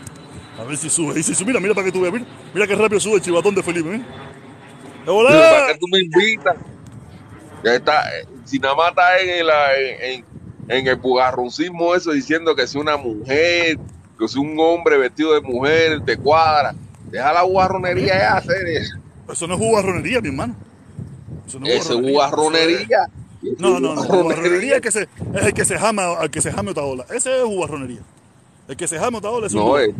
A 0.58 0.64
ver 0.64 0.76
si 0.76 0.90
sube. 0.90 1.18
Y 1.18 1.22
si 1.22 1.34
sube, 1.34 1.46
mira, 1.48 1.60
mira 1.60 1.74
para 1.74 1.86
que 1.86 1.92
tú 1.92 2.00
veas. 2.00 2.12
Mira, 2.12 2.26
mira 2.54 2.66
qué 2.66 2.74
rápido 2.74 3.00
sube 3.00 3.14
el 3.14 3.22
chivatón 3.22 3.54
de 3.54 3.62
Felipe. 3.62 3.88
Mira. 3.88 4.04
¡Hola! 5.06 5.30
¿Para 5.30 5.72
qué 5.72 5.78
tú 5.78 5.86
me 5.90 6.00
invitas? 6.00 6.56
Ya 7.64 7.74
está, 7.74 8.04
si 8.44 8.58
nada 8.58 8.74
más 8.74 8.90
está 8.90 9.18
en 9.20 9.30
el, 9.30 9.50
en, 10.00 10.24
en 10.68 10.86
el 10.86 10.96
bugarroncismo 10.96 11.94
eso 11.94 12.12
diciendo 12.12 12.54
que 12.56 12.66
si 12.66 12.78
una 12.78 12.96
mujer, 12.96 13.78
que 14.18 14.28
si 14.28 14.38
un 14.38 14.58
hombre 14.58 14.96
vestido 14.98 15.34
de 15.34 15.40
mujer 15.40 16.02
te 16.04 16.16
cuadra. 16.16 16.74
Deja 17.10 17.32
la 17.32 17.42
bugarronería 17.42 18.18
ya, 18.18 18.36
hacer 18.36 18.66
eso. 18.68 18.96
Eso 19.30 19.46
no 19.46 19.54
es 19.54 19.60
bugarronería, 19.60 20.20
mi 20.20 20.28
hermano. 20.28 20.54
Eso 21.46 21.58
no 21.58 21.66
es 21.66 21.88
bugarronería. 21.88 23.08
No, 23.58 23.80
no, 23.80 23.94
no. 23.94 24.02
Jugarronería 24.02 24.76
es, 24.76 24.82
que 24.82 24.90
se, 24.90 25.02
es 25.34 25.46
el 25.46 25.54
que 25.54 25.64
se 25.64 25.78
jama, 25.78 26.04
al 26.18 26.30
que 26.30 26.40
se 26.40 26.52
jame 26.52 26.72
ola. 26.72 27.06
Ese 27.14 27.36
es 27.36 27.42
jugarronería. 27.44 28.00
El 28.68 28.76
que 28.76 28.86
se 28.86 28.98
jame 28.98 29.18
ola 29.18 29.46
es 29.46 29.54
un 29.54 29.60
no, 29.60 29.78
es, 29.78 29.94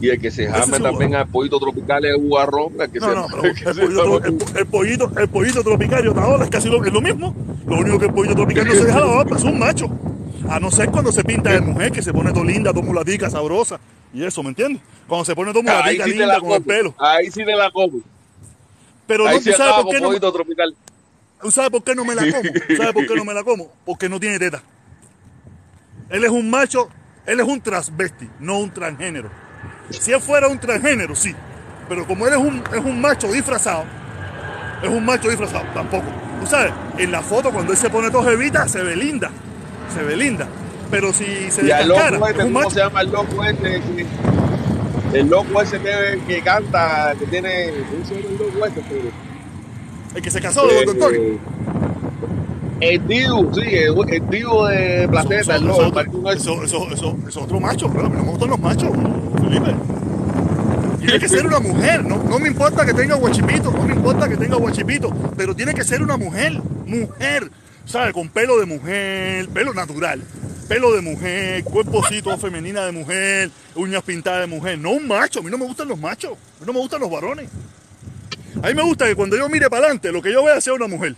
y 0.00 0.10
el 0.10 0.20
que 0.20 0.30
se 0.30 0.46
jame 0.46 0.78
también 0.78 1.14
al 1.14 1.28
pollito 1.28 1.58
tropical 1.58 2.04
es 2.04 2.16
guarrón. 2.16 2.74
El 2.78 2.90
que 2.90 3.00
no, 3.00 3.14
no, 3.14 3.26
pero 3.28 3.42
el, 4.56 4.66
pollito, 4.66 5.10
el, 5.16 5.28
pollito, 5.28 5.62
tropical 5.62 6.04
y 6.04 6.08
Otaola 6.08 6.44
es 6.44 6.50
casi 6.50 6.68
lo, 6.68 6.84
es 6.84 6.92
lo 6.92 7.00
mismo. 7.00 7.34
Lo 7.66 7.78
único 7.78 7.98
que 7.98 8.06
el 8.06 8.12
pollito 8.12 8.34
tropical 8.34 8.66
no 8.66 8.74
se 8.74 8.84
deja 8.84 9.00
la 9.00 9.06
barba, 9.06 9.36
es 9.36 9.44
un 9.44 9.58
macho. 9.58 9.90
A 10.48 10.60
no 10.60 10.70
ser 10.70 10.90
cuando 10.90 11.10
se 11.10 11.24
pinta 11.24 11.50
de 11.50 11.60
mujer, 11.60 11.90
que 11.92 12.02
se 12.02 12.12
pone 12.12 12.32
todo 12.32 12.44
linda, 12.44 12.72
todo 12.72 12.82
mulatica, 12.82 13.30
sabrosa. 13.30 13.80
Y 14.12 14.22
eso, 14.22 14.42
¿me 14.42 14.50
entiendes? 14.50 14.82
Cuando 15.08 15.24
se 15.24 15.34
pone 15.34 15.52
todo 15.52 15.62
mulatica, 15.62 16.04
sí 16.04 16.10
linda, 16.10 16.40
con 16.40 16.52
el 16.52 16.62
pelo. 16.62 16.94
Ahí 16.98 17.30
sí 17.30 17.44
te 17.44 17.56
la 17.56 17.70
como. 17.70 18.00
Pero 19.06 19.26
Ahí 19.26 19.36
no, 19.36 19.42
sí 19.42 19.50
¿tú 19.50 19.56
sabes 19.56 19.84
por 19.84 19.94
qué 19.94 20.00
no? 20.00 20.32
Tropical. 20.32 20.74
¿Tú 21.40 21.50
sabes 21.50 21.70
por 21.70 21.84
qué 21.84 21.94
no 21.94 22.04
me 22.04 22.14
la 22.14 22.22
como? 22.22 22.50
¿Sabes 22.76 22.92
por 22.92 23.06
qué 23.06 23.14
no 23.14 23.24
me 23.24 23.34
la 23.34 23.44
como? 23.44 23.72
Porque 23.84 24.08
no 24.08 24.18
tiene 24.18 24.38
teta. 24.38 24.62
Él 26.08 26.24
es 26.24 26.30
un 26.30 26.48
macho, 26.48 26.88
él 27.26 27.40
es 27.40 27.46
un 27.46 27.60
transvesti, 27.60 28.28
no 28.40 28.58
un 28.58 28.70
transgénero. 28.70 29.30
Si 29.90 30.12
él 30.12 30.20
fuera 30.20 30.48
un 30.48 30.58
transgénero, 30.58 31.14
sí. 31.14 31.34
Pero 31.88 32.06
como 32.06 32.26
él 32.26 32.32
es 32.32 32.38
un, 32.38 32.62
es 32.72 32.84
un 32.84 33.00
macho 33.00 33.30
disfrazado, 33.30 33.84
es 34.82 34.88
un 34.88 35.04
macho 35.04 35.28
disfrazado, 35.28 35.64
tampoco. 35.74 36.06
Tú 36.40 36.46
sabes, 36.46 36.72
en 36.98 37.12
la 37.12 37.22
foto 37.22 37.50
cuando 37.52 37.72
él 37.72 37.78
se 37.78 37.90
pone 37.90 38.10
todo 38.10 38.24
jevita, 38.24 38.68
se 38.68 38.82
ve 38.82 38.96
linda. 38.96 39.30
Se 39.94 40.02
ve 40.02 40.16
linda. 40.16 40.48
Pero 40.90 41.12
si 41.12 41.24
se 41.50 41.62
descascara, 41.62 42.10
loco 42.12 42.28
este, 42.28 42.40
es 42.40 42.46
un 42.46 42.52
macho. 42.52 42.64
¿Cómo 42.64 42.74
se 42.74 42.80
llama 42.80 43.00
el 43.00 43.10
loco 43.10 43.44
este? 43.44 43.82
El 45.12 45.28
loco 45.28 45.62
ese 45.62 45.80
que, 45.80 46.20
que 46.26 46.42
canta, 46.42 47.14
que 47.18 47.26
tiene... 47.26 47.72
¿Cómo 47.88 48.18
el 48.18 48.38
loco 48.38 48.66
este? 48.66 48.82
El 50.16 50.22
que 50.22 50.30
se 50.30 50.40
casó 50.40 50.66
de 50.66 50.84
Don 50.86 50.98
Tony. 50.98 51.38
El 52.80 53.06
Divo, 53.06 53.54
sí, 53.54 53.60
el, 53.62 54.30
Divo 54.30 54.66
de 54.66 55.06
Placeta, 55.08 55.56
eso, 55.56 55.92
eso, 56.30 56.32
eso, 56.32 56.62
eso, 56.62 56.88
eso, 56.92 57.16
es 57.28 57.36
otro 57.36 57.60
macho, 57.60 57.90
pero 57.92 58.08
me 58.08 58.20
gustan 58.22 58.48
los 58.48 58.58
machos, 58.58 58.90
Felipe. 59.42 59.74
Tiene 61.00 61.18
que 61.18 61.28
ser 61.28 61.46
una 61.46 61.60
mujer, 61.60 62.02
no, 62.02 62.22
no 62.22 62.38
me 62.38 62.48
importa 62.48 62.84
que 62.86 62.94
tenga 62.94 63.14
guachipito, 63.16 63.70
no 63.70 63.82
me 63.82 63.94
importa 63.94 64.28
que 64.28 64.36
tenga 64.36 64.56
guachipito, 64.56 65.10
pero 65.36 65.54
tiene 65.54 65.74
que 65.74 65.84
ser 65.84 66.02
una 66.02 66.16
mujer, 66.16 66.60
mujer, 66.86 67.50
¿sabes? 67.84 68.14
Con 68.14 68.28
pelo 68.28 68.58
de 68.58 68.66
mujer, 68.66 69.48
pelo 69.50 69.74
natural, 69.74 70.22
pelo 70.66 70.92
de 70.92 71.02
mujer, 71.02 71.62
cuerpocito 71.64 72.36
femenina 72.38 72.86
de 72.86 72.92
mujer, 72.92 73.50
uñas 73.74 74.02
pintadas 74.02 74.40
de 74.40 74.46
mujer, 74.46 74.78
no 74.78 74.92
un 74.92 75.06
macho, 75.06 75.40
a 75.40 75.42
mí 75.42 75.50
no 75.50 75.58
me 75.58 75.66
gustan 75.66 75.88
los 75.88 75.98
machos, 75.98 76.32
a 76.32 76.60
mí 76.60 76.66
no 76.66 76.72
me 76.72 76.80
gustan 76.80 77.00
los 77.00 77.10
varones. 77.10 77.50
A 78.62 78.68
mí 78.68 78.74
me 78.74 78.82
gusta 78.82 79.06
que 79.06 79.14
cuando 79.14 79.36
yo 79.36 79.48
mire 79.48 79.68
para 79.68 79.84
adelante, 79.84 80.12
lo 80.12 80.22
que 80.22 80.32
yo 80.32 80.44
vea 80.44 80.60
sea 80.60 80.74
una 80.74 80.86
mujer. 80.86 81.14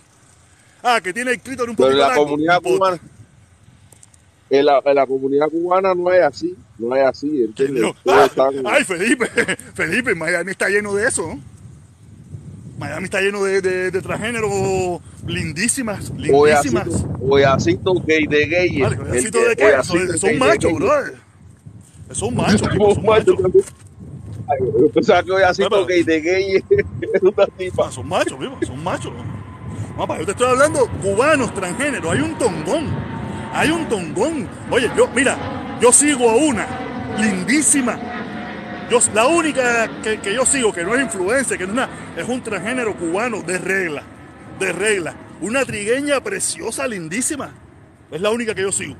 Ah, 0.83 0.99
que 1.01 1.13
tiene 1.13 1.31
el 1.31 1.39
clítoris 1.39 1.71
un 1.71 1.75
poquito 1.75 1.97
Pero 1.97 2.07
la 2.07 2.15
comunidad 2.15 2.61
cubana, 2.61 2.99
en 4.49 4.65
la, 4.65 4.81
en 4.83 4.95
la, 4.95 5.05
comunidad 5.05 5.47
cubana 5.49 5.93
no 5.93 6.11
es 6.11 6.23
así, 6.23 6.55
no 6.77 6.95
es 6.95 7.05
así. 7.05 7.53
Ah, 8.07 8.29
ay, 8.65 8.83
Felipe, 8.83 9.27
Felipe, 9.73 10.15
Miami 10.15 10.51
está 10.51 10.69
lleno 10.69 10.93
de 10.95 11.07
eso. 11.07 11.37
Miami 12.77 13.05
está 13.05 13.19
lleno 13.19 13.43
de, 13.43 13.61
de, 13.61 13.91
de 13.91 14.01
transgénero 14.01 15.01
lindísimas, 15.27 16.11
lindísimas. 16.11 16.87
Oyacito 17.19 17.93
gay 18.05 18.25
de 18.25 18.45
gay. 18.47 18.81
Vale, 18.81 18.95
de 18.95 19.55
qué? 19.57 20.17
Son 20.17 20.37
machos, 20.37 20.73
bro. 20.73 20.89
Son 22.11 22.35
machos, 22.35 22.61
son 22.61 23.05
machos. 23.05 23.35
Yo 24.57 24.89
pensaba 24.89 25.23
que 25.23 25.31
oyacito 25.31 25.85
gay 25.85 26.03
de 26.03 26.21
gay 26.21 26.55
es 26.55 27.21
una 27.21 27.45
tipa. 27.57 27.91
Son 27.91 28.07
machos, 28.07 28.39
vivo, 28.39 28.57
son 28.65 28.83
machos. 28.83 29.13
Mapa, 29.97 30.17
yo 30.17 30.25
te 30.25 30.31
estoy 30.31 30.47
hablando 30.47 30.87
cubanos, 31.01 31.53
transgéneros. 31.53 32.11
Hay 32.11 32.21
un 32.21 32.37
tongón. 32.37 32.87
Hay 33.53 33.69
un 33.69 33.87
tongón. 33.87 34.47
Oye, 34.71 34.89
yo, 34.95 35.07
mira, 35.09 35.37
yo 35.81 35.91
sigo 35.91 36.29
a 36.29 36.35
una 36.35 36.67
lindísima. 37.19 37.99
Yo, 38.89 38.99
la 39.13 39.27
única 39.27 39.89
que, 40.01 40.33
yo 40.33 40.45
sigo, 40.45 40.73
que 40.73 40.83
no 40.83 40.95
es 40.95 41.01
influencia, 41.01 41.57
que 41.57 41.65
no 41.65 41.71
es 41.71 41.75
nada, 41.75 41.89
es 42.17 42.27
un 42.27 42.41
transgénero 42.41 42.95
cubano 42.97 43.41
de 43.41 43.57
regla. 43.57 44.03
De 44.59 44.71
regla. 44.71 45.15
Una 45.41 45.63
trigueña 45.63 46.21
preciosa, 46.21 46.87
lindísima. 46.87 47.51
Es 48.09 48.19
la 48.19 48.31
única 48.31 48.55
que 48.55 48.61
yo 48.61 48.71
sigo. 48.71 48.95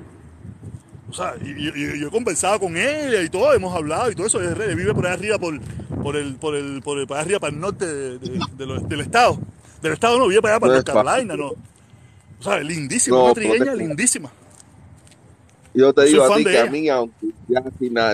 O 1.09 1.13
sea, 1.13 1.35
y, 1.43 1.99
yo 1.99 2.07
he 2.07 2.11
conversado 2.11 2.59
con 2.59 2.77
ella 2.77 3.21
y 3.21 3.29
todo, 3.29 3.53
hemos 3.53 3.75
hablado 3.75 4.11
y 4.11 4.15
todo 4.15 4.27
eso. 4.27 4.39
vive 4.39 4.93
por 4.93 5.05
allá 5.05 5.15
arriba, 5.15 5.39
por, 5.39 5.59
por 6.03 6.15
el, 6.15 6.35
por 6.35 6.55
el, 6.55 6.81
por 6.81 6.99
el, 6.99 7.07
para 7.07 7.21
arriba, 7.21 7.39
para 7.39 7.53
el 7.53 7.59
norte 7.59 7.85
del 7.85 9.01
estado. 9.01 9.39
Del 9.81 9.93
estado 9.93 10.19
no, 10.19 10.27
vive 10.27 10.41
para 10.41 10.55
allá, 10.55 10.59
para 10.59 10.73
North 10.73 10.85
Carolina, 10.85 11.35
no. 11.35 11.47
O 11.47 12.43
sea, 12.43 12.59
lindísima, 12.59 13.17
no, 13.17 13.25
una 13.25 13.33
trigueña 13.33 13.73
lindísima. 13.75 14.31
Yo 15.73 15.93
te 15.93 16.05
digo 16.05 16.23
a 16.23 16.35
ti 16.35 16.43
que 16.43 16.59
a 16.59 16.65
mí, 16.65 16.89
aunque 16.89 17.27
ya 17.47 17.63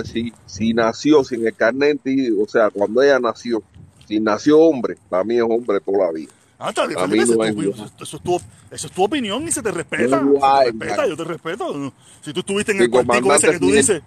si, 0.04 0.34
si, 0.46 0.74
nació 0.74 1.24
sin 1.24 1.46
el 1.46 1.56
carnet, 1.56 2.00
o 2.40 2.48
sea, 2.48 2.70
cuando 2.70 3.02
ella 3.02 3.20
nació, 3.20 3.64
si 4.08 4.20
nació 4.20 4.60
hombre, 4.60 4.98
para 5.10 5.24
mí 5.24 5.38
es 5.38 5.44
hombre 5.44 5.80
toda 5.80 6.06
la 6.06 6.12
vida. 6.12 6.32
Ah, 6.58 6.70
está 6.70 6.88
no 6.88 7.16
es 7.16 7.30
eso, 7.30 7.44
es 7.44 8.22
tu, 8.24 8.42
eso 8.72 8.88
es 8.88 8.94
tu 8.94 9.04
opinión 9.04 9.46
y 9.46 9.52
se 9.52 9.62
te 9.62 9.72
respeta. 9.72 10.22
No, 10.22 10.34
se 10.36 10.40
te 10.40 10.72
respeta, 10.72 11.08
yo 11.08 11.18
te 11.18 11.24
respeto. 11.26 11.94
Si 12.22 12.32
tú 12.32 12.40
estuviste 12.40 12.72
en 12.72 12.82
el 12.82 12.90
cuartico 12.90 13.34
ese 13.34 13.52
que 13.52 13.60
tú 13.60 13.68
dices, 13.68 14.02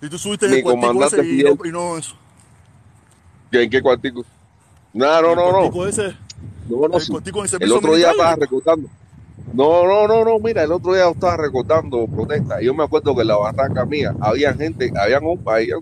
si 0.00 0.08
tú 0.08 0.16
estuviste 0.16 0.46
en 0.46 0.54
el 0.54 0.62
cuartico 0.62 1.04
ese 1.04 1.26
y 1.26 1.42
no, 1.42 1.58
y 1.64 1.72
no 1.72 1.98
eso. 1.98 2.14
¿En 3.52 3.68
qué 3.68 3.82
cuartico? 3.82 4.24
No, 4.94 5.22
no, 5.22 5.34
no, 5.34 5.70
no. 5.70 5.86
Ese, 5.86 6.16
no, 6.68 6.88
no, 6.88 6.98
el 7.60 7.72
otro 7.72 7.94
día 7.94 8.10
estaba 8.10 8.36
recortando. 8.36 8.88
No, 9.52 9.86
no, 9.86 10.08
no, 10.08 10.24
no, 10.24 10.38
mira, 10.38 10.62
el 10.62 10.72
otro 10.72 10.94
día 10.94 11.08
estaba 11.08 11.36
recortando 11.36 12.06
protesta. 12.06 12.60
Yo 12.62 12.72
me 12.72 12.84
acuerdo 12.84 13.14
que 13.14 13.20
en 13.20 13.28
la 13.28 13.36
barranca 13.36 13.84
mía 13.84 14.14
había 14.20 14.54
gente, 14.54 14.92
habían, 14.96 15.22
habían 15.46 15.80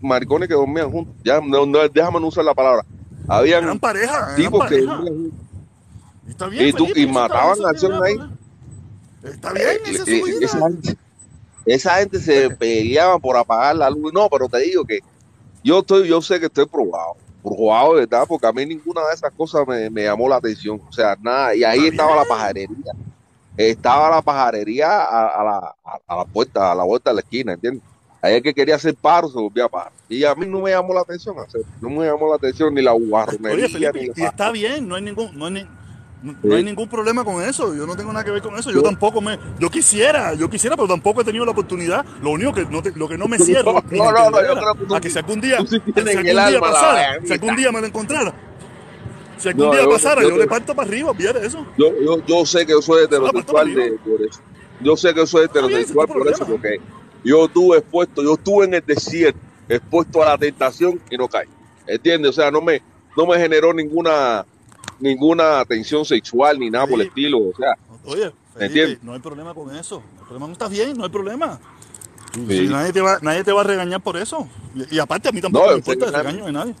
maricones 0.00 0.48
que 0.48 0.54
dormían 0.54 0.90
juntos. 0.90 1.14
Ya, 1.22 1.40
no, 1.40 1.64
no, 1.66 1.88
déjame 1.88 2.20
no 2.20 2.26
usar 2.26 2.44
la 2.44 2.54
palabra. 2.54 2.84
Habían 3.28 3.64
eran 3.64 3.78
pareja, 3.78 4.34
tipos 4.36 4.68
que 4.68 4.86
Está 6.28 6.46
bien, 6.46 6.68
y, 6.68 6.72
tú, 6.72 6.86
y 6.94 7.06
mataban 7.06 7.64
a 7.64 7.70
acción 7.70 8.02
ahí. 8.02 8.16
Está 9.22 9.52
bien, 9.52 9.66
eh, 9.66 9.80
esa, 9.84 10.10
eh, 10.10 10.22
esa, 10.40 10.58
gente, 10.58 10.96
esa 11.66 11.94
gente 11.96 12.18
se 12.18 12.50
peleaba 12.56 13.18
por 13.18 13.36
apagar 13.36 13.76
la 13.76 13.90
luz. 13.90 14.12
No, 14.12 14.28
pero 14.30 14.48
te 14.48 14.58
digo 14.58 14.84
que 14.84 15.00
yo 15.62 15.80
estoy, 15.80 16.08
yo 16.08 16.22
sé 16.22 16.40
que 16.40 16.46
estoy 16.46 16.66
probado 16.66 17.16
probado, 17.44 17.92
¿verdad? 17.94 18.24
Porque 18.26 18.46
a 18.46 18.52
mí 18.52 18.64
ninguna 18.64 19.02
de 19.06 19.14
esas 19.14 19.30
cosas 19.32 19.66
me, 19.68 20.02
llamó 20.02 20.28
la 20.28 20.36
atención. 20.36 20.80
O 20.88 20.92
sea, 20.92 21.16
nada. 21.20 21.54
Y 21.54 21.62
ahí 21.62 21.88
estaba 21.88 22.16
la 22.16 22.24
pajarería. 22.24 22.92
Estaba 23.56 24.10
la 24.10 24.22
pajarería 24.22 25.04
a, 25.04 25.44
la, 25.44 25.74
a, 26.08 26.16
la 26.16 26.24
puerta, 26.24 26.72
a 26.72 26.74
la 26.74 26.82
vuelta 26.84 27.10
de 27.10 27.14
la 27.14 27.20
esquina, 27.20 27.52
¿entiendes? 27.52 27.82
Ahí 28.24 28.36
el 28.36 28.42
que 28.42 28.54
quería 28.54 28.76
hacer 28.76 28.94
paro 28.94 29.28
se 29.28 29.62
a 29.62 29.68
parar. 29.68 29.92
Y 30.08 30.24
a 30.24 30.34
mí 30.34 30.46
no 30.46 30.60
me 30.62 30.70
llamó 30.70 30.94
la 30.94 31.02
atención 31.02 31.38
hacer. 31.38 31.60
No 31.82 31.90
me 31.90 32.06
llamó 32.06 32.30
la 32.30 32.36
atención 32.36 32.72
ni 32.72 32.80
la 32.80 32.92
guarronería. 32.92 33.90
Oye, 33.92 34.12
y 34.16 34.22
está 34.22 34.50
bien, 34.50 34.88
no 34.88 34.94
hay 34.94 35.02
ningún, 35.02 35.36
no 35.36 35.44
hay, 35.44 35.68
No, 36.22 36.34
no 36.42 36.54
hay 36.54 36.64
ningún 36.64 36.88
problema 36.88 37.22
con 37.22 37.42
eso. 37.44 37.74
Yo 37.74 37.86
no 37.86 37.94
tengo 37.94 38.14
nada 38.14 38.24
que 38.24 38.30
ver 38.30 38.40
con 38.40 38.58
eso. 38.58 38.70
Yo 38.70 38.80
tampoco 38.82 39.20
me. 39.20 39.38
Yo 39.58 39.68
quisiera, 39.68 40.32
yo 40.32 40.48
quisiera, 40.48 40.74
pero 40.74 40.88
tampoco 40.88 41.20
he 41.20 41.24
tenido 41.24 41.44
la 41.44 41.50
oportunidad. 41.50 42.02
Lo 42.22 42.30
único 42.30 42.54
que 42.54 42.64
no, 42.64 42.82
te- 42.82 42.92
lo 42.96 43.06
que 43.06 43.18
no 43.18 43.28
me 43.28 43.38
cierro 43.44 43.74
No, 43.90 44.10
no, 44.10 44.30
no, 44.30 44.40
yo 44.42 44.54
creo 44.54 44.88
que 44.88 44.96
a 44.96 45.00
que 45.02 45.10
si 45.10 45.18
algún 45.18 45.42
día, 45.42 45.58
sí 45.68 45.78
si 45.84 46.00
algún 46.00 46.22
día 46.22 46.46
alma, 46.46 46.60
pasara, 46.60 47.18
si 47.26 47.32
algún 47.34 47.56
día 47.56 47.72
me 47.72 47.80
lo 47.82 47.86
encontrara, 47.88 48.32
si 49.36 49.48
algún 49.50 49.66
No, 49.66 49.72
día 49.72 49.82
yo- 49.82 49.90
pasara, 49.90 50.22
yo 50.22 50.34
le 50.38 50.46
parto 50.46 50.74
para 50.74 50.88
arriba, 50.88 51.10
olvídate 51.10 51.44
eso. 51.46 51.66
Yo, 51.76 51.88
yo, 52.26 52.46
sé 52.46 52.64
que 52.64 52.72
yo 52.72 52.80
soy 52.80 53.04
heterosexual 53.04 53.70
Solo 53.70 53.84
de, 53.84 53.90
por 53.98 54.22
eso. 54.22 54.40
Yo 54.80 54.96
sé 54.96 55.12
que 55.12 55.20
yo 55.20 55.26
soy 55.26 55.44
heterosexual 55.44 56.06
es 56.08 56.14
por 56.14 56.28
eso, 56.28 56.46
porque 56.46 56.78
yo 57.24 57.46
estuve 57.46 57.78
expuesto, 57.78 58.22
yo 58.22 58.34
estuve 58.34 58.66
en 58.66 58.74
el 58.74 58.84
desierto, 58.86 59.38
expuesto 59.68 60.22
a 60.22 60.26
la 60.30 60.38
tentación 60.38 61.00
y 61.10 61.16
no 61.16 61.28
caí. 61.28 61.48
¿Entiendes? 61.86 62.30
O 62.30 62.32
sea, 62.32 62.50
no 62.50 62.60
me, 62.60 62.82
no 63.16 63.26
me 63.26 63.38
generó 63.38 63.72
ninguna, 63.74 64.44
ninguna 65.00 65.64
tensión 65.64 66.04
sexual 66.04 66.58
ni 66.58 66.70
nada 66.70 66.86
por 66.86 67.00
el 67.00 67.06
Sí. 67.06 67.08
estilo. 67.08 67.38
O 67.38 67.52
sea, 67.56 67.74
Oye, 68.04 68.32
Felipe, 68.54 68.66
entiendes? 68.66 68.98
no 69.02 69.12
hay 69.14 69.20
problema 69.20 69.54
con 69.54 69.74
eso. 69.74 70.02
El 70.18 70.24
problema 70.24 70.46
no 70.46 70.52
está 70.52 70.68
bien, 70.68 70.96
no 70.96 71.04
hay 71.04 71.10
problema. 71.10 71.58
Sí. 72.34 72.46
Si 72.58 72.66
nadie, 72.68 72.92
te 72.92 73.00
va, 73.00 73.18
nadie 73.22 73.44
te 73.44 73.52
va 73.52 73.60
a 73.60 73.64
regañar 73.64 74.00
por 74.02 74.16
eso. 74.16 74.48
Y, 74.74 74.96
y 74.96 74.98
aparte, 74.98 75.28
a 75.28 75.32
mí 75.32 75.40
tampoco 75.40 75.66
No, 75.66 75.70
me 75.72 75.76
importa 75.78 76.06
el 76.06 76.12
regaño 76.14 76.46
de 76.46 76.52
nadie. 76.52 76.74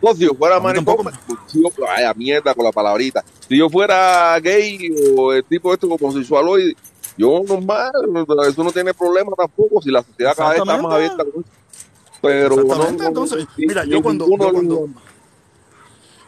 no, 0.00 0.14
si 0.14 0.20
yo 0.24 0.34
fuera 0.34 0.60
maricón, 0.60 0.98
si 1.46 1.60
yo, 1.62 1.68
vaya 1.78 2.14
mierda 2.14 2.54
con 2.54 2.64
la 2.64 2.70
palabrita. 2.72 3.24
Si 3.48 3.58
yo 3.58 3.68
fuera 3.68 4.38
gay 4.40 4.94
o 5.16 5.32
el 5.32 5.42
tipo 5.44 5.72
este 5.74 5.86
como 5.88 5.96
homosexualoide, 5.96 6.76
yo 7.16 7.42
normal, 7.46 7.92
eso 8.48 8.64
no 8.64 8.72
tiene 8.72 8.92
problema 8.94 9.30
tampoco, 9.36 9.80
si 9.82 9.90
la 9.90 10.02
sociedad 10.02 10.34
cada 10.36 10.50
vez 10.50 10.58
está 10.60 10.72
más 10.82 10.92
abierta. 10.96 11.24
Pero 12.20 12.56
no, 12.56 12.84
entonces, 13.08 13.46
mira, 13.66 13.84
yo 13.84 14.02
cuando, 14.02 14.24
yo 14.24 14.52
cuando, 14.52 14.74
los- 14.80 14.90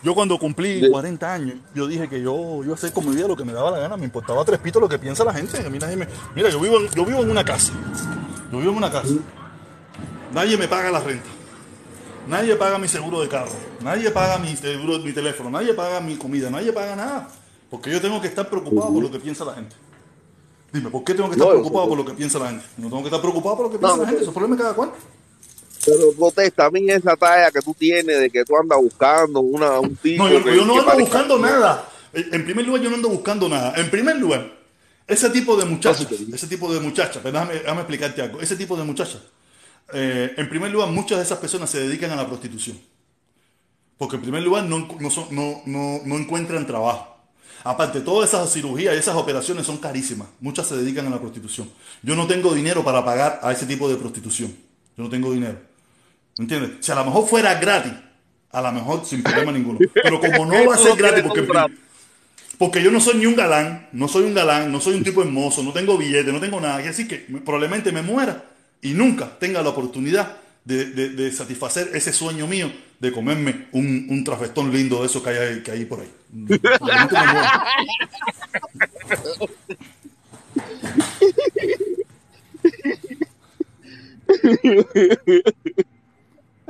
yo 0.03 0.14
cuando 0.14 0.39
cumplí 0.39 0.80
De- 0.82 0.91
40 0.91 1.32
años, 1.32 1.57
yo 1.74 1.87
dije 1.87 2.09
que 2.09 2.20
yo 2.22 2.62
iba 2.62 2.72
a 2.72 2.74
hacer 2.76 2.93
con 2.93 3.09
mi 3.09 3.16
vida 3.16 3.26
lo 3.26 3.37
que 3.37 3.45
me 3.45 3.53
daba 3.53 3.70
la 3.70 3.78
gana, 3.78 3.97
me 3.97 4.05
importaba 4.05 4.45
tres 4.45 4.61
pitos 4.61 4.80
lo 4.80 4.89
que 4.89 4.99
piensa 4.99 5.24
la 5.24 5.32
gente. 5.32 5.59
A 5.66 5.70
mí 5.70 5.78
nadie 5.78 5.97
me- 5.97 6.09
mira, 6.34 6.51
yo 6.51 6.61
vivo, 6.61 6.78
en, 6.78 6.89
yo 6.91 7.05
vivo 7.05 7.22
en 7.22 7.30
una 7.30 7.45
casa, 7.45 7.72
yo 8.53 8.59
vivo 8.59 8.70
en 8.72 8.76
una 8.78 8.91
casa, 8.93 9.14
nadie 10.32 10.57
me 10.57 10.68
paga 10.68 10.91
la 10.91 11.01
renta, 11.01 11.28
nadie 12.28 12.55
paga 12.57 12.78
mi 12.78 12.89
seguro 12.89 13.20
de 13.22 13.28
carro, 13.28 13.51
nadie 13.80 14.11
paga 14.11 14.39
mi 14.39 14.55
seguro, 14.57 14.99
mi 15.01 15.12
teléfono, 15.12 15.51
nadie 15.51 15.74
paga 15.74 16.01
mi 16.01 16.16
comida, 16.16 16.51
nadie 16.51 16.72
paga 16.72 16.95
nada, 16.95 17.28
porque 17.70 17.91
yo 17.91 18.01
tengo 18.01 18.20
que 18.20 18.28
estar 18.28 18.49
preocupado 18.49 18.93
por 18.93 19.03
lo 19.03 19.11
que 19.11 19.18
piensa 19.18 19.45
la 19.45 19.55
gente. 19.55 19.74
Dime, 20.77 20.91
¿por 20.91 21.05
qué 21.05 21.14
tengo 21.14 21.31
que 21.31 21.37
estar 21.37 21.49
No, 21.49 21.55
preocupado 21.55 21.89
por 21.89 21.97
lo 21.97 22.05
que 22.05 22.12
piensa 22.12 22.39
la 22.39 22.51
gente? 22.51 22.64
No 22.77 22.89
tengo 22.89 23.01
que 23.01 23.09
estar 23.09 23.20
preocupado 23.22 23.57
por 23.57 23.66
lo 23.66 23.72
que 23.72 23.79
piensa 23.79 23.97
No, 23.97 24.03
la 24.03 24.09
gente, 24.09 24.20
eso 24.20 24.31
es 24.31 24.35
problema 24.35 24.57
de 24.57 24.62
cada 24.62 24.74
cual. 24.74 24.93
Pero 25.87 26.12
protesta, 26.12 26.66
a 26.66 26.70
mí 26.70 26.85
esa 26.91 27.16
talla 27.16 27.51
que 27.51 27.62
tú 27.62 27.72
tienes 27.72 28.20
de 28.20 28.29
que 28.29 28.45
tú 28.45 28.55
andas 28.59 28.79
buscando 28.79 29.41
una, 29.41 29.81
un 29.81 29.97
tipo 29.97 30.24
No, 30.24 30.31
yo, 30.31 30.45
que, 30.45 30.55
yo 30.55 30.66
no 30.66 30.79
ando 30.79 30.99
buscando 30.99 31.39
nada. 31.39 31.89
En 32.12 32.45
primer 32.45 32.66
lugar, 32.66 32.83
yo 32.83 32.91
no 32.91 32.97
ando 32.97 33.09
buscando 33.09 33.49
nada. 33.49 33.72
En 33.77 33.91
primer 33.91 34.16
lugar, 34.16 34.53
ese 35.07 35.31
tipo 35.31 35.57
de 35.57 35.64
muchachas, 35.64 36.09
ese 36.11 36.47
tipo 36.47 36.72
de 36.74 36.81
muchachas, 36.81 37.24
déjame, 37.24 37.55
déjame 37.55 37.81
explicarte 37.81 38.20
algo. 38.20 38.41
Ese 38.43 38.57
tipo 38.57 38.77
de 38.77 38.85
muchachas, 38.85 39.22
eh, 39.95 40.35
en 40.37 40.49
primer 40.51 40.70
lugar, 40.70 40.91
muchas 40.91 41.16
de 41.18 41.24
esas 41.24 41.39
personas 41.39 41.70
se 41.70 41.81
dedican 41.81 42.11
a 42.11 42.16
la 42.16 42.27
prostitución. 42.27 42.79
Porque 43.97 44.16
en 44.16 44.22
primer 44.22 44.43
lugar 44.43 44.64
no, 44.64 44.87
no, 45.01 45.62
no, 45.64 46.01
no 46.05 46.16
encuentran 46.16 46.66
trabajo. 46.66 47.16
Aparte, 47.69 48.01
todas 48.01 48.29
esas 48.29 48.53
cirugías 48.53 48.95
y 48.95 48.99
esas 48.99 49.17
operaciones 49.17 49.67
son 49.67 49.79
carísimas. 49.79 50.29
Muchas 50.41 50.67
se 50.69 50.77
dedican 50.77 51.07
a 51.07 51.11
la 51.11 51.19
prostitución. 51.21 51.69
Yo 52.03 52.14
no 52.14 52.27
tengo 52.27 52.55
dinero 52.55 52.85
para 52.85 53.05
pagar 53.05 53.41
a 53.43 53.51
ese 53.53 53.67
tipo 53.67 53.89
de 53.89 53.97
prostitución. 53.97 54.55
Yo 54.97 55.05
no 55.05 55.09
tengo 55.11 55.33
dinero. 55.33 55.59
¿Me 56.39 56.45
entiendes? 56.45 56.71
Si 56.81 56.93
a 56.93 56.95
lo 56.95 57.05
mejor 57.05 57.27
fuera 57.29 57.55
gratis, 57.55 57.93
a 58.53 58.61
lo 58.62 58.73
mejor 58.73 59.05
sin 59.05 59.23
problema 59.23 59.51
ninguno. 59.53 59.79
Pero 60.03 60.21
como 60.21 60.47
no 60.47 60.53
va 60.67 60.75
a 60.75 60.79
ser 60.79 60.97
gratis, 60.97 61.25
porque, 61.29 61.41
porque 62.59 62.83
yo 62.83 62.91
no 62.91 63.01
soy 63.01 63.17
ni 63.17 63.27
un 63.27 63.35
galán, 63.37 63.89
no 63.93 64.07
soy 64.09 64.25
un 64.25 64.35
galán, 64.35 64.71
no 64.71 64.81
soy 64.81 64.95
un 64.95 65.03
tipo 65.05 65.23
hermoso, 65.23 65.62
no 65.62 65.73
tengo 65.73 65.99
billete, 65.99 66.33
no 66.33 66.41
tengo 66.41 66.61
nada. 66.61 66.83
Y 66.85 66.89
así 66.89 67.07
que 67.09 67.27
me- 67.29 67.41
probablemente 67.41 67.91
me 67.93 68.03
muera 68.03 68.45
y 68.81 68.93
nunca 68.95 69.39
tenga 69.39 69.61
la 69.62 69.71
oportunidad 69.71 70.37
de, 70.67 70.85
de- 70.87 71.09
de 71.11 71.33
satisfacer 71.33 71.91
ese 71.95 72.12
sueño 72.12 72.47
mío 72.47 72.71
de 73.01 73.12
comerme 73.12 73.69
un, 73.73 74.07
un 74.11 74.25
trafestón 74.25 74.73
lindo 74.73 75.01
de 75.01 75.07
esos 75.07 75.23
que 75.23 75.31
hay, 75.31 75.62
que 75.62 75.71
hay 75.71 75.85
por 75.87 76.01
ahí. 76.01 76.11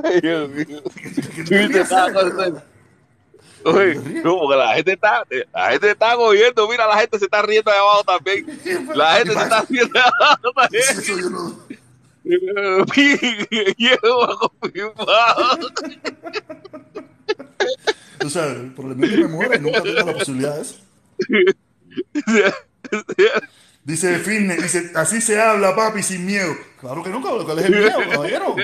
Ay, 0.02 0.20
Dios 0.20 0.48
mío. 0.50 0.82
Oye, 3.64 3.94
no, 4.22 4.38
porque 4.38 4.56
la 4.56 4.74
gente 4.74 4.92
está, 4.92 5.24
la 5.52 5.70
gente 5.72 5.90
está 5.90 6.16
oyendo, 6.16 6.68
mira, 6.68 6.86
la 6.86 6.98
gente 6.98 7.18
se 7.18 7.24
está 7.24 7.42
riendo 7.42 7.70
de 7.70 7.76
abajo 7.76 8.04
también. 8.04 8.46
La 8.94 9.14
gente 9.16 9.32
se 9.32 9.40
está 9.40 9.62
riendo 9.68 9.92
de 9.92 10.00
abajo 10.00 10.52
también. 10.54 10.84
O 18.24 18.30
sea, 18.30 18.46
probablemente 18.74 19.18
me 19.18 19.28
muera 19.28 19.56
y 19.56 19.60
nunca 19.60 19.82
tenga 19.82 20.02
la 20.02 20.14
posibilidad 20.14 20.56
de 20.56 20.62
eso. 20.62 20.76
Dice 23.84 24.18
Fitness, 24.18 24.62
dice, 24.62 24.90
así 24.94 25.20
se 25.20 25.38
habla, 25.40 25.76
papi, 25.76 26.02
sin 26.02 26.26
miedo. 26.26 26.56
Claro 26.80 27.04
que 27.04 27.10
no, 27.10 27.22
cabrón, 27.22 27.44
¿cuál 27.44 27.58
es 27.60 27.66
el 27.66 27.76
miedo, 27.76 27.98
caballero? 28.10 28.56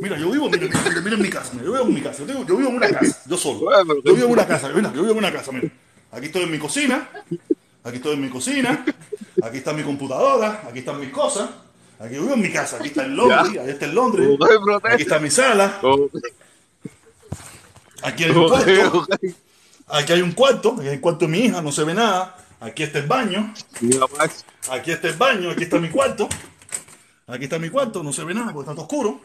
Mira, 0.00 0.18
yo 0.18 0.30
vivo, 0.30 0.50
mira, 0.50 0.66
mira, 1.02 1.14
en 1.14 1.22
mi 1.22 1.30
casa, 1.30 1.52
mira, 1.52 1.66
yo 1.66 1.72
vivo 1.72 1.84
en 1.84 1.94
mi 1.94 2.02
casa, 2.02 2.24
yo, 2.26 2.44
yo 2.44 2.56
vivo 2.56 2.70
en 2.70 2.76
una 2.76 2.88
casa, 2.88 3.22
yo 3.26 3.36
solo. 3.36 3.70
Yo 4.04 4.14
vivo 4.14 4.26
en 4.26 4.32
una 4.32 4.46
casa, 4.46 4.68
mira, 4.74 4.92
yo 4.92 5.02
vivo 5.02 5.12
en 5.12 5.18
una 5.18 5.32
casa, 5.32 5.52
mira. 5.52 5.68
Aquí 6.10 6.26
estoy 6.26 6.42
en 6.42 6.50
mi 6.50 6.58
cocina, 6.58 7.08
aquí 7.84 7.96
estoy 7.96 8.14
en 8.14 8.20
mi 8.20 8.28
cocina, 8.28 8.84
aquí 9.42 9.58
está 9.58 9.72
mi 9.72 9.82
computadora, 9.82 10.62
aquí 10.68 10.80
están 10.80 10.98
mis 11.00 11.10
cosas, 11.10 11.48
aquí 11.98 12.14
vivo 12.14 12.34
en 12.34 12.40
mi 12.40 12.52
casa, 12.52 12.76
aquí 12.76 12.88
está 12.88 13.04
el 13.04 13.16
Londres, 13.16 13.62
ahí 13.62 13.70
está 13.70 13.84
el 13.84 13.94
Londres, 13.94 14.28
aquí 14.82 15.02
está 15.02 15.18
mi 15.18 15.30
sala, 15.30 15.80
aquí 18.02 18.24
hay 18.24 18.30
un 18.30 18.48
cuarto, 18.48 19.06
aquí 19.88 20.12
hay 20.12 20.22
un 20.22 20.32
cuarto, 20.32 20.74
aquí 20.78 20.88
hay 20.88 20.94
el 20.94 21.00
cuarto 21.00 21.24
de 21.26 21.30
mi 21.30 21.38
hija, 21.40 21.62
no 21.62 21.72
se 21.72 21.84
ve 21.84 21.94
nada, 21.94 22.36
aquí 22.60 22.82
está 22.82 22.98
el 22.98 23.06
baño. 23.06 23.54
Aquí 24.68 24.90
está 24.90 25.08
el 25.08 25.14
baño, 25.14 25.50
aquí 25.50 25.64
está 25.64 25.78
mi 25.78 25.88
cuarto. 25.90 26.28
Aquí 27.28 27.44
está 27.44 27.58
mi 27.58 27.70
cuarto, 27.70 28.02
no 28.02 28.12
se 28.12 28.24
ve 28.24 28.34
nada 28.34 28.52
porque 28.52 28.70
está 28.70 28.74
todo 28.74 28.82
oscuro. 28.82 29.20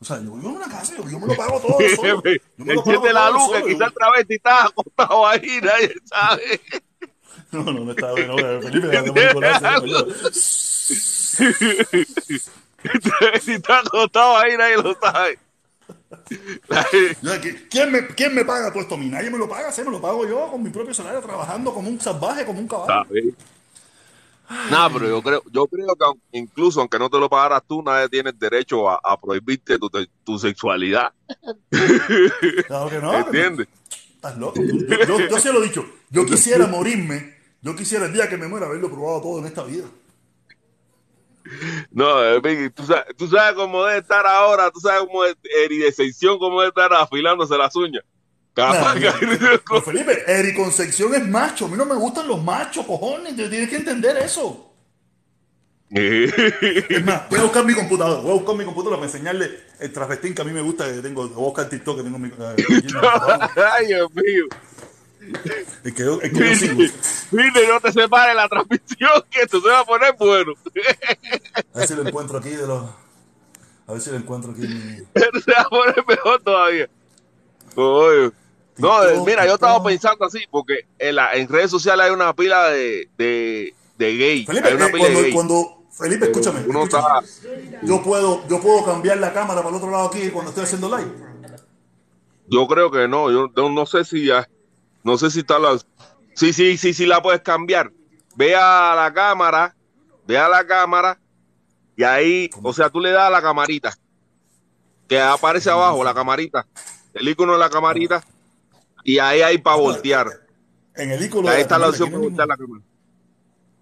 O 0.00 0.04
sea, 0.04 0.16
yo 0.16 0.32
vivo 0.32 0.48
en 0.48 0.56
una 0.56 0.68
casa, 0.68 0.94
yo, 0.96 1.04
me 1.04 1.26
lo 1.26 1.36
pago 1.36 1.60
todo 1.60 1.76
solo. 1.96 2.22
Yo 2.56 2.64
me 2.64 2.74
lo 2.74 2.82
pago 2.82 2.96
Enciende 2.96 3.12
la 3.12 3.30
luz, 3.30 3.52
que 3.52 3.62
quizás 3.64 3.88
otra 3.88 4.10
vez 4.10 4.26
te 4.26 4.34
estás 4.34 4.66
acostado 4.66 5.26
ahí, 5.26 5.60
nadie 5.62 5.94
sabe. 6.04 6.60
No, 7.64 7.64
no, 7.64 7.72
no 7.84 7.90
está 7.90 8.12
bien, 8.14 8.28
no, 8.28 8.36
Felipe, 8.62 8.88
si 13.40 13.52
estás 13.52 13.86
acostado 13.86 14.36
ahí, 14.38 14.56
nadie 14.56 14.76
lo 14.76 14.94
sabe. 15.00 15.38
Ya, 17.22 17.40
¿qui- 17.40 17.68
¿Quién 17.70 17.92
me, 17.92 18.06
¿Quién 18.08 18.34
me 18.34 18.44
paga 18.44 18.70
todo 18.70 18.82
esto 18.82 18.94
a 18.94 18.98
mí? 18.98 19.06
Nadie 19.08 19.30
me 19.30 19.38
lo 19.38 19.48
paga, 19.48 19.70
¿sí? 19.70 19.82
me 19.84 19.90
lo 19.90 20.00
pago 20.00 20.26
yo 20.26 20.48
con 20.50 20.62
mi 20.62 20.70
propio 20.70 20.94
salario, 20.94 21.20
trabajando 21.20 21.72
como 21.72 21.88
un 21.88 22.00
salvaje, 22.00 22.44
como 22.44 22.60
un 22.60 22.68
caballo. 22.68 23.06
No, 24.70 24.92
pero 24.92 25.08
yo 25.08 25.22
creo, 25.22 25.42
yo 25.50 25.66
creo 25.66 25.94
que 25.96 26.38
incluso 26.38 26.80
aunque 26.80 26.98
no 26.98 27.08
te 27.08 27.18
lo 27.18 27.30
pagaras 27.30 27.62
tú, 27.66 27.82
nadie 27.82 28.08
tiene 28.08 28.30
el 28.30 28.38
derecho 28.38 28.88
a, 28.90 29.00
a 29.02 29.18
prohibirte 29.18 29.78
tu, 29.78 29.90
tu 30.24 30.38
sexualidad. 30.38 31.12
Claro 32.66 32.90
que 32.90 32.98
no. 32.98 33.10
que 33.12 33.18
no. 33.18 33.18
¿Entiendes? 33.18 33.68
Estás 34.16 34.36
loco. 34.36 34.60
Yo, 34.62 35.04
yo, 35.06 35.28
yo 35.28 35.38
se 35.38 35.52
lo 35.52 35.62
he 35.62 35.66
dicho. 35.68 35.84
Yo 36.10 36.26
quisiera 36.26 36.66
morirme. 36.66 37.41
Yo 37.62 37.74
quisiera 37.76 38.06
el 38.06 38.12
día 38.12 38.28
que 38.28 38.36
me 38.36 38.48
muera 38.48 38.66
haberlo 38.66 38.90
probado 38.90 39.20
todo 39.22 39.38
en 39.38 39.46
esta 39.46 39.62
vida. 39.64 39.84
No, 41.90 42.22
eh, 42.24 42.40
Vicky, 42.40 42.70
tú 42.70 42.84
sabes, 42.84 43.04
tú 43.16 43.26
sabes 43.28 43.54
cómo 43.54 43.84
debe 43.84 44.00
estar 44.00 44.26
ahora, 44.26 44.70
tú 44.70 44.80
sabes 44.80 45.00
cómo 45.06 45.24
es 45.24 45.36
Eridesección, 45.64 46.38
cómo 46.38 46.60
debe 46.60 46.68
estar 46.68 46.92
afilándose 46.94 47.56
las 47.56 47.74
uñas. 47.76 48.04
Capaz 48.54 48.94
que- 48.94 49.10
Pero 49.68 49.82
Felipe, 49.82 50.22
Eri 50.26 50.54
Concepción 50.54 51.14
es 51.14 51.26
macho. 51.26 51.66
A 51.66 51.68
mí 51.68 51.76
no 51.76 51.84
me 51.86 51.94
gustan 51.94 52.28
los 52.28 52.42
machos, 52.42 52.84
cojones. 52.86 53.34
Tienes 53.34 53.68
que 53.68 53.76
entender 53.76 54.16
eso. 54.18 54.68
Es 55.90 57.04
más, 57.04 57.28
voy 57.28 57.38
a 57.38 57.42
buscar 57.42 57.64
mi 57.64 57.74
computadora. 57.74 58.20
Voy 58.22 58.30
a 58.30 58.34
buscar 58.34 58.56
mi 58.56 58.64
computadora 58.64 58.96
para 58.98 59.10
enseñarle 59.10 59.50
el 59.80 59.92
travestín 59.92 60.34
que 60.34 60.42
a 60.42 60.44
mí 60.44 60.52
me 60.52 60.60
gusta. 60.60 60.86
Que 60.86 61.00
tengo, 61.00 61.28
voy 61.28 61.44
a 61.44 61.46
buscar 61.48 61.68
TikTok 61.68 61.96
que 61.98 62.02
tengo 62.02 62.16
en 62.16 62.22
mi, 62.22 62.28
eh. 62.28 62.56
Ay, 63.72 63.86
Dios 63.86 64.08
mío. 64.14 64.44
Sigo. 66.56 66.82
Mire, 67.30 67.68
no 67.68 67.80
te 67.80 67.92
separes 67.92 68.34
la 68.36 68.48
transmisión, 68.48 69.22
que 69.30 69.40
esto 69.42 69.60
se 69.60 69.68
va 69.68 69.80
a 69.80 69.84
poner 69.84 70.14
bueno. 70.18 70.52
A 71.74 71.78
ver 71.78 71.88
si 71.88 71.94
lo 71.94 72.06
encuentro 72.06 72.38
aquí 72.38 72.50
de 72.50 72.66
los. 72.66 72.90
A 73.86 73.92
ver 73.92 74.00
si 74.00 74.10
lo 74.10 74.16
encuentro 74.16 74.52
aquí. 74.52 74.62
Esto 75.14 75.40
se 75.40 75.52
va 75.52 75.62
a 75.62 75.68
poner 75.68 76.04
mejor 76.06 76.42
todavía. 76.42 76.88
Oye. 77.76 78.30
No, 78.78 79.04
eh, 79.04 79.20
mira, 79.26 79.46
yo 79.46 79.54
estaba 79.54 79.82
pensando 79.84 80.24
así, 80.24 80.40
porque 80.50 80.86
en, 80.98 81.16
la, 81.16 81.34
en 81.34 81.46
redes 81.48 81.70
sociales 81.70 82.06
hay 82.06 82.12
una 82.12 82.34
pila 82.34 82.68
de, 82.70 83.08
de, 83.18 83.74
de 83.98 84.16
gay. 84.16 84.46
Felipe, 84.46 84.68
hay 84.68 84.74
una 84.74 84.86
eh, 84.86 84.92
pila 84.92 85.04
de 85.04 85.10
cuando, 85.12 85.22
gay. 85.22 85.32
cuando- 85.32 85.78
Felipe, 85.92 86.24
escúchame. 86.24 86.60
Uno 86.66 86.84
escúchame. 86.84 87.26
está, 87.28 87.80
Yo 87.86 88.02
puedo, 88.02 88.48
yo 88.48 88.60
puedo 88.60 88.82
cambiar 88.84 89.18
la 89.18 89.32
cámara 89.32 89.60
para 89.62 89.68
el 89.68 89.74
otro 89.76 89.90
lado 89.90 90.08
aquí 90.08 90.30
cuando 90.30 90.48
estoy 90.50 90.64
haciendo 90.64 90.88
live. 90.96 91.10
yo 92.48 92.66
creo 92.66 92.90
que 92.90 93.06
no, 93.08 93.30
yo, 93.30 93.52
yo 93.54 93.68
no 93.70 93.84
sé 93.84 94.04
si 94.04 94.24
ya, 94.26 94.48
no 95.04 95.16
sé 95.18 95.30
si 95.30 95.40
está 95.40 95.58
la, 95.58 95.78
Sí, 96.34 96.52
sí, 96.52 96.76
sí, 96.78 96.94
sí 96.94 97.04
la 97.06 97.20
puedes 97.22 97.42
cambiar. 97.42 97.92
Ve 98.36 98.56
a 98.56 98.94
la 98.96 99.12
cámara, 99.12 99.74
ve 100.26 100.38
a 100.38 100.48
la 100.48 100.66
cámara 100.66 101.18
y 101.96 102.04
ahí, 102.04 102.48
o 102.62 102.72
sea, 102.72 102.88
tú 102.88 103.00
le 103.00 103.10
das 103.10 103.24
a 103.26 103.30
la 103.30 103.42
camarita 103.42 103.94
que 105.08 105.20
aparece 105.20 105.68
abajo, 105.68 106.02
la 106.02 106.14
camarita, 106.14 106.66
el 107.12 107.28
icono 107.28 107.52
de 107.52 107.58
la 107.58 107.68
camarita 107.68 108.24
y 109.04 109.18
ahí 109.18 109.42
hay 109.42 109.58
para 109.58 109.76
voltear. 109.76 110.28
En 110.94 111.10
el 111.10 111.22
icono 111.22 111.48
Ahí 111.48 111.60
está 111.62 111.78
la 111.78 111.88
opción 111.90 112.08
para 112.10 112.22
voltear 112.22 112.48
la 112.48 112.56
cámara. 112.56 112.82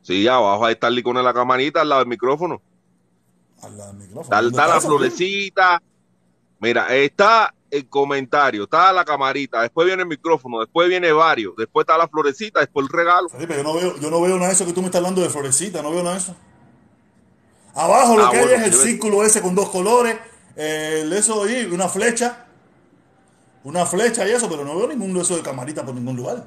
Sí, 0.03 0.27
abajo 0.27 0.67
ahí 0.67 0.73
está 0.73 0.89
el 0.89 0.99
icono 0.99 1.21
de 1.21 1.25
la 1.25 1.35
camarita 1.35 1.83
al 1.83 1.89
lado 1.89 2.01
del 2.01 2.09
micrófono. 2.09 2.61
al- 3.63 3.81
al 3.81 3.95
micrófono. 3.97 4.23
Está, 4.23 4.37
¿Dónde 4.43 4.49
está 4.59 4.67
la 4.67 4.81
florecita. 4.81 5.83
Mira, 6.59 6.97
está 6.97 7.55
el 7.71 7.89
comentario, 7.89 8.65
está 8.65 8.93
la 8.93 9.05
camarita, 9.05 9.63
después 9.63 9.87
viene 9.87 10.03
el 10.03 10.09
micrófono, 10.09 10.61
después 10.61 10.89
viene 10.89 11.13
varios, 11.13 11.55
después 11.57 11.85
está 11.85 11.97
la 11.97 12.09
florecita, 12.09 12.61
después 12.61 12.87
el 12.87 12.93
regalo. 12.93 13.29
Felipe, 13.29 13.55
yo 13.57 13.63
no 13.63 13.75
veo, 13.75 13.97
yo 13.99 14.11
no 14.11 14.21
veo 14.21 14.35
nada 14.37 14.49
de 14.49 14.55
eso 14.55 14.67
que 14.67 14.73
tú 14.73 14.81
me 14.81 14.87
estás 14.87 14.99
hablando 14.99 15.21
de 15.23 15.31
florecita, 15.31 15.83
no 15.83 15.91
veo 15.91 16.03
nada 16.03 16.17
de 16.17 16.21
eso. 16.23 16.37
Abajo 17.75 18.17
lo 18.17 18.27
Ah, 18.27 18.31
que 18.31 18.39
hay 18.39 18.45
es 18.45 18.63
el 18.65 18.73
debe- 18.73 18.83
círculo 18.83 19.23
ese 19.25 19.41
con 19.41 19.55
dos 19.55 19.71
colores, 19.71 20.17
el 20.57 21.13
eso 21.13 21.45
ahí, 21.45 21.67
una 21.67 21.89
flecha, 21.89 22.47
una 23.63 23.87
flecha 23.87 24.27
y 24.27 24.33
eso, 24.33 24.49
pero 24.51 24.65
no 24.65 24.77
veo 24.77 24.89
ningún 24.89 25.17
eso 25.21 25.37
de 25.37 25.43
camarita 25.43 25.85
por 25.85 25.95
ningún 25.95 26.17
lugar. 26.17 26.45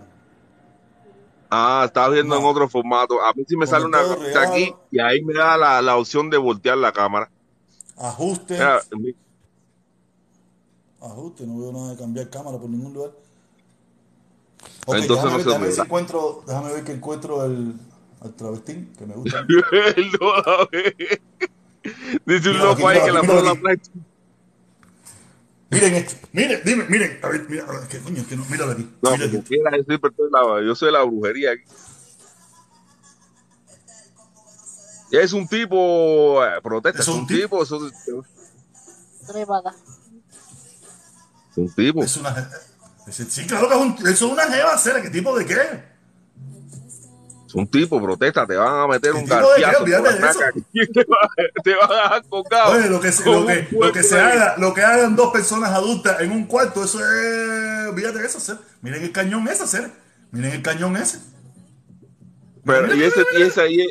Ah, 1.49 1.83
estás 1.85 2.11
viendo 2.11 2.33
No. 2.35 2.41
en 2.41 2.47
otro 2.47 2.67
formato. 2.67 3.21
A 3.23 3.31
mí 3.33 3.43
sí 3.47 3.55
me 3.55 3.67
sale 3.67 3.85
una 3.85 4.01
cosita 4.01 4.41
aquí 4.41 4.63
regalo. 4.65 4.87
y 4.91 4.99
ahí 4.99 5.21
me 5.23 5.33
da 5.35 5.55
la, 5.55 5.81
la 5.83 5.95
opción 5.97 6.29
de 6.29 6.37
voltear 6.37 6.77
la 6.77 6.91
cámara. 6.91 7.29
Ajuste, 7.95 8.55
Mira, 8.55 8.81
mi- 8.97 9.15
ajuste, 11.03 11.45
no 11.45 11.59
veo 11.59 11.71
nada 11.71 11.91
de 11.91 11.97
cambiar 11.97 12.29
cámara 12.29 12.57
por 12.57 12.69
ningún 12.69 12.93
lugar. 12.93 13.11
Entonces 14.87 15.07
déjame, 15.09 15.31
no 15.31 15.37
ver, 15.37 15.45
déjame 15.45 15.65
ver 15.65 15.73
si 15.75 15.81
encuentro, 15.81 16.43
déjame 16.47 16.73
ver 16.73 16.83
que 16.83 16.91
encuentro 16.93 17.45
el, 17.45 17.73
al 18.21 18.33
travestín, 18.33 18.93
que 18.97 19.05
me 19.05 19.15
gusta. 19.15 19.45
No. 21.85 21.91
Dice 22.25 22.49
un 22.49 22.57
loco 22.59 22.87
ahí 22.87 23.01
que 23.03 23.11
la 23.11 23.21
pone 23.23 23.41
la 23.41 23.55
flecha. 23.55 23.91
Miren 25.69 25.95
esto, 25.95 26.27
miren, 26.31 26.61
dime, 26.63 26.85
miren, 26.87 27.19
a 27.23 27.27
ver, 27.29 27.45
mira, 27.49 27.65
¿qué 27.89 27.99
coño? 27.99 28.23
Que 28.29 28.37
no, 28.37 28.45
míralo 28.45 28.71
aquí, 28.73 28.87
No, 29.01 29.11
mira 29.17 29.43
quiera 29.43 29.71
decir, 29.71 29.99
pero 29.99 30.13
la- 30.31 30.65
yo 30.65 30.75
soy 30.75 30.91
la 30.91 31.03
brujería 31.03 31.51
aquí. 31.51 31.63
Es 35.11 35.33
un 35.33 35.47
tipo, 35.47 36.43
eh, 36.43 36.61
protesta, 36.61 37.01
Es 37.01 37.07
es 37.07 37.13
un 37.13 37.21
un 37.21 37.27
tipo. 37.27 37.41
tipo, 37.41 37.63
eso 37.63 37.87
es. 37.87 37.93
Es 41.53 41.57
un 41.57 41.73
tipo. 41.73 42.03
Es 42.03 42.17
una, 42.17 42.49
es- 43.07 43.15
sí, 43.29 43.45
claro 43.47 43.67
que 43.69 43.75
es, 43.75 43.81
un, 43.81 43.93
eso 44.07 44.11
es 44.27 44.31
una 44.31 44.43
jeva, 44.43 44.77
¿será? 44.77 45.01
¿Qué 45.01 45.09
tipo 45.09 45.37
de 45.37 45.45
qué? 45.45 45.93
Es 47.47 47.53
un 47.55 47.67
tipo, 47.67 48.01
protesta, 48.01 48.47
te 48.47 48.55
van 48.55 48.73
a 48.79 48.87
meter 48.87 49.11
¿Qué 49.11 49.17
un 49.19 49.25
garfiazo. 49.27 49.85
Te 50.73 51.05
van 51.05 51.19
a- 51.23 51.61
te 51.63 51.75
van 51.75 51.91
a 51.91 51.95
dejar 52.03 52.23
colgado. 52.27 52.71
Oye, 52.73 52.89
lo 52.89 52.99
que, 52.99 53.11
se, 53.11 53.25
lo 53.25 53.45
que, 53.45 53.67
lo 53.71 53.91
que 53.91 54.01
se 54.03 54.19
haga, 54.19 54.55
lo 54.57 54.73
que 54.73 54.81
hagan 54.81 55.15
dos 55.15 55.31
personas 55.31 55.69
adultas 55.71 56.19
en 56.21 56.31
un 56.31 56.45
cuarto, 56.45 56.83
eso 56.83 56.99
es, 56.99 57.87
olvídate 57.89 58.19
de 58.19 58.25
eso, 58.25 58.39
¿ser? 58.39 58.57
Miren 58.81 59.03
el 59.03 59.11
cañón 59.11 59.47
ese, 59.47 59.67
¿ser? 59.67 59.91
Miren 60.31 60.51
el 60.53 60.61
cañón 60.63 60.97
ese. 60.97 61.19
Pero, 62.65 62.95
y 62.95 63.03
ese, 63.03 63.23
y 63.37 63.41
esa, 63.43 63.67
y, 63.67 63.87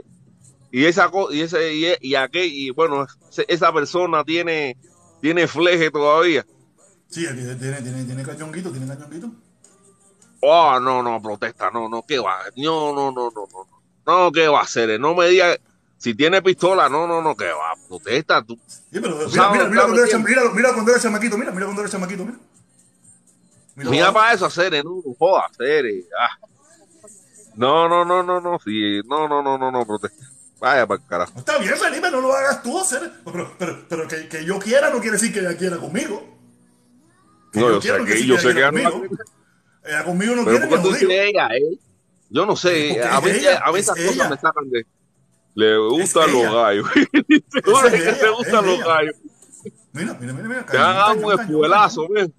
y 0.72 0.84
esa 0.86 1.10
y 1.30 1.40
ese, 1.42 1.74
y, 1.74 1.86
y 2.00 2.14
aquel, 2.16 2.46
y 2.50 2.70
bueno, 2.70 3.06
ese- 3.30 3.44
esa 3.46 3.72
persona 3.72 4.24
tiene, 4.24 4.76
tiene 5.20 5.46
fleje 5.46 5.90
todavía. 5.90 6.44
Sí, 7.12 7.20
tiene, 7.26 7.54
tiene, 7.56 7.82
tiene, 7.82 8.04
tiene 8.04 8.22
cañonguito, 8.22 8.70
tiene 8.70 8.86
cañonguito. 8.86 9.30
Oh, 10.40 10.80
no, 10.80 11.02
no, 11.02 11.20
protesta, 11.22 11.70
no, 11.70 11.88
no, 11.88 12.02
¿qué 12.08 12.18
va? 12.18 12.38
No, 12.56 12.92
no, 12.94 13.12
no, 13.12 13.30
no, 13.30 13.46
no. 13.52 13.68
No, 14.04 14.32
¿qué 14.32 14.48
va 14.48 14.60
a 14.60 14.62
hacer? 14.62 14.98
No 14.98 15.14
me 15.14 15.28
diga, 15.28 15.54
si 15.98 16.14
tiene 16.14 16.42
pistola, 16.42 16.88
no, 16.88 17.06
no, 17.06 17.20
no, 17.22 17.36
¿qué 17.36 17.46
va? 17.46 17.74
Protesta, 17.86 18.42
tú. 18.42 18.58
Sí, 18.66 18.80
pero 18.92 19.14
mira, 19.14 19.30
sabes, 19.30 19.52
mira, 19.52 19.68
mira, 19.68 19.82
cuando 19.84 20.06
cham- 20.06 20.24
mira, 20.24 20.42
mira 20.52 20.72
cuando 20.72 20.90
era 20.90 21.00
chamaquito, 21.00 21.38
mira, 21.38 21.52
mira 21.52 21.66
cuando 21.66 21.82
era 21.82 21.90
chamaquito, 21.90 22.24
mira. 22.24 22.38
Mira, 23.76 23.90
Mira 23.90 24.12
para 24.12 24.32
eso, 24.34 24.46
hacer, 24.46 24.72
no, 24.84 25.00
no 25.04 25.14
joda, 25.18 25.46
hacer. 25.50 25.84
Ah. 26.18 26.38
No, 27.54 27.88
no, 27.88 28.04
no, 28.04 28.22
no, 28.22 28.40
no, 28.40 28.58
sí, 28.64 29.00
no, 29.06 29.28
no, 29.28 29.42
no, 29.42 29.58
no, 29.58 29.70
no, 29.70 29.86
protesta. 29.86 30.26
Vaya 30.58 30.86
para 30.86 31.00
el 31.00 31.06
carajo. 31.06 31.32
Está 31.38 31.58
bien, 31.58 31.76
Felipe, 31.76 32.10
no 32.10 32.20
lo 32.20 32.32
hagas 32.34 32.62
tú, 32.62 32.78
hacer. 32.78 33.12
Pero, 33.24 33.52
pero, 33.58 33.84
pero 33.88 34.08
que, 34.08 34.28
que 34.28 34.44
yo 34.44 34.58
quiera 34.58 34.90
no 34.90 35.00
quiere 35.00 35.18
decir 35.18 35.32
que 35.32 35.40
ella 35.40 35.56
quiera 35.56 35.76
conmigo. 35.76 36.41
Que 37.52 37.60
No, 37.60 37.70
yo 37.70 37.80
sé 37.80 37.88
no 37.98 38.04
quiere 38.04 38.20
que, 38.20 38.26
yo 38.26 38.38
sé 38.38 38.48
que 38.48 38.54
quiera 38.54 38.68
ella 38.70 38.70
no 38.72 38.90
conmigo. 38.90 39.16
Ella 39.84 40.04
conmigo 40.04 40.36
no 40.36 40.44
Pero 40.44 40.58
quiere, 40.58 40.68
¿por 40.68 40.78
me 40.78 40.82
qué 40.82 40.82
tú 40.82 40.88
dices 40.94 41.08
jodido. 41.08 41.22
ella, 41.22 41.48
eh? 41.56 41.78
Yo 42.30 42.46
no 42.46 42.56
sé, 42.56 43.02
a 43.02 43.20
mí, 43.20 43.30
es 43.30 43.36
ella, 43.38 43.60
a 43.64 43.72
mí 43.72 43.78
es 43.78 43.84
esas 43.84 43.98
ella. 43.98 44.08
cosas 44.08 44.30
me 44.30 44.36
sacan 44.36 44.70
de... 44.70 44.86
Le 45.54 45.76
gustan 45.78 46.32
los 46.32 46.52
gallos. 46.54 46.88
Seguro 47.52 47.86
es 47.88 47.92
que 47.92 48.08
ella, 48.08 48.18
te 48.18 48.28
gustan 48.30 48.66
los 48.66 48.78
gallos. 48.84 49.16
Mira, 49.92 50.16
mira, 50.18 50.32
mira, 50.32 50.48
mira. 50.48 50.66
Te 50.66 50.78
van 50.78 50.96
a 50.96 50.98
dar 51.00 51.16
un 51.18 51.40
espuelazo, 51.40 52.08
ven. 52.08 52.34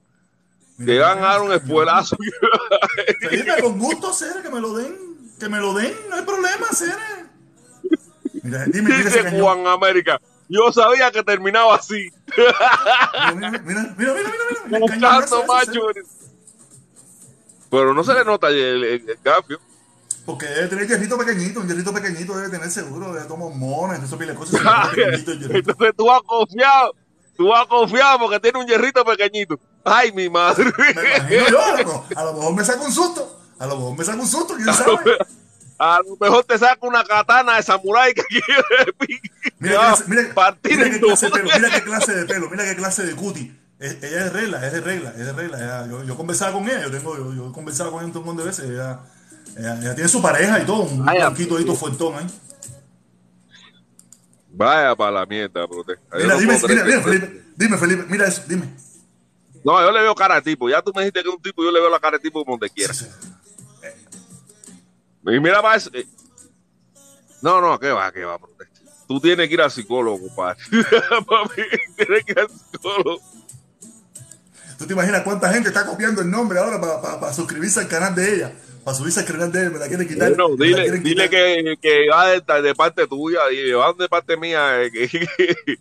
Te 0.84 0.98
van 0.98 1.18
a 1.20 1.22
dar 1.22 1.42
un 1.44 1.52
espuelazo. 1.54 2.18
Felipe, 3.22 3.62
con 3.62 3.78
gusto, 3.80 4.12
Cere, 4.14 4.42
que 4.42 4.50
me 4.50 4.60
lo 4.60 4.74
den. 4.76 4.96
Que 5.40 5.48
me 5.48 5.60
lo 5.60 5.74
den, 5.76 5.94
no 6.10 6.16
hay 6.16 6.24
problema, 6.24 6.68
Cere. 6.74 6.94
Mira, 8.42 8.66
dime, 8.66 8.98
Dice. 8.98 9.40
Juan 9.40 9.68
América. 9.68 10.20
Yo 10.50 10.72
sabía 10.72 11.12
que 11.12 11.24
terminaba 11.24 11.76
así. 11.76 12.10
Mira, 13.36 13.52
mira, 13.52 13.60
mira, 13.66 13.96
mira, 13.98 14.14
mira, 14.68 14.80
Buscando 14.80 15.46
macho. 15.46 15.82
Pero 17.70 17.94
no 17.94 18.04
se 18.04 18.14
le 18.14 18.24
nota 18.24 18.50
el, 18.50 18.84
el, 18.84 19.10
el 19.10 19.18
gafio. 19.24 19.60
Porque 20.26 20.46
debe 20.46 20.68
tener 20.68 20.88
hierrito 20.88 21.18
pequeñito, 21.18 21.60
un 21.60 21.68
hierrito 21.68 21.94
pequeñito 21.94 22.38
debe 22.38 22.50
tener 22.50 22.70
seguro, 22.70 23.14
debe 23.14 23.28
tomar 23.28 23.50
monas, 23.50 24.02
eso 24.02 24.18
pile 24.18 24.34
cosas. 24.34 24.62
Entonces 25.50 25.94
tú 25.98 26.12
has 26.12 26.22
confiado. 26.22 26.96
Tú 27.36 27.54
has 27.54 27.66
confiado 27.68 28.20
porque 28.20 28.40
tiene 28.40 28.60
un 28.60 28.68
hierrito 28.68 29.04
pequeñito. 29.04 29.60
Ay, 29.84 30.12
mi 30.12 30.30
madre. 30.30 30.72
Me 30.78 30.92
imagino 30.92 31.48
yo, 31.50 32.06
a 32.16 32.24
lo 32.24 32.34
mejor 32.34 32.54
me 32.54 32.64
saca 32.64 32.82
un 32.84 32.92
susto. 32.92 33.40
A 33.60 33.66
lo 33.66 33.76
mejor 33.76 33.98
me 33.98 34.06
saca 34.06 34.22
un 34.22 34.28
susto, 34.28 34.56
quién 34.56 34.66
sabe. 34.74 35.18
A 35.86 36.00
lo 36.00 36.16
mejor 36.18 36.46
te 36.46 36.58
saca 36.58 36.78
una 36.88 37.04
katana 37.04 37.58
de 37.58 37.64
samurái 37.64 38.14
que 38.14 38.24
quiere 38.24 38.46
Mira, 39.60 39.82
a 39.82 39.88
clase, 39.88 40.04
mira, 40.08 40.34
partir 40.34 40.78
mira 40.78 40.90
qué 40.90 41.00
clase 41.02 41.26
de 41.26 41.32
pelo, 41.32 41.50
mira 41.54 41.70
qué 41.72 41.84
clase 41.84 42.16
de 42.16 42.26
pelo, 42.26 42.50
mira 42.50 42.64
qué 42.64 42.76
clase 42.78 43.06
de 43.06 43.16
cuti. 43.16 43.60
Es- 43.80 44.02
ella 44.02 44.20
es 44.20 44.24
de 44.24 44.30
regla, 44.30 44.66
es 44.66 44.72
de 44.72 44.80
regla, 44.80 45.10
es 45.10 45.26
de 45.26 45.34
regla. 45.34 45.58
Ella- 45.58 45.88
yo, 45.88 46.04
yo 46.06 46.16
conversaba 46.16 46.54
con 46.54 46.64
ella, 46.70 46.84
yo 46.84 46.92
tengo, 46.92 47.18
yo, 47.18 47.34
yo 47.34 47.50
he 47.50 47.52
conversado 47.52 47.92
con 47.92 48.00
ella 48.02 48.08
un 48.18 48.26
montón 48.26 48.38
de 48.38 48.44
veces. 48.46 48.70
Ella, 48.70 49.02
ella, 49.58 49.78
ella 49.82 49.94
tiene 49.96 50.08
su 50.08 50.22
pareja 50.22 50.58
y 50.62 50.66
todo, 50.66 50.84
un 50.84 51.04
blanquito 51.04 51.58
ahí, 51.58 51.66
fuertón 51.76 52.16
ahí. 52.16 52.28
Vaya 54.52 54.96
para 54.96 55.12
la 55.12 55.26
mierda. 55.26 55.68
Yo 55.70 55.84
Mira, 56.14 56.34
no 56.36 56.40
dime, 56.40 56.60
mira, 56.66 56.84
mira, 56.86 57.02
Felipe, 57.02 57.44
dime, 57.58 57.78
Felipe, 57.78 58.06
mira 58.08 58.28
eso, 58.28 58.42
dime. 58.48 58.74
No, 59.66 59.82
yo 59.82 59.92
le 59.92 60.02
veo 60.02 60.16
cara 60.16 60.36
de 60.36 60.44
tipo. 60.44 60.70
Ya 60.70 60.82
tú 60.82 60.94
me 60.96 61.02
dijiste 61.02 61.24
que 61.24 61.28
es 61.30 61.36
un 61.36 61.42
tipo, 61.42 61.62
yo 61.62 61.72
le 61.72 61.82
veo 61.82 61.90
la 61.90 62.00
cara 62.00 62.18
de 62.18 62.24
tipo 62.24 62.42
donde 62.48 62.70
quiera. 62.70 62.94
Sí, 62.94 63.06
sí. 63.06 63.33
Y 65.26 65.40
mira 65.40 65.62
para 65.62 65.76
eso. 65.78 65.90
eh. 65.94 66.06
No, 67.42 67.60
no, 67.62 67.80
¿qué 67.80 67.92
va? 67.92 68.12
¿Qué 68.12 68.24
va, 68.24 68.38
protesta? 68.40 68.82
Tú 69.08 69.20
tienes 69.20 69.48
que 69.48 69.54
ir 69.54 69.62
al 69.62 69.72
psicólogo. 69.72 70.28
Papi, 70.36 70.56
tienes 71.98 72.26
que 72.26 72.32
ir 72.32 72.40
al 72.40 72.50
psicólogo. 72.50 73.22
¿Tú 74.78 74.88
te 74.88 74.94
imaginas 74.94 75.22
cuánta 75.24 75.52
gente 75.54 75.70
está 75.70 75.86
copiando 75.86 76.22
el 76.22 76.30
nombre 76.32 76.60
ahora 76.60 76.80
para 77.20 77.34
suscribirse 77.34 77.80
al 77.80 77.88
canal 77.88 78.16
de 78.16 78.36
ella? 78.36 78.54
Para 78.84 78.98
subirse 78.98 79.22
al 79.22 79.26
canal 79.26 79.52
de 79.52 79.62
ella, 79.62 79.70
me 79.70 79.80
la 79.80 79.88
quieren 79.88 80.08
quitar. 80.08 80.32
Me 80.32 80.36
la 80.38 80.46
dile, 80.58 80.82
quieren 80.84 81.04
dile 81.04 81.30
quitar. 81.30 81.30
que, 81.30 81.78
que 81.82 82.10
va 82.10 82.28
de, 82.28 82.62
de 82.62 82.76
parte 82.76 83.08
tuya 83.08 83.40
y 83.52 83.72
van 83.72 83.96
de 83.98 84.10
parte 84.10 84.36
mía. 84.36 84.82
eh, 84.84 84.92
que- 84.92 85.78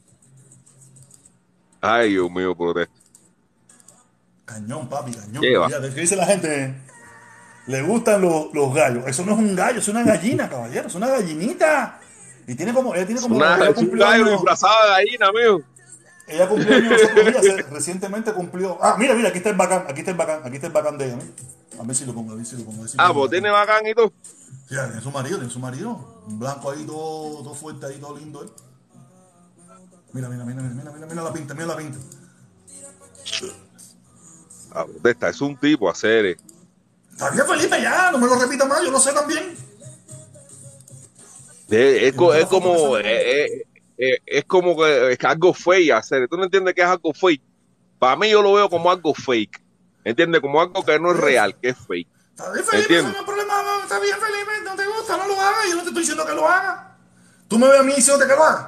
Ay, 1.80 2.10
Dios 2.10 2.30
mío, 2.30 2.54
protesta. 2.56 2.94
Cañón, 4.44 4.88
papi, 4.88 5.12
cañón. 5.12 5.40
¿Qué 5.42 5.56
va? 5.56 5.68
Fíjate, 5.68 5.94
¿Qué 5.94 6.00
dice 6.00 6.16
la 6.16 6.26
gente? 6.26 6.74
Le 7.66 7.82
gustan 7.82 8.20
los, 8.20 8.52
los 8.52 8.74
gallos. 8.74 9.04
Eso 9.06 9.24
no 9.24 9.32
es 9.32 9.38
un 9.38 9.54
gallo, 9.54 9.78
es 9.78 9.88
una 9.88 10.02
gallina, 10.02 10.48
caballero. 10.48 10.88
Es 10.88 10.94
una 10.94 11.08
gallinita. 11.08 12.00
Y 12.46 12.54
tiene 12.54 12.74
como, 12.74 12.94
ella 12.94 13.06
tiene 13.06 13.20
como. 13.20 13.36
Una, 13.36 13.56
ella 13.56 13.74
un 13.76 13.98
gallo 13.98 14.30
disfrazado 14.30 14.74
de 14.84 14.90
gallina, 14.90 15.28
amigo. 15.28 15.62
Ella 16.26 16.48
cumplió 16.48 16.80
días, 16.80 17.70
recientemente 17.70 18.32
cumplió. 18.32 18.78
Ah, 18.80 18.96
mira, 18.98 19.14
mira, 19.14 19.28
aquí 19.28 19.38
está 19.38 19.50
el 19.50 19.56
bacán, 19.56 19.84
aquí 19.88 20.00
está 20.00 20.12
el 20.12 20.16
bacán, 20.16 20.40
aquí 20.44 20.54
está 20.54 20.68
el 20.68 20.72
bacán 20.72 20.98
de 20.98 21.06
ella. 21.06 21.18
A 21.78 21.82
ver 21.84 21.96
si 21.96 22.04
lo 22.04 22.14
pongo, 22.14 22.32
a 22.32 22.36
ver 22.36 22.46
si 22.46 22.56
lo 22.56 22.64
pongo. 22.64 22.86
si 22.86 22.96
Ah, 22.98 23.12
pues 23.12 23.30
tiene 23.30 23.50
bacán 23.50 23.86
y 23.86 23.94
todo. 23.94 24.12
Sí, 24.68 24.74
tiene 24.74 25.00
su 25.00 25.10
marido, 25.10 25.38
tiene 25.38 25.52
su 25.52 25.58
marido. 25.58 26.22
Un 26.26 26.38
blanco 26.38 26.70
ahí 26.70 26.84
todo, 26.84 27.42
todo 27.42 27.54
fuerte 27.54 27.86
ahí, 27.86 27.98
todo 27.98 28.16
lindo. 28.16 28.44
¿eh? 28.44 28.48
Mira, 30.12 30.28
mira, 30.28 30.44
mira, 30.44 30.62
mira, 30.62 30.74
mira, 30.74 30.92
mira, 30.92 31.06
mira 31.06 31.22
la 31.22 31.32
pinta, 31.32 31.54
mira 31.54 31.66
la 31.66 31.76
pinta. 31.76 31.98
Ah, 34.74 34.84
protesta, 34.84 35.28
es 35.28 35.40
un 35.40 35.56
tipo 35.56 35.88
a 35.88 35.92
hacer. 35.92 36.38
Está 37.22 37.34
bien, 37.34 37.46
Felipe, 37.46 37.80
ya, 37.80 38.10
no 38.10 38.18
me 38.18 38.26
lo 38.26 38.34
repita 38.36 38.64
más, 38.64 38.82
yo 38.82 38.90
lo 38.90 38.98
sé 38.98 39.12
también. 39.12 39.56
Es, 41.70 42.12
como, 42.14 42.34
es, 42.34 42.46
como 44.46 44.76
que 44.76 45.12
es 45.12 45.24
algo 45.24 45.54
fake 45.54 45.92
hacer. 45.92 46.26
¿Tú 46.28 46.36
no 46.36 46.44
entiendes 46.44 46.74
que 46.74 46.82
es 46.82 46.86
algo 46.88 47.14
fake? 47.14 47.40
Para 48.00 48.16
mí 48.16 48.28
yo 48.28 48.42
lo 48.42 48.54
veo 48.54 48.68
como 48.68 48.90
algo 48.90 49.14
fake. 49.14 49.62
¿Entiendes? 50.04 50.40
Como 50.40 50.60
algo 50.60 50.84
que 50.84 50.98
no 50.98 51.12
es 51.12 51.16
real, 51.18 51.56
que 51.60 51.68
es 51.68 51.76
fake. 51.78 52.08
Está 52.30 52.50
bien, 52.50 52.64
Felipe, 52.64 52.98
eso 52.98 53.08
no 53.08 53.18
es 53.20 53.22
problema. 53.22 53.62
Está 53.84 54.00
bien, 54.00 54.16
Felipe, 54.18 54.50
no 54.64 54.74
te 54.74 54.86
gusta, 54.86 55.16
no 55.16 55.28
lo 55.28 55.40
hagas. 55.40 55.68
Yo 55.68 55.76
no 55.76 55.82
te 55.82 55.88
estoy 55.88 56.02
diciendo 56.02 56.26
que 56.26 56.34
lo 56.34 56.48
hagas. 56.48 56.80
Tú 57.46 57.56
me 57.56 57.68
ves 57.68 57.78
a 57.78 57.82
mí 57.84 57.94
diciéndote 57.94 58.28
que 58.28 58.36
lo 58.36 58.44
hagas. 58.44 58.66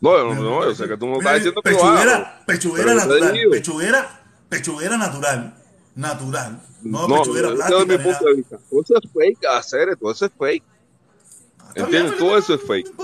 No, 0.00 0.24
no, 0.24 0.34
no, 0.34 0.64
yo 0.64 0.74
sé 0.74 0.88
que 0.88 0.96
tú 0.96 1.06
no 1.06 1.18
estás 1.18 1.34
diciendo 1.34 1.60
que 1.60 1.70
lo 1.70 1.84
hagas. 1.84 2.00
pechuguera, 2.00 2.42
pechuguera 2.46 2.94
natural, 2.94 3.38
pechuguera, 3.50 4.20
pechuguera 4.48 4.96
natural, 4.96 5.57
natural, 5.98 6.60
no, 6.82 7.08
No, 7.08 7.16
pechuguera 7.22 7.48
ese 7.48 7.56
plástica. 7.56 7.80
es 7.82 7.88
mi 7.88 7.98
punto 7.98 8.24
de 8.26 8.34
vista. 8.34 8.58
Todo 8.70 8.80
eso 8.82 8.94
es 9.02 9.10
fake, 9.12 9.46
hacer 9.46 9.96
todo 9.96 10.12
eso 10.12 10.26
es 10.26 10.32
fake. 10.38 10.64
Está 11.68 11.80
¿Entiendes? 11.84 12.16
Todo 12.16 12.38
eso 12.38 12.54
es 12.54 12.60
no 12.62 12.66
fake. 12.66 12.94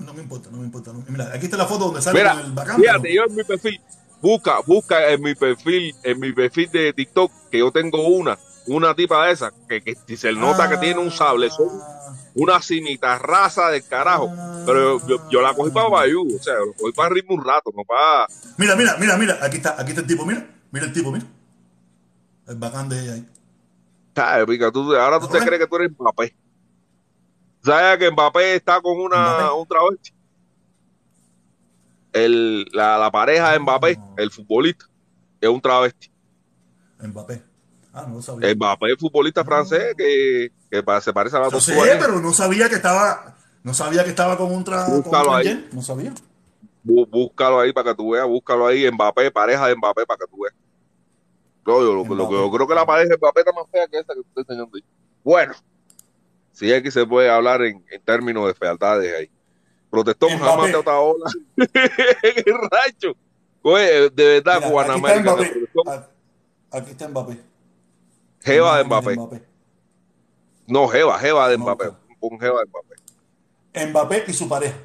no 0.00 0.14
me 0.14 0.22
importa, 0.22 0.48
no 0.50 0.58
me 0.58 0.64
importa. 0.64 0.92
no- 0.92 1.04
Mira, 1.08 1.30
aquí 1.34 1.44
está 1.46 1.56
la 1.56 1.66
foto 1.66 1.86
donde 1.86 2.00
sale 2.00 2.18
Mira, 2.18 2.40
el 2.40 2.52
bacán. 2.52 2.76
fíjate, 2.80 3.00
pero- 3.02 3.14
yo 3.14 3.22
en 3.28 3.34
mi 3.36 3.44
perfil, 3.44 3.80
busca, 4.22 4.60
busca 4.66 5.08
en 5.10 5.20
mi 5.22 5.34
perfil, 5.34 5.94
en 6.02 6.20
mi 6.20 6.32
perfil 6.32 6.70
de 6.70 6.92
TikTok, 6.92 7.30
que 7.50 7.58
yo 7.58 7.70
tengo 7.72 8.06
una, 8.08 8.38
una 8.68 8.94
tipa 8.94 9.26
de 9.26 9.32
esas, 9.32 9.52
que, 9.68 9.82
que 9.82 9.94
si 10.06 10.16
se 10.16 10.32
nota 10.32 10.68
que 10.70 10.76
tiene 10.78 11.00
un 11.00 11.10
sable, 11.10 11.50
son 11.50 11.68
Ah, 12.06 12.14
una 12.34 12.60
cimitarraza 12.62 13.68
del 13.70 13.86
carajo. 13.86 14.30
Pero 14.66 14.98
yo, 15.00 15.06
yo, 15.08 15.30
yo 15.30 15.40
la 15.42 15.54
cogí 15.54 15.70
para 15.70 15.88
Bayou, 15.88 16.26
o 16.36 16.42
sea, 16.42 16.54
lo 16.54 16.72
cogí 16.74 16.92
para 16.92 17.08
ritmo 17.10 17.34
un 17.34 17.44
rato, 17.44 17.70
no 17.76 17.82
para. 17.84 18.26
Mira, 18.58 18.74
mira, 18.76 18.96
mira, 18.98 19.16
mira, 19.16 19.38
aquí 19.42 19.56
está, 19.58 19.74
aquí 19.78 19.90
está 19.90 20.00
el 20.02 20.06
tipo, 20.06 20.24
mira, 20.24 20.46
mira 20.70 20.86
el 20.86 20.92
tipo, 20.92 21.10
mira. 21.12 21.24
El 22.46 22.56
bacán 22.56 22.88
de 22.88 23.00
ella 23.02 23.12
ahí. 23.14 23.26
¿Sabes, 24.14 24.46
pica? 24.46 24.70
Tú, 24.70 24.94
ahora 24.94 25.18
tú 25.18 25.28
te 25.28 25.40
crees 25.40 25.60
que 25.60 25.66
tú 25.66 25.76
eres 25.76 25.90
Mbappé. 25.90 26.36
¿Sabes 27.64 27.98
que 27.98 28.10
Mbappé 28.10 28.56
está 28.56 28.80
con 28.80 28.98
una, 29.00 29.52
un 29.54 29.66
travesti? 29.66 30.12
El, 32.12 32.66
la, 32.72 32.96
la 32.98 33.10
pareja 33.10 33.52
de 33.52 33.58
Mbappé, 33.58 33.98
el 34.16 34.30
futbolista, 34.30 34.86
es 35.40 35.48
un 35.48 35.60
travesti. 35.60 36.10
Mbappé. 37.02 37.42
Ah, 37.92 38.06
no 38.08 38.16
lo 38.16 38.22
sabía. 38.22 38.54
Mbappé, 38.54 38.86
el 38.90 38.98
futbolista 38.98 39.44
francés, 39.44 39.94
que, 39.96 40.52
que 40.70 40.84
se 41.00 41.12
parece 41.12 41.36
a 41.36 41.40
la 41.40 41.48
Yo 41.50 41.60
sé, 41.60 41.74
pero 41.98 42.20
no 42.20 42.32
sabía 42.32 42.68
que 42.68 42.76
estaba, 42.76 43.36
no 43.62 43.74
sabía 43.74 44.04
que 44.04 44.10
estaba 44.10 44.36
con 44.36 44.52
un 44.52 44.62
tra, 44.62 44.84
con 44.84 44.94
un 44.94 45.02
Búscalo 45.02 45.34
ahí. 45.34 45.44
transgen, 45.44 45.68
no 45.72 45.82
sabía. 45.82 46.12
Bú- 46.84 47.08
Búscalo 47.10 47.60
ahí 47.60 47.72
para 47.72 47.90
que 47.90 47.96
tú 47.96 48.10
veas, 48.10 48.26
búscalo 48.26 48.66
ahí, 48.66 48.88
Mbappé, 48.90 49.30
pareja 49.30 49.66
de 49.68 49.76
Mbappé 49.76 50.06
para 50.06 50.18
que 50.18 50.26
tú 50.30 50.42
veas. 50.42 50.54
Yo, 51.66 51.94
lo, 51.94 52.02
que- 52.02 52.14
lo 52.14 52.28
que 52.28 52.34
yo 52.34 52.50
creo 52.50 52.66
que 52.68 52.74
la 52.74 52.86
pareja 52.86 53.08
de 53.08 53.14
está 53.14 53.52
más 53.52 53.64
fea 53.70 53.86
que 53.88 53.98
esta 53.98 54.14
que 54.14 54.20
enseñando 54.36 54.76
ahí. 54.76 54.84
Bueno, 55.22 55.54
si 56.52 56.70
es 56.70 56.82
que 56.82 56.90
se 56.90 57.06
puede 57.06 57.30
hablar 57.30 57.62
en, 57.62 57.84
en 57.90 58.02
términos 58.02 58.46
de 58.46 58.54
fealdades 58.54 59.14
ahí. 59.14 59.30
Protestón 59.90 60.30
Mbappé. 60.34 60.50
jamás 60.50 60.70
te 60.70 60.76
otra 60.76 60.98
ola 60.98 61.30
en 61.56 62.42
el 62.46 62.54
rancho. 62.70 63.16
Oye, 63.62 64.10
de 64.10 64.24
verdad, 64.24 64.56
Mira, 64.56 64.68
Juan 64.68 64.90
aquí 64.90 65.00
está 65.00 66.10
Aquí 66.70 66.90
está 66.90 67.08
Mbappé. 67.08 67.40
Jeva 68.42 68.78
de 68.78 68.84
Mbappé. 68.84 69.42
No, 70.66 70.88
Jeva, 70.88 71.18
Jeva 71.18 71.48
de 71.48 71.56
Mbappé. 71.58 71.84
Pon 72.20 72.38
Jeva 72.40 72.60
de 72.60 72.66
Mbappé. 72.66 73.86
Mbappé 73.90 74.24
y 74.28 74.32
su 74.32 74.48
pareja. 74.48 74.76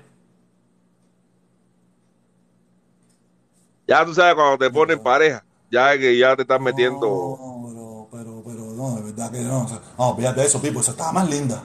Ya 3.87 4.05
tú 4.05 4.13
sabes 4.13 4.35
cuando 4.35 4.57
te 4.57 4.69
ponen 4.69 5.01
pareja, 5.01 5.43
ya 5.71 5.97
que 5.97 6.17
ya 6.17 6.35
te 6.35 6.41
están 6.43 6.63
metiendo. 6.63 7.07
No, 7.07 7.67
pero, 7.69 8.07
pero, 8.11 8.43
pero, 8.45 8.73
no, 8.73 8.95
de 8.95 9.01
verdad 9.03 9.31
que 9.31 9.39
no. 9.41 9.63
o 9.63 9.67
sea, 9.67 9.79
no, 9.97 10.15
fíjate 10.15 10.43
eso, 10.43 10.61
Pipo, 10.61 10.79
esa 10.81 10.91
estaba 10.91 11.11
más 11.11 11.29
linda. 11.29 11.63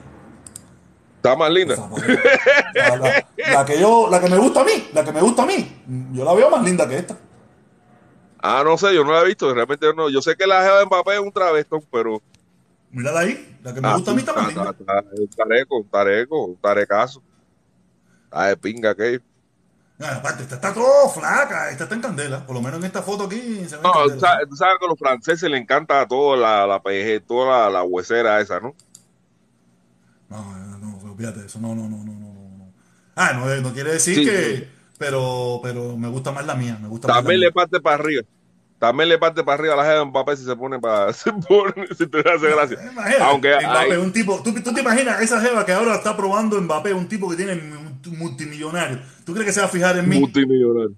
Está 1.17 1.35
más 1.35 1.49
linda. 1.49 1.75
La, 2.75 2.95
la- 2.97 3.25
la 3.53 3.65
que 3.65 3.79
yo, 3.79 4.07
la 4.09 4.19
que 4.21 4.29
me 4.29 4.37
gusta 4.37 4.61
a 4.61 4.63
mí, 4.63 4.89
la 4.93 5.03
que 5.03 5.11
me 5.11 5.21
gusta 5.21 5.43
a 5.43 5.45
mí, 5.47 5.81
yo 6.13 6.23
la 6.23 6.33
veo 6.33 6.49
más 6.49 6.63
linda 6.63 6.87
que 6.87 6.97
esta. 6.97 7.17
Ah, 8.41 8.61
no 8.63 8.77
sé, 8.77 8.93
yo 8.93 9.03
no 9.03 9.11
la 9.11 9.21
he 9.21 9.25
visto, 9.25 9.47
de 9.47 9.55
repente 9.55 9.87
yo 9.87 9.93
no. 9.93 10.07
Yo 10.09 10.21
sé 10.21 10.35
que 10.35 10.45
la 10.45 10.61
jeva 10.63 10.77
de 10.79 10.85
Mbappé 10.85 11.13
es 11.15 11.19
un 11.19 11.31
travestón, 11.31 11.83
pero. 11.91 12.21
Mírala 12.91 13.21
ahí, 13.21 13.57
la 13.63 13.73
que 13.73 13.81
me 13.81 13.87
Ah, 13.87 13.95
gusta 13.95 14.11
a 14.11 14.13
mí 14.13 14.19
está 14.19 14.33
más 14.33 14.49
está- 14.49 14.63
linda. 14.65 14.77
está- 14.79 14.99
está- 14.99 15.21
Un 15.21 15.27
tareco, 15.29 15.77
un 15.77 15.89
tareco, 15.89 16.45
un 16.45 16.55
tarecazo. 16.57 17.23
Ah, 18.29 18.47
de 18.47 18.57
pinga 18.57 18.93
que. 18.93 19.19
Ah, 19.99 20.15
aparte, 20.17 20.43
esta 20.43 20.55
está 20.55 20.73
todo 20.73 21.09
flaca, 21.09 21.69
esta 21.71 21.83
está 21.85 21.95
en 21.95 22.01
candela. 22.01 22.45
Por 22.45 22.55
lo 22.55 22.61
menos 22.61 22.79
en 22.79 22.85
esta 22.85 23.01
foto 23.01 23.25
aquí 23.25 23.65
se 23.65 23.77
ve 23.77 23.81
No, 23.83 23.93
tú 24.09 24.19
sabes, 24.19 24.49
tú 24.49 24.55
sabes 24.57 24.75
que 24.79 24.85
a 24.85 24.89
los 24.89 24.99
franceses 24.99 25.49
les 25.49 25.61
encanta 25.61 26.05
todo 26.07 26.35
la, 26.35 26.67
la 26.67 26.81
toda 27.25 27.63
la, 27.63 27.69
la 27.69 27.83
huesera 27.83 28.41
esa, 28.41 28.59
¿no? 28.59 28.75
No, 30.29 30.77
no, 30.79 31.15
fíjate 31.15 31.45
eso, 31.45 31.59
no, 31.59 31.75
no, 31.75 31.87
no, 31.87 31.97
no, 32.03 32.11
no. 32.13 32.73
Ah, 33.15 33.33
no, 33.33 33.45
no 33.61 33.73
quiere 33.73 33.93
decir 33.93 34.15
Sí, 34.15 34.25
que, 34.25 34.55
sí. 34.57 34.67
pero, 34.97 35.59
pero 35.63 35.95
me 35.97 36.09
gusta 36.09 36.31
más 36.31 36.45
la 36.45 36.55
mía, 36.55 36.77
me 36.81 36.87
gusta 36.89 37.07
También 37.07 37.23
más 37.25 37.39
le 37.39 37.45
la 37.45 37.51
mía. 37.51 37.53
parte 37.53 37.79
para 37.79 37.95
arriba. 37.95 38.23
También 38.79 39.09
le 39.09 39.17
parte 39.17 39.43
para 39.43 39.55
arriba 39.59 39.73
a 39.75 39.77
la 39.77 39.83
jeva 39.85 39.95
de 39.99 40.05
Mbappé 40.05 40.37
si 40.37 40.43
se 40.45 40.55
pone 40.55 40.79
para. 40.79 41.13
Se 41.13 41.31
pone, 41.31 41.87
si 41.97 42.07
te 42.07 42.19
hace 42.19 42.49
gracia. 42.49 42.77
Imagínate, 42.91 43.23
Aunque 43.23 43.55
Mbappé, 43.57 43.97
hay- 43.97 43.97
un 43.97 44.11
tipo, 44.11 44.41
¿tú, 44.43 44.53
tú 44.61 44.73
te 44.73 44.81
imaginas 44.81 45.21
esa 45.21 45.39
jeva 45.41 45.65
que 45.65 45.71
ahora 45.73 45.95
está 45.95 46.15
probando 46.17 46.59
Mbappé, 46.61 46.93
un 46.93 47.07
tipo 47.07 47.29
que 47.29 47.35
tiene 47.37 47.55
multimillonario. 48.11 48.99
¿Tú 49.25 49.33
crees 49.33 49.47
que 49.47 49.53
se 49.53 49.59
va 49.61 49.67
a 49.67 49.69
fijar 49.69 49.97
en 49.97 50.07
mí? 50.09 50.19
multimillonario. 50.19 50.95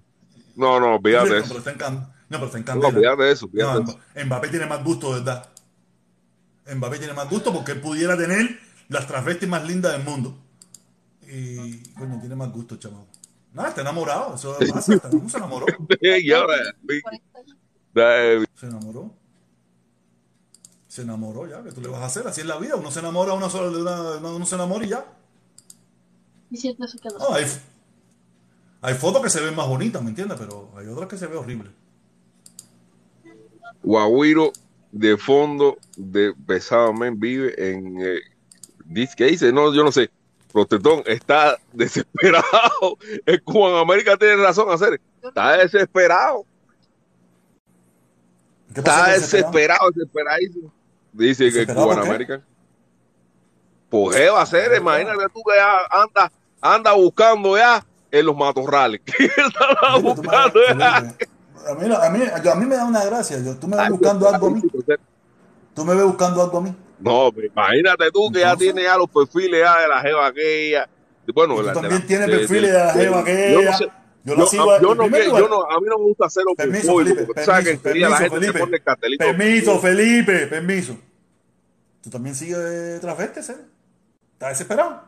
No, 0.56 0.80
no, 0.80 0.88
No, 0.88 0.94
olvídate 0.96 1.28
pero 1.28 1.40
eso. 1.44 1.58
está 1.58 1.70
en, 1.70 1.78
can- 1.78 1.96
no, 2.28 2.38
pero 2.40 2.46
está 2.46 2.58
en 2.58 2.64
No, 2.80 2.80
candela. 2.90 3.16
de 3.16 3.32
eso, 3.32 3.48
No, 3.52 3.72
eso. 3.72 3.82
Mba- 4.14 4.24
Mbappé 4.26 4.48
tiene 4.48 4.66
más 4.66 4.82
gusto, 4.84 5.10
¿verdad? 5.12 5.48
Mbappé 6.74 6.98
tiene 6.98 7.14
más 7.14 7.30
gusto 7.30 7.52
porque 7.52 7.72
él 7.72 7.80
pudiera 7.80 8.16
tener 8.16 8.58
las 8.88 9.06
transvestis 9.06 9.48
más 9.48 9.66
lindas 9.66 9.92
del 9.92 10.02
mundo. 10.04 10.36
Y, 11.30 11.78
coño, 11.94 12.18
tiene 12.20 12.34
más 12.34 12.50
gusto, 12.52 12.76
chaval. 12.76 13.04
Nada, 13.52 13.68
está 13.70 13.80
enamorado, 13.82 14.34
eso 14.34 14.56
pasa, 14.72 14.94
está- 14.94 15.10
se 15.10 15.36
enamoró. 15.36 15.66
Y 16.00 16.32
ahora, 16.32 16.54
eh, 17.96 18.44
Se 18.54 18.66
enamoró. 18.66 19.14
Se 20.86 21.02
enamoró 21.02 21.46
ya, 21.46 21.62
¿qué 21.62 21.70
tú 21.72 21.80
le 21.80 21.88
vas 21.88 22.00
a 22.02 22.06
hacer? 22.06 22.26
Así 22.26 22.40
es 22.40 22.46
la 22.46 22.58
vida, 22.58 22.76
uno 22.76 22.90
se 22.90 23.00
enamora 23.00 23.32
una 23.34 23.48
sola, 23.50 23.78
una- 23.78 24.28
uno 24.30 24.46
se 24.46 24.54
enamora 24.54 24.84
y 24.84 24.88
ya. 24.88 25.04
Y 26.50 26.56
siento 26.56 26.84
eso 26.84 26.98
que 26.98 27.08
no 27.08 27.18
No, 27.18 27.34
hay, 27.34 27.44
hay 28.80 28.94
fotos 28.94 29.22
que 29.22 29.30
se 29.30 29.40
ven 29.40 29.54
más 29.54 29.68
bonitas, 29.68 30.02
¿me 30.02 30.10
entiendes? 30.10 30.38
Pero 30.38 30.70
hay 30.76 30.86
otras 30.86 31.08
que 31.08 31.18
se 31.18 31.26
ven 31.26 31.38
horribles. 31.38 31.72
Guaguiro 33.82 34.52
de 34.92 35.16
fondo 35.16 35.78
de 35.96 36.34
Besamen 36.36 37.18
vive 37.18 37.54
en 37.70 38.00
eh, 38.00 38.20
¿qué 39.16 39.26
dice? 39.26 39.52
No, 39.52 39.72
yo 39.74 39.84
no 39.84 39.92
sé. 39.92 40.10
Protestón 40.52 41.02
está 41.06 41.58
desesperado. 41.72 42.98
El 43.26 43.42
Cuban 43.42 43.74
América 43.74 44.16
tiene 44.16 44.36
razón 44.36 44.70
hacer. 44.70 45.00
Está 45.22 45.56
desesperado. 45.58 46.44
¿Qué 48.74 48.82
pasa 48.82 49.14
Está 49.14 49.20
desesperado, 49.20 49.90
desesperadísimo. 49.94 50.72
Dice 51.12 51.44
que 51.44 51.60
el 51.60 51.66
¿Desesperado 51.66 51.88
Cuban? 51.88 52.06
América. 52.06 52.42
Pues 53.90 54.16
¿qué 54.16 54.28
va 54.28 54.40
a 54.40 54.42
hacer? 54.42 54.76
Imagínate 54.76 55.24
tú 55.32 55.42
que 55.42 55.56
ya 55.56 55.78
anda, 56.60 56.92
buscando 56.92 57.56
ya 57.56 57.84
en 58.10 58.26
los 58.26 58.36
matorrales. 58.36 59.00
Buscando 60.02 60.60
ya. 60.78 60.96
A 60.96 61.74
mí, 61.74 61.92
a, 61.94 62.10
mí, 62.10 62.20
yo- 62.42 62.52
a 62.52 62.54
mí 62.54 62.66
me 62.66 62.76
da 62.76 62.84
una 62.84 63.04
gracia. 63.04 63.38
Yo, 63.44 63.56
tú 63.56 63.68
me 63.68 63.76
ves 63.76 63.90
buscando 63.90 64.28
algo 64.28 64.46
a 64.46 64.50
mí. 64.50 64.62
Tú 65.74 65.84
me 65.84 65.94
ves 65.94 66.04
buscando 66.04 66.42
algo 66.42 66.58
a 66.58 66.60
mí. 66.62 66.74
No, 66.98 67.30
pero 67.34 67.46
imagínate 67.48 68.10
tú 68.10 68.30
que 68.32 68.40
ya 68.40 68.56
tienes 68.56 68.84
ya 68.84 68.96
los 68.96 69.08
perfiles 69.10 69.60
ya 69.62 69.80
de 69.80 69.88
la 69.88 70.00
jeva 70.00 70.26
aquella. 70.28 70.88
Bueno, 71.34 71.56
tú 71.56 71.62
la- 71.62 71.72
también 71.74 72.06
tienes 72.06 72.28
perfiles 72.30 72.72
de 72.72 72.78
la 72.78 72.92
jeva 72.92 73.16
yo 73.16 73.18
aquella. 73.22 73.70
no 73.70 73.76
sé- 73.76 73.90
Yo 74.24 74.34
la 74.34 74.40
yo- 74.40 74.46
sigo 74.46 74.80
yo 74.80 74.94
no, 74.94 75.08
que- 75.10 75.26
yo 75.26 75.48
no- 75.48 75.62
a 75.70 75.80
mí 75.80 75.86
no 75.88 75.98
me 75.98 76.04
gusta 76.04 76.26
hacerlo 76.26 76.54
Permiso, 76.56 76.96
Felipe. 76.96 77.26
Permiso, 77.26 77.50
la 77.52 78.16
gente 78.16 78.38
Felipe. 78.38 78.58
pone 78.58 78.76
el 78.78 78.82
cartelito. 78.82 79.24
Permiso, 79.24 79.78
Felipe. 79.78 80.46
Permiso. 80.46 80.96
Tú 82.02 82.10
también 82.10 82.34
sigues 82.34 83.00
transvestes, 83.00 83.50
¿eh? 83.50 83.56
¿Estás 84.32 84.50
desesperado? 84.50 85.02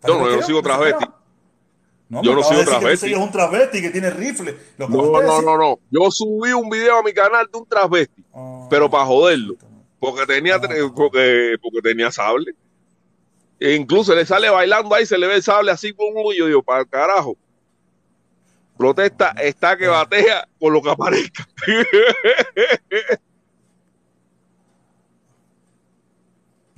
¿Estás 0.00 0.10
Yo 0.10 0.18
no, 0.18 0.30
yo 0.30 0.36
no 0.36 0.42
sigo 0.42 0.62
transvesti. 0.62 1.04
No, 2.08 2.22
Yo 2.22 2.34
no 2.34 2.42
tú 2.64 2.70
transvesti. 2.70 3.06
sigues 3.08 3.22
un 3.22 3.30
que 3.82 3.90
tiene 3.90 4.10
rifle. 4.10 4.56
Lo 4.78 4.88
No, 4.88 5.20
no, 5.22 5.42
no, 5.42 5.58
no. 5.58 5.78
Yo 5.90 6.10
subí 6.10 6.52
un 6.52 6.70
video 6.70 6.98
a 6.98 7.02
mi 7.02 7.12
canal 7.12 7.46
de 7.52 7.58
un 7.58 7.66
transvesti, 7.66 8.24
Ah, 8.34 8.66
pero 8.70 8.88
para 8.88 9.04
joderlo. 9.04 9.54
Porque 10.00 10.24
tenía, 10.26 10.56
Ah. 10.56 10.92
porque, 10.96 11.56
porque 11.62 11.82
tenía 11.82 12.10
sable. 12.10 12.52
E 13.60 13.74
incluso 13.74 14.14
le 14.14 14.24
sale 14.24 14.48
bailando 14.48 14.94
ahí, 14.94 15.04
se 15.04 15.18
le 15.18 15.26
ve 15.26 15.34
el 15.36 15.42
sable 15.42 15.70
así 15.70 15.92
con 15.92 16.06
un 16.08 16.32
yo 16.34 16.46
digo, 16.46 16.62
para 16.62 16.80
el 16.80 16.88
carajo. 16.88 17.36
Protesta 18.78 19.32
está 19.32 19.76
que 19.76 19.86
batea 19.86 20.48
por 20.58 20.72
lo 20.72 20.80
que 20.80 20.90
aparezca. 20.90 21.46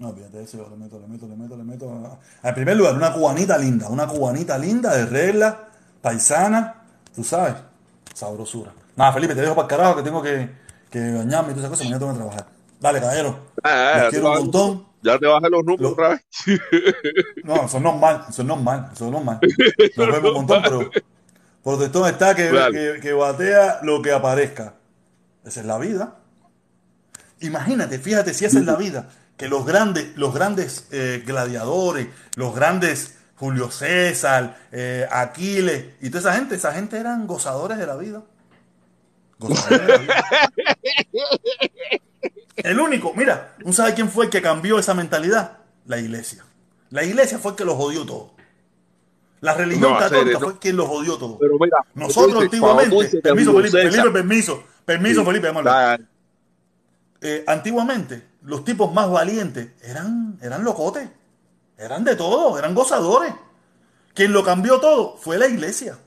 No, 0.02 0.12
fíjate 0.12 0.42
eso, 0.42 0.56
yo 0.58 0.68
le 0.68 0.74
meto, 0.74 0.98
le 0.98 1.06
meto, 1.06 1.28
le 1.28 1.36
meto, 1.36 1.56
le 1.56 1.62
meto. 1.62 2.18
En 2.42 2.54
primer 2.56 2.76
lugar, 2.76 2.96
una 2.96 3.12
cubanita 3.12 3.56
linda, 3.56 3.88
una 3.88 4.08
cubanita 4.08 4.58
linda, 4.58 4.96
de 4.96 5.06
regla, 5.06 5.68
paisana, 6.00 6.82
tú 7.14 7.22
sabes, 7.22 7.54
sabrosura. 8.12 8.72
Nada, 8.96 9.12
Felipe, 9.12 9.36
te 9.36 9.42
dejo 9.42 9.54
para 9.54 9.66
el 9.66 9.68
carajo 9.68 9.96
que 9.96 10.02
tengo 10.02 10.20
que, 10.20 10.50
que 10.90 10.98
bañarme 10.98 11.52
y 11.52 11.54
todas 11.54 11.58
esas 11.58 11.70
cosas, 11.70 11.84
mañana 11.84 12.00
tengo 12.00 12.12
que 12.14 12.18
trabajar. 12.18 12.46
Dale, 12.80 12.98
caballero. 13.00 13.38
Ah, 13.62 14.08
quiero 14.10 14.32
un 14.32 14.38
montón. 14.38 14.86
Ya 15.02 15.18
te 15.20 15.26
bajé 15.28 15.48
los 15.48 15.64
números 15.64 15.92
otra 15.92 16.08
vez. 16.08 16.20
No, 17.44 17.64
eso 17.64 17.76
es 17.76 17.82
normal, 17.82 18.24
eso 18.28 18.42
es 18.42 18.48
normal, 18.48 18.90
eso 18.92 19.04
es 19.06 19.12
normal. 19.12 19.38
Nos 19.96 20.06
vemos 20.08 20.30
un 20.30 20.34
montón, 20.34 20.62
pero 20.64 20.90
protestón 21.62 22.08
está 22.08 22.34
que, 22.34 22.50
que, 22.50 23.00
que 23.00 23.12
batea 23.12 23.78
lo 23.84 24.02
que 24.02 24.10
aparezca. 24.10 24.74
Esa 25.44 25.60
es 25.60 25.66
la 25.66 25.78
vida. 25.78 26.16
Imagínate, 27.40 28.00
fíjate 28.00 28.34
si 28.34 28.44
esa 28.44 28.58
es 28.58 28.64
la 28.64 28.76
vida, 28.76 29.08
que 29.36 29.48
los 29.48 29.64
grandes, 29.66 30.16
los 30.16 30.34
grandes 30.34 30.86
eh, 30.90 31.22
gladiadores, 31.26 32.08
los 32.36 32.54
grandes 32.54 33.18
Julio 33.36 33.70
César, 33.70 34.56
eh, 34.70 35.06
Aquiles 35.10 35.86
y 36.00 36.10
toda 36.10 36.20
esa 36.20 36.34
gente, 36.34 36.54
esa 36.54 36.72
gente 36.72 36.96
eran 36.96 37.26
gozadores 37.26 37.78
de 37.78 37.86
la 37.86 37.96
vida. 37.96 38.22
Gozadores 39.38 39.86
de 39.86 39.92
la 39.92 39.98
vida. 39.98 40.24
El 42.56 42.78
único, 42.78 43.12
mira, 43.16 43.56
¿tú 43.64 43.72
sabes 43.72 43.94
quién 43.94 44.08
fue 44.08 44.26
el 44.26 44.30
que 44.30 44.40
cambió 44.40 44.78
esa 44.78 44.94
mentalidad? 44.94 45.58
La 45.86 45.98
iglesia. 45.98 46.44
La 46.90 47.02
iglesia 47.02 47.38
fue 47.38 47.52
el 47.52 47.56
que 47.56 47.64
los 47.64 47.74
jodió 47.74 48.06
todo. 48.06 48.34
La 49.40 49.54
religión 49.54 49.92
No, 49.92 49.98
católica 49.98 50.38
fue 50.38 50.58
quien 50.60 50.76
los 50.76 50.86
jodió 50.86 51.18
todo. 51.18 51.36
Pero 51.38 51.54
mira, 51.58 51.78
Nosotros 51.94 52.44
dices, 52.44 52.44
antiguamente, 52.44 53.20
permiso 53.20 53.52
Felipe, 53.52 53.90
Felipe, 53.90 54.10
permiso, 54.12 54.64
permiso 54.84 55.20
Sí. 55.22 55.26
Felipe, 55.26 55.48
Eh, 57.22 57.44
antiguamente, 57.48 58.22
los 58.44 58.64
tipos 58.64 58.92
más 58.92 59.10
valientes 59.10 59.68
eran, 59.82 60.38
eran 60.42 60.64
locotes, 60.64 61.08
eran 61.78 62.04
de 62.04 62.16
todo, 62.16 62.58
eran 62.58 62.74
gozadores. 62.74 63.32
Quien 64.14 64.32
lo 64.32 64.44
cambió 64.44 64.80
todo 64.80 65.16
fue 65.16 65.38
la 65.38 65.46
iglesia. 65.46 65.98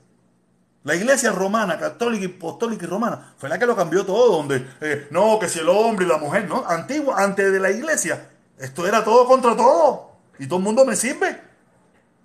La 0.84 0.94
iglesia 0.94 1.32
romana, 1.32 1.78
católica 1.78 2.32
apostólica 2.36 2.84
y 2.84 2.88
romana, 2.88 3.34
fue 3.38 3.48
la 3.48 3.58
que 3.58 3.66
lo 3.66 3.74
cambió 3.74 4.06
todo, 4.06 4.36
donde, 4.36 4.64
eh, 4.80 5.08
no, 5.10 5.36
que 5.40 5.48
si 5.48 5.58
el 5.58 5.68
hombre 5.68 6.06
y 6.06 6.08
la 6.08 6.18
mujer, 6.18 6.46
no, 6.48 6.64
antigua, 6.64 7.16
antes 7.18 7.50
de 7.50 7.58
la 7.58 7.72
iglesia, 7.72 8.28
esto 8.56 8.86
era 8.86 9.02
todo 9.02 9.26
contra 9.26 9.56
todo, 9.56 10.12
y 10.38 10.46
todo 10.46 10.60
el 10.60 10.64
mundo 10.64 10.84
me 10.84 10.94
sirve. 10.94 11.40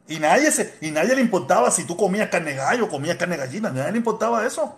Y 0.07 0.19
nadie, 0.19 0.51
se, 0.51 0.75
y 0.81 0.91
nadie 0.91 1.15
le 1.15 1.21
importaba 1.21 1.71
si 1.71 1.85
tú 1.85 1.97
comías 1.97 2.29
carne 2.29 2.53
gallo, 2.53 2.87
comías 2.87 3.17
carne 3.17 3.37
gallina, 3.37 3.71
nadie 3.71 3.93
le 3.93 3.97
importaba 3.97 4.45
eso. 4.45 4.77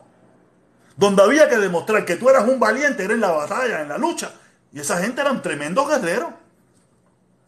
Donde 0.95 1.21
había 1.21 1.49
que 1.49 1.57
demostrar 1.57 2.05
que 2.05 2.15
tú 2.15 2.29
eras 2.29 2.47
un 2.47 2.59
valiente, 2.59 3.03
era 3.03 3.13
en 3.13 3.19
la 3.19 3.31
batalla, 3.31 3.81
en 3.81 3.89
la 3.89 3.97
lucha. 3.97 4.31
Y 4.73 4.79
esa 4.79 4.97
gente 4.97 5.21
eran 5.21 5.41
tremendos 5.41 5.87
guerreros. 5.87 6.31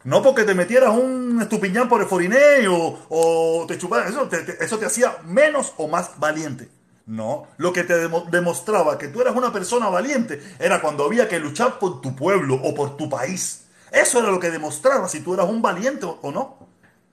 No 0.03 0.21
porque 0.21 0.43
te 0.43 0.53
metieras 0.53 0.91
un 0.91 1.41
estupiñán 1.41 1.89
por 1.89 1.99
el 1.99 2.07
foriné 2.07 2.67
o, 2.69 3.65
te 3.67 3.77
chuparas, 3.77 4.11
eso 4.11 4.27
te, 4.27 4.63
eso 4.63 4.77
te 4.77 4.85
hacía 4.85 5.17
menos 5.25 5.73
o 5.77 5.87
más 5.87 6.11
valiente. 6.19 6.69
No, 7.07 7.47
lo 7.57 7.73
que 7.73 7.83
te 7.83 7.95
demo- 8.07 8.25
demostraba 8.29 8.97
que 8.97 9.07
tú 9.07 9.21
eras 9.21 9.35
una 9.35 9.51
persona 9.51 9.89
valiente 9.89 10.41
era 10.59 10.81
cuando 10.81 11.05
había 11.05 11.27
que 11.27 11.39
luchar 11.39 11.79
por 11.79 12.01
tu 12.01 12.15
pueblo 12.15 12.55
o 12.63 12.73
por 12.75 12.97
tu 12.97 13.09
país. 13.09 13.65
Eso 13.91 14.19
era 14.19 14.29
lo 14.29 14.39
que 14.39 14.51
demostraba 14.51 15.07
si 15.07 15.21
tú 15.21 15.33
eras 15.33 15.47
un 15.47 15.61
valiente 15.61 16.05
o, 16.05 16.19
o 16.21 16.31
no. 16.31 16.67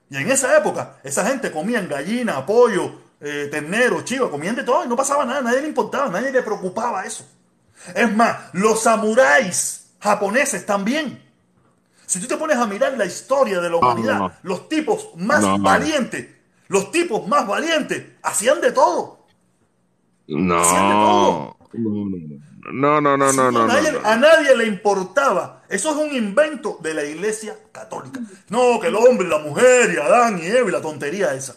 Y 0.09 0.17
en 0.17 0.29
esa 0.31 0.55
época, 0.55 0.97
esa 1.03 1.25
gente 1.25 1.51
comían 1.51 1.87
gallina, 1.89 2.45
pollo, 2.45 2.91
eh, 3.21 3.47
ternero, 3.49 4.01
chiva, 4.01 4.29
comían 4.29 4.55
de 4.55 4.63
todo 4.63 4.85
y 4.85 4.87
no 4.87 4.95
pasaba 4.95 5.25
nada, 5.25 5.41
nadie 5.41 5.61
le 5.61 5.67
importaba, 5.69 6.09
nadie 6.09 6.31
le 6.31 6.43
preocupaba 6.43 7.05
eso. 7.05 7.25
Es 7.95 8.15
más, 8.15 8.37
los 8.53 8.83
samuráis 8.83 9.82
japoneses 10.03 10.65
también. 10.65 11.21
Si 12.05 12.19
tú 12.19 12.27
te 12.27 12.35
pones 12.37 12.57
a 12.57 12.67
mirar 12.67 12.97
la 12.97 13.05
historia 13.05 13.61
de 13.61 13.69
la 13.69 13.77
humanidad, 13.77 14.19
no. 14.19 14.31
los 14.43 14.67
tipos 14.67 15.09
más 15.15 15.41
No, 15.41 15.57
no. 15.57 15.63
valientes, 15.63 16.27
los 16.67 16.91
tipos 16.91 17.25
más 17.27 17.47
valientes, 17.47 18.03
hacían 18.21 18.59
de 18.59 18.71
todo. 18.73 19.25
No. 20.27 20.59
Hacían 20.59 20.89
de 20.89 20.93
todo. 20.93 21.57
No, 22.71 23.01
no, 23.01 23.17
no, 23.17 23.17
no, 23.17 23.33
no, 23.33 23.51
no, 23.51 23.59
a, 23.63 23.67
no, 23.67 23.67
nadie, 23.67 23.91
no. 23.93 23.99
a 24.03 24.15
nadie 24.17 24.55
le 24.55 24.67
importaba. 24.67 25.63
Eso 25.69 25.91
es 25.91 25.95
un 26.09 26.15
invento 26.15 26.77
de 26.81 26.93
la 26.93 27.03
iglesia 27.03 27.55
católica. 27.71 28.19
No, 28.49 28.79
que 28.79 28.87
el 28.87 28.95
hombre 28.95 29.27
la 29.27 29.39
mujer 29.39 29.91
y 29.93 29.97
Adán 29.97 30.39
y 30.39 30.45
Eva 30.45 30.69
y 30.69 30.71
la 30.71 30.81
tontería 30.81 31.33
esa. 31.33 31.55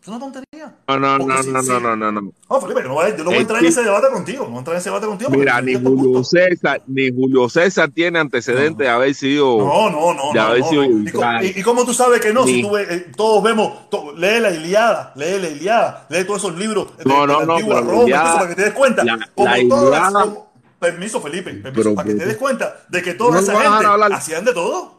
Es 0.00 0.08
una 0.08 0.18
tontería. 0.18 0.45
No, 0.88 0.98
no, 0.98 1.18
no, 1.18 1.42
si- 1.42 1.50
no, 1.50 1.62
si- 1.62 1.68
no, 1.68 1.80
no, 1.80 1.96
no, 1.96 2.12
no. 2.12 2.20
No, 2.48 2.60
Felipe, 2.60 2.82
que 2.82 2.88
no 2.88 2.94
voy 2.94 3.10
yo 3.10 3.18
no 3.18 3.24
voy 3.24 3.34
a 3.34 3.40
entrar 3.40 3.60
en 3.60 3.66
ese 3.66 3.82
debate 3.82 4.08
contigo. 4.12 4.44
No 4.44 4.48
voy 4.50 4.56
a 4.56 4.58
entrar 4.60 4.74
en 4.76 4.80
ese 4.80 4.88
debate 4.90 5.06
contigo. 5.06 5.30
Mira, 5.30 5.60
no 5.60 5.66
ni 5.66 5.74
Julio. 5.74 6.24
César, 6.24 6.82
ni 6.86 7.10
Julio 7.10 7.48
César 7.48 7.90
tiene 7.92 8.18
antecedentes 8.18 8.78
de 8.78 8.88
haber 8.88 9.14
sido. 9.14 9.58
No, 9.58 9.90
no, 9.90 10.14
no. 10.14 10.32
de 10.32 10.38
no, 10.38 10.42
haber 10.46 10.60
no, 10.60 10.68
sido 10.68 10.82
no. 10.82 10.88
¿Y, 10.88 10.94
militar. 10.94 11.44
y- 11.44 11.52
y 11.56 11.62
cómo 11.62 11.84
tú 11.84 11.92
sabes 11.94 12.20
que 12.20 12.32
no? 12.32 12.44
Si 12.46 12.62
tú 12.62 12.70
ves, 12.70 12.88
eh, 12.90 13.06
todos 13.16 13.42
vemos, 13.42 13.90
to- 13.90 14.12
lee 14.16 14.40
la 14.40 14.50
Iliada, 14.50 15.12
lee 15.16 15.38
la 15.40 15.48
Iliada, 15.48 16.06
lee 16.08 16.24
todos 16.24 16.42
esos 16.44 16.56
libros 16.58 16.96
de, 16.96 17.04
No, 17.04 17.22
de 17.22 17.26
no, 17.26 17.40
la 17.40 17.46
no, 17.46 17.52
antigua 17.54 17.74
la 17.74 17.80
Roma, 17.80 18.02
Iliada- 18.04 18.22
entonces, 18.22 18.38
para 18.38 18.48
que 18.48 18.54
te 18.56 18.62
des 18.62 18.72
cuenta. 18.74 19.04
la- 19.04 19.18
como 19.34 19.48
la 19.48 19.68
todas 19.68 19.84
Iliada- 20.10 20.20
como- 20.24 20.46
permiso, 20.78 21.20
Felipe, 21.22 21.50
permiso, 21.54 21.72
Pero, 21.74 21.94
para 21.94 22.08
que 22.08 22.14
te 22.14 22.26
des 22.26 22.36
cuenta 22.36 22.76
de 22.88 23.02
que 23.02 23.14
toda 23.14 23.32
No 23.32 23.38
esa 23.40 23.52
gente 23.60 24.14
hacían 24.14 24.44
de 24.44 24.52
todo. 24.52 24.95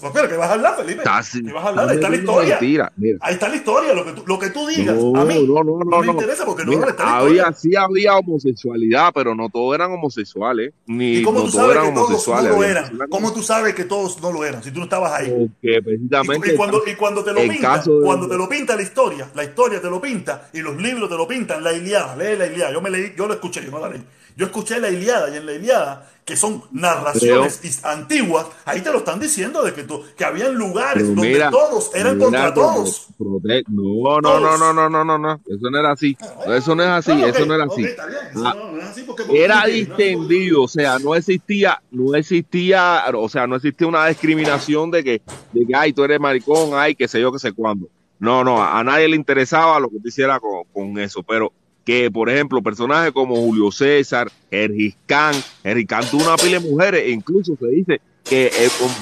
¿Por 0.00 0.12
qué? 0.12 0.28
¿Qué 0.28 0.36
vas 0.36 0.50
a 0.50 0.52
hablar, 0.54 0.76
Felipe? 0.76 1.02
¿Qué 1.02 1.52
vas 1.52 1.64
a 1.64 1.68
hablar? 1.68 1.88
Ahí 1.88 1.94
está 1.96 2.08
la 2.10 2.16
historia. 2.16 2.58
mentira, 2.60 2.92
mira. 2.96 3.18
Ahí 3.20 3.34
está 3.34 3.48
la 3.48 3.56
historia. 3.56 3.94
Lo 3.94 4.04
que 4.04 4.12
tú, 4.12 4.24
lo 4.26 4.38
que 4.38 4.50
tú 4.50 4.66
digas 4.66 4.96
No, 4.96 5.20
a 5.20 5.24
mí 5.24 5.46
no, 5.46 5.62
no, 5.64 5.78
no, 5.84 5.98
me 6.00 6.06
no. 6.06 6.12
interesa 6.12 6.44
porque 6.44 6.64
no 6.64 6.72
Mira, 6.72 6.88
está 6.90 7.04
la 7.04 7.10
historia. 7.18 7.42
había, 7.46 7.56
sí 7.56 7.76
había 7.76 8.16
homosexualidad, 8.16 9.10
pero 9.14 9.34
no 9.34 9.48
todos 9.48 9.74
eran 9.74 9.92
homosexuales. 9.92 10.72
Ni 10.86 11.16
¿Y 11.18 11.22
cómo 11.22 11.40
no 11.40 11.44
tú 11.46 11.50
todos 11.52 11.62
sabes 11.62 11.76
eran 11.76 11.88
que 11.94 12.00
todos 12.00 12.28
no 12.28 12.42
lo 12.58 12.64
eran? 12.64 12.90
que- 12.98 13.08
¿Cómo 13.10 13.32
tú 13.32 13.42
sabes 13.42 13.74
que 13.74 13.84
todos 13.84 14.20
no 14.22 14.32
lo 14.32 14.44
eran? 14.44 14.62
Si 14.62 14.70
tú 14.70 14.78
no 14.78 14.84
estabas 14.84 15.12
ahí. 15.12 15.28
Porque 15.30 15.76
Y, 15.78 15.80
precisamente. 15.80 16.52
y 16.52 16.56
cuando, 16.56 16.82
y 16.86 16.94
cuando 16.94 17.24
te 17.24 17.32
lo 17.32 17.40
pinta, 17.40 17.78
de- 17.78 18.00
cuando 18.02 18.28
te 18.28 18.36
lo 18.36 18.48
pinta 18.48 18.76
la 18.76 18.82
historia, 18.82 19.28
la 19.34 19.44
historia 19.44 19.80
te 19.80 19.90
lo 19.90 20.00
pinta 20.00 20.48
y 20.52 20.60
los 20.60 20.76
libros 20.76 21.08
te 21.08 21.16
lo 21.16 21.26
pintan, 21.26 21.62
la 21.62 21.72
Iliada, 21.72 22.16
lee 22.16 22.36
la 22.36 22.46
Iliada, 22.46 22.72
yo 22.72 22.80
me 22.80 22.90
leí, 22.90 23.12
yo 23.16 23.26
lo 23.26 23.34
escuché, 23.34 23.64
yo 23.64 23.70
no 23.70 23.80
la 23.80 23.88
leí. 23.88 24.02
Yo 24.36 24.46
escuché 24.46 24.80
la 24.80 24.90
Iliada 24.90 25.32
y 25.32 25.36
en 25.38 25.46
la 25.46 25.52
Iliada, 25.52 26.08
que 26.24 26.36
son 26.36 26.62
narraciones 26.70 27.84
antiguas, 27.84 28.46
ahí 28.64 28.80
te 28.80 28.90
lo 28.92 28.98
están 28.98 29.18
diciendo 29.20 29.62
de 29.62 29.74
que, 29.74 29.82
tú- 29.82 30.02
que 30.16 30.24
habían 30.24 30.54
lugares 30.54 31.06
donde 31.08 31.28
mira, 31.32 31.50
todos 31.50 31.90
eran 31.94 32.14
mira 32.16 32.24
contra 32.26 32.54
todos. 32.54 33.08
No, 33.18 34.20
no, 34.20 34.20
no, 34.20 34.20
Todos. 34.22 34.60
no, 34.60 34.72
no, 34.72 34.88
no, 34.88 35.04
no, 35.04 35.18
no. 35.18 35.40
Eso 35.46 35.70
no 35.70 35.78
era 35.78 35.92
así. 35.92 36.16
Eso 36.54 36.74
no 36.74 36.82
es 36.82 36.88
así, 36.88 37.10
Ah, 37.12 37.26
eso 37.28 37.44
no 37.46 37.54
era 37.54 37.64
ok, 37.64 37.72
así. 37.72 37.82
bien, 37.82 37.94
eso 38.30 38.46
Ah, 38.46 38.54
no- 38.56 38.72
no 38.72 38.78
es 38.78 38.84
así 38.88 39.02
porque- 39.02 39.24
porque 39.24 39.44
Era 39.44 39.64
distendido, 39.66 40.62
o 40.62 40.68
sea, 40.68 40.98
no 40.98 41.14
existía, 41.14 41.82
no 41.90 42.14
existía, 42.14 43.04
o 43.14 43.28
sea, 43.28 43.46
no 43.46 43.56
existía 43.56 43.86
una 43.86 44.06
discriminación 44.06 44.90
de 44.90 45.04
que, 45.04 45.22
de 45.52 45.66
que, 45.66 45.74
ay, 45.74 45.92
tú 45.92 46.04
eres 46.04 46.20
maricón, 46.20 46.70
ay, 46.74 46.94
qué 46.94 47.08
sé 47.08 47.20
yo, 47.20 47.32
qué 47.32 47.38
sé 47.38 47.52
cuándo. 47.52 47.88
No, 48.18 48.44
no, 48.44 48.62
a, 48.62 48.78
a 48.78 48.84
nadie 48.84 49.08
le 49.08 49.16
interesaba 49.16 49.80
lo 49.80 49.88
que 49.90 49.96
tú 49.98 50.08
hicieras 50.08 50.38
con, 50.40 50.62
con 50.72 50.98
eso, 51.00 51.22
pero 51.24 51.52
que, 51.84 52.10
por 52.10 52.30
ejemplo, 52.30 52.62
personajes 52.62 53.12
como 53.12 53.34
Julio 53.36 53.70
César, 53.72 54.30
Ergis 54.50 54.94
Khan, 55.06 55.34
Ergis 55.64 55.86
Khan 55.86 56.04
tuvo 56.10 56.24
una 56.24 56.36
pila 56.36 56.58
de 56.60 56.70
mujeres, 56.70 57.02
e 57.04 57.10
incluso 57.10 57.56
se 57.58 57.66
dice 57.68 58.00
que 58.24 58.50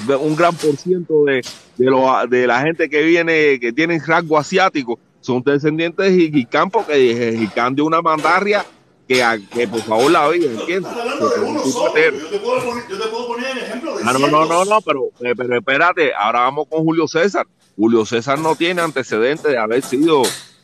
un, 0.07 0.15
un 0.15 0.35
gran 0.35 0.55
por 0.55 0.75
ciento 0.77 1.23
de, 1.25 1.41
de, 1.77 1.85
lo- 1.85 2.25
de 2.27 2.47
la 2.47 2.61
gente 2.61 2.89
que 2.89 3.03
viene, 3.03 3.59
que 3.59 3.71
tienen 3.71 4.01
rasgo 4.05 4.37
asiático, 4.37 4.99
son 5.19 5.43
descendientes 5.43 6.11
de 6.15 6.25
Ergis 6.25 6.47
Khan, 6.47 6.71
porque 6.71 7.27
Ergis 7.29 7.51
Khan 7.51 7.75
dio 7.75 7.85
una 7.85 8.01
mandaria 8.01 8.65
que, 9.07 9.23
que 9.53 9.67
por 9.67 9.81
favor 9.81 10.09
la 10.09 10.27
vida, 10.29 10.49
¿entiendes? 10.51 10.91
Yo 11.19 11.29
te 11.29 11.39
puedo 11.41 11.89
poner, 11.91 12.13
yo 12.19 12.97
te 12.97 13.07
puedo 13.09 13.27
poner 13.27 13.51
el 13.51 13.63
ejemplo 13.63 13.97
de 13.97 14.03
Ah, 14.05 14.13
no, 14.13 14.27
no, 14.27 14.45
no, 14.45 14.65
no, 14.65 14.81
pero, 14.81 15.09
eh, 15.19 15.33
pero 15.35 15.57
espérate, 15.57 16.13
ahora 16.17 16.39
vamos 16.41 16.65
con 16.69 16.83
Julio 16.83 17.07
César. 17.07 17.45
Julio 17.75 18.05
César 18.05 18.39
no 18.39 18.55
tiene 18.55 18.81
antecedentes 18.81 19.51
de 19.51 19.57
haber 19.57 19.81
sido 19.83 20.23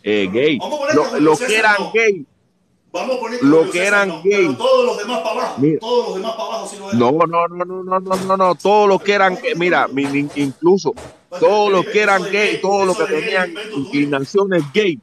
eh, 0.10 0.30
gay. 0.32 0.58
Los 1.20 1.38
que 1.38 1.58
eran 1.58 1.76
no. 1.80 1.92
gay. 1.92 2.26
Vamos 2.94 3.20
que 3.74 3.86
eran 3.86 4.08
no, 4.08 4.24
gay. 4.24 4.56
Todos 4.56 4.86
los 4.86 4.98
demás 5.00 5.20
para 5.20 5.42
abajo. 5.42 5.62
Todos 5.82 6.08
los 6.08 6.16
demás 6.16 6.32
para 6.32 6.48
abajo. 6.48 6.90
No, 6.94 7.12
no, 7.12 7.48
no, 7.50 7.66
no, 7.66 8.00
no, 8.00 8.16
no, 8.16 8.38
no. 8.38 8.56
Todos 8.56 8.88
los 8.88 9.04
que 9.04 9.12
eran 9.12 9.36
gay. 9.36 9.54
Mira, 9.56 9.90
incluso 10.36 10.94
todos 11.30 11.70
los 11.74 11.86
que 11.88 12.02
eran 12.02 12.24
gay, 12.24 12.62
todos 12.62 12.88
los 12.88 12.98
que 12.98 13.04
tenían 13.04 13.54
inclinaciones 13.76 14.64
gay, 14.74 14.98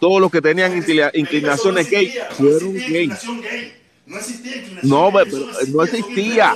todos 0.00 0.18
los 0.18 0.30
que 0.30 0.40
tenían 0.40 0.82
inclinaciones 1.12 1.90
gay 1.90 2.14
fueron 2.30 2.72
gay. 2.72 3.10
No 4.06 4.16
existía 4.16 4.62
No, 4.82 5.10
no 5.10 5.82
existía. 5.82 6.54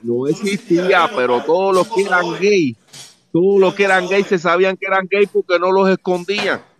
No 0.00 0.26
existía, 0.28 1.10
pero 1.14 1.42
todos 1.42 1.74
los 1.74 1.88
que 1.88 2.02
eran 2.04 2.40
gay, 2.40 2.74
todos 3.30 3.60
los 3.60 3.74
que 3.74 3.84
eran 3.84 4.08
gay 4.08 4.24
se 4.24 4.38
sabían 4.38 4.78
que 4.78 4.86
eran 4.86 5.06
gay 5.10 5.26
porque 5.26 5.58
no 5.58 5.70
los 5.70 5.90
escondían. 5.90 6.71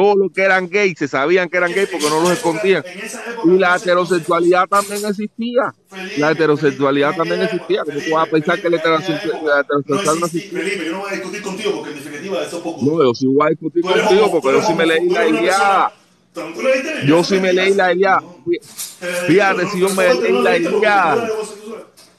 Todos 0.00 0.16
los 0.16 0.30
que 0.32 0.42
eran 0.42 0.68
gay 0.68 0.94
se 0.94 1.08
sabían 1.08 1.48
que 1.48 1.56
eran 1.56 1.72
gay 1.72 1.86
porque 1.90 2.08
no 2.08 2.20
los 2.20 2.30
escondían. 2.30 2.84
Y 3.44 3.58
la 3.58 3.76
se- 3.76 3.84
heterosexualidad 3.86 4.68
también 4.68 5.04
existía. 5.04 5.74
La 6.18 6.30
heterosexualidad 6.30 7.16
también 7.16 7.42
existía. 7.42 7.82
¿Cómo 7.84 7.98
tú 7.98 8.10
vas 8.12 8.28
a 8.28 8.30
pensar 8.30 8.60
que 8.62 8.70
la 8.70 8.78
Felipe, 8.78 8.88
heterosexual- 8.88 9.30
en 9.30 9.36
aquella 9.36 9.54
la 9.54 9.60
época 9.60 9.78
heterosexual 9.80 10.20
no 10.20 10.26
existía. 10.26 10.84
yo 10.86 10.92
no 10.92 10.98
voy 11.00 11.10
a 11.10 11.14
discutir 11.14 11.42
contigo 11.42 11.72
porque 11.74 11.90
en 11.90 11.96
definitiva 11.96 12.42
eso 12.44 12.56
es 12.58 12.62
poco. 12.62 12.80
No, 12.86 13.02
yo 13.02 13.14
sí 13.14 13.26
voy 13.26 13.46
a 13.46 13.50
discutir 13.50 13.82
contigo 13.82 14.30
porque 14.30 14.52
yo 14.52 14.62
sí 14.62 14.74
me 14.74 14.86
leí 14.86 15.08
la 15.08 15.24
la 15.24 15.92
Yo 17.06 17.24
sí 17.24 17.40
me 17.40 17.52
leí 17.52 17.74
la 17.74 17.92
Iliada. 17.92 18.22
Fíjate 19.26 19.66
si 19.66 19.80
yo 19.80 19.88
me 19.90 20.14
leí 20.14 20.42
la 20.42 20.56
Iliada. 20.56 21.28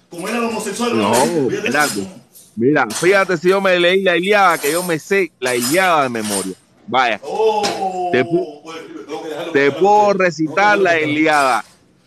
Como 0.10 0.28
era 0.28 0.46
homosexual, 0.46 0.98
No. 0.98 1.14
Mira, 2.58 2.88
fíjate 2.90 3.38
si 3.38 3.48
yo 3.48 3.62
me 3.62 3.80
leí 3.80 4.02
la 4.04 4.18
Iliada, 4.18 4.58
que 4.58 4.70
yo 4.74 4.84
me 4.84 5.00
sé 5.00 5.32
la 5.40 5.56
Iliada 5.56 6.04
de 6.04 6.10
memoria. 6.10 6.56
Vaya, 6.90 7.20
Oh, 7.24 8.10
Te 8.11 8.24
te 8.24 8.30
claro, 9.68 9.80
puedo 9.80 10.06
porque- 10.07 10.24
recitar 10.24 10.78
no, 10.78 10.84
la 10.86 10.94
no, 10.95 10.99
no, 10.99 11.06
no. 11.06 11.11
Iliada. 11.11 11.66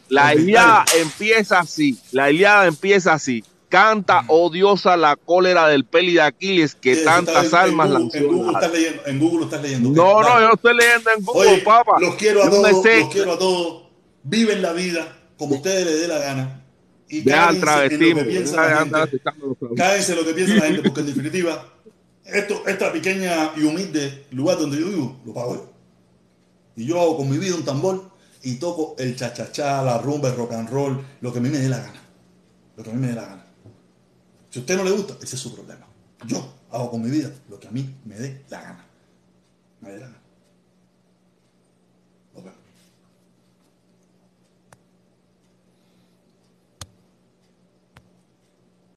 La 0.08 0.34
Iliada 0.34 0.84
empieza 1.00 1.60
así. 1.60 1.98
La 2.10 2.30
Iliada 2.30 2.66
empieza 2.66 3.12
así. 3.14 3.44
Canta, 3.68 4.24
odiosa 4.28 4.96
la 4.98 5.16
cólera 5.16 5.66
del 5.68 5.84
peli 5.86 6.14
de 6.14 6.20
Aquiles 6.20 6.74
que 6.74 6.94
Sí, 6.94 7.00
eso 7.00 7.08
está 7.10 7.32
tantas 7.32 7.54
almas 7.54 7.86
en 7.88 7.92
Google, 7.94 8.02
lanzó. 8.02 8.18
En 8.18 8.28
Google 8.38 8.52
estás 8.52 8.72
leyendo. 8.72 9.02
En 9.06 9.18
Google 9.18 9.44
estás 9.44 9.62
leyendo. 9.62 9.90
No, 9.90 10.20
no, 10.22 10.40
yo 10.40 10.52
estoy 10.52 10.76
leyendo 10.76 11.10
en 11.16 11.24
Google, 11.24 11.48
Oye, 11.52 11.58
papá. 11.62 11.92
los 12.00 12.14
quiero 12.16 12.42
a 12.42 12.50
todos, 12.50 12.72
los 12.72 13.08
quiero 13.12 13.32
a 13.32 13.38
todos. 13.38 13.82
Viven 14.24 14.60
la 14.60 14.72
vida 14.72 15.16
como 15.38 15.54
ustedes 15.56 15.86
les 15.86 16.00
dé 16.02 16.08
la 16.08 16.18
gana. 16.18 16.58
y 17.08 17.18
en 17.18 17.24
lo 20.16 20.24
que 20.24 20.34
piensa 20.34 20.54
la 20.54 20.66
gente, 20.66 20.82
porque 20.82 21.00
en 21.00 21.06
definitiva, 21.06 21.66
esto, 22.24 22.66
esta 22.66 22.92
pequeña 22.92 23.52
y 23.56 23.64
humilde 23.64 24.26
lugar 24.30 24.58
donde 24.58 24.78
yo 24.78 24.88
vivo, 24.88 25.20
lo 25.24 25.34
pago 25.34 25.54
yo. 25.54 25.72
Y 26.76 26.86
yo 26.86 27.00
hago 27.00 27.16
con 27.16 27.30
mi 27.30 27.38
vida 27.38 27.54
un 27.54 27.64
tambor 27.64 28.10
y 28.42 28.56
toco 28.56 28.94
el 28.98 29.16
cha-cha-cha, 29.16 29.82
la 29.82 29.98
rumba, 29.98 30.30
el 30.30 30.36
rock 30.36 30.52
and 30.52 30.70
roll, 30.70 31.04
lo 31.20 31.32
que 31.32 31.38
a 31.38 31.42
mí 31.42 31.48
me 31.48 31.58
dé 31.58 31.68
la 31.68 31.78
gana. 31.78 32.00
Lo 32.76 32.82
que 32.82 32.90
a 32.90 32.92
mí 32.92 33.00
me 33.00 33.08
dé 33.08 33.14
la 33.14 33.24
gana. 33.24 33.46
Si 34.50 34.58
a 34.58 34.62
usted 34.62 34.76
no 34.76 34.84
le 34.84 34.90
gusta, 34.90 35.14
ese 35.22 35.36
es 35.36 35.42
su 35.42 35.54
problema. 35.54 35.86
Yo 36.26 36.54
hago 36.70 36.90
con 36.90 37.02
mi 37.02 37.10
vida 37.10 37.30
lo 37.48 37.58
que 37.58 37.68
a 37.68 37.70
mí 37.70 37.94
me 38.04 38.16
dé 38.16 38.44
la 38.48 38.62
gana. 38.62 38.86
Me 39.80 39.90
dé 39.90 39.98
la 39.98 40.06
gana. 40.06 40.21